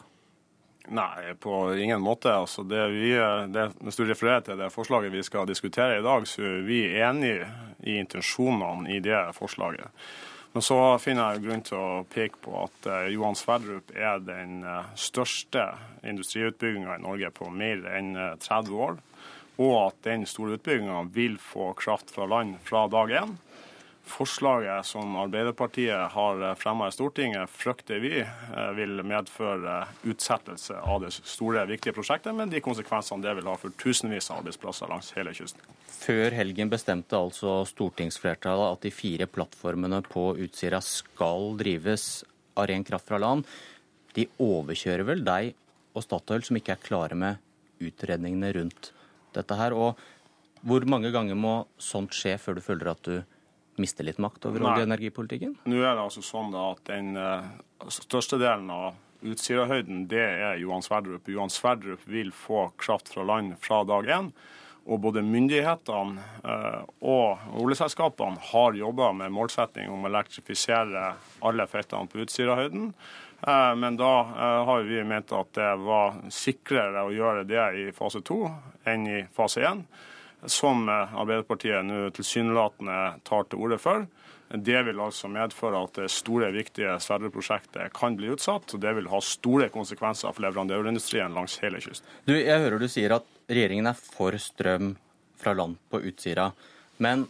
Nei, 0.94 1.32
på 1.42 1.56
ingen 1.82 1.98
måte. 2.02 2.30
Altså, 2.30 2.62
det 2.62 2.84
vi, 2.94 3.10
det, 3.50 3.64
hvis 3.82 3.98
du 3.98 4.04
refererer 4.06 4.46
til 4.46 4.60
det 4.60 4.70
forslaget 4.70 5.10
vi 5.10 5.24
skal 5.26 5.50
diskutere 5.50 5.98
i 5.98 6.06
dag, 6.06 6.28
så 6.30 6.46
er 6.46 6.62
vi 6.68 6.78
enig 7.02 7.34
i 7.82 7.98
intensjonene 7.98 8.94
i 8.94 9.02
det 9.02 9.18
forslaget. 9.34 9.90
Men 10.54 10.62
så 10.62 10.78
finner 11.02 11.34
jeg 11.34 11.46
grunn 11.48 11.66
til 11.66 11.82
å 11.82 12.02
peke 12.06 12.38
på 12.44 12.54
at 12.68 12.86
uh, 12.86 13.06
Johan 13.10 13.38
Sverdrup 13.38 13.90
er 13.96 14.22
den 14.22 14.60
største 14.94 15.72
industriutbygginga 16.06 17.00
i 17.00 17.02
Norge 17.02 17.34
på 17.34 17.50
mer 17.50 17.82
enn 17.96 18.14
uh, 18.14 18.34
30 18.38 18.84
år 18.86 19.00
og 19.60 19.72
at 19.88 20.02
den 20.06 20.26
store 20.28 20.56
utbygginga 20.58 21.02
vil 21.12 21.38
få 21.40 21.72
kraft 21.78 22.12
fra 22.14 22.26
land 22.28 22.58
fra 22.64 22.86
dag 22.92 23.16
én. 23.22 23.34
Forslaget 24.02 24.86
som 24.86 25.14
Arbeiderpartiet 25.16 26.10
har 26.10 26.40
fremma 26.58 26.88
i 26.88 26.92
Stortinget, 26.92 27.50
frykter 27.50 28.00
vi 28.02 28.16
eh, 28.20 28.70
vil 28.74 28.98
medføre 29.06 29.76
utsettelse 30.10 30.74
av 30.74 31.04
det 31.04 31.12
store, 31.14 31.62
viktige 31.70 31.94
prosjektet, 31.94 32.34
med 32.34 32.50
de 32.50 32.60
konsekvensene 32.64 33.22
det 33.22 33.36
vil 33.38 33.46
ha 33.46 33.54
for 33.60 33.74
tusenvis 33.78 34.32
av 34.32 34.40
arbeidsplasser 34.42 34.90
langs 34.90 35.12
hele 35.14 35.34
kysten. 35.36 35.62
Før 35.86 36.34
helgen 36.34 36.72
bestemte 36.72 37.14
altså 37.14 37.60
stortingsflertallet 37.70 38.74
at 38.74 38.88
de 38.88 38.92
fire 38.94 39.28
plattformene 39.30 40.02
på 40.08 40.32
Utsira 40.42 40.82
skal 40.82 41.52
drives 41.60 42.24
av 42.58 42.66
ren 42.72 42.84
kraft 42.84 43.06
fra 43.06 43.22
land. 43.22 43.46
De 44.18 44.26
overkjører 44.42 45.06
vel 45.08 45.22
deg 45.24 45.54
og 45.94 46.02
Statoil, 46.04 46.42
som 46.42 46.58
ikke 46.58 46.74
er 46.74 46.82
klare 46.82 47.16
med 47.16 47.38
utredningene 47.82 48.50
rundt 48.58 48.90
dette 49.36 49.58
her. 49.58 49.76
Og 49.76 50.00
hvor 50.62 50.86
mange 50.88 51.12
ganger 51.14 51.38
må 51.38 51.54
sånt 51.80 52.14
skje 52.16 52.36
før 52.40 52.58
du 52.58 52.64
føler 52.64 52.92
at 52.92 53.02
du 53.06 53.22
mister 53.80 54.04
litt 54.06 54.20
makt 54.22 54.46
over 54.48 54.62
olje- 54.62 54.84
og 54.84 54.90
energipolitikken? 54.90 55.56
Nå 55.64 55.80
er 55.80 55.96
det 55.96 56.04
altså 56.04 56.22
sånn 56.24 56.52
at 56.58 56.82
den 56.90 57.16
uh, 57.16 57.46
største 57.88 58.38
delen 58.40 58.70
av 58.72 58.98
Utsirahøyden, 59.22 60.08
det 60.10 60.22
er 60.22 60.58
Johan 60.58 60.82
Sverdrup. 60.82 61.28
Johan 61.30 61.52
Sverdrup 61.52 62.02
vil 62.10 62.32
få 62.34 62.72
kraft 62.80 63.12
fra 63.12 63.22
land 63.26 63.54
fra 63.62 63.84
dag 63.86 64.08
én. 64.10 64.32
Og 64.82 64.98
både 65.04 65.22
myndighetene 65.22 66.22
uh, 66.42 66.82
og 67.06 67.44
oljeselskapene 67.62 68.42
har 68.50 68.74
jobba 68.74 69.12
med 69.14 69.30
målsetting 69.34 69.92
om 69.94 70.02
å 70.02 70.10
elektrifisere 70.10 71.12
alle 71.46 71.68
feltene 71.70 72.10
på 72.10 72.24
Utsirahøyden. 72.24 72.90
Uh, 73.42 73.74
men 73.78 73.98
da 73.98 74.12
har 74.66 74.86
vi 74.86 75.02
ment 75.04 75.32
at 75.34 75.52
det 75.58 75.70
var 75.82 76.20
sikrere 76.30 77.04
å 77.04 77.12
gjøre 77.14 77.44
det 77.48 77.66
i 77.82 77.86
fase 77.96 78.22
to 78.26 78.44
enn 78.88 79.06
i 79.10 79.20
fase 79.34 79.64
én, 79.66 79.84
som 80.46 80.88
Arbeiderpartiet 80.88 81.86
nå 81.86 82.08
tilsynelatende 82.14 82.98
tar 83.26 83.46
til 83.50 83.62
orde 83.62 83.78
for. 83.82 84.06
Det 84.54 84.82
vil 84.84 85.00
altså 85.00 85.30
medføre 85.32 85.80
at 85.80 85.96
det 85.96 86.10
store, 86.12 86.50
viktige 86.52 86.98
Sverdrup-prosjektet 87.00 87.92
kan 87.96 88.16
bli 88.18 88.28
utsatt. 88.34 88.74
og 88.74 88.80
Det 88.82 88.90
vil 88.98 89.08
ha 89.08 89.20
store 89.24 89.70
konsekvenser 89.72 90.34
for 90.34 90.44
leverandørindustrien 90.44 91.32
langs 91.32 91.56
hele 91.62 91.80
kysten. 91.80 92.08
Du, 92.28 92.34
jeg 92.36 92.60
hører 92.60 92.82
du 92.82 92.88
sier 92.90 93.16
at 93.16 93.28
regjeringen 93.48 93.88
er 93.88 93.96
for 93.96 94.36
strøm 94.36 94.92
fra 95.40 95.54
land 95.56 95.78
på 95.88 96.02
Utsira. 96.04 96.50
Men 97.00 97.24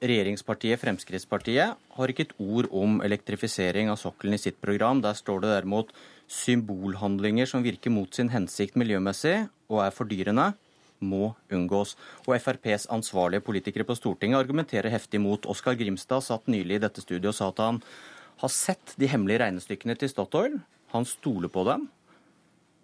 regjeringspartiet 0.00 0.80
Fremskrittspartiet 0.80 1.90
har 1.96 2.12
ikke 2.12 2.28
et 2.28 2.36
ord 2.38 2.68
om 2.74 3.00
elektrifisering 3.04 3.90
av 3.92 3.98
sokkelen 4.00 4.36
i 4.36 4.40
sitt 4.42 4.60
program. 4.62 5.02
Der 5.02 5.16
står 5.18 5.42
det 5.42 5.52
derimot 5.52 5.92
symbolhandlinger 6.28 7.48
som 7.48 7.64
virker 7.64 7.92
mot 7.94 8.14
sin 8.14 8.30
hensikt 8.32 8.78
miljømessig 8.78 9.48
og 9.68 9.82
er 9.84 9.94
fordyrende 9.94 10.52
må 11.00 11.32
unngås. 11.54 11.94
Og 12.26 12.36
FrPs 12.42 12.88
ansvarlige 12.94 13.44
politikere 13.46 13.86
på 13.86 13.96
Stortinget 13.98 14.40
argumenterer 14.40 14.90
heftig 14.92 15.20
mot. 15.22 15.46
Oskar 15.46 15.78
Grimstad 15.78 16.24
satt 16.26 16.48
nylig 16.50 16.78
i 16.78 16.82
dette 16.82 17.04
studioet 17.04 17.32
og 17.32 17.38
sa 17.38 17.50
at 17.52 17.62
han 17.62 17.82
har 18.42 18.54
sett 18.54 18.94
de 18.98 19.10
hemmelige 19.10 19.42
regnestykkene 19.44 19.98
til 19.98 20.10
Statoil. 20.12 20.58
Han 20.94 21.06
stoler 21.08 21.50
på 21.52 21.64
dem 21.68 21.88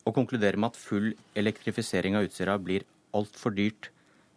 og 0.04 0.14
konkluderer 0.16 0.58
med 0.60 0.74
at 0.74 0.80
full 0.80 1.12
elektrifisering 1.38 2.18
av 2.18 2.26
Utsira 2.28 2.58
blir 2.60 2.84
altfor 3.16 3.54
dyrt. 3.56 3.88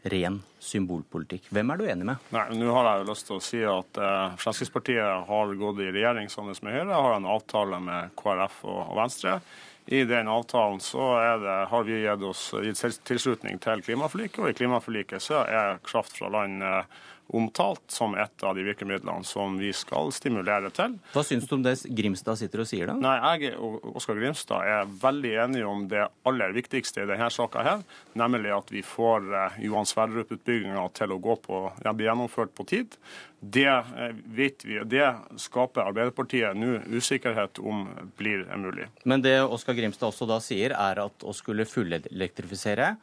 Ren 0.03 0.41
symbolpolitikk. 0.59 1.47
Hvem 1.53 1.71
er 1.73 1.79
du 1.79 1.85
enig 1.87 2.07
med? 2.07 2.27
Nei, 2.35 2.43
nå 2.59 2.73
har 2.75 2.89
jeg 2.89 3.01
jo 3.01 3.07
lyst 3.09 3.27
til 3.29 3.37
å 3.37 3.43
si 3.43 3.61
at 3.67 3.99
eh, 4.01 4.35
Fremskrittspartiet 4.41 5.29
har 5.29 5.55
gått 5.59 5.81
i 5.83 5.89
regjering 5.93 6.29
sammen 6.33 6.57
med 6.61 6.77
Høyre, 6.77 7.01
har 7.07 7.17
en 7.17 7.31
avtale 7.33 7.81
med 7.83 8.13
KrF 8.19 8.61
og, 8.67 8.79
og 8.83 9.01
Venstre. 9.01 9.39
I 9.87 10.03
den 10.03 10.27
avtalen 10.27 10.81
så 10.83 11.13
det, 11.39 11.57
har 11.71 11.83
vi 11.87 12.01
gitt 12.01 12.23
oss 12.27 12.49
gitt 12.59 13.03
tilslutning 13.07 13.59
til 13.63 13.83
klimaforliket, 13.85 14.41
og 14.43 14.49
i 14.51 14.57
klimaforliket 14.57 15.23
så 15.23 15.45
er 15.47 15.79
kraft 15.85 16.17
fra 16.19 16.31
land 16.33 16.63
eh, 16.63 16.97
omtalt 17.27 17.83
som 17.91 18.15
et 18.15 18.43
av 18.43 18.55
de 18.55 18.63
virkemidlene 18.63 19.25
som 19.27 19.57
vi 19.59 19.73
skal 19.75 20.11
stimulere 20.15 20.71
til. 20.75 20.95
Hva 21.13 21.23
syns 21.27 21.47
du 21.47 21.55
om 21.57 21.63
det 21.65 21.75
Grimstad 21.97 22.39
sitter 22.39 22.63
og 22.63 22.69
sier, 22.69 22.87
da? 22.87 22.95
Nei, 23.03 23.15
Jeg 23.41 23.57
og 23.59 23.97
Oskar 23.99 24.19
Grimstad 24.19 24.67
er 24.67 24.91
veldig 25.01 25.33
enige 25.43 25.67
om 25.67 25.85
det 25.91 26.05
aller 26.27 26.55
viktigste 26.55 27.03
i 27.03 27.09
denne 27.09 27.29
saka, 27.33 27.63
her, 27.67 27.83
nemlig 28.17 28.53
at 28.55 28.71
vi 28.71 28.83
får 28.85 29.27
eh, 29.27 29.57
Johan 29.67 29.89
Sverdrup-utbygginga 29.89 30.85
til 30.95 31.15
å 31.15 31.19
gå 31.21 31.35
på, 31.43 31.63
ja, 31.83 31.93
bli 31.93 32.07
gjennomført 32.07 32.55
på 32.55 32.67
tid. 32.69 32.95
Det 33.39 33.67
eh, 33.67 34.15
vet 34.39 34.63
vi, 34.65 34.79
det 34.87 35.11
skaper 35.43 35.89
Arbeiderpartiet 35.89 36.57
nå 36.57 36.79
usikkerhet 36.95 37.59
om 37.59 37.85
blir 38.17 38.47
mulig. 38.55 38.87
Men 39.03 39.25
det 39.25 39.41
Oskar 39.43 39.75
Grimstad 39.77 40.13
også 40.13 40.29
da 40.29 40.39
sier, 40.43 40.73
er 40.73 41.03
at 41.03 41.27
å 41.27 41.35
skulle 41.35 41.67
fullelektrifisere, 41.67 42.95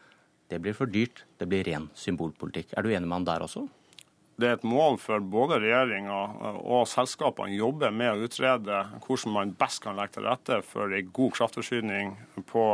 det 0.48 0.60
blir 0.60 0.76
for 0.76 0.90
dyrt. 0.90 1.24
Det 1.40 1.48
blir 1.48 1.64
ren 1.66 1.88
symbolpolitikk. 1.98 2.74
Er 2.76 2.84
du 2.84 2.92
enig 2.92 3.09
med 3.09 3.16
han 3.16 3.26
der 3.26 3.44
også? 3.46 3.64
Det 4.40 4.48
er 4.48 4.56
et 4.56 4.65
mål 4.66 4.97
for 4.98 5.23
både 5.23 5.61
regjeringa 5.62 6.15
og 6.59 6.89
selskapene 6.90 7.55
å 7.55 7.59
jobbe 7.69 7.90
med 7.94 8.16
å 8.16 8.27
utrede 8.27 8.81
hvordan 9.05 9.35
man 9.36 9.52
best 9.59 9.82
kan 9.85 9.94
legge 9.98 10.16
til 10.16 10.27
rette 10.27 10.59
for 10.66 10.90
en 10.90 11.12
god 11.15 11.36
kraftforsyning 11.36 12.15
på, 12.51 12.65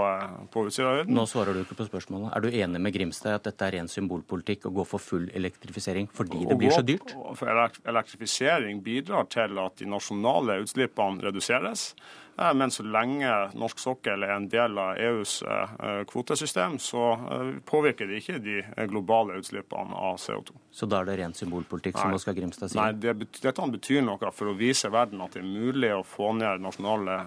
på 0.52 0.64
Utsirahøyden. 0.70 1.12
Nå 1.16 1.26
svarer 1.28 1.56
du 1.56 1.62
ikke 1.64 1.76
på 1.82 1.88
spørsmålet. 1.90 2.32
Er 2.32 2.44
du 2.44 2.48
enig 2.62 2.80
med 2.80 2.96
Grimstad 2.96 3.36
at 3.40 3.50
dette 3.50 3.68
er 3.68 3.76
ren 3.76 3.92
symbolpolitikk 3.92 4.70
å 4.70 4.74
gå 4.80 4.86
for 4.88 5.04
full 5.04 5.28
elektrifisering 5.36 6.08
fordi 6.16 6.46
det 6.48 6.56
blir 6.60 6.72
så 6.72 6.84
dyrt? 6.86 7.12
For 7.36 7.52
elektrifisering 7.52 8.80
bidrar 8.86 9.28
til 9.32 9.60
at 9.60 9.76
de 9.82 9.90
nasjonale 9.90 10.62
utslippene 10.64 11.28
reduseres. 11.28 11.90
Eh, 12.36 12.54
men 12.54 12.70
så 12.70 12.82
lenge 12.82 13.32
norsk 13.58 13.78
sokkel 13.78 14.24
er 14.24 14.34
en 14.36 14.48
del 14.50 14.78
av 14.80 14.98
EUs 14.98 15.40
eh, 15.42 16.02
kvotesystem, 16.10 16.78
så 16.82 17.12
eh, 17.14 17.52
påvirker 17.66 18.10
det 18.10 18.20
ikke 18.22 18.38
de 18.44 18.60
globale 18.90 19.40
utslippene 19.40 19.96
av 19.96 20.20
CO2. 20.22 20.56
Så 20.70 20.88
da 20.90 21.02
er 21.02 21.10
det 21.10 21.18
ren 21.20 21.36
symbolpolitikk, 21.36 21.98
som 21.98 22.14
Oskar 22.16 22.36
Grimstad 22.38 22.72
sier? 22.72 22.82
Nei, 22.82 22.92
det, 23.00 23.32
dette 23.40 23.70
betyr 23.74 24.04
noe 24.06 24.34
for 24.34 24.52
å 24.52 24.58
vise 24.58 24.92
verden 24.92 25.22
at 25.24 25.36
det 25.36 25.44
er 25.44 25.48
mulig 25.48 25.94
å 25.94 26.04
få 26.06 26.32
ned 26.38 26.62
nasjonale 26.64 27.22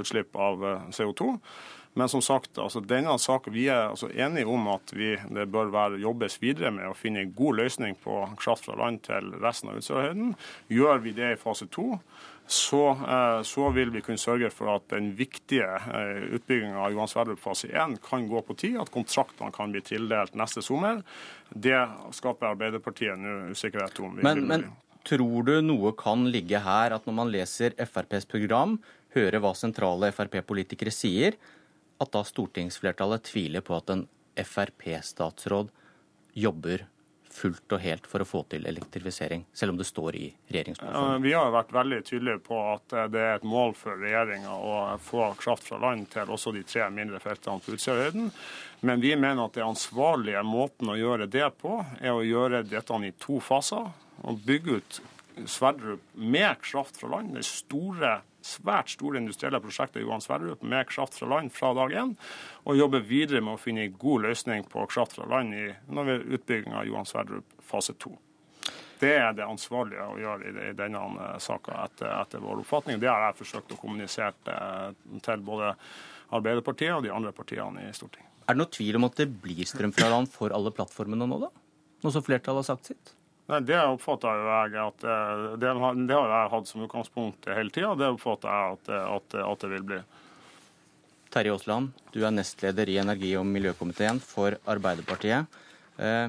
utslipp 0.00 0.36
av 0.38 0.62
CO2. 0.94 1.34
Men 1.96 2.10
som 2.12 2.20
sagt, 2.20 2.58
altså 2.60 2.82
denne 2.84 3.14
saken, 3.16 3.54
vi 3.56 3.70
er 3.72 3.86
altså 3.88 4.10
enige 4.12 4.52
om 4.52 4.66
at 4.68 4.92
vi, 4.92 5.14
det 5.32 5.46
bør 5.48 5.70
være, 5.72 6.00
jobbes 6.02 6.36
videre 6.42 6.68
med 6.76 6.90
å 6.90 6.96
finne 6.96 7.22
en 7.24 7.32
god 7.32 7.56
løsning 7.62 7.96
på 8.02 8.18
kraft 8.36 8.68
fra 8.68 8.76
land 8.76 9.00
til 9.06 9.30
resten 9.40 9.72
av 9.72 9.78
Utsirahøyden. 9.80 10.34
Gjør 10.76 11.00
vi 11.06 11.14
det 11.16 11.30
i 11.32 11.38
fase 11.40 11.64
to, 11.72 11.94
så, 12.46 12.90
eh, 12.90 13.42
så, 13.42 13.70
vil 13.74 13.90
vi 13.90 14.00
kunne 14.06 14.20
sørge 14.22 14.50
for 14.54 14.70
at 14.76 14.86
den 14.92 15.10
viktige 15.18 15.66
eh, 15.66 16.22
utbygginga 16.38 16.78
av 16.78 16.92
Johan 16.94 17.10
Sverdrup 17.10 17.40
fase 17.42 17.72
1 17.72 17.98
kan 18.04 18.28
gå 18.30 18.42
på 18.46 18.54
tid, 18.54 18.76
at 18.78 18.92
kontraktene 18.94 19.50
kan 19.54 19.74
bli 19.74 19.82
tildelt 19.82 20.36
neste 20.38 20.62
sommer. 20.62 21.02
Det 21.50 21.78
skaper 22.14 22.52
Arbeiderpartiet 22.52 23.18
nå 23.18 23.52
usikkerhet 23.54 23.98
om. 24.02 24.20
Men, 24.22 24.44
men, 24.46 24.68
Tror 25.06 25.44
du 25.46 25.60
noe 25.62 25.92
kan 25.94 26.24
ligge 26.34 26.58
her, 26.58 26.90
at 26.96 27.04
når 27.06 27.14
man 27.14 27.28
leser 27.30 27.76
FrPs 27.78 28.26
program, 28.26 28.74
hører 29.14 29.38
hva 29.42 29.52
sentrale 29.54 30.10
Frp-politikere 30.10 30.90
sier, 30.90 31.36
at 32.02 32.10
da 32.12 32.22
stortingsflertallet 32.26 33.28
tviler 33.28 33.62
på 33.64 33.76
at 33.78 33.92
en 33.94 34.02
Frp-statsråd 34.36 35.70
jobber 36.36 36.82
fullt 37.36 37.74
og 37.76 37.82
helt 37.82 38.06
for 38.08 38.22
å 38.22 38.28
få 38.28 38.42
til 38.50 38.66
elektrifisering, 38.68 39.44
selv 39.56 39.74
om 39.74 39.80
det 39.80 39.86
står 39.88 40.16
i 40.18 40.26
regjeringsplattformen? 40.48 41.24
Vi 41.26 41.34
har 41.36 41.52
vært 41.54 41.74
veldig 41.76 42.00
tydelige 42.08 42.42
på 42.46 42.60
at 42.72 42.96
det 43.12 43.22
er 43.22 43.34
et 43.38 43.46
mål 43.46 43.74
for 43.78 44.00
regjeringa 44.00 44.54
å 44.56 44.76
få 45.02 45.28
kraft 45.40 45.68
fra 45.68 45.80
land 45.82 46.08
til 46.12 46.32
også 46.32 46.54
de 46.56 46.64
tre 46.66 46.88
mindre 46.92 47.20
feltene 47.22 47.62
på 47.62 47.76
Utsirahøyden. 47.76 48.30
Men 48.86 49.02
vi 49.04 49.12
mener 49.16 49.46
at 49.46 49.56
den 49.56 49.68
ansvarlige 49.70 50.42
måten 50.46 50.92
å 50.92 50.98
gjøre 50.98 51.28
det 51.30 51.50
på, 51.60 51.78
er 52.00 52.14
å 52.14 52.24
gjøre 52.24 52.64
dette 52.68 53.02
i 53.04 53.12
to 53.20 53.40
faser. 53.44 53.92
Og 54.26 54.40
bygge 54.46 54.80
ut 54.80 55.02
Sverdrup 55.44 56.00
med 56.16 56.62
kraft 56.64 56.96
fra 56.96 57.10
land. 57.12 57.34
Det 57.36 57.42
store 57.44 58.20
svært 58.46 58.92
store 58.94 59.20
industrielle 59.20 59.60
prosjekter 59.62 60.04
Johan 60.04 60.22
Sverdrup 60.24 60.62
med 60.62 60.88
kraft 60.90 61.18
fra 61.18 61.28
land 61.30 61.52
fra 61.54 61.72
dag 61.76 61.94
én, 61.96 62.14
og 62.64 62.78
jobbe 62.78 63.02
videre 63.06 63.42
med 63.44 63.56
å 63.56 63.60
finne 63.60 63.86
en 63.86 63.98
god 63.98 64.28
løsning 64.28 64.66
på 64.70 64.86
kraft 64.92 65.18
fra 65.18 65.26
land 65.30 65.56
i, 65.56 65.66
når 65.90 66.28
utbygging 66.38 66.76
av 66.76 66.86
Johan 66.88 67.08
Sverdrup 67.08 67.58
fase 67.66 67.96
to. 68.00 68.14
Det 68.98 69.12
er 69.12 69.34
det 69.36 69.44
ansvarlige 69.44 70.06
å 70.08 70.16
gjøre 70.20 70.52
i, 70.70 70.70
denne 70.76 71.02
uh, 71.18 71.24
saka 71.42 71.82
etter, 71.84 72.08
etter, 72.14 72.40
vår 72.40 72.62
oppfatning. 72.62 73.00
Det 73.02 73.10
har 73.10 73.26
jeg 73.26 73.40
forsøkt 73.42 73.74
å 73.74 73.80
kommunisere 73.80 74.32
uh, 74.48 75.18
til 75.24 75.44
både 75.44 75.74
Arbeiderpartiet 76.36 76.94
og 76.94 77.04
de 77.04 77.12
andre 77.12 77.34
partiene 77.36 77.84
i 77.86 77.92
Stortinget. 77.94 78.32
Er 78.46 78.56
det 78.56 78.62
noe 78.62 78.72
tvil 78.72 78.96
om 78.98 79.06
at 79.08 79.20
det 79.20 79.28
blir 79.42 79.68
strøm 79.68 79.92
fra 79.94 80.08
land 80.10 80.30
for 80.32 80.54
alle 80.54 80.72
plattformene 80.74 81.28
nå, 81.28 81.38
da? 81.44 81.50
Nå 82.04 82.12
som 82.14 82.24
flertallet 82.24 82.62
har 82.62 82.70
sagt 82.72 82.92
sitt? 82.92 83.12
Nei, 83.46 83.60
Det 83.62 83.78
oppfatter 83.78 84.40
jeg 84.42 84.78
at 84.82 85.04
eh, 85.06 85.42
det, 85.62 85.72
det 86.08 86.16
har 86.18 86.32
jeg 86.32 86.52
hatt 86.54 86.70
som 86.70 86.86
utgangspunkt 86.86 87.46
hele 87.52 87.70
tida. 87.74 87.92
Det 87.98 88.08
oppfatter 88.16 88.50
jeg 88.50 88.78
at, 88.78 88.90
at, 89.04 89.36
at, 89.44 89.62
det 89.62 89.70
vil 89.70 89.86
bli. 89.92 90.00
Terje 91.34 91.52
Aasland, 91.54 91.92
du 92.14 92.20
er 92.24 92.34
nestleder 92.34 92.90
i 92.90 92.98
energi- 93.02 93.36
og 93.38 93.46
miljøkomiteen 93.46 94.18
for 94.24 94.58
Arbeiderpartiet. 94.66 95.58
Eh, 96.02 96.28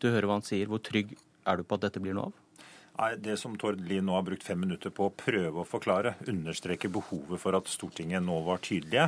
du 0.00 0.08
hører 0.08 0.26
hva 0.26 0.40
han 0.40 0.46
sier. 0.46 0.66
Hvor 0.70 0.82
trygg 0.82 1.14
er 1.46 1.60
du 1.60 1.66
på 1.66 1.78
at 1.78 1.86
dette 1.86 2.02
blir 2.02 2.16
noe 2.18 2.30
av? 2.30 2.36
Det 3.20 3.36
som 3.40 3.54
Tord 3.56 3.80
Lien 3.88 4.04
nå 4.04 4.12
har 4.12 4.24
brukt 4.26 4.44
fem 4.44 4.60
minutter 4.60 4.92
på 4.92 5.06
å 5.08 5.12
prøve 5.16 5.62
å 5.62 5.68
forklare, 5.68 6.18
understreker 6.28 6.92
behovet 6.92 7.40
for 7.40 7.56
at 7.56 7.70
Stortinget 7.70 8.20
nå 8.26 8.36
var 8.44 8.60
tydelige 8.64 9.06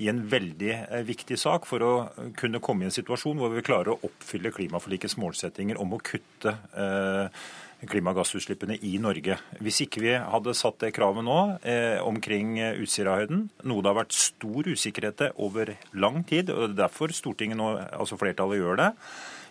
i 0.00 0.08
en 0.08 0.22
veldig 0.30 0.72
eh, 0.72 1.04
viktig 1.04 1.36
sak 1.40 1.68
for 1.68 1.84
å 1.84 1.92
kunne 2.36 2.62
komme 2.64 2.84
i 2.84 2.88
en 2.88 2.96
situasjon 2.96 3.36
hvor 3.40 3.52
vi 3.52 3.64
klarer 3.66 3.92
å 3.92 4.08
oppfylle 4.08 4.54
klimaforlikets 4.56 5.18
målsettinger 5.20 5.80
om 5.80 5.92
å 5.96 6.00
kutte 6.04 6.56
eh, 6.72 7.44
klimagassutslippene 7.86 8.78
i 8.88 8.94
Norge. 9.04 9.36
Hvis 9.60 9.82
ikke 9.84 10.00
vi 10.06 10.16
hadde 10.16 10.56
satt 10.56 10.80
det 10.80 10.94
kravet 10.96 11.24
nå 11.26 11.38
eh, 11.60 12.00
omkring 12.04 12.56
Utsirahøyden, 12.80 13.50
noe 13.68 13.84
det 13.84 13.92
har 13.92 14.00
vært 14.00 14.16
stor 14.16 14.68
usikkerhet 14.72 15.26
over 15.36 15.76
lang 15.92 16.22
tid, 16.24 16.52
og 16.52 16.62
det 16.62 16.72
er 16.72 16.82
derfor 16.86 17.12
Stortinget 17.12 17.60
nå, 17.60 17.74
altså 17.92 18.16
flertallet 18.20 18.62
gjør 18.62 18.80
det, 18.80 18.92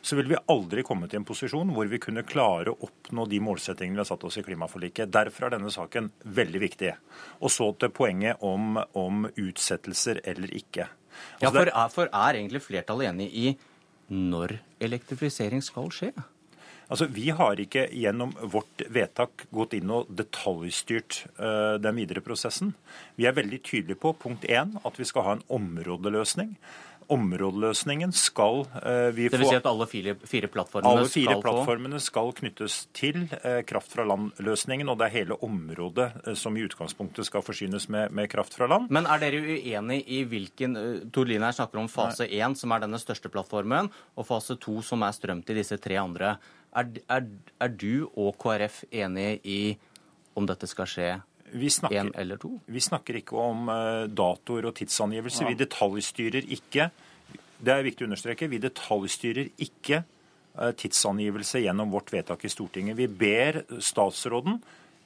så 0.05 0.15
ville 0.15 0.29
vi 0.29 0.37
aldri 0.53 0.83
kommet 0.85 1.13
i 1.13 1.17
en 1.17 1.25
posisjon 1.25 1.71
hvor 1.73 1.87
vi 1.89 1.97
kunne 1.97 2.21
klare 2.29 2.69
å 2.69 2.77
oppnå 2.85 3.23
de 3.29 3.39
målsettingene 3.41 3.97
vi 3.97 4.03
har 4.03 4.09
satt 4.11 4.25
oss 4.27 4.37
i 4.37 4.43
klimaforliket. 4.45 5.09
Derfor 5.09 5.47
er 5.47 5.55
denne 5.55 5.71
saken 5.73 6.11
veldig 6.37 6.61
viktig. 6.61 6.91
Og 7.41 7.49
så 7.49 7.71
til 7.81 7.89
poenget 7.89 8.43
om, 8.45 8.77
om 8.93 9.25
utsettelser 9.31 10.21
eller 10.29 10.53
ikke. 10.53 10.85
Altså, 11.39 11.41
ja, 11.41 11.51
for 11.55 11.71
er, 11.71 11.89
for 11.95 12.13
er 12.21 12.37
egentlig 12.37 12.61
flertallet 12.67 13.09
enig 13.15 13.29
i 13.33 13.49
når 14.13 14.59
elektrifisering 14.85 15.65
skal 15.65 15.89
skje? 15.89 16.13
Altså, 16.85 17.07
Vi 17.09 17.31
har 17.33 17.57
ikke 17.57 17.87
gjennom 17.89 18.35
vårt 18.53 18.85
vedtak 18.93 19.47
gått 19.49 19.73
inn 19.73 19.89
og 19.89 20.11
detaljstyrt 20.13 21.23
uh, 21.39 21.81
den 21.81 21.97
videre 21.97 22.21
prosessen. 22.21 22.75
Vi 23.17 23.25
er 23.25 23.33
veldig 23.33 23.63
tydelige 23.65 24.03
på 24.05 24.13
punkt 24.21 24.45
1, 24.45 24.77
at 24.85 24.99
vi 25.01 25.09
skal 25.09 25.25
ha 25.25 25.39
en 25.39 25.47
områdeløsning 25.49 26.53
områdeløsningen 27.11 28.13
skal 28.15 28.63
uh, 28.63 29.11
vi 29.15 29.27
få 29.27 29.35
Det 29.35 29.41
vil 29.43 29.49
si 29.51 29.59
at 29.59 29.67
alle 29.69 29.87
fire, 29.91 30.15
fire 30.23 30.49
plattformene 30.51 30.93
alle 30.95 31.11
fire 31.11 31.35
skal 31.35 31.43
plattformene 31.43 31.99
skal 32.03 32.31
knyttes 32.39 32.77
til 32.95 33.25
uh, 33.33 33.59
kraft 33.67 33.91
fra 33.91 34.07
land-løsningen, 34.07 34.89
og 34.89 35.01
det 35.01 35.09
er 35.09 35.15
hele 35.17 35.39
området 35.45 36.07
uh, 36.23 36.33
som 36.39 36.55
i 36.55 36.63
utgangspunktet 36.65 37.27
skal 37.27 37.43
forsynes 37.45 37.89
med, 37.91 38.15
med, 38.15 38.31
kraft 38.31 38.55
fra 38.55 38.69
land. 38.71 38.87
Men 38.93 39.09
er 39.11 39.21
dere 39.21 39.43
uenig 39.43 40.01
i 40.07 40.23
hvilken 40.29 40.79
Tord 41.11 41.25
Tor 41.25 41.31
Line 41.31 41.47
her 41.47 41.55
snakker 41.57 41.81
om 41.81 41.87
fase 41.89 42.27
én, 42.29 42.53
som 42.53 42.73
er 42.75 42.83
denne 42.83 42.99
største 43.01 43.31
plattformen, 43.33 43.89
og 44.13 44.27
fase 44.27 44.59
to, 44.61 44.77
som 44.85 45.01
er 45.01 45.15
strøm 45.15 45.41
til 45.45 45.57
disse 45.57 45.77
tre 45.81 45.97
andre. 45.97 46.35
Er, 46.75 46.91
er, 47.09 47.25
er 47.65 47.71
du 47.73 48.05
og 48.13 48.35
KrF 48.37 48.83
enig 48.93 49.39
i 49.41 49.61
om 50.37 50.45
dette 50.45 50.69
skal 50.69 50.89
skje 50.91 51.09
vi 51.51 51.69
snakker, 51.69 52.11
eller 52.19 52.39
to? 52.41 52.55
Vi 52.65 52.81
snakker 52.81 53.19
ikke 53.21 53.37
om 53.39 53.69
uh, 53.69 54.05
datoer 54.09 54.69
og 54.69 54.75
tidsangivelser. 54.79 55.45
Ja. 55.45 55.53
Vi 55.53 55.59
detaljstyrer 55.61 56.47
ikke 56.57 56.89
det 57.65 57.73
er 57.73 57.85
viktig 57.85 58.05
å 58.05 58.09
understreke. 58.09 58.49
Vi 58.51 58.59
detaljstyrer 58.63 59.51
ikke 59.63 60.01
uh, 60.03 60.71
tidsangivelse 60.77 61.61
gjennom 61.63 61.93
vårt 61.93 62.11
vedtak 62.13 62.45
i 62.45 62.51
Stortinget. 62.51 62.97
Vi 62.99 63.07
ber 63.07 63.63
statsråden 63.79 64.59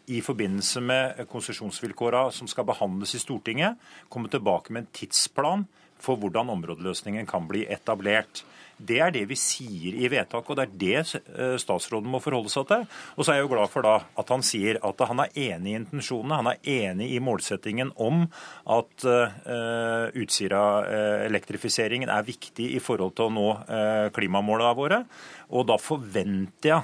i 0.10 0.24
forbindelse 0.26 0.82
med 0.82 1.20
konsesjonsvilkåra 1.30 2.30
som 2.34 2.50
skal 2.50 2.66
behandles 2.66 3.14
i 3.14 3.22
Stortinget, 3.22 3.78
komme 4.10 4.32
tilbake 4.32 4.74
med 4.74 4.88
en 4.88 4.94
tidsplan 4.98 5.68
for 6.02 6.18
hvordan 6.18 6.50
områdeløsningen 6.56 7.28
kan 7.30 7.46
bli 7.50 7.68
etablert. 7.70 8.42
Det 8.80 9.00
er 9.04 9.12
det 9.12 9.26
vi 9.28 9.36
sier 9.40 9.98
i 10.00 10.08
vedtaket, 10.12 10.52
og 10.54 10.58
det 10.58 10.66
er 10.66 10.76
det 10.80 11.20
eh, 11.36 11.56
statsråden 11.60 12.10
må 12.12 12.22
forholde 12.24 12.52
seg 12.52 12.68
til. 12.70 12.86
Og 13.18 13.26
så 13.26 13.34
er 13.34 13.40
jeg 13.40 13.48
jo 13.48 13.52
glad 13.52 13.72
for 13.74 13.86
da 13.86 13.96
at 14.22 14.32
han 14.32 14.46
sier 14.46 14.80
at 14.88 15.04
han 15.10 15.24
er 15.26 15.36
enig 15.50 15.74
i 15.74 15.80
intensjonene, 15.82 16.40
han 16.40 16.52
er 16.54 16.72
enig 16.90 17.10
i 17.16 17.20
målsettingen 17.24 17.92
om 18.00 18.24
at 18.70 19.06
uh, 19.06 20.08
Utsira-elektrifiseringen 20.20 22.12
er 22.14 22.28
viktig 22.28 22.70
i 22.78 22.82
forhold 22.84 23.18
til 23.18 23.28
å 23.28 23.36
nå 23.36 23.48
uh, 23.68 24.08
klimamålene 24.16 24.78
våre. 24.78 25.04
Og 25.52 25.68
da 25.70 25.80
forventer 25.82 26.72
jeg 26.72 26.82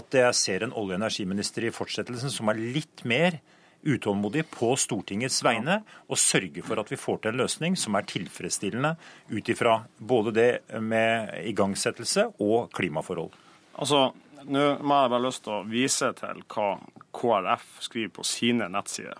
at 0.00 0.20
jeg 0.22 0.38
ser 0.38 0.64
en 0.64 0.74
olje- 0.78 0.94
og 0.94 1.00
energiminister 1.02 1.66
i 1.66 1.74
fortsettelsen 1.74 2.32
som 2.32 2.50
er 2.52 2.60
litt 2.60 3.04
mer 3.08 3.40
utålmodig 3.82 4.44
på 4.52 4.72
Stortingets 4.78 5.40
vegne 5.44 5.80
og 6.08 6.20
sørge 6.20 6.64
for 6.66 6.80
at 6.82 6.90
vi 6.92 6.98
får 7.00 7.20
til 7.22 7.32
en 7.32 7.42
løsning 7.42 7.78
som 7.80 7.96
er 7.96 8.08
tilfredsstillende 8.08 8.94
ut 9.32 9.52
ifra 9.52 9.80
både 9.98 10.34
det 10.36 10.50
med 10.80 11.32
igangsettelse 11.48 12.26
og 12.38 12.72
klimaforhold. 12.76 13.32
Altså, 13.80 14.10
Nå 14.40 14.62
må 14.80 14.96
jeg 14.96 15.10
bare 15.12 15.24
lyst 15.26 15.42
til 15.44 15.52
å 15.52 15.64
vise 15.68 16.06
til 16.16 16.38
hva 16.48 16.68
KrF 17.12 17.66
skriver 17.84 18.12
på 18.16 18.24
sine 18.24 18.70
nettsider. 18.72 19.18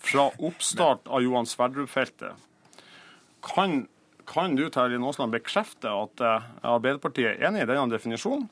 Fra 0.00 0.26
oppstart 0.36 1.08
av 1.08 1.24
Johan 1.24 1.48
Sverdrup-feltet 1.48 2.36
kan, 3.44 3.86
kan 4.28 4.56
du 4.56 4.66
Terje 4.72 5.00
Aasland, 5.00 5.32
bekrefte 5.32 5.88
at 5.92 6.24
eh, 6.24 6.48
Arbeiderpartiet 6.74 7.38
er 7.38 7.48
enig 7.48 7.64
i 7.64 7.70
denne 7.70 7.88
definisjonen? 7.92 8.50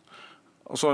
Altså, 0.68 0.90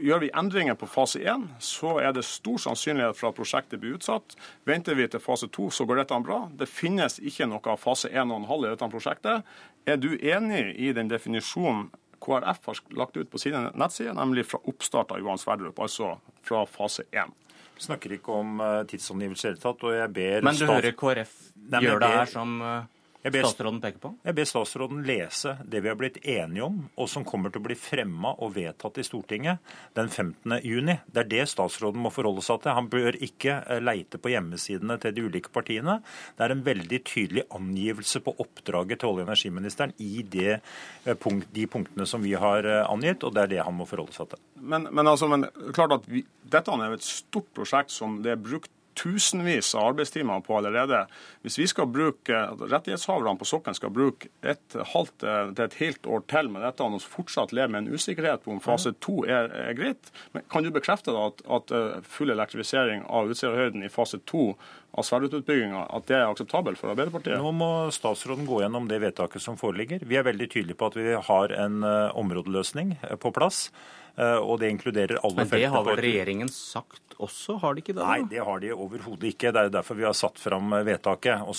gjør 0.00 0.22
vi 0.22 0.30
endringer 0.38 0.76
på 0.78 0.88
fase 0.88 1.20
1, 1.20 1.44
så 1.60 1.98
er 2.00 2.14
det 2.16 2.24
stor 2.24 2.60
sannsynlighet 2.64 3.18
for 3.18 3.28
at 3.28 3.36
prosjektet 3.36 3.82
blir 3.82 3.98
utsatt. 3.98 4.36
Venter 4.68 4.96
vi 4.96 5.08
til 5.12 5.20
fase 5.20 5.50
2, 5.52 5.68
så 5.70 5.86
går 5.88 6.00
dette 6.00 6.20
bra. 6.24 6.46
Det 6.56 6.68
finnes 6.70 7.18
ikke 7.20 7.48
noe 7.50 7.76
fase 7.80 8.08
1,5 8.08 8.54
i 8.56 8.70
dette 8.70 8.88
prosjektet. 8.94 9.52
Er 9.84 10.00
du 10.00 10.14
enig 10.16 10.64
i 10.80 10.94
den 10.96 11.12
definisjonen 11.12 11.90
KrF 12.22 12.66
har 12.70 12.80
lagt 12.96 13.18
ut 13.18 13.28
på 13.30 13.40
sine 13.42 13.66
nettsider, 13.74 14.14
nemlig 14.16 14.46
fra 14.48 14.62
oppstart 14.70 15.12
av 15.12 15.20
Johan 15.20 15.40
Sverdrup, 15.42 15.80
altså 15.82 16.14
fra 16.46 16.64
fase 16.70 17.04
1? 17.10 17.36
Vi 17.76 17.84
snakker 17.88 18.16
ikke 18.16 18.32
om 18.38 18.60
uh, 18.62 18.80
tidsangivelse 18.88 19.48
i 19.48 19.50
det 19.50 19.58
hele 19.58 19.64
tatt, 19.64 19.84
og 19.84 19.96
jeg 19.96 20.12
ber 20.14 20.44
Men 20.46 20.56
du 20.56 20.66
hører 20.70 20.96
KrF 20.96 21.38
gjør 21.82 22.04
det 22.04 22.12
her 22.16 22.30
som 22.30 22.58
uh 22.62 22.91
jeg 23.22 23.32
ber, 23.36 23.44
statsråden 23.46 23.78
peker 23.82 24.00
på? 24.02 24.10
Jeg 24.26 24.34
ber 24.34 24.46
statsråden 24.50 25.02
lese 25.06 25.52
det 25.70 25.82
vi 25.84 25.90
har 25.92 25.98
blitt 25.98 26.18
enige 26.26 26.64
om, 26.66 26.80
og 26.98 27.08
som 27.10 27.22
kommer 27.26 27.52
til 27.52 27.62
å 27.62 27.66
bli 27.68 27.76
fremma 27.78 28.32
og 28.42 28.56
vedtatt 28.56 28.98
i 28.98 29.04
Stortinget 29.06 29.62
den 29.94 30.10
15. 30.10 30.56
juni. 30.66 30.96
Det 31.06 31.22
er 31.22 31.30
det 31.30 31.44
statsråden 31.52 32.02
må 32.02 32.10
forholde 32.10 32.42
seg 32.42 32.64
til. 32.64 32.74
Han 32.74 32.90
bør 32.90 33.18
ikke 33.22 33.60
eh, 33.62 33.82
leite 33.84 34.18
på 34.18 34.32
hjemmesidene 34.32 34.98
til 35.02 35.14
de 35.14 35.26
ulike 35.28 35.54
partiene. 35.54 36.00
Det 36.34 36.46
er 36.46 36.56
en 36.56 36.66
veldig 36.66 37.02
tydelig 37.06 37.46
angivelse 37.54 38.24
på 38.26 38.34
oppdraget 38.42 39.02
til 39.02 39.12
olje- 39.12 39.22
og 39.22 39.30
energiministeren 39.30 39.94
i 40.02 40.26
det, 40.26 40.58
eh, 41.06 41.30
de 41.54 41.70
punktene 41.70 42.08
som 42.10 42.26
vi 42.26 42.34
har 42.34 42.66
eh, 42.66 42.82
angitt, 42.90 43.22
og 43.22 43.36
det 43.36 43.46
er 43.46 43.54
det 43.54 43.64
han 43.68 43.78
må 43.78 43.86
forholde 43.86 44.18
seg 44.18 44.34
til. 44.34 44.42
Men, 44.58 44.90
men, 44.90 45.06
altså, 45.06 45.30
men 45.30 45.46
klart 45.70 45.94
at 46.00 46.10
vi, 46.10 46.26
dette 46.42 46.74
er 46.74 46.98
et 46.98 47.06
stort 47.06 47.54
prosjekt 47.54 47.94
som 47.94 48.18
det 48.26 48.34
er 48.34 48.46
brukt 48.50 48.72
tusenvis 48.98 49.74
av 49.74 49.92
arbeidstimer 49.92 50.42
på 50.44 50.56
allerede. 50.58 51.04
Hvis 51.42 51.58
vi 51.58 51.66
skal 51.70 51.88
bruke, 51.92 52.42
rettighetshaverne 52.60 53.38
på 53.40 53.48
sokkelen 53.48 53.78
skal 53.78 53.92
bruke 53.94 54.30
et 54.42 54.76
halvt 54.92 55.24
til 55.24 55.64
et 55.64 55.78
helt 55.80 56.06
år 56.06 56.24
til 56.30 56.50
med 56.52 56.64
dette 56.66 56.84
og 56.84 57.02
fortsatt 57.02 57.54
leve 57.56 57.72
med 57.74 57.84
en 57.84 57.96
usikkerhet 57.96 58.44
på 58.44 58.54
om 58.54 58.62
fase 58.62 58.94
to 59.02 59.22
er, 59.24 59.50
er 59.70 59.76
greit, 59.78 60.12
men 60.34 60.44
kan 60.52 60.64
du 60.64 60.72
bekrefte 60.74 61.14
da 61.14 61.28
at, 61.30 61.42
at 61.58 61.74
eh, 61.74 62.00
full 62.06 62.32
elektrifisering 62.34 63.06
av 63.08 63.32
Utsirahøyden 63.32 63.84
i 63.86 63.92
fase 63.92 64.20
to 64.28 64.52
av 64.92 65.06
Sverdrup-utbygginga, 65.08 65.86
at 65.96 66.08
det 66.10 66.18
er 66.18 66.26
akseptabelt 66.28 66.80
for 66.80 66.92
Arbeiderpartiet? 66.92 67.40
Nå 67.40 67.52
må 67.56 67.70
statsråden 67.94 68.44
gå 68.48 68.60
gjennom 68.60 68.90
det 68.90 69.00
vedtaket 69.00 69.44
som 69.44 69.56
foreligger. 69.60 70.04
Vi 70.04 70.18
er 70.20 70.26
veldig 70.26 70.50
tydelige 70.52 70.76
på 70.80 70.90
at 70.90 70.98
vi 70.98 71.16
har 71.16 71.56
en 71.64 71.80
uh, 71.86 72.12
områdeløsning 72.20 72.98
på 73.22 73.34
plass. 73.34 73.68
Og 74.12 74.58
det 74.60 74.68
inkluderer 74.68 75.22
alle 75.24 75.46
feltene. 75.48 75.56
Men 75.56 75.62
det 75.62 75.68
har 75.72 75.84
vel 75.86 76.00
regjeringen 76.04 76.50
sagt 76.52 77.14
også, 77.16 77.54
har 77.62 77.72
de 77.72 77.80
ikke 77.80 77.94
det? 77.96 78.04
Nei, 78.04 78.18
det 78.28 78.42
har 78.44 78.60
de 78.60 78.74
overhodet 78.74 79.30
ikke. 79.30 79.54
Det 79.56 79.62
er 79.62 79.72
derfor 79.72 79.96
vi 79.96 80.04
har 80.04 80.12
satt 80.12 80.36
fram 80.36 80.68
vedtaket. 80.84 81.46
Og 81.48 81.56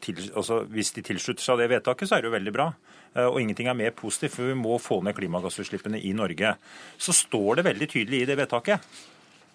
til, 0.00 0.22
altså, 0.32 0.62
Hvis 0.72 0.94
de 0.96 1.04
tilslutter 1.04 1.44
seg 1.44 1.60
det 1.60 1.68
vedtaket, 1.74 2.08
så 2.08 2.16
er 2.16 2.24
det 2.24 2.30
jo 2.30 2.36
veldig 2.38 2.54
bra. 2.56 2.70
Og 3.28 3.36
ingenting 3.42 3.68
er 3.68 3.76
mer 3.76 3.92
positivt, 3.92 4.38
for 4.38 4.48
vi 4.48 4.56
må 4.56 4.78
få 4.80 5.02
ned 5.04 5.18
klimagassutslippene 5.20 6.00
i 6.00 6.14
Norge. 6.16 6.54
Så 6.96 7.12
står 7.12 7.60
det 7.60 7.68
veldig 7.68 7.90
tydelig 7.92 8.22
i 8.22 8.30
det 8.32 8.40
vedtaket 8.40 8.88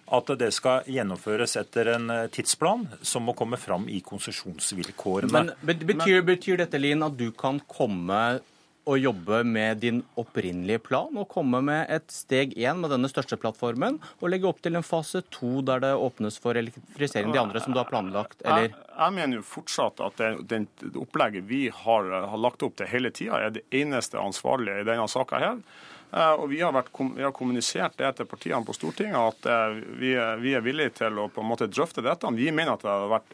at 0.07 0.29
det 0.39 0.51
skal 0.55 0.87
gjennomføres 0.87 1.57
etter 1.59 1.93
en 1.97 2.11
tidsplan 2.31 2.85
som 3.01 3.27
må 3.27 3.35
komme 3.37 3.59
fram 3.59 3.89
i 3.91 3.99
konsesjonsvilkårene. 4.05 5.31
Men 5.33 5.51
betyr, 5.67 6.21
betyr 6.27 6.61
dette, 6.63 6.79
Lin, 6.79 7.03
at 7.03 7.17
du 7.19 7.29
kan 7.35 7.59
komme 7.67 8.39
og 8.87 8.99
jobbe 8.99 9.41
med 9.43 9.81
din 9.83 9.99
opprinnelige 10.19 10.79
plan 10.85 11.17
og 11.19 11.27
komme 11.31 11.59
med 11.65 11.91
et 11.91 12.07
steg 12.13 12.53
én 12.55 12.79
med 12.79 12.93
denne 12.93 13.09
største 13.11 13.37
plattformen, 13.39 13.99
og 14.21 14.31
legge 14.31 14.47
opp 14.47 14.61
til 14.63 14.79
en 14.79 14.85
fase 14.85 15.23
to 15.33 15.59
der 15.67 15.83
det 15.83 15.93
åpnes 15.99 16.39
for 16.39 16.57
elektrifisering 16.59 17.33
de 17.35 17.41
andre 17.41 17.63
som 17.63 17.75
du 17.75 17.81
har 17.81 17.89
planlagt, 17.89 18.39
eller? 18.45 18.69
Jeg, 18.69 18.87
jeg 18.93 19.15
mener 19.17 19.41
jo 19.41 19.45
fortsatt 19.49 19.99
at 20.07 20.21
det, 20.21 20.31
det, 20.47 20.61
det 20.79 20.95
opplegget 21.03 21.47
vi 21.49 21.65
har, 21.83 22.09
har 22.31 22.41
lagt 22.41 22.63
opp 22.63 22.79
til 22.79 22.89
hele 22.91 23.11
tida, 23.11 23.41
er 23.41 23.57
det 23.59 23.65
eneste 23.75 24.19
ansvarlige 24.21 24.85
i 24.85 24.87
denne 24.87 25.07
saka 25.11 25.43
her. 25.43 25.61
Eh, 26.11 26.33
og 26.39 26.47
vi 26.49 26.61
har, 26.61 26.71
vært, 26.71 26.89
vi 27.15 27.23
har, 27.25 27.33
kommunisert 27.35 27.97
det 27.99 28.13
til 28.15 28.27
partiene 28.31 28.63
på 28.63 28.75
Stortinget 28.75 29.17
at 29.19 29.47
eh, 29.51 29.79
vi, 29.99 30.13
vi, 30.39 30.53
er 30.55 30.63
villige 30.63 30.93
til 31.01 31.19
å 31.19 31.27
på 31.27 31.43
en 31.43 31.49
måte 31.49 31.67
drøfte 31.67 32.03
dette. 32.05 32.31
Vi 32.37 32.47
mener 32.55 32.77
at 32.77 32.85
det 32.85 32.93
hadde 32.93 33.09
vært 33.11 33.33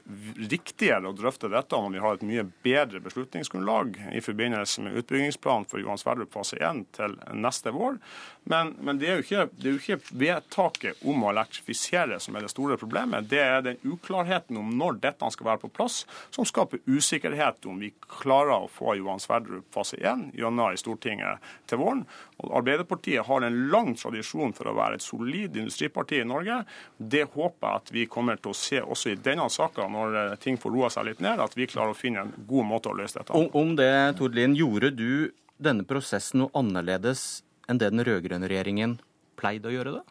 riktigere 0.54 1.12
å 1.12 1.16
drøfte 1.18 1.52
dette 1.54 1.78
når 1.78 1.94
vi 1.94 2.04
har 2.04 2.18
et 2.18 2.26
mye 2.26 2.46
bedre 2.66 3.04
beslutningsgrunnlag 3.06 4.00
i 4.18 4.24
forbindelse 4.26 4.88
med 4.88 4.98
utbyggingsplanen 5.04 5.70
for 5.70 5.84
Johan 5.84 6.02
Sverdrup 6.02 6.34
fase 6.34 6.58
1 6.58 6.82
til 6.98 7.18
neste 7.38 7.74
vår. 7.76 8.02
Men, 8.50 8.74
men 8.82 8.98
det, 9.00 9.12
er 9.12 9.22
ikke, 9.22 9.46
det, 9.54 9.68
er 9.68 9.76
jo 9.76 9.82
ikke, 9.84 10.18
vedtaket 10.24 11.06
om 11.08 11.24
å 11.24 11.30
elektrifisere 11.32 12.18
som 12.24 12.36
er 12.36 12.48
det 12.48 12.52
store 12.52 12.80
problemet. 12.82 13.30
Det 13.30 13.40
er 13.40 13.62
den 13.64 13.80
uklarheten 13.86 14.58
om 14.60 14.74
når 14.82 14.98
dette 15.06 15.30
skal 15.36 15.52
være 15.52 15.64
på 15.64 15.72
plass, 15.78 16.02
som 16.34 16.48
skaper 16.48 16.82
usikkerhet 16.90 17.70
om 17.70 17.80
vi 17.80 17.94
klarer 18.10 18.66
å 18.66 18.72
få 18.72 18.98
Johan 18.98 19.22
Sverdrup 19.22 19.70
fase 19.74 20.02
1 20.02 20.32
gjennom 20.34 20.74
i 20.74 20.80
Stortinget 20.80 21.54
til 21.70 21.80
våren. 21.80 22.06
Og 22.44 22.58
Arbeiderpartiet 22.60 23.26
har 23.28 23.46
en 23.46 23.60
lang 23.72 23.94
tradisjon 24.00 24.54
for 24.56 24.70
å 24.70 24.76
være 24.78 25.00
et 25.00 25.06
solid 25.06 25.58
industriparti 25.60 26.20
i 26.22 26.28
Norge. 26.28 26.60
Det 26.98 27.26
håper 27.34 27.68
jeg 27.68 27.82
at 27.82 27.94
vi 27.96 28.08
kommer 28.12 28.42
til 28.42 28.54
å 28.54 28.58
se 28.58 28.82
også 28.84 29.14
i 29.14 29.20
denne 29.24 29.48
saka, 29.54 29.88
når 29.92 30.20
eh, 30.20 30.36
ting 30.44 30.60
får 30.60 30.76
roa 30.76 30.92
seg 30.94 31.08
litt 31.10 31.24
ned, 31.24 31.42
at 31.44 31.56
vi 31.58 31.70
klarer 31.70 31.96
å 31.96 31.98
finne 31.98 32.26
en 32.26 32.34
god 32.50 32.70
måte 32.70 32.92
å 32.92 32.98
løse 32.98 33.20
dette 33.20 33.32
på. 33.32 33.46
Om, 33.60 33.76
det, 33.80 33.94
Tord 34.20 34.36
Lien, 34.38 34.58
gjorde 34.58 34.92
du 34.96 35.32
denne 35.64 35.86
prosessen 35.88 36.44
noe 36.44 36.54
annerledes 36.58 37.44
enn 37.72 37.80
det 37.80 37.94
den 37.94 38.04
rød-grønne 38.04 38.50
regjeringen 38.52 38.98
pleide 39.40 39.70
å 39.70 39.76
gjøre 39.76 39.98
det? 40.00 40.04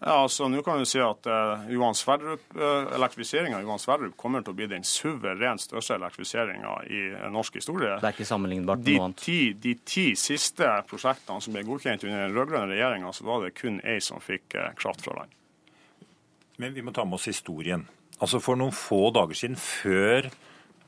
Ja, 0.00 0.14
altså 0.22 0.48
Nå 0.48 0.62
kan 0.64 0.78
vi 0.80 0.86
si 0.88 1.00
at 1.04 1.26
uh, 1.28 1.66
Johan 1.68 1.96
Sverdrup, 1.96 2.44
uh, 2.56 2.88
elektrifiseringa 2.96 3.58
av 3.58 3.66
Johan 3.66 3.82
Sverdrup 3.82 4.14
kommer 4.20 4.40
til 4.40 4.54
å 4.54 4.56
bli 4.56 4.68
den 4.70 4.84
suverent 4.88 5.60
største 5.60 5.98
elektrifiseringa 5.98 6.76
i 6.88 7.00
uh, 7.12 7.26
norsk 7.32 7.58
historie. 7.60 7.98
Det 8.00 8.08
er 8.08 8.16
ikke 8.16 8.28
sammenlignbart 8.30 8.80
de 8.86 8.96
noe 8.96 9.10
annet? 9.10 9.20
Ti, 9.20 9.40
de 9.60 9.74
ti 9.84 10.06
siste 10.16 10.70
prosjektene 10.88 11.44
som 11.44 11.56
ble 11.56 11.66
godkjent 11.68 12.06
under 12.08 12.24
den 12.24 12.32
rød-grønne 12.38 12.72
regjeringa, 12.72 13.12
så 13.12 13.28
var 13.28 13.44
det 13.44 13.52
kun 13.60 13.76
ei 13.84 13.98
som 14.04 14.24
fikk 14.24 14.56
kraft 14.80 15.04
fra 15.04 15.18
land. 15.20 15.36
Men 16.60 16.72
vi 16.76 16.84
må 16.84 16.96
ta 16.96 17.04
med 17.04 17.20
oss 17.20 17.28
historien. 17.28 17.84
Altså 18.20 18.40
For 18.40 18.56
noen 18.56 18.72
få 18.76 19.10
dager 19.16 19.36
siden, 19.36 19.60
før 19.60 20.30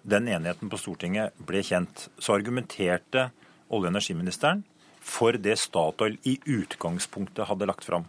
den 0.08 0.28
enigheten 0.28 0.72
på 0.72 0.80
Stortinget 0.80 1.36
ble 1.48 1.60
kjent, 1.64 2.08
så 2.16 2.36
argumenterte 2.36 3.28
olje- 3.72 3.88
og 3.88 3.92
energiministeren 3.92 4.64
for 5.02 5.36
det 5.36 5.58
Statoil 5.58 6.18
i 6.28 6.38
utgangspunktet 6.44 7.48
hadde 7.48 7.68
lagt 7.68 7.84
fram. 7.84 8.04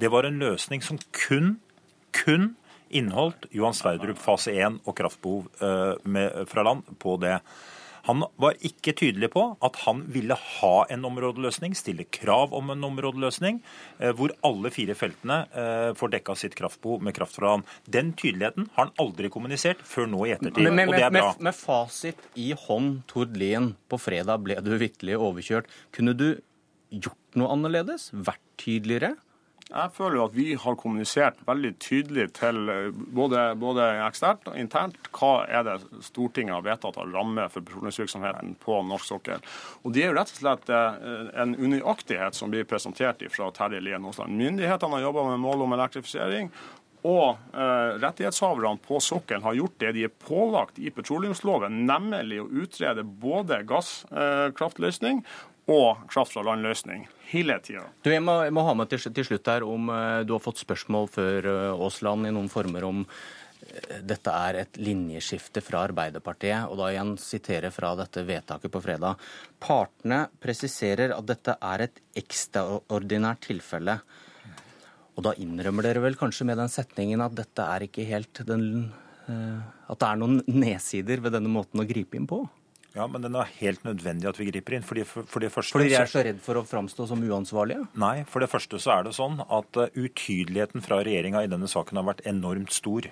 Det 0.00 0.08
var 0.08 0.24
en 0.24 0.38
løsning 0.40 0.80
som 0.82 0.98
kun, 1.12 1.58
kun 2.16 2.54
inneholdt 2.88 3.50
Johan 3.52 3.76
Sverdrup 3.76 4.18
fase 4.22 4.54
1 4.56 4.80
og 4.88 4.96
kraftbehov 4.96 5.50
eh, 5.60 5.92
med, 6.08 6.46
fra 6.48 6.64
land 6.64 6.88
på 7.02 7.18
det. 7.20 7.36
Han 8.08 8.24
var 8.40 8.56
ikke 8.64 8.94
tydelig 8.96 9.28
på 9.34 9.42
at 9.60 9.76
han 9.84 10.00
ville 10.08 10.38
ha 10.40 10.72
en 10.88 11.04
områdeløsning, 11.04 11.76
stille 11.76 12.06
krav 12.08 12.54
om 12.56 12.72
en 12.72 12.88
områdeløsning, 12.88 13.60
eh, 14.00 14.14
hvor 14.16 14.32
alle 14.46 14.72
fire 14.72 14.96
feltene 14.96 15.42
eh, 15.52 15.92
får 16.00 16.14
dekka 16.16 16.38
sitt 16.46 16.56
kraftbehov 16.56 17.04
med 17.04 17.18
kraft 17.20 17.36
fra 17.36 17.52
land. 17.52 17.68
Den 17.84 18.14
tydeligheten 18.16 18.70
har 18.72 18.88
han 18.88 18.96
aldri 19.04 19.28
kommunisert 19.32 19.84
før 19.84 20.08
nå 20.08 20.24
i 20.24 20.36
ettertid, 20.38 20.64
men, 20.64 20.80
men, 20.80 20.94
og 20.94 20.96
det 20.96 21.06
er 21.10 21.16
bra. 21.18 21.32
Med, 21.36 21.48
med 21.50 21.60
fasit 21.60 22.28
i 22.40 22.54
hånd, 22.66 23.02
Tord 23.10 23.36
Lien, 23.36 23.74
på 23.92 24.00
fredag 24.00 24.46
ble 24.48 24.62
du 24.64 24.78
vitterlig 24.80 25.20
overkjørt. 25.20 25.68
Kunne 25.92 26.16
du 26.16 26.30
gjort 26.88 27.36
noe 27.36 27.52
annerledes? 27.52 28.14
Vært 28.16 28.46
tydeligere? 28.64 29.18
Jeg 29.70 29.92
føler 29.94 30.16
jo 30.18 30.24
at 30.24 30.34
vi 30.34 30.46
har 30.58 30.76
kommunisert 30.78 31.38
veldig 31.46 31.70
tydelig 31.78 32.24
til 32.40 32.56
eh, 32.72 32.88
både, 33.14 33.44
både 33.60 33.84
eksternt 34.02 34.48
og 34.50 34.58
internt 34.58 35.10
hva 35.14 35.44
er 35.46 35.62
det 35.68 35.76
Stortinget 36.02 36.56
har 36.56 36.64
vedtatt 36.66 36.98
av 36.98 37.12
ramme 37.14 37.44
for 37.52 37.62
petroleumsvirksomheten 37.62 38.56
på 38.64 38.80
norsk 38.88 39.12
sokkel. 39.12 39.44
Og 39.84 39.94
Det 39.94 40.02
er 40.02 40.10
jo 40.10 40.16
rett 40.18 40.32
og 40.34 40.40
slett 40.40 40.72
eh, 40.74 41.06
en 41.44 41.54
unøyaktighet 41.54 42.34
som 42.38 42.50
blir 42.50 42.66
presentert 42.66 43.22
fra 43.30 43.52
Terje 43.54 43.82
Lien 43.84 44.10
Aasland. 44.10 44.34
Myndighetene 44.40 44.98
har 44.98 45.06
jobba 45.06 45.28
med 45.30 45.42
mål 45.44 45.64
om 45.68 45.78
elektrifisering. 45.78 46.50
Og 47.06 47.38
eh, 47.54 47.92
rettighetshaverne 48.02 48.82
på 48.84 48.98
sokkelen 49.00 49.46
har 49.46 49.56
gjort 49.56 49.78
det 49.80 49.94
de 49.96 50.04
er 50.08 50.18
pålagt 50.26 50.82
i 50.82 50.90
petroleumsloven, 50.92 51.84
nemlig 51.86 52.42
å 52.42 52.50
utrede 52.64 53.06
både 53.06 53.62
gasskraftløsning 53.70 55.22
eh, 55.22 55.40
og 55.70 56.04
kraft 56.10 56.34
fra 56.34 56.44
land-løsning 56.50 57.06
hele 57.30 57.58
tida. 57.64 57.84
Jeg, 58.06 58.22
må, 58.24 58.40
jeg 58.46 58.54
må 58.54 58.64
ha 58.66 58.76
med 58.76 58.90
til, 58.90 59.02
til 59.14 59.26
slutt 59.26 59.50
her 59.50 59.66
om 59.66 59.90
uh, 59.92 60.22
du 60.26 60.34
har 60.36 60.42
fått 60.42 60.62
spørsmål 60.62 61.10
før 61.12 61.50
uh, 61.50 61.84
Aasland 61.86 62.28
i 62.28 62.32
noen 62.34 62.50
former 62.52 62.86
om 62.88 63.04
uh, 63.04 63.98
dette 64.06 64.34
er 64.34 64.62
et 64.62 64.80
linjeskifte 64.80 65.62
fra 65.64 65.84
Arbeiderpartiet, 65.88 66.66
og 66.70 66.80
da 66.80 66.90
igjen 66.92 67.14
sitere 67.20 67.72
fra 67.74 67.92
dette 67.98 68.24
vedtaket 68.26 68.72
på 68.72 68.82
fredag. 68.82 69.20
Partene 69.62 70.24
presiserer 70.42 71.14
at 71.16 71.28
dette 71.28 71.56
er 71.56 71.86
et 71.86 72.02
ekstraordinært 72.18 73.46
tilfelle. 73.50 74.00
Og 75.18 75.26
da 75.26 75.34
innrømmer 75.42 75.84
dere 75.84 76.02
vel 76.02 76.16
kanskje 76.16 76.46
med 76.48 76.58
den 76.58 76.70
setningen 76.72 77.20
at 77.22 77.34
dette 77.36 77.66
er 77.66 77.84
ikke 77.84 78.06
helt 78.08 78.40
den 78.48 78.64
At 79.28 79.98
det 80.00 80.06
er 80.06 80.16
noen 80.18 80.38
nedsider 80.64 81.20
ved 81.20 81.34
denne 81.36 81.50
måten 81.52 81.82
å 81.82 81.86
gripe 81.86 82.16
inn 82.16 82.30
på? 82.30 82.40
Ja, 82.96 83.06
men 83.06 83.22
den 83.22 83.36
er 83.38 83.50
helt 83.60 83.84
nødvendig 83.86 84.26
at 84.30 84.38
vi 84.40 84.48
griper 84.50 84.74
inn. 84.76 84.86
Fordi, 84.86 85.04
for, 85.06 85.26
for 85.30 85.44
det 85.44 85.52
første, 85.54 85.76
fordi 85.76 85.92
de 85.92 85.98
er 86.00 86.10
så 86.10 86.24
redd 86.26 86.40
for 86.42 86.58
å 86.58 86.64
framstå 86.66 87.06
som 87.10 87.22
uansvarlige? 87.22 87.86
Nei, 88.02 88.16
for 88.28 88.42
det 88.42 88.50
første 88.50 88.80
så 88.82 88.96
er 88.96 89.06
det 89.06 89.14
sånn 89.18 89.38
at 89.46 89.80
utydeligheten 89.94 90.82
fra 90.84 91.02
regjeringa 91.06 91.44
i 91.46 91.50
denne 91.50 91.70
saken 91.70 92.00
har 92.00 92.08
vært 92.10 92.24
enormt 92.28 92.74
stor 92.74 93.06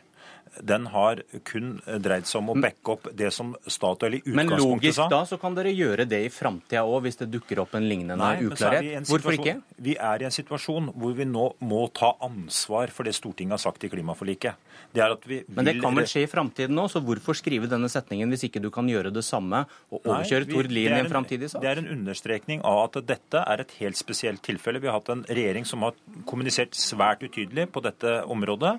den 0.61 0.87
har 0.93 1.23
kun 1.49 1.77
dreid 2.03 2.29
seg 2.29 2.41
om 2.43 2.53
å 2.55 2.57
backe 2.59 2.95
opp 2.95 3.09
det 3.17 3.31
som 3.35 3.55
Statoil 3.67 4.19
i 4.19 4.23
utgangspunktet 4.23 4.35
sa. 4.35 4.59
Men 4.59 4.65
logisk 4.65 5.03
da 5.13 5.23
så 5.29 5.39
kan 5.41 5.57
dere 5.59 5.73
gjøre 5.75 6.07
det 6.09 6.21
i 6.27 6.31
framtida 6.33 6.85
òg, 6.87 7.03
hvis 7.07 7.21
det 7.23 7.31
dukker 7.33 7.63
opp 7.65 7.77
en 7.79 7.89
lignende 7.89 8.19
Nei, 8.21 8.47
uklarhet. 8.49 9.09
Hvorfor 9.09 9.37
ikke? 9.37 9.59
Vi 9.83 9.97
er 9.97 10.25
i 10.25 10.29
en 10.29 10.35
situasjon 10.35 10.93
hvor 10.95 11.15
vi 11.19 11.27
nå 11.29 11.51
må 11.61 11.85
ta 11.95 12.15
ansvar 12.25 12.93
for 12.95 13.09
det 13.09 13.17
Stortinget 13.19 13.59
har 13.59 13.63
sagt 13.63 13.85
i 13.85 13.93
klimaforliket. 13.93 14.59
Det 14.93 15.07
vil... 15.29 15.43
Men 15.53 15.69
det 15.69 15.77
kan 15.83 15.97
vel 15.97 16.07
skje 16.09 16.25
i 16.25 16.31
framtiden 16.31 16.77
nå, 16.77 16.87
så 16.91 17.03
hvorfor 17.05 17.37
skrive 17.37 17.69
denne 17.71 17.91
setningen 17.93 18.31
hvis 18.33 18.47
ikke 18.49 18.63
du 18.63 18.71
kan 18.75 18.89
gjøre 18.89 19.13
det 19.15 19.25
samme 19.27 19.65
og 19.93 20.01
overkjøre 20.01 20.49
Tord 20.49 20.71
Lien 20.73 20.97
i 20.97 21.03
en 21.03 21.11
framtidig 21.11 21.51
sak? 21.53 21.63
Det 21.65 21.71
er 21.71 21.83
en 21.83 21.91
understrekning 21.93 22.63
av 22.67 22.87
at 22.87 23.01
dette 23.09 23.43
er 23.43 23.65
et 23.65 23.75
helt 23.81 23.99
spesielt 24.01 24.43
tilfelle. 24.45 24.81
Vi 24.83 24.89
har 24.91 24.99
hatt 25.01 25.13
en 25.13 25.25
regjering 25.29 25.69
som 25.69 25.85
har 25.87 25.97
kommunisert 26.29 26.77
svært 26.79 27.25
utydelig 27.27 27.69
på 27.75 27.83
dette 27.85 28.19
området. 28.31 28.77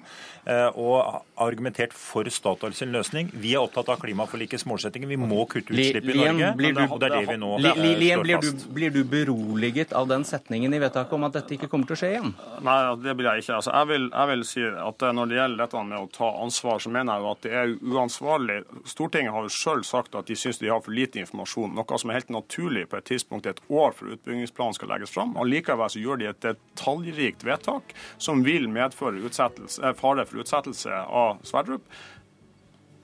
Eh, 0.49 0.67
og 0.79 1.21
argumentert 1.59 1.93
for 1.93 2.27
Statoil 2.31 2.73
sin 2.73 2.91
løsning. 2.95 3.29
Vi 3.33 3.53
er 3.53 3.63
opptatt 3.63 3.89
av 3.91 3.99
klimaforlikets 4.01 4.65
målsettinger. 4.69 5.09
Vi 5.09 5.17
må 5.19 5.43
kutte 5.49 5.73
utslipp 5.73 6.07
i 6.07 6.15
Norge. 6.17 6.53
Blir 6.59 6.75
du, 6.77 6.81
og 6.87 6.99
det 7.01 7.09
er 7.09 7.15
det 7.17 7.33
vi 7.33 7.37
nå 7.39 7.51
Lien, 7.59 8.21
blir 8.23 8.41
du, 8.43 8.49
blir 8.73 8.93
du 8.93 9.01
beroliget 9.03 9.93
av 9.93 10.07
den 10.09 10.23
setningen 10.27 10.73
i 10.73 10.79
vedtaket 10.81 11.15
om 11.17 11.27
at 11.27 11.35
dette 11.35 11.55
ikke 11.57 11.69
kommer 11.71 11.89
til 11.89 11.97
å 11.97 11.99
skje 11.99 12.11
igjen? 12.15 12.33
Nei, 12.65 12.77
det 13.03 13.15
blir 13.19 13.29
jeg 13.29 13.43
ikke. 13.43 13.57
Altså, 13.59 13.73
jeg, 13.75 13.89
vil, 13.91 14.07
jeg, 14.13 14.31
vil, 14.31 14.45
si 14.49 14.65
at 14.69 15.05
Når 15.19 15.31
det 15.31 15.39
gjelder 15.39 15.63
dette 15.63 15.83
med 15.89 15.99
å 15.99 16.09
ta 16.13 16.29
ansvar, 16.43 16.79
så 16.83 16.93
mener 16.93 17.17
jeg 17.17 17.25
jo 17.25 17.31
at 17.33 17.43
det 17.45 17.53
er 17.61 17.75
uansvarlig. 17.95 18.59
Stortinget 18.89 19.35
har 19.35 19.47
jo 19.47 19.53
sjøl 19.53 19.83
sagt 19.87 20.17
at 20.19 20.29
de 20.29 20.37
syns 20.39 20.61
de 20.61 20.71
har 20.71 20.83
for 20.85 20.95
lite 20.95 21.21
informasjon, 21.23 21.75
noe 21.75 21.99
som 22.01 22.11
er 22.11 22.19
helt 22.21 22.33
naturlig 22.33 22.87
på 22.89 22.99
et 22.99 23.09
tidspunkt 23.09 23.49
et 23.49 23.61
år 23.67 23.95
før 23.97 24.15
utbyggingsplanen 24.15 24.77
skal 24.77 24.93
legges 24.93 25.13
fram. 25.13 25.35
Allikevel 25.39 25.91
så 25.91 26.01
gjør 26.01 26.21
de 26.21 26.29
et 26.31 26.41
detaljrikt 26.45 27.45
vedtak 27.47 27.95
som 28.21 28.43
vil 28.45 28.69
medføre 28.71 29.19
eh, 29.19 29.93
fare 29.99 30.25
for 30.29 30.43
utsettelse 30.43 31.03
av 31.09 31.39
Sverdrup. 31.49 31.85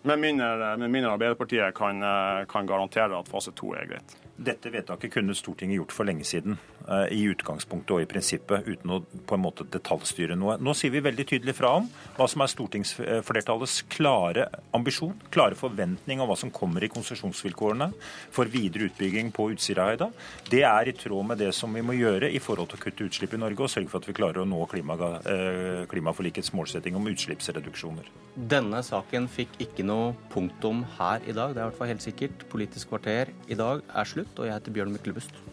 Med 0.06 0.22
mindre, 0.22 1.10
Arbeiderpartiet 1.10 1.74
kan, 1.78 2.04
kan, 2.52 2.68
garantere 2.70 3.18
at 3.18 3.30
fase 3.32 3.54
to 3.58 3.74
er 3.74 3.90
greit. 3.90 4.18
Dette 4.36 4.68
vedtaket 4.68 5.14
kunne 5.14 5.36
Stortinget 5.36 5.78
gjort 5.80 5.94
for 5.96 6.08
lenge 6.08 6.26
siden, 6.28 6.58
eh, 6.90 7.08
i 7.16 7.22
utgangspunktet 7.32 7.92
og 7.96 8.02
i 8.02 8.08
prinsippet, 8.10 8.68
uten 8.68 8.92
å 8.92 8.98
på 9.26 9.36
en 9.38 9.42
måte 9.42 9.64
detaljstyre 9.64 10.36
noe. 10.36 10.58
Nå 10.60 10.76
sier 10.76 10.92
vi 10.92 11.00
veldig 11.00 11.26
tydelig 11.26 11.56
fra 11.56 11.72
om 11.78 11.88
hva 12.18 12.28
som 12.28 12.42
er 12.42 12.52
stortingsflertallets 12.52 13.84
klare 13.88 14.50
ambisjon, 14.74 15.16
klare 15.32 15.56
forventning 15.56 16.20
om 16.20 16.28
hva 16.28 16.38
som 16.38 16.52
kommer 16.52 16.84
i 16.84 16.92
konsesjonsvilkårene 16.92 17.94
for 18.30 18.46
videre 18.46 18.90
utbygging 18.90 19.32
på 19.32 19.48
Utsirahøyda. 19.56 20.12
Det 20.50 20.64
er 20.64 20.92
i 20.92 20.92
tråd 20.92 21.26
med 21.32 21.38
det 21.38 21.54
som 21.56 21.72
vi 21.74 21.82
må 21.82 21.96
gjøre 21.96 22.28
i 22.28 22.40
forhold 22.40 22.74
til 22.74 22.80
å 22.80 22.84
kutte 22.84 23.08
utslipp 23.08 23.34
i 23.34 23.40
Norge 23.40 23.64
og 23.64 23.72
sørge 23.72 23.88
for 23.88 24.04
at 24.04 24.10
vi 24.10 24.18
klarer 24.20 24.44
å 24.44 24.46
nå 24.46 24.60
eh, 24.66 25.86
klimaforlikets 25.88 26.52
målsetting 26.52 26.96
om 26.96 27.08
utslippsreduksjoner. 27.08 28.12
Denne 28.36 28.84
saken 28.84 29.30
fikk 29.32 29.56
ikke 29.64 29.86
noe 29.88 30.12
punktum 30.34 30.84
her 30.98 31.24
i 31.24 31.32
dag, 31.32 31.56
det 31.56 31.62
er 31.62 31.64
i 31.64 31.70
hvert 31.70 31.80
fall 31.80 31.94
helt 31.94 32.04
sikkert. 32.04 32.46
Politisk 32.52 32.92
kvarter 32.92 33.32
i 33.48 33.56
dag 33.56 33.80
er 33.96 34.10
slutt, 34.10 34.25
og 34.38 34.48
jeg 34.48 34.58
heter 34.58 34.76
Bjørn 34.76 34.96
Myklebust. 34.96 35.46